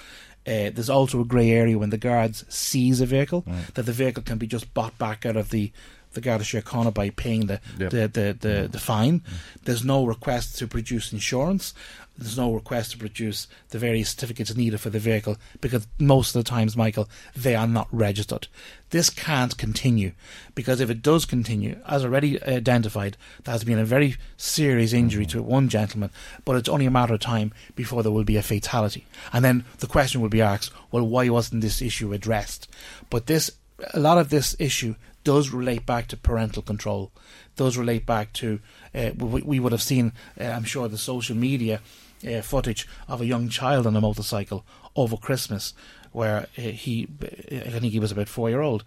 Uh, 0.46 0.70
there's 0.70 0.88
also 0.88 1.20
a 1.20 1.24
grey 1.24 1.50
area 1.50 1.76
when 1.76 1.90
the 1.90 1.98
guards 1.98 2.44
seize 2.48 3.00
a 3.00 3.06
vehicle 3.06 3.42
right. 3.46 3.74
that 3.74 3.84
the 3.84 3.92
vehicle 3.92 4.22
can 4.22 4.38
be 4.38 4.46
just 4.46 4.72
bought 4.74 4.96
back 4.96 5.26
out 5.26 5.36
of 5.36 5.50
the 5.50 5.72
the 6.16 6.20
Garda 6.20 6.42
Síochána 6.42 6.92
by 6.92 7.10
paying 7.10 7.46
the 7.46 7.60
yep. 7.78 7.90
the, 7.90 8.08
the, 8.08 8.36
the, 8.38 8.48
mm. 8.48 8.72
the, 8.72 8.78
fine. 8.78 9.20
Mm. 9.20 9.32
There's 9.64 9.84
no 9.84 10.04
request 10.04 10.58
to 10.58 10.66
produce 10.66 11.12
insurance. 11.12 11.72
There's 12.18 12.38
no 12.38 12.54
request 12.54 12.92
to 12.92 12.98
produce 12.98 13.46
the 13.70 13.78
various 13.78 14.10
certificates 14.10 14.56
needed 14.56 14.80
for 14.80 14.88
the 14.88 14.98
vehicle 14.98 15.36
because 15.60 15.86
most 15.98 16.34
of 16.34 16.42
the 16.42 16.48
times, 16.48 16.76
Michael, 16.76 17.08
they 17.36 17.54
are 17.54 17.66
not 17.66 17.88
registered. 17.92 18.48
This 18.88 19.10
can't 19.10 19.56
continue 19.58 20.12
because 20.54 20.80
if 20.80 20.88
it 20.88 21.02
does 21.02 21.26
continue, 21.26 21.78
as 21.86 22.04
already 22.04 22.42
identified, 22.42 23.18
there 23.44 23.52
has 23.52 23.64
been 23.64 23.78
a 23.78 23.84
very 23.84 24.16
serious 24.38 24.94
injury 24.94 25.26
to 25.26 25.42
one 25.42 25.68
gentleman, 25.68 26.10
but 26.44 26.56
it's 26.56 26.68
only 26.68 26.86
a 26.86 26.90
matter 26.90 27.14
of 27.14 27.20
time 27.20 27.52
before 27.74 28.02
there 28.02 28.12
will 28.12 28.24
be 28.24 28.38
a 28.38 28.42
fatality. 28.42 29.04
And 29.32 29.44
then 29.44 29.64
the 29.78 29.86
question 29.86 30.22
will 30.22 30.30
be 30.30 30.40
asked, 30.40 30.72
well, 30.90 31.06
why 31.06 31.28
wasn't 31.28 31.60
this 31.60 31.82
issue 31.82 32.14
addressed? 32.14 32.66
But 33.10 33.26
this, 33.26 33.50
a 33.92 34.00
lot 34.00 34.16
of 34.16 34.30
this 34.30 34.56
issue 34.58 34.94
does 35.26 35.50
relate 35.50 35.84
back 35.84 36.06
to 36.06 36.16
parental 36.16 36.62
control, 36.62 37.10
does 37.56 37.76
relate 37.76 38.06
back 38.06 38.32
to, 38.32 38.60
uh, 38.94 39.10
we, 39.18 39.42
we, 39.42 39.58
would 39.58 39.72
have 39.72 39.82
seen, 39.82 40.12
uh, 40.40 40.44
I'm 40.44 40.62
sure, 40.62 40.86
the 40.86 40.96
social 40.96 41.34
media 41.36 41.80
uh, 42.24 42.42
footage 42.42 42.86
of 43.08 43.20
a 43.20 43.26
young 43.26 43.48
child 43.48 43.88
on 43.88 43.96
a 43.96 44.00
motorcycle 44.00 44.64
over 44.94 45.16
Christmas 45.16 45.74
where 46.12 46.46
uh, 46.56 46.60
he, 46.60 47.08
I 47.50 47.80
think 47.80 47.92
he 47.92 47.98
was 47.98 48.12
about 48.12 48.28
four 48.28 48.48
year 48.48 48.60
old, 48.60 48.84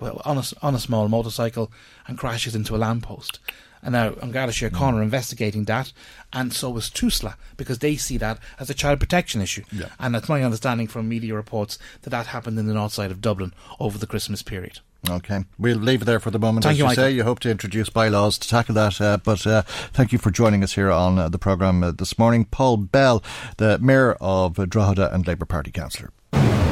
well, 0.00 0.22
on 0.24 0.38
a, 0.38 0.42
on 0.62 0.74
a 0.74 0.78
small 0.78 1.08
motorcycle 1.08 1.70
and 2.08 2.16
crashes 2.16 2.54
into 2.54 2.74
a 2.74 2.78
lamppost. 2.78 3.38
And 3.82 3.92
now 3.92 4.14
An 4.22 4.30
Garda 4.30 4.52
Síochána 4.52 4.94
mm. 4.94 5.02
investigating 5.02 5.64
that, 5.64 5.92
and 6.32 6.54
so 6.54 6.70
was 6.70 6.88
TUSLA, 6.88 7.34
because 7.58 7.80
they 7.80 7.96
see 7.96 8.16
that 8.16 8.38
as 8.58 8.70
a 8.70 8.74
child 8.74 8.98
protection 8.98 9.42
issue. 9.42 9.64
Yeah. 9.70 9.90
And 9.98 10.16
it's 10.16 10.28
my 10.30 10.42
understanding 10.42 10.86
from 10.86 11.06
media 11.06 11.34
reports 11.34 11.78
that 12.00 12.10
that 12.10 12.28
happened 12.28 12.58
in 12.58 12.66
the 12.66 12.74
north 12.74 12.94
side 12.94 13.10
of 13.10 13.20
Dublin 13.20 13.52
over 13.78 13.98
the 13.98 14.06
Christmas 14.06 14.42
period. 14.42 14.80
Okay, 15.10 15.44
we'll 15.58 15.78
leave 15.78 16.02
it 16.02 16.04
there 16.04 16.20
for 16.20 16.30
the 16.30 16.38
moment. 16.38 16.62
Thank 16.64 16.74
As 16.74 16.78
you, 16.78 16.84
Michael. 16.84 17.04
say, 17.04 17.10
you 17.10 17.24
hope 17.24 17.40
to 17.40 17.50
introduce 17.50 17.90
bylaws 17.90 18.38
to 18.38 18.48
tackle 18.48 18.74
that. 18.76 19.00
Uh, 19.00 19.16
but 19.16 19.44
uh, 19.46 19.62
thank 19.92 20.12
you 20.12 20.18
for 20.18 20.30
joining 20.30 20.62
us 20.62 20.74
here 20.74 20.92
on 20.92 21.18
uh, 21.18 21.28
the 21.28 21.38
programme 21.38 21.82
uh, 21.82 21.90
this 21.90 22.18
morning. 22.18 22.44
Paul 22.44 22.76
Bell, 22.76 23.22
the 23.56 23.78
Mayor 23.80 24.12
of 24.20 24.54
Drogheda 24.68 25.12
and 25.12 25.26
Labour 25.26 25.44
Party 25.44 25.72
Councillor. 25.72 26.12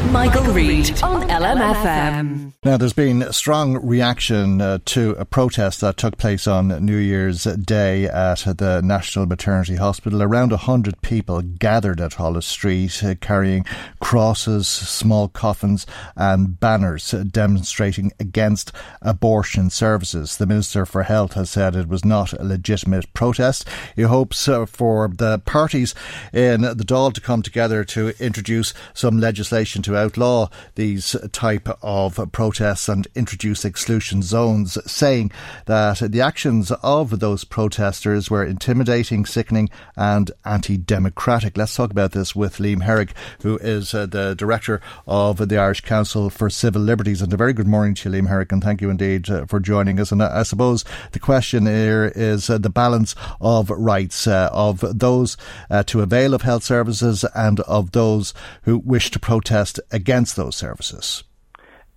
Michael, 0.09 0.53
Reade 0.53 1.03
on 1.03 1.22
LMFM. 1.28 2.53
Now, 2.64 2.76
there's 2.76 2.92
been 2.92 3.32
strong 3.32 3.76
reaction 3.86 4.61
uh, 4.61 4.78
to 4.86 5.12
a 5.12 5.24
protest 5.24 5.80
that 5.80 5.96
took 5.96 6.18
place 6.18 6.46
on 6.46 6.68
New 6.84 6.96
Year's 6.96 7.44
Day 7.44 8.07
at 8.07 8.44
the 8.59 8.80
National 8.82 9.26
Maternity 9.26 9.76
Hospital. 9.76 10.22
Around 10.22 10.51
100 10.51 11.01
people 11.01 11.40
gathered 11.42 12.01
at 12.01 12.14
Holles 12.14 12.44
Street 12.44 13.03
uh, 13.05 13.14
carrying 13.20 13.64
crosses, 14.01 14.66
small 14.66 15.28
coffins, 15.28 15.86
and 16.16 16.59
banners 16.59 17.12
demonstrating 17.12 18.12
against 18.18 18.72
abortion 19.01 19.70
services. 19.70 20.36
The 20.36 20.46
Minister 20.46 20.84
for 20.84 21.05
Health 21.05 21.34
has 21.34 21.51
said 21.51 21.76
it 21.76 21.88
was 21.88 22.05
not 22.05 22.32
a 22.32 22.44
legitimate 22.44 23.12
protest. 23.14 23.66
He 23.94 24.03
hopes 24.03 24.48
uh, 24.48 24.66
for 24.66 25.09
the 25.09 25.38
parties 25.38 25.94
in 26.32 26.62
the 26.62 26.74
Dáil 26.74 27.12
to 27.14 27.20
come 27.20 27.42
together 27.42 27.84
to 27.84 28.12
introduce 28.18 28.74
some 28.92 29.18
legislation 29.18 29.82
to 29.82 29.89
outlaw 29.97 30.49
these 30.74 31.16
type 31.32 31.68
of 31.82 32.20
protests 32.32 32.88
and 32.88 33.07
introduce 33.14 33.64
exclusion 33.64 34.22
zones, 34.22 34.78
saying 34.91 35.30
that 35.66 35.99
the 35.99 36.20
actions 36.20 36.70
of 36.82 37.20
those 37.20 37.45
protesters 37.45 38.30
were 38.30 38.45
intimidating, 38.45 39.24
sickening, 39.24 39.68
and 39.97 40.30
anti-democratic. 40.45 41.57
Let's 41.57 41.74
talk 41.74 41.91
about 41.91 42.12
this 42.12 42.34
with 42.34 42.59
Liam 42.59 42.82
Herrick, 42.82 43.14
who 43.43 43.59
is 43.59 43.95
uh, 43.95 44.07
the 44.07 44.34
director 44.34 44.80
of 45.07 45.49
the 45.49 45.59
Irish 45.59 45.80
Council 45.80 46.30
for 46.30 46.51
Civil 46.51 46.82
Liberties. 46.82 47.22
And 47.22 47.32
a 47.32 47.36
very 47.36 47.53
good 47.53 47.66
morning 47.66 47.95
to 47.95 48.11
you, 48.11 48.16
Liam 48.16 48.28
Herrick, 48.28 48.53
and 48.53 48.62
thank 48.62 48.80
you 48.80 48.91
indeed 48.91 49.30
uh, 49.30 49.47
for 49.47 49.61
joining 49.61 49.99
us. 49.99 50.12
And 50.12 50.22
I, 50.22 50.41
I 50.41 50.43
suppose 50.43 50.84
the 51.12 51.18
question 51.18 51.66
here 51.66 52.12
is 52.14 52.49
uh, 52.49 52.59
the 52.59 52.70
balance 52.70 53.14
of 53.41 53.70
rights 53.70 54.26
uh, 54.26 54.51
of 54.53 54.84
those 54.99 55.36
uh, 55.70 55.82
to 55.84 56.03
avail 56.03 56.34
of 56.34 56.43
health 56.43 56.64
services 56.64 57.24
and 57.34 57.61
of 57.61 57.93
those 57.93 58.34
who 58.62 58.78
wish 58.78 59.11
to 59.11 59.18
protest 59.18 59.80
against 59.91 60.37
those 60.37 60.57
services? 60.57 61.24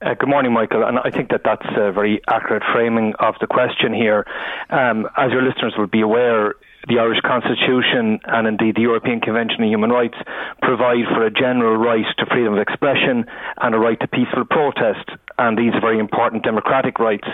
Uh, 0.01 0.15
good 0.15 0.27
morning, 0.27 0.51
Michael. 0.51 0.83
And 0.83 0.99
I 0.99 1.09
think 1.09 1.29
that 1.29 1.41
that's 1.45 1.65
a 1.77 1.91
very 1.91 2.21
accurate 2.27 2.63
framing 2.73 3.13
of 3.19 3.35
the 3.39 3.47
question 3.47 3.93
here. 3.93 4.25
Um, 4.69 5.07
as 5.15 5.31
your 5.31 5.41
listeners 5.41 5.75
will 5.77 5.87
be 5.87 6.01
aware, 6.01 6.55
the 6.87 6.99
Irish 6.99 7.21
Constitution 7.21 8.19
and 8.25 8.47
indeed 8.47 8.75
the 8.75 8.81
European 8.81 9.21
Convention 9.21 9.61
on 9.61 9.69
Human 9.69 9.89
Rights 9.89 10.17
provide 10.61 11.05
for 11.15 11.25
a 11.25 11.31
general 11.31 11.77
right 11.77 12.05
to 12.17 12.25
freedom 12.25 12.53
of 12.53 12.59
expression 12.59 13.25
and 13.61 13.75
a 13.75 13.79
right 13.79 13.99
to 13.99 14.07
peaceful 14.07 14.45
protest. 14.45 15.07
And 15.37 15.57
these 15.57 15.73
are 15.73 15.81
very 15.81 15.99
important 15.99 16.43
democratic 16.43 16.99
rights. 16.99 17.27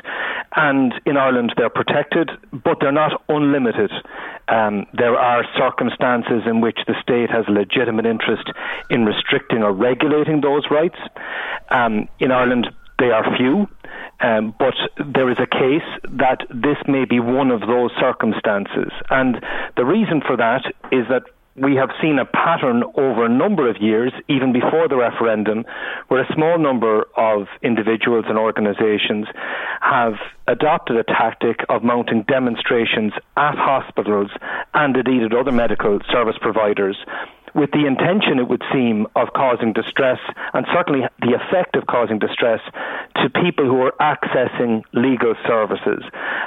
And 0.56 0.94
in 1.06 1.18
Ireland, 1.18 1.54
they're 1.58 1.70
protected, 1.70 2.30
but 2.54 2.78
they're 2.80 2.92
not 2.92 3.22
unlimited. 3.28 3.92
Um, 4.48 4.86
there 4.94 5.16
are 5.16 5.44
circumstances 5.58 6.44
in 6.46 6.62
which 6.62 6.80
the 6.88 6.96
state 7.02 7.30
has 7.30 7.46
a 7.48 7.52
legitimate 7.52 8.06
interest 8.06 8.50
in 8.90 9.06
restricting 9.06 9.64
or 9.64 9.74
regulating 9.74 10.42
those 10.42 10.64
rights. 10.72 10.98
Um, 11.70 12.08
in 12.20 12.32
Ireland, 12.32 12.68
they 13.00 13.12
are 13.12 13.24
few. 13.38 13.68
Um, 14.22 14.54
but 14.60 14.74
there 14.98 15.30
is 15.32 15.38
a 15.40 15.48
case 15.48 15.88
that 16.04 16.46
this 16.50 16.78
may 16.88 17.06
be 17.06 17.20
one 17.20 17.52
of 17.52 17.62
those 17.62 17.92
circumstances. 18.00 18.92
And 19.10 19.42
the 19.78 19.86
reason 19.86 20.22
for 20.26 20.36
that 20.36 20.66
is 20.92 21.08
that 21.08 21.24
we 21.56 21.76
have 21.76 21.90
seen 22.02 22.20
a 22.20 22.26
pattern 22.26 22.84
over 22.96 23.26
a 23.26 23.30
number 23.30 23.70
of 23.70 23.78
years, 23.82 24.14
even 24.28 24.54
before 24.54 24.88
the 24.88 24.96
referendum, 24.96 25.66
where 26.08 26.22
a 26.22 26.34
small 26.34 26.58
number 26.58 27.06
of 27.18 27.48
individuals 27.62 28.26
and 28.28 28.38
organisations 28.38 29.28
have 29.82 30.14
adopted 30.48 30.98
a 30.98 31.04
tactic 31.04 31.60
of 31.70 31.84
mounting 31.84 32.24
demonstrations 32.24 33.14
at 33.38 33.56
hospitals 33.56 34.32
and 34.74 34.96
indeed 34.96 35.24
at 35.24 35.34
other 35.34 35.52
medical 35.52 36.00
service 36.12 36.38
providers 36.42 36.98
with 37.56 37.72
the 37.72 37.86
intention, 37.86 38.40
it 38.40 38.48
would 38.48 38.64
seem, 38.74 39.08
of 39.16 39.34
causing 39.34 39.74
distress, 39.74 40.20
and 40.54 40.66
certainly 40.74 41.08
the 41.22 41.34
effect 41.34 41.76
of 41.76 41.88
causing 41.88 42.20
distress 42.20 42.62
to 43.18 43.30
people 43.42 43.66
who 43.66 43.82
are 43.82 43.94
accessing 44.00 44.84
legal 44.94 45.36
services. 45.48 46.04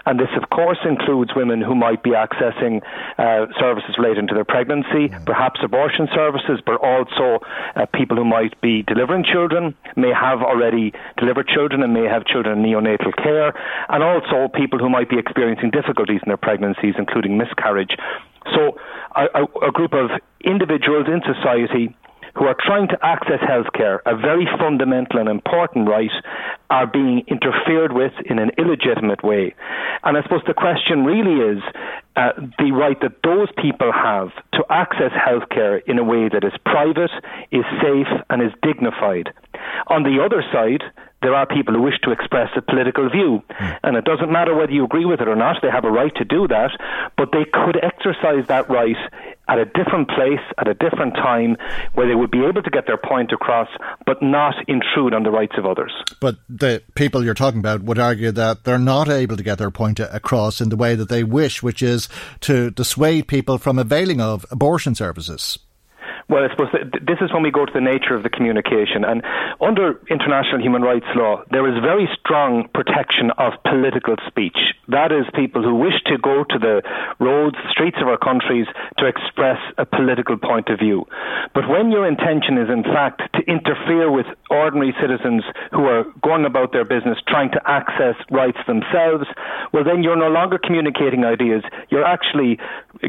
And 0.06 0.18
this, 0.18 0.30
of 0.40 0.50
course, 0.50 0.78
includes 0.84 1.32
women 1.34 1.60
who 1.60 1.74
might 1.74 2.02
be 2.02 2.10
accessing 2.10 2.82
uh, 3.18 3.46
services 3.58 3.96
relating 3.98 4.26
to 4.28 4.34
their 4.34 4.44
pregnancy, 4.44 5.08
perhaps 5.24 5.60
abortion 5.62 6.08
services, 6.14 6.60
but 6.64 6.76
also 6.82 7.40
uh, 7.76 7.86
people 7.94 8.16
who 8.16 8.24
might 8.24 8.60
be 8.60 8.82
delivering 8.82 9.24
children, 9.24 9.74
may 9.96 10.12
have 10.12 10.40
already 10.42 10.92
delivered 11.18 11.48
children, 11.48 11.82
and 11.82 11.92
may 11.92 12.04
have 12.04 12.24
children 12.26 12.58
in 12.58 12.64
neonatal 12.64 13.14
care, 13.16 13.52
and 13.88 14.02
also 14.02 14.48
people 14.54 14.78
who 14.78 14.88
might 14.88 15.08
be 15.08 15.18
experiencing 15.18 15.70
difficulties 15.70 16.20
in 16.24 16.28
their 16.28 16.36
pregnancies, 16.36 16.94
including 16.98 17.36
miscarriage. 17.38 17.96
So, 18.54 18.78
a, 19.14 19.44
a, 19.66 19.72
group 19.72 19.92
of 19.92 20.10
individuals 20.44 21.06
in 21.06 21.22
society 21.22 21.94
who 22.34 22.46
are 22.46 22.56
trying 22.58 22.88
to 22.88 22.98
access 23.02 23.40
healthcare, 23.40 23.98
a 24.06 24.16
very 24.16 24.46
fundamental 24.58 25.20
and 25.20 25.28
important 25.28 25.88
right, 25.88 26.10
are 26.70 26.86
being 26.86 27.22
interfered 27.28 27.92
with 27.92 28.12
in 28.24 28.38
an 28.38 28.50
illegitimate 28.56 29.22
way. 29.22 29.54
And 30.02 30.16
I 30.16 30.22
suppose 30.22 30.40
the 30.46 30.54
question 30.54 31.04
really 31.04 31.56
is 31.56 31.62
uh, 32.16 32.32
the 32.58 32.72
right 32.72 32.98
that 33.02 33.22
those 33.22 33.48
people 33.60 33.92
have 33.92 34.30
to 34.54 34.64
access 34.70 35.12
healthcare 35.12 35.80
in 35.86 35.98
a 35.98 36.04
way 36.04 36.28
that 36.28 36.42
is 36.42 36.52
private, 36.64 37.10
is 37.50 37.64
safe, 37.82 38.08
and 38.30 38.42
is 38.42 38.52
dignified. 38.62 39.32
On 39.88 40.02
the 40.02 40.22
other 40.24 40.42
side, 40.52 40.82
there 41.22 41.34
are 41.34 41.46
people 41.46 41.74
who 41.74 41.82
wish 41.82 41.98
to 42.02 42.10
express 42.10 42.50
a 42.56 42.62
political 42.62 43.08
view. 43.08 43.42
Mm. 43.50 43.78
And 43.84 43.96
it 43.96 44.04
doesn't 44.04 44.30
matter 44.30 44.54
whether 44.54 44.72
you 44.72 44.84
agree 44.84 45.04
with 45.04 45.20
it 45.20 45.28
or 45.28 45.36
not, 45.36 45.56
they 45.62 45.70
have 45.70 45.84
a 45.84 45.90
right 45.90 46.14
to 46.16 46.24
do 46.24 46.48
that, 46.48 46.70
but 47.16 47.30
they 47.32 47.44
could 47.44 47.82
exercise 47.82 48.46
that 48.48 48.68
right 48.68 48.96
at 49.48 49.58
a 49.58 49.64
different 49.64 50.08
place, 50.08 50.40
at 50.58 50.68
a 50.68 50.74
different 50.74 51.14
time, 51.14 51.56
where 51.94 52.06
they 52.06 52.14
would 52.14 52.30
be 52.30 52.44
able 52.44 52.62
to 52.62 52.70
get 52.70 52.86
their 52.86 52.96
point 52.96 53.32
across, 53.32 53.68
but 54.06 54.22
not 54.22 54.54
intrude 54.68 55.14
on 55.14 55.22
the 55.22 55.30
rights 55.30 55.54
of 55.58 55.66
others. 55.66 55.92
But 56.20 56.36
the 56.48 56.82
people 56.94 57.24
you're 57.24 57.34
talking 57.34 57.60
about 57.60 57.82
would 57.82 57.98
argue 57.98 58.32
that 58.32 58.64
they're 58.64 58.78
not 58.78 59.08
able 59.08 59.36
to 59.36 59.42
get 59.42 59.58
their 59.58 59.70
point 59.70 60.00
across 60.00 60.60
in 60.60 60.68
the 60.68 60.76
way 60.76 60.94
that 60.94 61.08
they 61.08 61.24
wish, 61.24 61.62
which 61.62 61.82
is 61.82 62.08
to 62.40 62.70
dissuade 62.70 63.28
people 63.28 63.58
from 63.58 63.78
availing 63.78 64.20
of 64.20 64.46
abortion 64.50 64.94
services. 64.94 65.58
Well, 66.28 66.44
I 66.44 66.50
suppose 66.50 66.68
this 67.02 67.18
is 67.20 67.32
when 67.32 67.42
we 67.42 67.50
go 67.50 67.66
to 67.66 67.72
the 67.72 67.80
nature 67.80 68.14
of 68.14 68.22
the 68.22 68.30
communication. 68.30 69.04
And 69.04 69.22
under 69.60 70.00
international 70.08 70.62
human 70.62 70.82
rights 70.82 71.06
law, 71.14 71.42
there 71.50 71.66
is 71.68 71.80
very 71.82 72.08
strong 72.20 72.68
protection 72.74 73.30
of 73.38 73.52
political 73.64 74.16
speech. 74.26 74.56
That 74.88 75.12
is, 75.12 75.24
people 75.34 75.62
who 75.62 75.74
wish 75.74 75.98
to 76.06 76.18
go 76.18 76.44
to 76.44 76.58
the 76.58 76.82
roads, 77.18 77.56
streets 77.70 77.98
of 78.00 78.08
our 78.08 78.18
countries 78.18 78.66
to 78.98 79.06
express 79.06 79.58
a 79.78 79.84
political 79.84 80.36
point 80.36 80.68
of 80.68 80.78
view. 80.78 81.06
But 81.54 81.68
when 81.68 81.90
your 81.90 82.06
intention 82.06 82.58
is, 82.58 82.68
in 82.70 82.84
fact, 82.84 83.22
to 83.34 83.40
interfere 83.50 84.10
with 84.10 84.26
ordinary 84.50 84.94
citizens 85.00 85.42
who 85.72 85.84
are 85.86 86.04
going 86.22 86.44
about 86.44 86.72
their 86.72 86.84
business 86.84 87.18
trying 87.26 87.50
to 87.52 87.60
access 87.66 88.14
rights 88.30 88.58
themselves, 88.66 89.26
well, 89.72 89.84
then 89.84 90.02
you're 90.02 90.16
no 90.16 90.28
longer 90.28 90.58
communicating 90.58 91.24
ideas. 91.24 91.62
You're 91.90 92.04
actually 92.04 92.58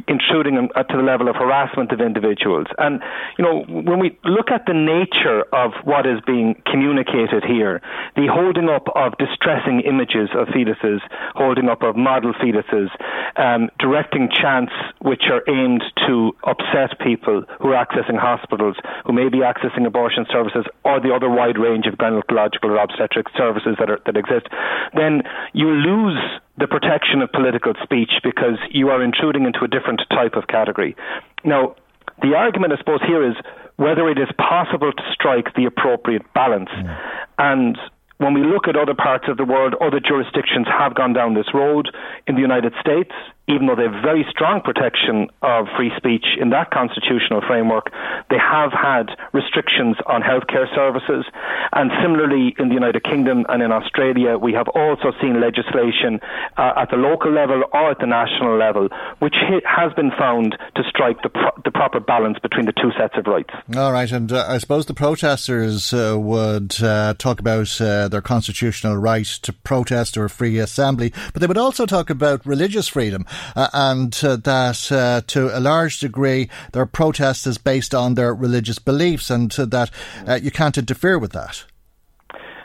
intruding 0.08 0.56
to 0.56 0.98
the 0.98 1.04
level 1.04 1.28
of 1.28 1.36
harassment 1.36 1.92
of 1.92 2.02
individuals. 2.02 2.68
And 2.78 3.02
you 3.38 3.44
know, 3.44 3.64
when 3.68 4.00
we 4.00 4.18
look 4.24 4.52
at 4.52 4.66
the 4.66 4.74
nature 4.74 5.44
of 5.54 5.74
what 5.84 6.06
is 6.06 6.20
being 6.26 6.62
communicated 6.66 7.44
here, 7.44 7.82
the 8.16 8.28
holding 8.28 8.70
up 8.70 8.88
of 8.96 9.18
distressing 9.18 9.82
images 9.82 10.30
of 10.36 10.48
fetuses, 10.48 11.00
holding 11.36 11.70
up 11.70 11.82
of 11.84 11.96
model 11.96 12.34
fetuses, 12.34 12.90
um, 13.36 13.70
directing 13.80 14.30
chants 14.30 14.74
which 15.00 15.24
are 15.32 15.42
aimed 15.48 15.84
to 16.08 16.36
upset 16.44 17.00
people 17.00 17.44
who 17.60 17.70
are 17.70 17.86
accessing 17.86 18.18
hospitals, 18.18 18.76
who 19.06 19.14
may 19.14 19.30
be 19.30 19.40
accessing 19.40 19.86
abortion 19.86 20.26
services, 20.32 20.66
or 20.86 21.00
the 21.00 21.14
other 21.14 21.30
wide 21.30 21.58
range 21.58 21.86
of 21.88 21.96
gynecological 21.96 22.70
or 22.70 22.78
obstetric 22.78 23.28
services 23.38 23.76
that, 23.80 23.90
are, 23.90 24.00
that 24.06 24.18
exist, 24.18 24.48
then 24.94 25.24
you 25.54 25.70
lose 25.70 26.20
the 26.58 26.68
protection 26.68 27.22
of 27.22 27.32
political 27.32 27.74
speech 27.82 28.12
because 28.24 28.58
you 28.70 28.90
are 28.90 29.04
intruding 29.04 29.46
into 29.46 29.64
a 29.64 29.68
different 29.68 30.02
type 30.12 30.34
of 30.36 30.48
category. 30.48 30.96
Now, 31.44 31.76
the 32.22 32.36
argument, 32.36 32.74
I 32.74 32.78
suppose, 32.78 33.02
here 33.06 33.28
is 33.28 33.36
whether 33.78 34.08
it 34.10 34.20
is 34.20 34.30
possible 34.38 34.92
to 34.92 35.04
strike 35.12 35.54
the 35.56 35.66
appropriate 35.66 36.22
balance. 36.34 36.70
Mm. 36.70 36.98
And 37.40 37.78
when 38.18 38.34
we 38.34 38.44
look 38.44 38.68
at 38.68 38.76
other 38.76 38.94
parts 38.94 39.26
of 39.28 39.38
the 39.38 39.46
world, 39.46 39.76
other 39.82 40.00
jurisdictions 40.00 40.68
have 40.68 40.96
gone 40.96 41.14
down 41.14 41.34
this 41.34 41.54
road. 41.54 41.90
In 42.28 42.36
the 42.36 42.42
United 42.42 42.74
States, 42.80 43.12
even 43.48 43.68
though 43.68 43.76
they 43.76 43.84
have 43.84 44.02
very 44.02 44.26
strong 44.30 44.62
protection 44.62 45.28
of 45.42 45.68
free 45.76 45.92
speech 45.98 46.26
in 46.40 46.50
that 46.52 46.72
constitutional 46.72 47.42
framework, 47.46 47.92
they 48.30 48.40
have 48.40 48.72
had 48.72 49.12
restrictions 49.34 49.98
on 50.08 50.22
healthcare 50.22 50.74
services. 50.74 51.26
And 51.74 51.92
similarly, 52.02 52.56
in 52.58 52.70
the 52.70 52.74
United 52.74 53.04
Kingdom 53.04 53.46
and 53.50 53.62
in 53.62 53.72
Australia, 53.72 54.38
we 54.38 54.54
have 54.54 54.70
also 54.70 55.12
seen 55.22 55.42
legislation 55.42 56.22
uh, 56.56 56.74
at 56.78 56.90
the 56.90 56.96
local 56.96 57.32
level 57.32 57.64
or 57.74 57.92
at 57.92 58.00
the 58.00 58.08
national 58.08 58.58
level, 58.58 58.88
which 59.20 59.36
has 59.66 59.92
been 59.94 60.12
found 60.18 60.58
to 60.76 60.84
strike 60.88 61.22
the, 61.22 61.30
pro- 61.30 61.52
the 61.66 61.72
proper 61.72 62.00
balance 62.00 62.40
between 62.40 62.66
the 62.66 62.74
two 62.74 62.92
sets 62.98 63.16
of 63.18 63.28
rights. 63.28 63.54
All 63.76 63.92
right, 63.92 64.12
and 64.12 64.32
uh, 64.32 64.46
I 64.48 64.58
suppose 64.60 64.86
the 64.86 64.94
protesters 64.94 65.94
uh, 65.94 66.16
would 66.18 66.82
uh, 66.82 67.16
talk 67.18 67.40
about 67.40 67.82
uh, 67.82 68.08
their 68.08 68.22
constitutional 68.22 68.96
right 68.96 69.26
to 69.26 69.52
protest 69.52 70.16
or 70.16 70.30
free 70.30 70.60
assembly, 70.60 71.12
but 71.34 71.42
they 71.42 71.48
would 71.48 71.58
also 71.58 71.86
talk 71.86 72.10
about 72.10 72.46
religious 72.46 72.88
freedom 72.88 73.26
and 73.56 74.20
uh, 74.24 74.36
that 74.38 74.92
uh, 74.92 75.22
to 75.28 75.58
a 75.58 75.60
large 75.60 76.00
degree 76.00 76.50
their 76.72 76.86
protest 76.86 77.48
is 77.48 77.58
based 77.58 77.94
on 77.94 78.16
their 78.16 78.34
religious 78.34 78.80
beliefs 78.80 79.30
and 79.30 79.52
that 79.52 79.90
uh, 80.28 80.40
you 80.42 80.52
can't 80.52 80.78
interfere 80.78 81.18
with 81.18 81.32
that. 81.32 81.66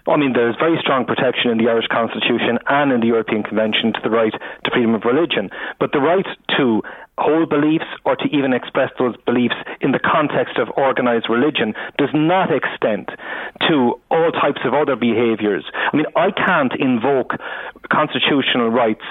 I 0.09 0.17
mean, 0.17 0.33
there's 0.33 0.57
very 0.59 0.79
strong 0.81 1.05
protection 1.05 1.51
in 1.51 1.59
the 1.59 1.69
Irish 1.69 1.87
Constitution 1.93 2.59
and 2.67 2.93
in 2.93 3.01
the 3.01 3.07
European 3.09 3.43
Convention 3.43 3.93
to 3.93 4.01
the 4.03 4.09
right 4.09 4.33
to 4.33 4.71
freedom 4.73 4.95
of 4.95 5.05
religion. 5.05 5.51
But 5.79 5.93
the 5.93 6.01
right 6.01 6.25
to 6.57 6.83
hold 7.19 7.51
beliefs 7.51 7.85
or 8.05 8.17
to 8.17 8.25
even 8.31 8.53
express 8.53 8.91
those 8.99 9.17
beliefs 9.27 9.57
in 9.81 9.93
the 9.93 9.99
context 9.99 10.57
of 10.57 10.69
organized 10.77 11.29
religion 11.29 11.75
does 11.99 12.11
not 12.15 12.51
extend 12.55 13.11
to 13.69 14.01
all 14.11 14.31
types 14.33 14.61
of 14.65 14.73
other 14.73 14.97
behaviors. 14.97 15.65
I 15.93 15.97
mean, 15.97 16.07
I 16.17 16.31
can't 16.31 16.73
invoke 16.79 17.35
constitutional 17.91 18.71
rights 18.71 19.05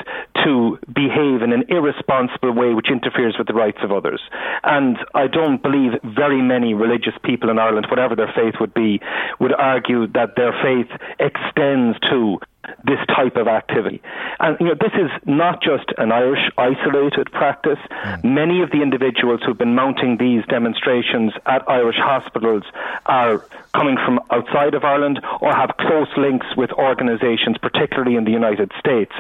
to 0.44 0.80
behave 0.88 1.42
in 1.42 1.52
an 1.52 1.66
irresponsible 1.68 2.54
way 2.54 2.74
which 2.74 2.90
interferes 2.90 3.36
with 3.38 3.48
the 3.48 3.54
rights 3.54 3.80
of 3.84 3.92
others. 3.92 4.22
And 4.64 4.98
I 5.14 5.28
don't 5.28 5.62
believe 5.62 6.00
very 6.04 6.42
many 6.42 6.74
religious 6.74 7.16
people 7.24 7.50
in 7.50 7.60
Ireland, 7.60 7.88
whatever 7.90 8.16
their 8.16 8.32
faith 8.34 8.56
would 8.60 8.74
be, 8.74 9.02
would 9.40 9.54
argue 9.54 10.08
that 10.08 10.36
their 10.36 10.54
faith 10.64 10.90
extends 11.20 12.00
to 12.10 12.40
this 12.84 13.00
type 13.08 13.36
of 13.38 13.48
activity. 13.48 14.02
And 14.40 14.58
you 14.60 14.68
know, 14.68 14.76
this 14.76 14.94
is 14.94 15.10
not 15.26 15.62
just 15.62 15.92
an 15.98 16.12
Irish 16.12 16.50
isolated 16.58 17.32
practice. 17.32 17.80
Mm. 18.04 18.24
Many 18.24 18.62
of 18.62 18.72
the 18.72 18.82
individuals 18.82 19.42
who've 19.46 19.58
been 19.58 19.76
mounting 19.76 20.18
these 20.18 20.46
demonstrations 20.46 21.34
at 21.46 21.68
Irish 21.70 21.98
hospitals 21.98 22.64
are 23.06 23.46
coming 23.74 23.98
from 24.04 24.20
outside 24.32 24.74
of 24.74 24.84
Ireland 24.84 25.20
or 25.42 25.54
have 25.54 25.72
close 25.80 26.10
links 26.18 26.48
with 26.58 26.72
organisations, 26.74 27.58
particularly 27.62 28.16
in 28.16 28.26
the 28.26 28.32
United 28.32 28.72
States. 28.80 29.12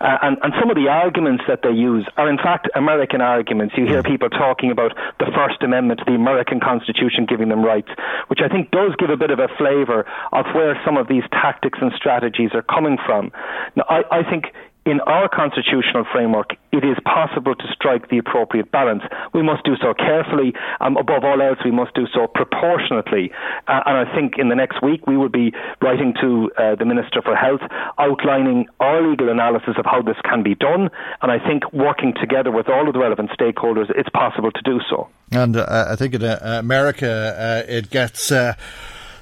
Uh, 0.00 0.18
and, 0.22 0.38
and 0.42 0.52
some 0.60 0.70
of 0.70 0.76
the 0.76 0.88
arguments 0.88 1.44
that 1.48 1.62
they 1.62 1.70
use 1.70 2.06
are, 2.16 2.28
in 2.28 2.36
fact, 2.36 2.68
American 2.74 3.20
arguments. 3.20 3.74
You 3.76 3.86
hear 3.86 4.02
mm. 4.02 4.06
people 4.06 4.30
talking 4.30 4.70
about 4.70 4.92
the 5.18 5.26
First 5.34 5.62
Amendment 5.62 6.00
the 6.06 6.14
American 6.14 6.60
Constitution 6.60 7.26
giving 7.26 7.48
them 7.48 7.64
rights, 7.64 7.88
which 8.28 8.40
I 8.40 8.48
think 8.48 8.70
does 8.70 8.94
give 8.98 9.10
a 9.10 9.16
bit 9.16 9.30
of 9.30 9.38
a 9.38 9.48
flavour 9.58 10.06
of 10.32 10.46
where 10.54 10.80
some 10.84 10.96
of 10.96 11.08
these 11.08 11.24
tactics 11.32 11.78
and 11.82 11.92
strategies 11.96 12.50
are 12.54 12.62
coming 12.62 12.85
from. 12.94 13.32
Now, 13.74 13.84
I, 13.88 14.20
I 14.20 14.22
think 14.22 14.54
in 14.86 15.00
our 15.00 15.28
constitutional 15.28 16.06
framework, 16.12 16.54
it 16.70 16.84
is 16.84 16.96
possible 17.04 17.56
to 17.56 17.64
strike 17.72 18.08
the 18.08 18.18
appropriate 18.18 18.70
balance. 18.70 19.02
We 19.34 19.42
must 19.42 19.64
do 19.64 19.74
so 19.82 19.92
carefully. 19.94 20.54
Um, 20.80 20.96
above 20.96 21.24
all 21.24 21.42
else, 21.42 21.58
we 21.64 21.72
must 21.72 21.92
do 21.94 22.06
so 22.14 22.28
proportionately. 22.28 23.32
Uh, 23.66 23.80
and 23.84 24.08
I 24.08 24.14
think 24.14 24.34
in 24.38 24.48
the 24.48 24.54
next 24.54 24.80
week, 24.82 25.04
we 25.06 25.16
will 25.16 25.28
be 25.28 25.52
writing 25.82 26.14
to 26.20 26.52
uh, 26.56 26.76
the 26.76 26.84
Minister 26.84 27.20
for 27.20 27.34
Health 27.34 27.62
outlining 27.98 28.66
our 28.78 29.02
legal 29.02 29.28
analysis 29.28 29.74
of 29.76 29.84
how 29.86 30.02
this 30.02 30.16
can 30.22 30.44
be 30.44 30.54
done. 30.54 30.88
And 31.20 31.32
I 31.32 31.44
think 31.44 31.72
working 31.72 32.14
together 32.20 32.52
with 32.52 32.68
all 32.68 32.86
of 32.86 32.94
the 32.94 33.00
relevant 33.00 33.30
stakeholders, 33.30 33.90
it's 33.96 34.10
possible 34.10 34.52
to 34.52 34.62
do 34.62 34.78
so. 34.88 35.08
And 35.32 35.56
uh, 35.56 35.86
I 35.90 35.96
think 35.96 36.14
in 36.14 36.22
uh, 36.22 36.38
America, 36.60 37.64
uh, 37.66 37.72
it 37.72 37.90
gets 37.90 38.30
uh, 38.30 38.54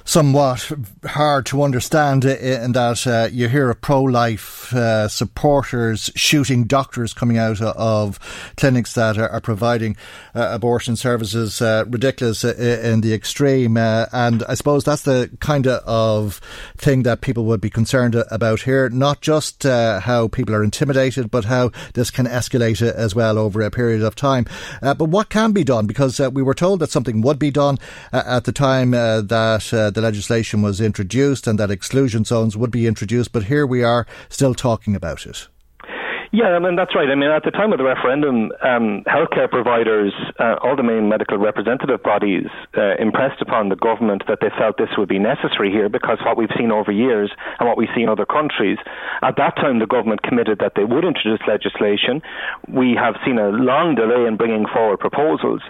somewhat 0.05 0.71
hard 1.03 1.47
to 1.47 1.63
understand 1.63 2.23
in 2.23 2.71
that 2.73 3.05
uh, 3.07 3.27
you 3.31 3.49
hear 3.49 3.71
of 3.71 3.81
pro 3.81 4.03
life 4.03 4.73
uh, 4.73 5.07
supporters 5.07 6.11
shooting 6.15 6.65
doctors 6.65 7.11
coming 7.11 7.37
out 7.37 7.59
of 7.59 8.19
clinics 8.55 8.93
that 8.93 9.17
are, 9.17 9.41
providing 9.41 9.95
uh, 10.33 10.49
abortion 10.51 10.95
services. 10.95 11.61
Uh, 11.61 11.83
ridiculous 11.87 12.45
uh, 12.45 12.53
in 12.83 13.01
the 13.01 13.13
extreme. 13.13 13.77
Uh, 13.77 14.05
and 14.11 14.43
I 14.47 14.53
suppose 14.53 14.83
that's 14.83 15.01
the 15.01 15.29
kind 15.39 15.67
of 15.67 16.39
thing 16.77 17.03
that 17.03 17.21
people 17.21 17.45
would 17.45 17.61
be 17.61 17.69
concerned 17.69 18.15
about 18.31 18.61
here. 18.61 18.89
Not 18.89 19.21
just 19.21 19.63
how 19.63 20.27
people 20.27 20.53
are 20.55 20.63
intimidated, 20.63 21.31
but 21.31 21.45
how 21.45 21.71
this 21.93 22.11
can 22.11 22.27
escalate 22.27 22.81
as 22.81 23.15
well 23.15 23.37
over 23.37 23.61
a 23.61 23.71
period 23.71 24.01
of 24.01 24.15
time. 24.15 24.45
but 24.81 25.09
what 25.09 25.29
can 25.29 25.51
be 25.51 25.63
done? 25.63 25.87
Because 25.87 26.19
we 26.19 26.43
were 26.43 26.53
told 26.53 26.79
that 26.79 26.91
something 26.91 27.21
would 27.21 27.39
be 27.39 27.51
done 27.51 27.77
at 28.11 28.43
the 28.45 28.51
time 28.51 28.91
that 28.91 29.94
the 29.95 30.01
legislation 30.01 30.61
was 30.61 30.81
introduced 30.81 31.47
and 31.47 31.57
that 31.57 31.71
exclusion 31.71 32.25
zones 32.25 32.55
would 32.55 32.69
be 32.69 32.85
introduced, 32.85 33.31
but 33.31 33.45
here 33.45 33.65
we 33.65 33.81
are 33.81 34.05
still 34.29 34.53
talking 34.53 34.95
about 34.95 35.25
it. 35.25 35.47
Yeah, 36.35 36.51
I 36.51 36.59
mean 36.59 36.75
that's 36.75 36.91
right. 36.93 37.07
I 37.07 37.15
mean, 37.15 37.31
at 37.31 37.47
the 37.47 37.51
time 37.55 37.71
of 37.71 37.79
the 37.79 37.87
referendum, 37.87 38.51
um, 38.59 39.07
healthcare 39.07 39.49
providers, 39.49 40.11
uh, 40.37 40.59
all 40.59 40.75
the 40.75 40.83
main 40.83 41.07
medical 41.07 41.37
representative 41.37 42.03
bodies, 42.03 42.51
uh, 42.75 42.99
impressed 42.99 43.41
upon 43.41 43.69
the 43.69 43.77
government 43.77 44.23
that 44.27 44.39
they 44.41 44.51
felt 44.59 44.75
this 44.75 44.91
would 44.97 45.07
be 45.07 45.17
necessary 45.17 45.71
here 45.71 45.87
because 45.87 46.19
what 46.25 46.35
we've 46.35 46.51
seen 46.59 46.73
over 46.73 46.91
years 46.91 47.31
and 47.57 47.69
what 47.69 47.77
we 47.77 47.87
see 47.95 48.03
in 48.03 48.09
other 48.09 48.25
countries. 48.25 48.77
At 49.23 49.37
that 49.37 49.55
time, 49.55 49.79
the 49.79 49.87
government 49.87 50.23
committed 50.23 50.59
that 50.59 50.73
they 50.75 50.83
would 50.83 51.05
introduce 51.05 51.39
legislation. 51.47 52.21
We 52.67 52.99
have 52.99 53.15
seen 53.23 53.39
a 53.39 53.47
long 53.55 53.95
delay 53.95 54.27
in 54.27 54.35
bringing 54.35 54.65
forward 54.67 54.99
proposals 54.99 55.61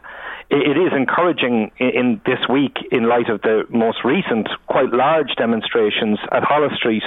it 0.49 0.77
is 0.77 0.93
encouraging 0.95 1.71
in 1.79 2.21
this 2.25 2.37
week, 2.49 2.77
in 2.91 3.09
light 3.09 3.29
of 3.29 3.41
the 3.41 3.63
most 3.69 4.05
recent, 4.05 4.47
quite 4.67 4.91
large 4.93 5.33
demonstrations 5.37 6.19
at 6.31 6.43
Holles 6.43 6.73
Street, 6.77 7.01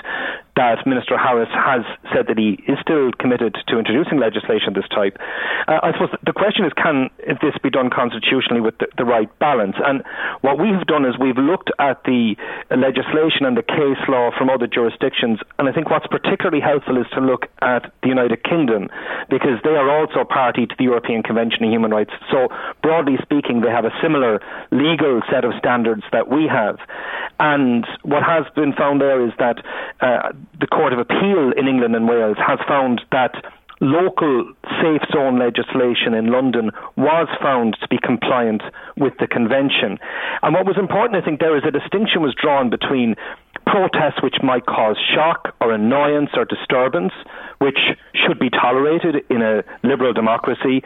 that 0.58 0.82
Minister 0.90 1.14
Harris 1.14 1.48
has 1.54 1.86
said 2.10 2.26
that 2.26 2.34
he 2.34 2.58
is 2.66 2.74
still 2.82 3.14
committed 3.14 3.54
to 3.70 3.78
introducing 3.78 4.18
legislation 4.18 4.74
of 4.74 4.74
this 4.74 4.90
type. 4.90 5.14
Uh, 5.70 5.78
I 5.86 5.94
suppose 5.94 6.10
the 6.26 6.34
question 6.34 6.66
is 6.66 6.74
can 6.74 7.14
this 7.38 7.54
be 7.62 7.70
done 7.70 7.94
constitutionally 7.94 8.58
with 8.60 8.74
the, 8.82 8.90
the, 8.98 9.06
right 9.06 9.30
balance? 9.38 9.78
And 9.78 10.02
what 10.42 10.58
we 10.58 10.74
have 10.74 10.90
done 10.90 11.06
is 11.06 11.14
we've 11.14 11.38
looked 11.38 11.70
at 11.78 12.02
the 12.02 12.34
legislation 12.74 13.46
and 13.46 13.54
the 13.54 13.62
case 13.62 14.02
law 14.10 14.34
from 14.36 14.50
other 14.50 14.66
jurisdictions, 14.66 15.38
and 15.62 15.70
I 15.70 15.72
think 15.72 15.94
what's 15.94 16.10
particularly 16.10 16.60
helpful 16.60 16.98
is 16.98 17.06
to 17.14 17.20
look 17.22 17.46
at 17.62 17.94
the 18.02 18.10
United 18.10 18.42
Kingdom 18.42 18.90
because 19.30 19.62
they 19.62 19.78
are 19.78 19.86
also 19.86 20.26
party 20.26 20.66
to 20.66 20.74
the 20.74 20.90
European 20.90 21.22
Convention 21.22 21.62
on 21.62 21.70
Human 21.70 21.94
Rights. 21.94 22.10
So, 22.34 22.50
broadly 22.82 23.14
speaking, 23.22 23.62
they 23.62 23.70
have 23.70 23.86
a 23.86 23.94
similar 24.02 24.42
legal 24.74 25.22
set 25.30 25.46
of 25.46 25.54
standards 25.54 26.02
that 26.10 26.26
we 26.26 26.50
have. 26.50 26.82
And 27.38 27.86
what 28.02 28.26
has 28.26 28.42
been 28.56 28.72
found 28.74 29.00
there 29.00 29.24
is 29.24 29.32
that 29.38 29.62
uh, 30.00 30.32
the 30.60 30.66
Court 30.66 30.92
of 30.92 30.98
Appeal 30.98 31.52
in 31.56 31.68
England 31.68 31.94
and 31.94 32.08
Wales 32.08 32.36
has 32.38 32.58
found 32.66 33.00
that 33.12 33.34
local 33.80 34.52
safe 34.82 35.02
zone 35.12 35.38
legislation 35.38 36.14
in 36.14 36.26
London 36.26 36.70
was 36.96 37.28
found 37.40 37.76
to 37.80 37.88
be 37.88 37.98
compliant 38.02 38.62
with 38.96 39.12
the 39.20 39.26
convention. 39.26 39.98
And 40.42 40.54
what 40.54 40.66
was 40.66 40.76
important, 40.78 41.14
I 41.20 41.24
think, 41.24 41.40
there 41.40 41.56
is 41.56 41.62
a 41.66 41.70
distinction 41.70 42.22
was 42.22 42.34
drawn 42.34 42.70
between 42.70 43.14
protests 43.66 44.22
which 44.22 44.36
might 44.42 44.66
cause 44.66 44.96
shock 45.14 45.54
or 45.60 45.72
annoyance 45.72 46.30
or 46.34 46.44
disturbance, 46.44 47.12
which 47.58 47.78
should 48.14 48.38
be 48.38 48.50
tolerated 48.50 49.16
in 49.30 49.42
a 49.42 49.62
liberal 49.82 50.12
democracy, 50.12 50.82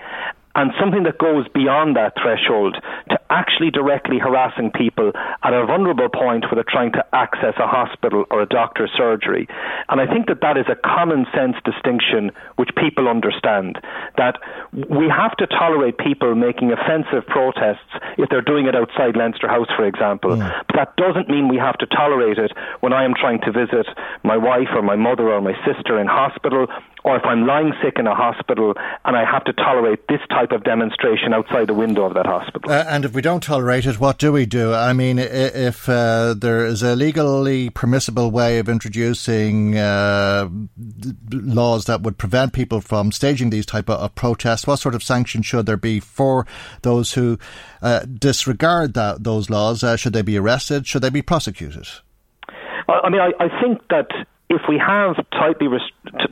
and 0.55 0.73
something 0.79 1.03
that 1.05 1.19
goes 1.19 1.49
beyond 1.55 1.97
that 1.97 2.15
threshold 2.21 2.77
to 3.11 3.19
actually 3.31 3.71
directly 3.71 4.19
harassing 4.19 4.71
people 4.71 5.13
at 5.43 5.53
a 5.53 5.65
vulnerable 5.65 6.09
point 6.09 6.45
where 6.45 6.57
they're 6.57 6.69
trying 6.69 6.93
to 6.93 7.05
access 7.15 7.55
a 7.59 7.67
hospital 7.67 8.25
or 8.31 8.43
a 8.43 8.47
doctor's 8.47 8.91
surgery. 8.97 9.49
And 9.89 10.01
I 10.01 10.07
think 10.07 10.27
that 10.27 10.41
that 10.43 10.57
is 10.57 10.67
a 10.69 10.77
common 10.77 11.27
sense 11.35 11.57
distinction 11.65 12.31
which 12.57 12.71
people 12.77 13.09
understand 13.09 13.81
that 14.17 14.37
we 14.73 15.09
have 15.09 15.37
to 15.39 15.47
tolerate 15.47 15.97
people 15.99 16.35
making 16.35 16.73
offensive 16.73 17.27
protests 17.27 17.93
if 18.19 18.29
they're 18.29 18.43
doing 18.45 18.67
it 18.67 18.77
outside 18.77 19.17
Leinster 19.17 19.49
House, 19.49 19.69
for 19.77 19.87
example. 19.87 20.37
Yeah. 20.37 20.63
But 20.69 20.77
that 20.77 20.97
doesn't 20.97 21.29
mean 21.29 21.49
we 21.49 21.59
have 21.59 21.79
to 21.79 21.87
tolerate 21.87 22.39
it 22.39 22.53
when 22.81 22.93
I 22.93 23.05
am 23.05 23.15
trying 23.15 23.41
to 23.41 23.53
visit 23.53 23.87
my 24.23 24.37
wife 24.37 24.69
or 24.75 24.83
my 24.83 24.97
mother 24.97 25.31
or 25.31 25.41
my 25.41 25.55
sister 25.65 25.99
in 25.99 26.07
hospital 26.07 26.67
or 27.05 27.17
if 27.17 27.25
I'm 27.25 27.47
lying 27.47 27.73
sick 27.83 27.95
in 27.99 28.07
a 28.07 28.15
hospital 28.15 28.75
and 29.05 29.17
I 29.17 29.25
have 29.25 29.45
to 29.45 29.53
tolerate 29.53 30.07
this 30.09 30.21
type 30.31 30.53
of 30.53 30.65
demonstration 30.65 31.33
outside 31.33 31.67
the 31.67 31.75
window 31.75 32.05
of 32.05 32.15
that 32.15 32.27
hospital. 32.27 32.71
Uh, 32.71 32.85
and 32.89 33.05
if 33.05 33.13
we 33.13 33.23
don't 33.23 33.43
tolerate 33.43 33.87
it, 33.87 33.99
what 33.99 34.19
do 34.19 34.33
we 34.33 34.47
do? 34.47 34.73
I 34.73 34.93
mean, 34.93 35.19
if 35.19 35.89
uh, 35.89 36.35
there 36.35 36.65
is 36.65 36.83
a 36.83 36.95
legally 36.95 37.71
permissible 37.71 38.31
way 38.31 38.59
of 38.59 38.69
introducing 38.69 39.77
uh, 39.77 40.49
laws 41.31 41.87
that 41.87 42.03
would 42.03 42.19
prevent 42.19 42.53
people 42.53 42.81
from 42.81 43.11
staging 43.11 43.51
these 43.51 43.67
type 43.67 43.89
of, 43.89 43.99
of, 43.99 44.15
protests, 44.15 44.67
what 44.67 44.77
sort 44.77 44.95
of 44.95 45.03
sanction 45.03 45.43
should 45.43 45.67
there 45.67 45.77
be 45.77 45.99
for 45.99 46.47
those 46.83 47.15
who 47.15 47.39
uh, 47.81 48.01
disregard 48.01 48.95
that, 48.95 49.25
those 49.25 49.51
laws? 49.51 49.83
Uh, 49.83 49.97
should 49.97 50.13
they 50.13 50.23
be 50.23 50.39
arrested? 50.39 50.87
Should 50.87 51.03
they 51.03 51.11
be 51.11 51.23
prosecuted? 51.23 51.89
I 52.89 53.09
mean, 53.09 53.21
I, 53.21 53.33
I 53.39 53.61
think 53.61 53.81
that 53.89 54.09
if 54.53 54.69
we 54.69 54.77
have 54.79 55.17
tightly 55.33 55.67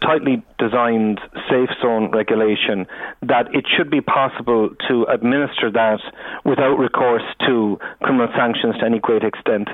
tightly 0.02 0.42
designed 0.58 1.20
safe 1.48 1.70
zone 1.80 2.10
regulation, 2.10 2.86
that 3.22 3.48
it 3.54 3.64
should 3.64 3.90
be 3.90 4.00
possible 4.00 4.68
to 4.88 5.04
administer 5.04 5.70
that 5.72 6.00
without 6.44 6.76
recourse 6.76 7.24
to 7.46 7.78
criminal 8.02 8.28
sanctions 8.36 8.76
to 8.78 8.84
any 8.84 8.98
great 8.98 9.24
extent. 9.24 9.68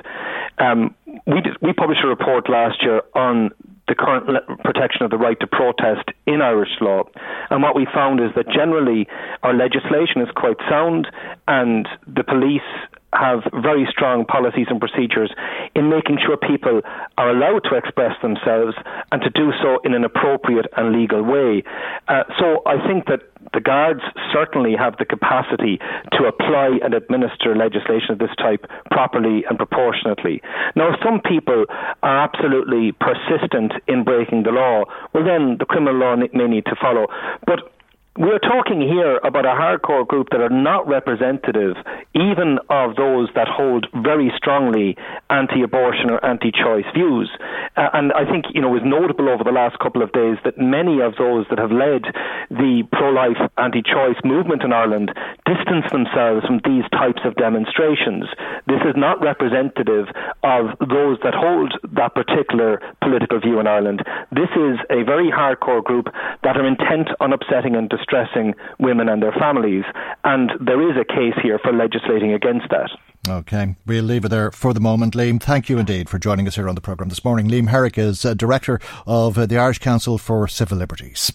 Um, 0.59 0.95
we 1.25 1.41
did, 1.41 1.57
we 1.61 1.73
published 1.73 2.01
a 2.03 2.07
report 2.07 2.49
last 2.49 2.81
year 2.83 3.01
on 3.13 3.51
the 3.87 3.95
current 3.95 4.27
protection 4.63 5.03
of 5.03 5.11
the 5.11 5.17
right 5.17 5.39
to 5.39 5.47
protest 5.47 6.07
in 6.25 6.41
Irish 6.41 6.75
law. 6.81 7.03
And 7.49 7.61
what 7.63 7.75
we 7.75 7.87
found 7.93 8.19
is 8.19 8.31
that 8.35 8.47
generally 8.47 9.07
our 9.43 9.53
legislation 9.53 10.21
is 10.21 10.27
quite 10.35 10.57
sound 10.69 11.07
and 11.47 11.87
the 12.05 12.23
police 12.23 12.67
have 13.13 13.39
very 13.63 13.87
strong 13.89 14.25
policies 14.25 14.67
and 14.69 14.79
procedures 14.79 15.31
in 15.75 15.89
making 15.89 16.17
sure 16.23 16.35
people 16.37 16.81
are 17.17 17.29
allowed 17.29 17.63
to 17.69 17.75
express 17.75 18.13
themselves 18.21 18.75
and 19.11 19.21
to 19.21 19.29
do 19.29 19.51
so 19.61 19.79
in 19.83 19.93
an 19.93 20.03
appropriate 20.03 20.67
and 20.75 20.93
legal 20.93 21.23
way. 21.23 21.63
Uh, 22.07 22.23
so 22.39 22.61
I 22.65 22.85
think 22.85 23.05
that 23.07 23.21
the 23.53 23.61
guards 23.61 24.01
certainly 24.33 24.75
have 24.75 24.97
the 24.97 25.05
capacity 25.05 25.79
to 26.13 26.25
apply 26.25 26.79
and 26.83 26.93
administer 26.93 27.55
legislation 27.55 28.11
of 28.11 28.19
this 28.19 28.35
type 28.37 28.65
properly 28.91 29.45
and 29.49 29.57
proportionately. 29.57 30.41
Now, 30.75 30.93
if 30.93 30.99
some 31.03 31.21
people 31.21 31.65
are 32.03 32.17
absolutely 32.23 32.91
persistent 32.99 33.73
in 33.87 34.03
breaking 34.03 34.43
the 34.43 34.51
law, 34.51 34.83
well, 35.13 35.23
then 35.23 35.57
the 35.59 35.65
criminal 35.65 35.95
law 35.95 36.15
may 36.15 36.47
need 36.47 36.65
to 36.65 36.75
follow. 36.75 37.07
But 37.45 37.71
we're 38.17 38.39
talking 38.39 38.81
here 38.81 39.17
about 39.23 39.45
a 39.45 39.53
hardcore 39.53 40.07
group 40.07 40.29
that 40.31 40.41
are 40.41 40.49
not 40.49 40.87
representative 40.87 41.75
even 42.15 42.57
of 42.69 42.95
those 42.95 43.29
that 43.35 43.47
hold 43.47 43.85
very 43.93 44.31
strongly 44.35 44.97
anti-abortion 45.29 46.09
or 46.09 46.23
anti-choice 46.25 46.85
views. 46.93 47.29
Uh, 47.75 47.89
and 47.93 48.11
I 48.13 48.25
think, 48.25 48.45
you 48.53 48.61
know, 48.61 48.69
it 48.69 48.81
was 48.81 48.85
notable 48.85 49.29
over 49.29 49.43
the 49.43 49.51
last 49.51 49.77
couple 49.79 50.01
of 50.01 50.11
days 50.11 50.37
that 50.43 50.57
many 50.57 50.99
of 51.01 51.15
those 51.17 51.45
that 51.49 51.59
have 51.59 51.71
led 51.71 52.09
the 52.49 52.83
pro-life 52.91 53.37
anti-choice 53.57 54.17
movement 54.25 54.63
in 54.63 54.73
Ireland 54.73 55.13
distance 55.45 55.85
themselves 55.91 56.45
from 56.45 56.61
these 56.65 56.89
types 56.91 57.21
of 57.23 57.35
demonstrations. 57.35 58.25
This 58.65 58.81
is 58.81 58.97
not 58.97 59.21
representative 59.21 60.09
of 60.41 60.73
those 60.81 61.21
that 61.21 61.37
hold 61.37 61.77
that 61.93 62.15
particular 62.15 62.81
political 63.01 63.39
view 63.39 63.59
in 63.59 63.67
Ireland. 63.67 64.01
This 64.31 64.49
is 64.57 64.81
a 64.89 65.05
very 65.05 65.29
hardcore 65.29 65.83
group 65.83 66.09
that 66.43 66.57
are 66.57 66.65
intent 66.65 67.09
on 67.19 67.31
upsetting 67.31 67.75
and 67.75 67.89
distressing 68.07 68.55
women 68.79 69.09
and 69.09 69.21
their 69.21 69.31
families, 69.33 69.83
and 70.23 70.51
there 70.59 70.81
is 70.89 70.97
a 70.97 71.05
case 71.05 71.35
here 71.41 71.59
for 71.59 71.73
legislating 71.73 72.33
against 72.33 72.69
that. 72.69 72.89
Okay, 73.29 73.75
we'll 73.85 74.03
leave 74.03 74.25
it 74.25 74.29
there 74.29 74.51
for 74.51 74.73
the 74.73 74.79
moment. 74.79 75.13
Liam, 75.13 75.41
thank 75.41 75.69
you 75.69 75.77
indeed 75.77 76.09
for 76.09 76.17
joining 76.17 76.47
us 76.47 76.55
here 76.55 76.69
on 76.69 76.75
the 76.75 76.81
programme 76.81 77.09
this 77.09 77.25
morning. 77.25 77.47
Liam 77.47 77.67
Herrick 77.67 77.97
is 77.97 78.23
uh, 78.23 78.33
Director 78.33 78.79
of 79.05 79.37
uh, 79.37 79.45
the 79.45 79.57
Irish 79.57 79.79
Council 79.79 80.17
for 80.17 80.47
Civil 80.47 80.77
Liberties. 80.77 81.31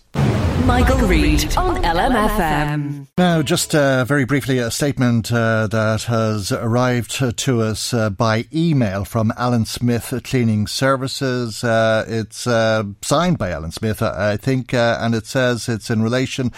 Michael, 0.66 1.08
Reade 1.08 1.56
on 1.56 1.82
LMFM. 1.82 3.08
Now, 3.18 3.42
just 3.42 3.74
uh, 3.74 4.04
very 4.04 4.24
briefly, 4.24 4.58
a 4.58 4.70
statement 4.70 5.32
uh, 5.32 5.66
that 5.66 6.04
has 6.04 6.52
arrived 6.52 7.36
to 7.36 7.60
us 7.60 7.92
uh, 7.92 8.10
by 8.10 8.44
email 8.54 9.04
from 9.04 9.32
Alan 9.36 9.64
Smith 9.64 10.14
Cleaning 10.22 10.68
Services. 10.68 11.64
Uh, 11.64 12.04
it's 12.06 12.46
uh, 12.46 12.84
signed 13.02 13.38
by 13.38 13.50
Alan 13.50 13.72
Smith, 13.72 14.02
I 14.02 14.36
think, 14.36 14.72
uh, 14.72 14.98
and 15.00 15.16
it 15.16 15.26
says 15.26 15.68
it's 15.68 15.90
in 15.90 16.00
relation 16.00 16.52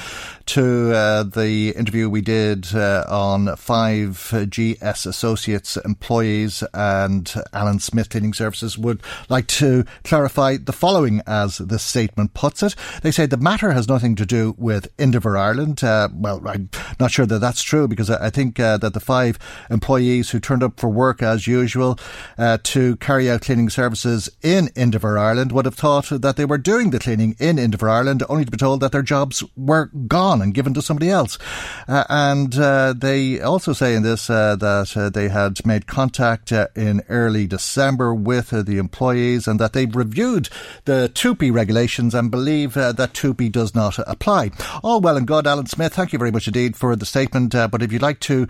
to 0.46 0.88
the 1.24 1.72
interview 1.74 2.10
we 2.10 2.20
did 2.20 2.74
on 2.74 3.56
five 3.56 4.34
GS 4.50 5.16
Associates 5.24 5.78
employees, 5.78 6.62
and 6.74 7.32
Alan 7.54 7.78
Smith 7.78 8.10
Cleaning 8.10 8.34
Services 8.34 8.76
would 8.76 9.02
like 9.30 9.46
to 9.46 9.86
clarify 10.04 10.58
the 10.58 10.72
following 10.72 11.22
as 11.26 11.56
the 11.56 11.78
statement 11.78 12.34
puts 12.34 12.62
it. 12.62 12.74
They 13.00 13.10
say 13.10 13.24
the 13.24 13.38
matter 13.38 13.72
has 13.72 13.88
nothing 13.88 14.16
to 14.16 14.26
do 14.26 14.54
with 14.58 14.92
Indaver 14.98 15.38
Ireland. 15.38 15.82
Uh, 15.82 16.10
well, 16.12 16.46
I'm 16.46 16.68
not 17.00 17.10
sure 17.10 17.24
that 17.24 17.38
that's 17.38 17.62
true 17.62 17.88
because 17.88 18.10
I 18.10 18.28
think 18.28 18.60
uh, 18.60 18.76
that 18.76 18.92
the 18.92 19.00
five 19.00 19.38
employees 19.70 20.28
who 20.28 20.40
turned 20.40 20.62
up 20.62 20.78
for 20.78 20.90
work 20.90 21.22
as 21.22 21.46
usual 21.46 21.98
uh, 22.36 22.58
to 22.64 22.96
carry 22.96 23.30
out 23.30 23.40
cleaning 23.40 23.70
services 23.70 24.28
in 24.42 24.68
Indaver 24.76 25.16
Ireland 25.16 25.52
would 25.52 25.64
have 25.64 25.74
thought 25.74 26.10
that 26.10 26.36
they 26.36 26.44
were 26.44 26.58
doing 26.58 26.90
the 26.90 26.98
cleaning 26.98 27.34
in 27.38 27.58
Indaver 27.58 27.88
Ireland, 27.88 28.22
only 28.28 28.44
to 28.44 28.50
be 28.50 28.58
told 28.58 28.80
that 28.80 28.92
their 28.92 29.00
jobs 29.00 29.42
were 29.56 29.86
gone 29.86 30.42
and 30.42 30.52
given 30.52 30.74
to 30.74 30.82
somebody 30.82 31.08
else. 31.08 31.38
Uh, 31.88 32.04
and 32.10 32.58
uh, 32.58 32.92
they 32.92 33.40
also 33.40 33.72
say 33.72 33.94
in 33.94 34.02
this 34.02 34.28
uh, 34.28 34.56
that 34.56 35.13
they 35.14 35.28
had 35.28 35.64
made 35.64 35.86
contact 35.86 36.52
in 36.52 37.02
early 37.08 37.46
December 37.46 38.14
with 38.14 38.50
the 38.50 38.78
employees 38.78 39.48
and 39.48 39.58
that 39.58 39.72
they 39.72 39.86
reviewed 39.86 40.48
the 40.84 41.08
TUPE 41.08 41.50
regulations 41.50 42.14
and 42.14 42.30
believe 42.30 42.74
that 42.74 43.14
TUPE 43.14 43.50
does 43.50 43.74
not 43.74 43.98
apply. 44.06 44.50
All 44.82 45.00
well 45.00 45.16
and 45.16 45.26
good, 45.26 45.46
Alan 45.46 45.66
Smith. 45.66 45.94
Thank 45.94 46.12
you 46.12 46.18
very 46.18 46.30
much 46.30 46.46
indeed 46.46 46.76
for 46.76 46.94
the 46.96 47.06
statement. 47.06 47.54
Uh, 47.54 47.68
but 47.68 47.82
if 47.82 47.92
you'd 47.92 48.02
like 48.02 48.20
to 48.20 48.46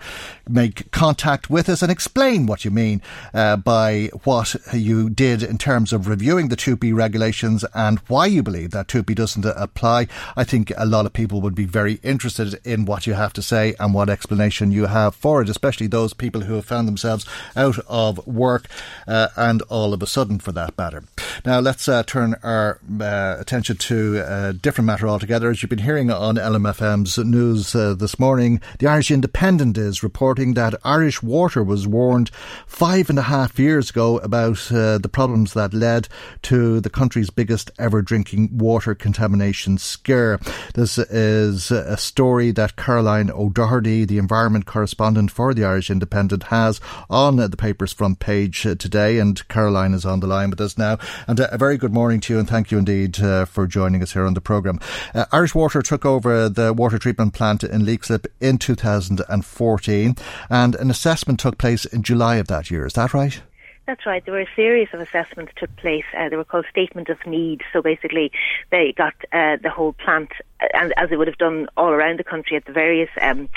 make 0.49 0.91
contact 0.91 1.49
with 1.49 1.69
us 1.69 1.81
and 1.81 1.91
explain 1.91 2.45
what 2.45 2.65
you 2.65 2.71
mean 2.71 3.01
uh, 3.33 3.55
by 3.57 4.09
what 4.23 4.55
you 4.73 5.09
did 5.09 5.43
in 5.43 5.57
terms 5.57 5.93
of 5.93 6.07
reviewing 6.07 6.49
the 6.49 6.55
TUPE 6.55 6.93
regulations 6.93 7.63
and 7.73 7.99
why 8.07 8.25
you 8.25 8.43
believe 8.43 8.71
that 8.71 8.87
TUPE 8.87 9.15
doesn't 9.15 9.45
apply, 9.45 10.07
I 10.35 10.43
think 10.43 10.71
a 10.75 10.85
lot 10.85 11.05
of 11.05 11.13
people 11.13 11.41
would 11.41 11.55
be 11.55 11.65
very 11.65 11.99
interested 12.03 12.59
in 12.65 12.85
what 12.85 13.07
you 13.07 13.13
have 13.13 13.33
to 13.33 13.41
say 13.41 13.75
and 13.79 13.93
what 13.93 14.09
explanation 14.09 14.71
you 14.71 14.87
have 14.87 15.15
for 15.15 15.41
it, 15.41 15.49
especially 15.49 15.87
those 15.87 16.13
people 16.13 16.41
who 16.41 16.54
have 16.55 16.65
found 16.65 16.87
themselves 16.87 17.25
out 17.55 17.79
of 17.87 18.25
work 18.27 18.67
uh, 19.07 19.29
and 19.35 19.61
all 19.63 19.93
of 19.93 20.01
a 20.01 20.07
sudden, 20.07 20.39
for 20.39 20.51
that 20.51 20.77
matter. 20.77 21.03
Now, 21.45 21.59
let's 21.59 21.87
uh, 21.87 22.03
turn 22.03 22.35
our 22.43 22.79
uh, 22.99 23.37
attention 23.39 23.77
to 23.77 24.23
a 24.27 24.53
different 24.53 24.87
matter 24.87 25.07
altogether. 25.07 25.49
As 25.49 25.61
you've 25.61 25.69
been 25.69 25.79
hearing 25.79 26.09
on 26.09 26.35
LMFM's 26.35 27.17
news 27.17 27.75
uh, 27.75 27.93
this 27.93 28.19
morning, 28.19 28.61
the 28.79 28.87
Irish 28.87 29.11
Independent 29.11 29.77
is 29.77 30.03
reporting 30.03 30.53
that 30.53 30.75
Irish 30.83 31.21
Water 31.21 31.63
was 31.63 31.87
warned 31.87 32.29
five 32.65 33.09
and 33.09 33.19
a 33.19 33.23
half 33.23 33.59
years 33.59 33.89
ago 33.89 34.17
about 34.19 34.71
uh, 34.71 34.97
the 34.97 35.09
problems 35.09 35.53
that 35.53 35.73
led 35.73 36.07
to 36.43 36.79
the 36.79 36.89
country's 36.89 37.29
biggest 37.29 37.71
ever 37.77 38.01
drinking 38.01 38.57
water 38.57 38.95
contamination 38.95 39.77
scare. 39.77 40.39
This 40.73 40.97
is 40.97 41.71
a 41.71 41.97
story 41.97 42.51
that 42.51 42.75
Caroline 42.75 43.29
O'Doherty, 43.31 44.05
the 44.05 44.17
environment 44.17 44.65
correspondent 44.65 45.31
for 45.31 45.53
the 45.53 45.63
Irish 45.63 45.89
Independent, 45.89 46.34
has 46.43 46.79
on 47.09 47.37
the 47.37 47.57
paper's 47.57 47.93
front 47.93 48.19
page 48.19 48.61
today. 48.61 49.19
And 49.19 49.45
Caroline 49.47 49.93
is 49.93 50.05
on 50.05 50.19
the 50.19 50.27
line 50.27 50.49
with 50.49 50.61
us 50.61 50.77
now. 50.77 50.97
And 51.27 51.39
uh, 51.39 51.47
a 51.51 51.57
very 51.57 51.77
good 51.77 51.93
morning 51.93 52.19
to 52.21 52.33
you, 52.33 52.39
and 52.39 52.47
thank 52.47 52.71
you 52.71 52.77
indeed 52.77 53.19
uh, 53.19 53.45
for 53.45 53.67
joining 53.67 54.01
us 54.01 54.13
here 54.13 54.25
on 54.25 54.33
the 54.33 54.41
programme. 54.41 54.79
Uh, 55.13 55.25
Irish 55.31 55.55
Water 55.55 55.81
took 55.81 56.05
over 56.05 56.49
the 56.49 56.73
water 56.73 56.97
treatment 56.97 57.33
plant 57.33 57.63
in 57.63 57.83
Leixlip 57.83 58.27
in 58.39 58.57
2014, 58.57 60.15
and 60.49 60.75
an 60.75 60.89
assessment 60.89 61.39
took 61.39 61.57
place 61.57 61.85
in 61.85 62.03
July 62.03 62.35
of 62.35 62.47
that 62.47 62.69
year. 62.71 62.85
Is 62.85 62.93
that 62.93 63.13
right? 63.13 63.41
That's 63.87 64.07
right. 64.07 64.25
There 64.25 64.33
were 64.33 64.41
a 64.41 64.55
series 64.55 64.87
of 64.93 64.99
assessments 64.99 65.53
took 65.57 65.75
place. 65.75 66.05
Uh, 66.17 66.29
they 66.29 66.37
were 66.37 66.43
called 66.43 66.65
statement 66.71 67.09
of 67.09 67.23
need. 67.27 67.61
So 67.71 67.83
basically, 67.83 68.31
they 68.71 68.93
got 68.97 69.13
uh, 69.31 69.57
the 69.61 69.69
whole 69.69 69.93
plant, 69.93 70.31
uh, 70.59 70.65
and 70.73 70.91
as 70.97 71.11
they 71.11 71.17
would 71.17 71.27
have 71.27 71.37
done 71.37 71.67
all 71.77 71.89
around 71.89 72.17
the 72.17 72.23
country 72.23 72.57
at 72.57 72.65
the 72.65 72.71
various 72.71 73.11
um, 73.21 73.47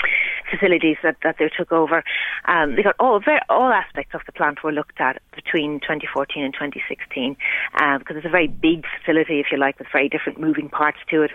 facilities 0.51 0.97
that, 1.01 1.17
that 1.23 1.37
they 1.39 1.49
took 1.49 1.71
over, 1.71 2.03
um, 2.45 2.75
they 2.75 2.83
got 2.83 2.95
all 2.99 3.19
very, 3.19 3.39
all 3.49 3.71
aspects 3.71 4.13
of 4.13 4.21
the 4.27 4.31
plant 4.31 4.63
were 4.63 4.71
looked 4.71 5.01
at 5.01 5.19
between 5.33 5.79
2014 5.79 6.43
and 6.43 6.53
2016, 6.53 7.35
uh, 7.81 7.97
because 7.97 8.15
it's 8.15 8.25
a 8.25 8.29
very 8.29 8.47
big 8.47 8.85
facility, 8.99 9.39
if 9.39 9.47
you 9.51 9.57
like, 9.57 9.79
with 9.79 9.87
very 9.91 10.09
different 10.09 10.39
moving 10.39 10.69
parts 10.69 10.99
to 11.09 11.23
it. 11.23 11.31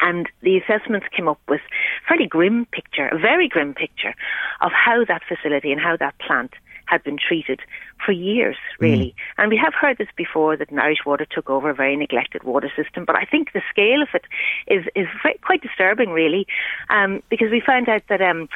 And 0.00 0.28
the 0.42 0.58
assessments 0.58 1.06
came 1.16 1.28
up 1.28 1.40
with 1.48 1.60
a 1.60 2.08
fairly 2.08 2.26
grim 2.26 2.66
picture, 2.66 3.08
a 3.08 3.18
very 3.18 3.48
grim 3.48 3.72
picture 3.72 4.14
of 4.60 4.70
how 4.70 5.04
that 5.06 5.22
facility 5.26 5.72
and 5.72 5.80
how 5.80 5.96
that 5.96 6.18
plant 6.18 6.52
had 6.88 7.02
been 7.02 7.18
treated 7.18 7.60
for 8.04 8.12
years, 8.12 8.56
really. 8.78 9.14
Mm. 9.16 9.42
And 9.42 9.50
we 9.50 9.56
have 9.62 9.74
heard 9.74 9.98
this 9.98 10.08
before 10.16 10.56
that 10.56 10.68
Irish 10.72 11.04
Water 11.04 11.26
took 11.28 11.50
over 11.50 11.70
a 11.70 11.74
very 11.74 11.96
neglected 11.96 12.42
water 12.44 12.70
system, 12.74 13.04
but 13.04 13.16
I 13.16 13.24
think 13.24 13.52
the 13.52 13.62
scale 13.70 14.02
of 14.02 14.08
it 14.14 14.24
is 14.66 14.84
is 14.94 15.06
quite 15.42 15.62
disturbing, 15.62 16.10
really, 16.10 16.46
um, 16.90 17.22
because 17.28 17.50
we 17.50 17.60
found 17.64 17.88
out 17.88 18.02
that, 18.08 18.22
um, 18.22 18.48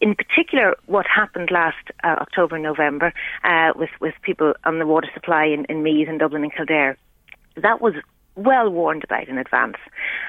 in 0.00 0.14
particular, 0.14 0.76
what 0.86 1.06
happened 1.06 1.50
last 1.50 1.84
uh, 2.04 2.16
October, 2.20 2.58
November, 2.58 3.12
uh, 3.44 3.72
with 3.76 3.90
with 4.00 4.14
people 4.22 4.54
on 4.64 4.78
the 4.78 4.86
water 4.86 5.08
supply 5.14 5.44
in, 5.44 5.64
in 5.66 5.82
Meath 5.82 6.08
and 6.08 6.18
Dublin 6.18 6.42
and 6.42 6.54
Kildare, 6.54 6.96
that 7.56 7.80
was 7.80 7.94
well 8.34 8.70
warned 8.70 9.04
about 9.04 9.28
in 9.28 9.38
advance. 9.38 9.76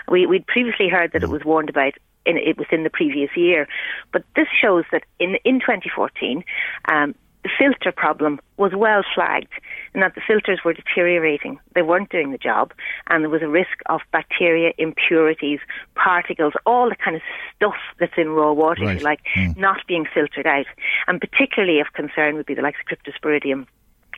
We, 0.09 0.25
we'd 0.25 0.47
previously 0.47 0.89
heard 0.89 1.11
that 1.13 1.23
it 1.23 1.29
was 1.29 1.45
warned 1.45 1.69
about 1.69 1.93
in, 2.25 2.37
it 2.37 2.57
within 2.57 2.83
the 2.83 2.89
previous 2.89 3.29
year, 3.35 3.67
but 4.11 4.23
this 4.35 4.47
shows 4.61 4.85
that 4.91 5.03
in 5.19 5.37
in 5.43 5.59
2014. 5.59 6.43
Um, 6.91 7.15
the 7.43 7.49
filter 7.57 7.91
problem 7.91 8.39
was 8.57 8.73
well 8.75 9.01
flagged 9.15 9.53
and 9.93 10.03
that 10.03 10.15
the 10.15 10.21
filters 10.25 10.59
were 10.65 10.73
deteriorating. 10.73 11.59
They 11.73 11.81
weren't 11.81 12.09
doing 12.09 12.31
the 12.31 12.37
job 12.37 12.73
and 13.07 13.23
there 13.23 13.29
was 13.29 13.41
a 13.41 13.47
risk 13.47 13.79
of 13.85 14.01
bacteria, 14.11 14.73
impurities, 14.77 15.59
particles, 15.95 16.53
all 16.65 16.89
the 16.89 16.95
kind 16.95 17.15
of 17.15 17.21
stuff 17.55 17.75
that's 17.99 18.13
in 18.17 18.29
raw 18.29 18.51
water, 18.51 18.85
right. 18.85 19.01
like, 19.01 19.21
mm. 19.35 19.55
not 19.57 19.77
being 19.87 20.05
filtered 20.13 20.47
out. 20.47 20.65
And 21.07 21.21
particularly 21.21 21.79
of 21.79 21.87
concern 21.93 22.35
would 22.35 22.45
be 22.45 22.55
the 22.55 22.61
likes 22.61 22.79
of 22.79 22.97
Cryptosporidium 22.97 23.67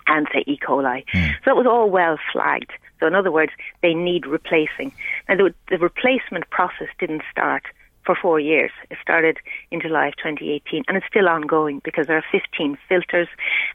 and 0.08 0.28
say 0.34 0.44
E. 0.48 0.58
coli. 0.58 1.06
Mm. 1.14 1.36
So 1.46 1.52
it 1.52 1.58
was 1.58 1.68
all 1.68 1.90
well 1.90 2.18
flagged. 2.34 2.72
So 3.00 3.08
in 3.08 3.16
other 3.16 3.32
words, 3.32 3.52
they 3.82 3.94
need 3.94 4.26
replacing. 4.26 4.92
Now 5.30 5.36
the, 5.36 5.54
the 5.70 5.78
replacement 5.78 6.50
process 6.50 6.88
didn't 7.00 7.22
start 7.32 7.64
for 8.06 8.16
four 8.20 8.40
years. 8.40 8.72
It 8.90 8.98
started 9.02 9.38
in 9.72 9.82
July 9.82 10.08
of 10.08 10.16
2018 10.18 10.84
and 10.88 10.98
it's 10.98 11.06
still 11.08 11.28
ongoing 11.28 11.82
because 11.84 12.08
there 12.08 12.18
are 12.18 12.26
15 12.32 12.78
filters 12.88 13.28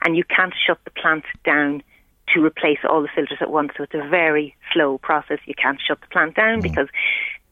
and 0.05 0.17
you 0.17 0.25
can't 0.25 0.55
shut 0.67 0.79
the 0.85 0.91
plant 0.91 1.25
down 1.45 1.83
to 2.35 2.45
replace 2.45 2.79
all 2.89 3.03
the 3.03 3.09
filters 3.15 3.39
at 3.41 3.51
once. 3.51 3.71
So 3.77 3.85
it's 3.85 3.95
a 3.95 4.09
very 4.09 4.57
slow 4.73 4.99
process. 4.99 5.39
You 5.47 5.55
can't 5.55 5.81
shut 5.81 6.01
the 6.01 6.09
plant 6.09 6.35
down 6.35 6.59
mm. 6.59 6.63
because 6.63 6.89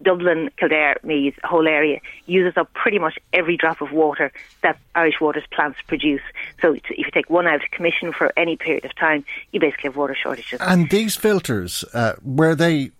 Dublin, 0.02 0.50
Kildare, 0.58 0.96
Meath, 1.02 1.38
whole 1.44 1.66
area 1.66 2.00
uses 2.26 2.56
up 2.56 2.72
pretty 2.74 2.98
much 2.98 3.18
every 3.32 3.56
drop 3.56 3.80
of 3.80 3.92
water 3.92 4.32
that 4.62 4.78
Irish 4.94 5.20
Water's 5.20 5.46
plants 5.50 5.78
produce. 5.86 6.20
So 6.60 6.74
if 6.74 6.82
you 6.90 7.04
take 7.12 7.30
one 7.30 7.46
out 7.46 7.64
of 7.64 7.70
commission 7.70 8.12
for 8.12 8.32
any 8.36 8.56
period 8.56 8.84
of 8.84 8.94
time, 8.96 9.24
you 9.52 9.60
basically 9.60 9.88
have 9.88 9.96
water 9.96 10.14
shortages. 10.14 10.60
And 10.60 10.90
these 10.90 11.16
filters, 11.16 11.84
uh, 11.94 12.14
were 12.22 12.54
they 12.54 12.90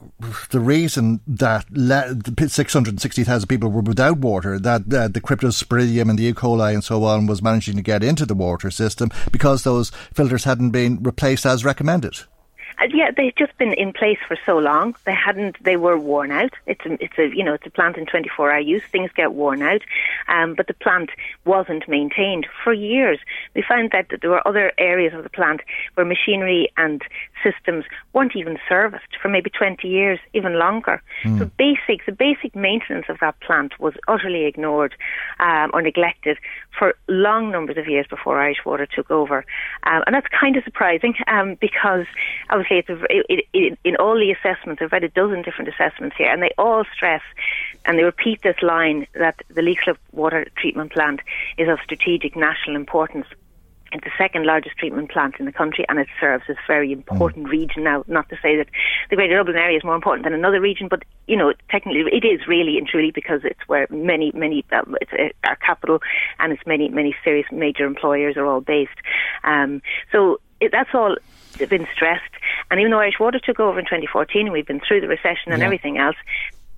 the 0.50 0.60
reason 0.60 1.20
that 1.26 1.66
le- 1.70 2.16
660,000 2.48 3.48
people 3.48 3.70
were 3.70 3.82
without 3.82 4.18
water, 4.18 4.58
that 4.58 4.92
uh, 4.92 5.08
the 5.08 5.20
cryptosporidium 5.20 6.08
and 6.08 6.18
the 6.18 6.26
E. 6.26 6.32
coli 6.32 6.72
and 6.72 6.84
so 6.84 7.04
on 7.04 7.26
was 7.26 7.42
managing 7.42 7.76
to 7.76 7.82
get 7.82 8.02
into 8.02 8.26
the 8.26 8.34
water 8.34 8.70
system 8.70 9.10
because 9.30 9.62
those 9.62 9.90
filters 10.12 10.44
hadn't 10.44 10.70
been 10.70 11.02
replaced 11.02 11.46
as 11.46 11.64
recommended? 11.64 12.20
Uh, 12.80 12.86
yeah, 12.92 13.10
they've 13.16 13.34
just 13.36 13.56
been 13.58 13.72
in 13.74 13.92
place 13.92 14.18
for 14.26 14.36
so 14.44 14.58
long. 14.58 14.94
They 15.04 15.14
hadn't. 15.14 15.62
They 15.62 15.76
were 15.76 15.98
worn 15.98 16.30
out. 16.30 16.52
It's 16.66 16.84
a, 16.84 17.02
it's 17.02 17.18
a, 17.18 17.28
you 17.34 17.44
know, 17.44 17.54
it's 17.54 17.66
a 17.66 17.70
plant 17.70 17.96
in 17.96 18.06
24-hour 18.06 18.58
use. 18.58 18.82
Things 18.90 19.10
get 19.14 19.34
worn 19.34 19.62
out, 19.62 19.82
um, 20.28 20.54
but 20.54 20.66
the 20.66 20.74
plant 20.74 21.10
wasn't 21.44 21.88
maintained 21.88 22.46
for 22.62 22.72
years. 22.72 23.18
We 23.54 23.62
found 23.62 23.90
that 23.92 24.08
there 24.20 24.30
were 24.30 24.46
other 24.46 24.72
areas 24.78 25.14
of 25.14 25.22
the 25.22 25.30
plant 25.30 25.60
where 25.94 26.06
machinery 26.06 26.70
and 26.76 27.02
systems 27.44 27.84
weren't 28.12 28.34
even 28.34 28.58
serviced 28.68 29.16
for 29.20 29.28
maybe 29.28 29.50
20 29.50 29.86
years, 29.86 30.18
even 30.32 30.58
longer. 30.58 31.02
Mm. 31.22 31.38
So 31.38 31.50
basic, 31.56 32.04
the 32.06 32.12
basic 32.12 32.56
maintenance 32.56 33.06
of 33.08 33.18
that 33.20 33.38
plant 33.40 33.78
was 33.78 33.94
utterly 34.08 34.46
ignored 34.46 34.94
um, 35.38 35.70
or 35.72 35.82
neglected 35.82 36.38
for 36.76 36.94
long 37.08 37.50
numbers 37.50 37.76
of 37.76 37.86
years 37.86 38.06
before 38.08 38.40
Irish 38.40 38.64
Water 38.64 38.86
took 38.86 39.10
over, 39.10 39.44
um, 39.84 40.02
and 40.06 40.14
that's 40.14 40.26
kind 40.28 40.56
of 40.56 40.64
surprising 40.64 41.14
um, 41.28 41.56
because 41.60 42.06
obviously 42.50 42.78
it's 42.78 42.88
a, 42.88 42.98
it, 43.10 43.46
it, 43.52 43.78
in 43.84 43.96
all 43.96 44.14
the 44.14 44.32
assessments. 44.32 44.82
I've 44.82 44.90
read 44.90 45.04
a 45.04 45.08
dozen 45.08 45.42
different 45.42 45.68
assessments 45.68 46.16
here, 46.16 46.32
and 46.32 46.42
they 46.42 46.52
all 46.58 46.84
stress 46.92 47.22
and 47.84 47.98
they 47.98 48.02
repeat 48.02 48.42
this 48.42 48.56
line 48.62 49.06
that 49.14 49.40
the 49.48 49.60
Leixlip 49.60 49.96
water 50.12 50.46
treatment 50.56 50.92
plant 50.92 51.20
is 51.58 51.68
of 51.68 51.78
strategic 51.84 52.34
national 52.34 52.76
importance 52.76 53.26
It's 53.94 54.04
the 54.04 54.10
second 54.18 54.44
largest 54.44 54.76
treatment 54.76 55.10
plant 55.10 55.36
in 55.38 55.46
the 55.46 55.52
country, 55.52 55.86
and 55.88 56.00
it 56.00 56.08
serves 56.20 56.44
this 56.48 56.56
very 56.66 56.90
important 56.92 57.46
mm. 57.46 57.50
region. 57.50 57.84
Now, 57.84 58.04
not 58.08 58.28
to 58.30 58.36
say 58.42 58.56
that 58.56 58.66
the 59.08 59.16
Greater 59.16 59.36
Dublin 59.36 59.56
area 59.56 59.76
is 59.76 59.84
more 59.84 59.94
important 59.94 60.24
than 60.24 60.34
another 60.34 60.60
region, 60.60 60.88
but 60.88 61.04
you 61.28 61.36
know, 61.36 61.52
technically, 61.70 62.02
it 62.12 62.24
is 62.24 62.46
really 62.48 62.76
and 62.76 62.88
truly 62.88 63.12
because 63.12 63.42
it's 63.44 63.60
where 63.68 63.86
many, 63.90 64.32
many, 64.34 64.64
um, 64.72 64.96
it's 65.00 65.12
uh, 65.12 65.48
our 65.48 65.56
capital, 65.56 66.00
and 66.40 66.52
it's 66.52 66.66
many, 66.66 66.88
many 66.88 67.14
serious 67.22 67.46
major 67.52 67.86
employers 67.86 68.36
are 68.36 68.46
all 68.46 68.60
based. 68.60 68.98
Um, 69.44 69.80
so 70.10 70.40
it, 70.60 70.72
that's 70.72 70.90
all 70.92 71.16
been 71.58 71.86
stressed. 71.94 72.34
And 72.70 72.80
even 72.80 72.90
though 72.90 72.98
Irish 72.98 73.20
Water 73.20 73.38
took 73.38 73.60
over 73.60 73.78
in 73.78 73.84
2014, 73.84 74.46
and 74.46 74.52
we've 74.52 74.66
been 74.66 74.80
through 74.80 75.02
the 75.02 75.08
recession 75.08 75.52
and 75.52 75.60
yeah. 75.60 75.66
everything 75.66 75.98
else, 75.98 76.16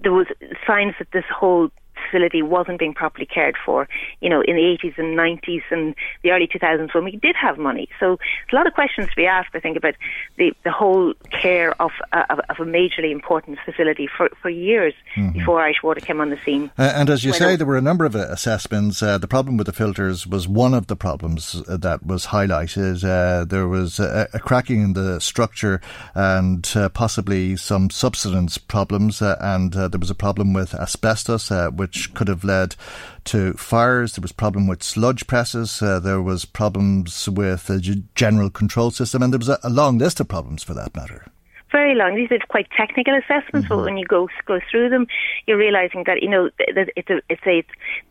there 0.01 0.13
was 0.13 0.27
signs 0.67 0.95
that 0.99 1.11
this 1.13 1.25
whole 1.35 1.71
facility 2.11 2.43
wasn't 2.43 2.79
being 2.79 2.95
properly 2.95 3.27
cared 3.27 3.57
for, 3.65 3.89
you 4.21 4.29
know, 4.29 4.41
in 4.41 4.57
the 4.57 4.63
80s 4.63 4.99
and 4.99 5.17
90s 5.17 5.63
and 5.71 5.95
the 6.23 6.31
early 6.31 6.47
2000s 6.47 6.95
when 6.95 7.05
we 7.05 7.17
did 7.17 7.37
have 7.37 7.59
money. 7.59 7.89
So 8.01 8.17
there's 8.17 8.53
a 8.53 8.57
lot 8.57 8.67
of 8.67 8.75
questions 8.75 9.09
to 9.09 9.17
be 9.17 9.27
asked, 9.27 9.51
I 9.55 9.61
think, 9.61 9.77
about 9.77 9.95
the, 10.37 10.53
the 10.65 10.71
whole 10.71 11.15
care 11.31 11.81
of, 11.81 11.91
uh, 12.13 12.25
of, 12.31 12.41
of, 12.49 12.57
a 12.61 12.65
majorly 12.65 13.11
important 13.11 13.59
facility 13.65 14.09
for, 14.17 14.31
for 14.41 14.51
years 14.51 14.95
mm-hmm. 15.17 15.39
before 15.39 15.61
Irish 15.61 15.83
Water 15.83 16.01
came 16.01 16.21
on 16.21 16.31
the 16.31 16.39
scene. 16.45 16.71
Uh, 16.79 16.93
and 16.95 17.11
as 17.11 17.25
you 17.25 17.33
say, 17.33 17.57
there 17.57 17.67
were 17.67 17.77
a 17.77 17.83
number 17.83 18.05
of 18.05 18.17
uh, 18.17 18.27
assessments. 18.29 19.03
Uh, 19.03 19.19
the 19.19 19.29
problem 19.29 19.57
with 19.57 19.67
the 19.67 19.73
filters 19.73 20.27
was 20.27 20.49
one 20.49 20.75
of 20.75 20.87
the 20.87 20.97
problems 20.97 21.63
uh, 21.69 21.77
that 21.77 22.05
was 22.05 22.27
highlighted. 22.27 23.05
Uh, 23.05 23.45
there 23.45 23.69
was 23.69 23.99
a, 23.99 24.29
a, 24.33 24.39
cracking 24.39 24.83
in 24.83 24.93
the 24.93 25.21
structure 25.21 25.81
and 26.15 26.67
possibly 26.95 27.57
some 27.57 27.91
subsidence 27.91 28.59
problems, 28.59 29.21
and 29.21 29.73
there 29.73 29.99
was 29.99 30.11
a 30.11 30.15
problem 30.15 30.53
with 30.53 30.75
asbestos, 30.75 31.51
which 31.75 32.06
which 32.07 32.15
could 32.15 32.29
have 32.29 32.45
led 32.45 32.77
to 33.25 33.53
fires. 33.55 34.15
There 34.15 34.23
was 34.23 34.33
problem 34.33 34.67
with 34.67 34.83
sludge 34.83 35.27
presses. 35.27 35.83
Uh, 35.83 35.99
there 35.99 36.23
was 36.23 36.45
problems 36.45 37.29
with 37.29 37.67
the 37.67 37.81
general 38.15 38.51
control 38.51 38.91
system, 38.91 39.23
and 39.23 39.33
there 39.33 39.39
was 39.39 39.49
a, 39.49 39.59
a 39.63 39.71
long 39.71 39.99
list 39.99 40.21
of 40.21 40.29
problems 40.29 40.63
for 40.63 40.75
that 40.75 40.95
matter 40.95 41.27
very 41.73 41.97
long. 41.97 42.15
These 42.15 42.31
are 42.31 42.39
quite 42.49 42.69
technical 42.75 43.13
assessments, 43.13 43.67
mm-hmm. 43.67 43.69
but 43.69 43.85
when 43.85 43.99
you 43.99 44.07
go 44.07 44.29
go 44.47 44.61
through 44.71 44.89
them, 44.89 45.07
you're 45.47 45.59
realizing 45.59 46.05
that 46.07 46.23
you 46.23 46.29
know 46.29 46.49
it's 46.59 47.11
a, 47.11 47.21
it's 47.29 47.43
a 47.45 47.65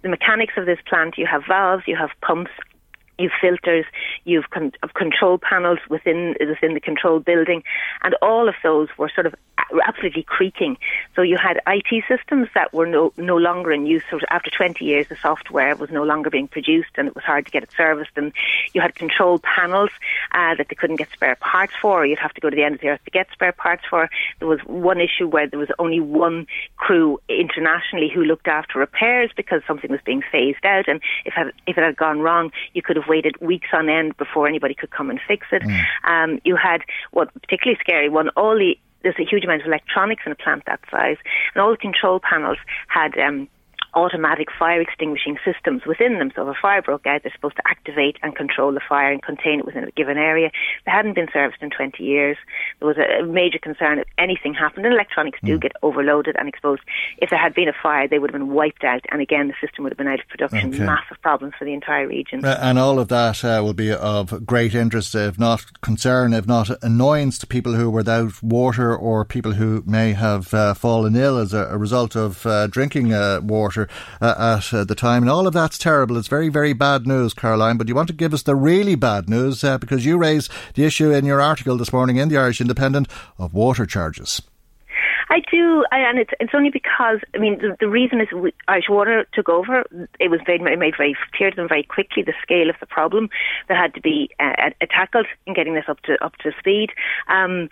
the 0.04 0.10
mechanics 0.10 0.54
of 0.58 0.68
this 0.68 0.78
plant. 0.88 1.18
You 1.18 1.26
have 1.26 1.44
valves, 1.48 1.84
you 1.88 1.96
have 1.96 2.10
pumps, 2.22 2.52
You've 3.18 3.32
filters, 3.40 3.86
you've 4.24 4.50
con- 4.50 4.74
control 4.94 5.38
panels 5.38 5.80
within 5.90 6.36
within 6.40 6.74
the 6.74 6.80
control 6.80 7.20
building, 7.20 7.64
and 8.04 8.16
all 8.22 8.50
of 8.50 8.56
those 8.64 8.90
were 8.98 9.10
sort 9.14 9.26
of 9.26 9.36
absolutely 9.86 10.24
creaking. 10.24 10.78
So 11.16 11.22
you 11.22 11.38
had 11.38 11.62
IT 11.68 12.04
systems 12.08 12.48
that 12.56 12.74
were 12.74 12.86
no 12.86 13.14
no 13.18 13.38
longer 13.38 13.72
in 13.72 13.86
use. 13.86 14.04
So 14.10 14.20
after 14.30 14.50
20 14.50 14.84
years, 14.84 15.08
the 15.08 15.16
software 15.16 15.76
was 15.76 15.90
no 15.90 16.04
longer 16.04 16.30
being 16.30 16.48
produced, 16.48 16.92
and 16.96 17.08
it 17.08 17.16
was 17.16 17.24
hard 17.24 17.46
to 17.46 17.52
get 17.52 17.64
it 17.64 17.70
serviced. 17.76 18.12
And 18.16 18.32
you 18.74 18.82
had 18.82 18.96
control 18.96 19.40
panels 19.40 19.90
uh, 20.32 20.56
that 20.56 20.68
they 20.70 20.76
couldn't 20.76 20.98
get 20.98 21.10
spare 21.12 21.36
parts 21.36 21.74
for, 21.82 22.02
or 22.02 22.06
you'd 22.06 22.20
have 22.20 22.34
to 22.34 22.42
go 22.42 22.50
to 22.50 22.56
the 22.56 22.64
end 22.64 22.76
of 22.76 22.82
the 22.82 22.90
earth 22.90 23.04
to 23.06 23.12
get 23.12 23.28
spare 23.32 23.52
parts 23.52 23.84
for. 23.90 24.10
There 24.40 24.48
was 24.48 24.60
one 24.66 25.00
issue 25.00 25.28
where 25.28 25.48
there 25.48 25.60
was 25.60 25.72
only 25.80 26.00
one 26.00 26.48
crew 26.78 27.20
internationally 27.30 28.10
who 28.14 28.24
looked 28.24 28.48
after 28.48 28.80
repairs 28.80 29.32
because 29.36 29.62
something 29.68 29.92
was 29.92 30.02
being 30.06 30.22
phased 30.32 30.66
out, 30.66 30.88
and 30.88 31.02
if 31.26 31.34
it, 31.38 31.54
if 31.68 31.78
it 31.78 31.84
had 31.84 31.98
gone 31.98 32.20
wrong, 32.20 32.52
you 32.74 32.82
could 32.82 32.96
have 32.96 33.05
have 33.06 33.10
waited 33.10 33.36
weeks 33.40 33.68
on 33.74 33.90
end 33.90 34.18
before 34.18 34.48
anybody 34.48 34.74
could 34.74 34.92
come 34.92 35.10
and 35.10 35.20
fix 35.28 35.48
it. 35.52 35.64
Mm. 35.64 35.84
Um, 36.04 36.40
you 36.44 36.56
had 36.56 36.82
what 37.12 37.34
particularly 37.42 37.78
scary 37.80 38.10
one, 38.10 38.30
all 38.30 38.56
the 38.56 38.78
there's 39.04 39.16
a 39.20 39.24
huge 39.24 39.44
amount 39.44 39.62
of 39.62 39.68
electronics 39.68 40.24
in 40.26 40.32
a 40.32 40.36
plant 40.36 40.64
that 40.66 40.80
size, 40.90 41.18
and 41.54 41.62
all 41.62 41.70
the 41.70 41.78
control 41.78 42.20
panels 42.20 42.58
had 42.88 43.16
um, 43.20 43.48
automatic 43.96 44.48
fire 44.58 44.82
extinguishing 44.82 45.38
systems 45.44 45.84
within 45.86 46.20
them. 46.20 46.32
So 46.36 46.48
if 46.48 46.56
a 46.56 46.62
fire 46.62 46.82
broke 46.82 47.06
out, 47.06 47.24
they're 47.24 47.34
supposed 47.34 47.56
to 47.58 47.68
activate 47.68 48.18
and 48.24 48.36
control 48.36 48.72
the 48.74 48.82
fire 48.88 49.12
and 49.12 49.22
contain 49.22 49.60
it 49.60 49.66
within 49.66 49.84
a 49.84 49.92
given 49.92 50.18
area. 50.18 50.52
They 50.86 50.92
hadn't 50.92 51.16
been 51.16 51.28
serviced 51.32 51.62
in 51.62 51.70
20 51.70 52.04
years. 52.04 52.38
There 52.80 52.88
was 52.88 52.98
a 52.98 53.26
major 53.26 53.60
concern 53.60 54.00
if 54.00 54.08
anything 54.18 54.54
happened, 54.54 54.86
and 54.86 54.94
electronics 54.94 55.40
do 55.44 55.58
mm. 55.58 55.62
get 55.62 55.74
overloaded 55.84 56.36
and 56.38 56.48
exposed. 56.48 56.82
If 57.18 57.30
there 57.30 57.40
had 57.40 57.54
been 57.54 57.68
a 57.68 57.74
fire, 57.82 58.08
they 58.08 58.20
would 58.20 58.32
have 58.32 58.40
been 58.40 58.54
wiped 58.54 58.84
out, 58.84 59.02
and 59.12 59.22
again, 59.22 59.48
the 59.48 59.54
system 59.66 59.84
would 59.84 59.92
have 59.92 59.98
been 59.98 60.08
out 60.08 60.20
of 60.20 60.28
production. 60.28 60.74
Okay. 60.74 60.86
Massive 60.86 61.22
problems 61.22 61.54
for 61.58 61.66
the 61.66 61.74
entire 61.74 62.08
region. 62.08 62.44
Uh, 62.46 62.60
and 62.62 62.78
all 62.78 63.00
of 63.00 63.08
that 63.10 63.44
uh, 63.44 63.62
will 63.64 63.74
be 63.74 63.92
of 63.92 64.46
great 64.46 64.76
interest, 64.76 65.16
if 65.16 65.40
not 65.40 65.82
concern, 65.82 66.34
if 66.34 66.48
not 66.48 66.70
annoyance 66.84 67.38
to 67.40 67.48
people 67.48 67.74
who 67.74 67.90
were 67.90 68.06
without 68.06 68.44
water 68.44 68.96
or 68.96 69.26
people 69.26 69.54
who 69.54 69.84
may 69.88 70.14
have 70.14 70.54
uh, 70.54 70.76
fallen 70.76 71.16
ill 71.16 71.40
as 71.40 71.54
a, 71.54 71.66
a 71.72 71.78
result 71.78 72.16
of 72.16 72.46
uh, 72.46 72.68
drinking 72.68 73.12
uh, 73.12 73.40
uh, 74.22 74.58
at 74.60 74.74
uh, 74.74 74.84
the 74.84 74.96
time. 74.96 75.24
And 75.24 75.30
all 75.30 75.48
of 75.48 75.54
that's 75.54 75.78
terrible. 75.78 76.18
It's 76.18 76.28
very, 76.28 76.50
very 76.50 76.74
bad 76.74 77.08
news, 77.08 77.34
Caroline. 77.34 77.78
But 77.78 77.88
you 77.88 77.96
want 77.96 78.08
to 78.08 78.14
give 78.14 78.34
us 78.34 78.44
the 78.44 78.56
really 78.56 78.96
bad 78.96 79.30
news 79.30 79.64
uh, 79.64 79.78
because 79.78 80.06
you 80.06 80.18
raised 80.18 80.52
the 80.76 80.86
issue 80.86 81.12
in 81.12 81.26
your 81.26 81.42
article 81.42 81.78
this 81.78 81.94
morning 81.94 82.18
in 82.18 82.30
the 82.30 82.38
Irish 82.38 82.62
Independent 82.62 83.08
of 83.38 83.54
water 83.54 83.86
charges. 83.86 84.42
I 85.30 85.42
do, 85.52 85.84
and 85.92 86.20
it's 86.20 86.32
it's 86.40 86.54
only 86.54 86.70
because 86.70 87.20
I 87.34 87.40
mean 87.40 87.58
the, 87.58 87.76
the 87.80 87.90
reason 87.90 88.22
is 88.22 88.28
we, 88.32 88.54
Irish 88.68 88.86
Water 88.90 89.26
took 89.34 89.50
over. 89.50 89.84
It 90.20 90.30
was 90.30 90.40
made, 90.48 90.62
made 90.62 90.94
very 90.98 91.16
clear 91.34 91.50
to 91.50 91.56
them 91.56 91.68
very 91.68 91.84
quickly 91.84 92.22
the 92.22 92.34
scale 92.42 92.70
of 92.70 92.76
the 92.80 92.86
problem 92.86 93.30
that 93.68 93.78
had 93.78 93.94
to 93.96 94.02
be 94.02 94.30
uh, 94.40 94.70
tackled 94.90 95.26
in 95.48 95.54
getting 95.54 95.74
this 95.74 95.86
up 95.88 96.00
to 96.02 96.24
up 96.24 96.36
to 96.38 96.52
speed. 96.60 96.92
Um, 97.28 97.70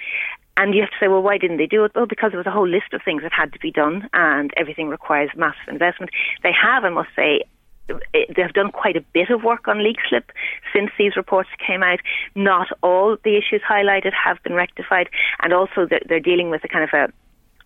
and 0.56 0.76
you 0.76 0.82
have 0.82 0.92
to 0.92 0.96
say, 1.00 1.08
well, 1.08 1.22
why 1.22 1.38
didn't 1.38 1.58
they 1.58 1.66
do 1.66 1.84
it? 1.84 1.92
Well, 1.96 2.06
because 2.06 2.32
there 2.32 2.38
was 2.38 2.48
a 2.48 2.52
whole 2.52 2.68
list 2.68 2.94
of 2.94 3.02
things 3.04 3.24
that 3.24 3.34
had 3.34 3.52
to 3.54 3.60
be 3.60 3.72
done, 3.72 4.10
and 4.14 4.52
everything 4.56 4.88
requires 4.90 5.30
massive 5.36 5.68
investment. 5.68 6.12
They 6.44 6.52
have, 6.52 6.84
I 6.84 6.90
must 6.90 7.10
say, 7.16 7.44
they've 7.88 8.54
done 8.54 8.72
quite 8.72 8.96
a 8.96 9.02
bit 9.14 9.30
of 9.30 9.44
work 9.44 9.68
on 9.68 9.84
leak 9.84 9.98
slip 10.08 10.32
since 10.74 10.92
these 10.98 11.16
reports 11.16 11.50
came 11.66 11.84
out. 11.84 12.00
Not 12.36 12.68
all 12.82 13.18
the 13.24 13.36
issues 13.36 13.62
highlighted 13.68 14.14
have 14.14 14.42
been 14.44 14.54
rectified, 14.54 15.10
and 15.42 15.54
also 15.54 15.88
they're 16.08 16.20
dealing 16.20 16.50
with 16.50 16.64
a 16.64 16.68
kind 16.68 16.84
of 16.84 16.92
a 16.94 17.12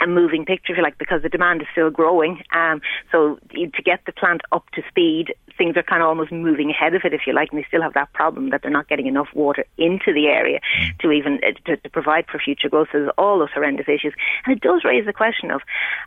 a 0.01 0.07
moving 0.07 0.45
picture, 0.45 0.73
if 0.73 0.77
you 0.77 0.83
like, 0.83 0.97
because 0.97 1.21
the 1.21 1.29
demand 1.29 1.61
is 1.61 1.67
still 1.71 1.89
growing. 1.89 2.41
Um, 2.53 2.81
so 3.11 3.39
to 3.53 3.81
get 3.83 4.01
the 4.05 4.11
plant 4.11 4.41
up 4.51 4.69
to 4.71 4.81
speed, 4.89 5.33
things 5.57 5.75
are 5.75 5.83
kind 5.83 6.01
of 6.01 6.07
almost 6.07 6.31
moving 6.31 6.69
ahead 6.69 6.93
of 6.93 7.01
it, 7.03 7.13
if 7.13 7.21
you 7.25 7.33
like, 7.33 7.49
and 7.51 7.59
they 7.59 7.65
still 7.67 7.81
have 7.81 7.93
that 7.93 8.13
problem 8.13 8.51
that 8.51 8.61
they're 8.61 8.71
not 8.71 8.87
getting 8.87 9.07
enough 9.07 9.27
water 9.33 9.65
into 9.77 10.13
the 10.13 10.27
area 10.27 10.59
mm. 10.79 10.97
to 10.99 11.11
even 11.11 11.39
uh, 11.43 11.51
to, 11.65 11.77
to 11.77 11.89
provide 11.89 12.25
for 12.31 12.39
future 12.39 12.69
growth. 12.69 12.89
So 12.91 12.99
there's 12.99 13.11
all 13.17 13.39
those 13.39 13.49
horrendous 13.53 13.87
issues, 13.87 14.13
and 14.45 14.55
it 14.55 14.61
does 14.61 14.83
raise 14.83 15.05
the 15.05 15.13
question 15.13 15.51
of, 15.51 15.61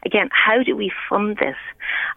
again, 0.04 0.28
how 0.32 0.62
do 0.62 0.76
we 0.76 0.92
fund 1.08 1.38
this? 1.38 1.56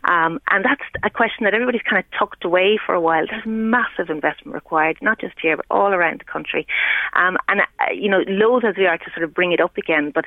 Um, 0.04 0.40
and 0.52 0.64
that's 0.64 0.84
a 1.04 1.10
question 1.10 1.46
that 1.46 1.54
everybody's 1.54 1.82
kind 1.82 2.04
of 2.04 2.06
tucked 2.18 2.46
away 2.46 2.78
for 2.86 2.94
a 2.94 3.02
while. 3.02 3.26
There's 3.30 3.46
massive 3.46 4.10
investment 4.10 4.54
required, 4.54 4.98
not 5.02 5.20
just 5.20 5.36
here, 5.42 5.58
but 5.58 5.66
all 5.72 5.94
around 5.94 6.20
the 6.20 6.26
country. 6.26 6.68
Um, 7.14 7.38
and 7.48 7.62
uh, 7.62 7.92
you 7.94 8.10
know, 8.10 8.22
loath 8.28 8.64
as 8.64 8.76
we 8.78 8.86
are 8.86 8.98
to 8.98 9.12
sort 9.16 9.24
of 9.24 9.34
bring 9.34 9.52
it 9.52 9.60
up 9.60 9.78
again, 9.78 10.12
but 10.14 10.26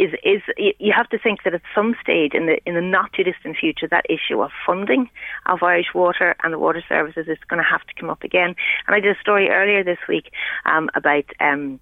is 0.00 0.12
is 0.24 0.42
you 0.56 0.85
have 0.94 1.08
to 1.10 1.18
think 1.18 1.42
that 1.44 1.54
at 1.54 1.62
some 1.74 1.94
stage 2.00 2.32
in 2.34 2.46
the 2.46 2.58
in 2.66 2.74
the 2.74 2.80
not 2.80 3.12
too 3.12 3.24
distant 3.24 3.56
future, 3.56 3.88
that 3.88 4.06
issue 4.08 4.42
of 4.42 4.50
funding 4.66 5.08
of 5.46 5.62
Irish 5.62 5.94
Water 5.94 6.34
and 6.42 6.52
the 6.52 6.58
water 6.58 6.82
services 6.88 7.26
is 7.28 7.38
going 7.48 7.62
to 7.62 7.68
have 7.68 7.86
to 7.86 7.94
come 7.98 8.10
up 8.10 8.22
again. 8.22 8.54
And 8.86 8.94
I 8.94 9.00
did 9.00 9.16
a 9.16 9.20
story 9.20 9.48
earlier 9.48 9.82
this 9.84 9.98
week 10.08 10.30
um, 10.64 10.90
about. 10.94 11.24
Um, 11.40 11.80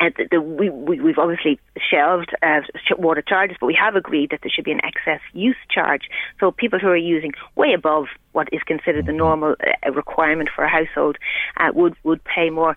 uh, 0.00 0.10
the, 0.16 0.26
the, 0.28 0.40
we, 0.40 0.70
we, 0.70 1.10
have 1.10 1.18
obviously 1.18 1.60
shelved 1.78 2.34
uh, 2.42 2.60
water 2.98 3.22
charges, 3.22 3.56
but 3.60 3.66
we 3.66 3.78
have 3.80 3.94
agreed 3.94 4.30
that 4.30 4.40
there 4.42 4.50
should 4.50 4.64
be 4.64 4.72
an 4.72 4.80
excess 4.84 5.20
use 5.34 5.56
charge. 5.70 6.02
So 6.40 6.50
people 6.50 6.80
who 6.80 6.88
are 6.88 6.96
using 6.96 7.32
way 7.54 7.72
above 7.74 8.06
what 8.32 8.48
is 8.52 8.60
considered 8.66 9.06
the 9.06 9.12
normal 9.12 9.54
uh, 9.60 9.92
requirement 9.92 10.50
for 10.54 10.64
a 10.64 10.68
household 10.68 11.16
uh, 11.58 11.70
would 11.74 11.94
would 12.02 12.24
pay 12.24 12.50
more 12.50 12.76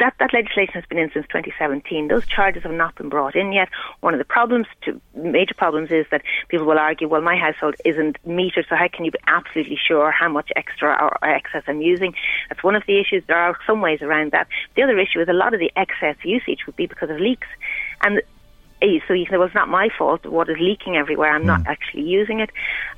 that, 0.00 0.14
that 0.18 0.32
legislation 0.32 0.74
has 0.74 0.84
been 0.86 0.98
in 0.98 1.10
since 1.12 1.26
2017. 1.28 2.08
Those 2.08 2.26
charges 2.26 2.64
have 2.64 2.72
not 2.72 2.96
been 2.96 3.08
brought 3.08 3.36
in 3.36 3.52
yet. 3.52 3.68
One 4.00 4.12
of 4.12 4.18
the 4.18 4.24
problems, 4.24 4.66
to, 4.82 5.00
major 5.14 5.54
problems, 5.54 5.90
is 5.92 6.06
that 6.10 6.22
people 6.48 6.66
will 6.66 6.78
argue, 6.78 7.08
well, 7.08 7.20
my 7.20 7.36
household 7.36 7.76
isn't 7.84 8.18
metered, 8.26 8.68
so 8.68 8.74
how 8.74 8.88
can 8.88 9.04
you 9.04 9.12
be 9.12 9.18
absolutely 9.28 9.78
sure 9.86 10.10
how 10.10 10.28
much 10.28 10.50
extra 10.56 10.98
or, 11.00 11.16
excess 11.24 11.62
I'm 11.68 11.80
using? 11.80 12.14
That's 12.48 12.62
one 12.64 12.74
of 12.74 12.82
the 12.86 12.98
issues. 12.98 13.22
There 13.26 13.36
are 13.36 13.56
some 13.66 13.80
ways 13.80 14.02
around 14.02 14.32
that. 14.32 14.48
The 14.74 14.82
other 14.82 14.98
issue 14.98 15.20
is 15.20 15.28
a 15.28 15.32
lot 15.32 15.54
of 15.54 15.60
the 15.60 15.70
excess 15.76 16.16
usage 16.24 16.66
would 16.66 16.76
be 16.76 16.86
because 16.86 17.10
of 17.10 17.20
leaks. 17.20 17.48
And 18.02 18.20
eh, 18.82 18.98
so 19.06 19.14
you 19.14 19.26
say, 19.26 19.36
well, 19.36 19.46
it's 19.46 19.54
not 19.54 19.68
my 19.68 19.90
fault. 19.96 20.24
The 20.24 20.30
water's 20.30 20.58
leaking 20.58 20.96
everywhere. 20.96 21.30
I'm 21.30 21.42
mm. 21.42 21.46
not 21.46 21.62
hmm. 21.62 21.68
actually 21.68 22.02
using 22.02 22.40
it. 22.40 22.50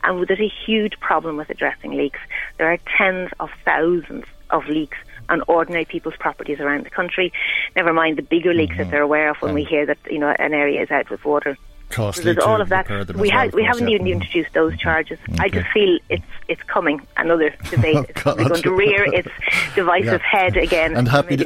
And 0.02 0.26
there's 0.26 0.40
a 0.40 0.52
huge 0.66 0.98
problem 1.00 1.36
with 1.36 1.50
addressing 1.50 1.92
leaks. 1.92 2.20
There 2.56 2.72
are 2.72 2.78
tens 2.96 3.30
of 3.38 3.50
thousands 3.66 4.24
of 4.48 4.66
leaks 4.66 4.96
on 5.28 5.42
ordinary 5.48 5.84
people's 5.84 6.16
properties 6.18 6.60
around 6.60 6.84
the 6.84 6.90
country. 6.90 7.32
Never 7.74 7.92
mind 7.92 8.18
the 8.18 8.22
bigger 8.22 8.54
leaks 8.54 8.72
mm-hmm. 8.72 8.82
that 8.82 8.90
they're 8.90 9.02
aware 9.02 9.30
of 9.30 9.36
when 9.38 9.54
we 9.54 9.64
hear 9.64 9.86
that 9.86 9.98
you 10.10 10.18
know 10.18 10.34
an 10.38 10.54
area 10.54 10.82
is 10.82 10.90
out 10.90 11.10
with 11.10 11.24
water. 11.24 11.56
Costly 11.90 12.24
there's 12.24 12.38
all 12.38 12.60
of 12.60 12.68
that. 12.70 12.88
We 13.16 13.30
as 13.30 13.52
well, 13.52 13.62
we 13.62 13.64
haven't 13.64 13.88
even 13.88 14.06
introduced 14.06 14.52
those 14.54 14.76
charges. 14.78 15.18
I 15.38 15.48
just 15.48 15.68
feel 15.68 15.98
it's 16.08 16.24
it's 16.48 16.62
coming. 16.64 17.06
Another 17.16 17.54
debate. 17.70 18.14
probably 18.14 18.44
going 18.44 18.62
to 18.62 18.74
rear 18.74 19.04
its 19.14 19.28
divisive 19.74 20.20
Yeah. 20.20 20.38
head 20.40 20.56
again. 20.56 20.96
And 20.96 21.08
happy, 21.08 21.36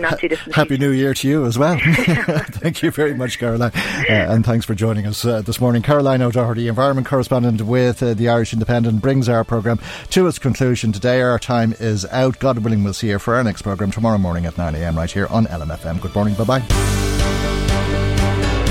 happy 0.53 0.77
New 0.79 0.91
Year 0.91 1.15
to 1.15 1.29
you 1.29 1.47
as 1.47 1.59
well. 1.59 1.79
Thank 1.85 2.83
you 2.83 2.91
very 2.91 3.15
much, 3.15 3.39
Caroline. 3.39 3.73
Uh, 3.75 4.05
and 4.11 4.45
thanks 4.45 4.67
for 4.67 4.75
joining 4.75 5.07
us 5.07 5.25
uh, 5.25 5.41
this 5.43 5.61
morning. 5.61 5.83
Caroline 5.83 6.21
O'Doherty, 6.23 6.69
environment 6.69 7.07
correspondent 7.07 7.63
with 7.63 8.03
uh, 8.03 8.15
the 8.15 8.29
Irish 8.29 8.53
Independent, 8.53 9.01
brings 9.01 9.29
our 9.29 9.45
programme 9.45 9.79
to 10.11 10.27
its 10.27 10.39
conclusion 10.39 10.93
today. 10.93 11.21
Our 11.21 11.39
time 11.39 11.75
is 11.81 12.05
out. 12.07 12.39
God 12.39 12.59
willing, 12.59 12.85
we'll 12.85 12.93
see 12.95 13.09
you 13.09 13.19
for 13.19 13.35
our 13.37 13.45
next 13.45 13.63
programme 13.63 13.91
tomorrow 13.91 14.19
morning 14.19 14.47
at 14.47 14.55
9am 14.55 14.97
right 14.97 15.11
here 15.11 15.27
on 15.29 15.47
LMFM. 15.47 16.01
Good 16.01 16.15
morning. 16.15 16.35
Bye 16.35 16.45
bye. 16.61 18.00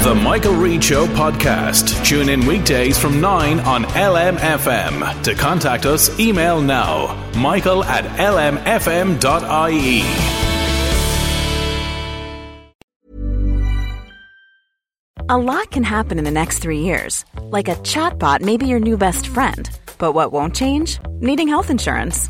The 0.01 0.15
Michael 0.15 0.55
Reade 0.55 0.81
Show 0.81 1.07
podcast. 1.07 2.05
Tune 2.05 2.29
in 2.29 2.45
weekdays 2.45 2.97
from 2.97 3.19
9 3.19 3.59
on 3.59 3.83
LMFM. 3.83 5.23
To 5.23 5.35
contact 5.35 5.85
us, 5.85 6.17
email 6.17 6.61
now 6.61 7.29
michael 7.35 7.83
at 7.83 8.05
lmfm.ie. 8.17 9.19
A 15.27 15.37
lot 15.37 15.69
can 15.69 15.83
happen 15.83 16.17
in 16.17 16.23
the 16.23 16.31
next 16.31 16.59
three 16.59 16.79
years. 16.79 17.25
Like 17.41 17.67
a 17.67 17.75
chatbot 17.75 18.39
may 18.39 18.55
be 18.55 18.67
your 18.67 18.79
new 18.79 18.95
best 18.97 19.27
friend. 19.27 19.69
But 19.97 20.13
what 20.13 20.31
won't 20.31 20.55
change? 20.55 20.97
Needing 21.19 21.49
health 21.49 21.69
insurance. 21.69 22.29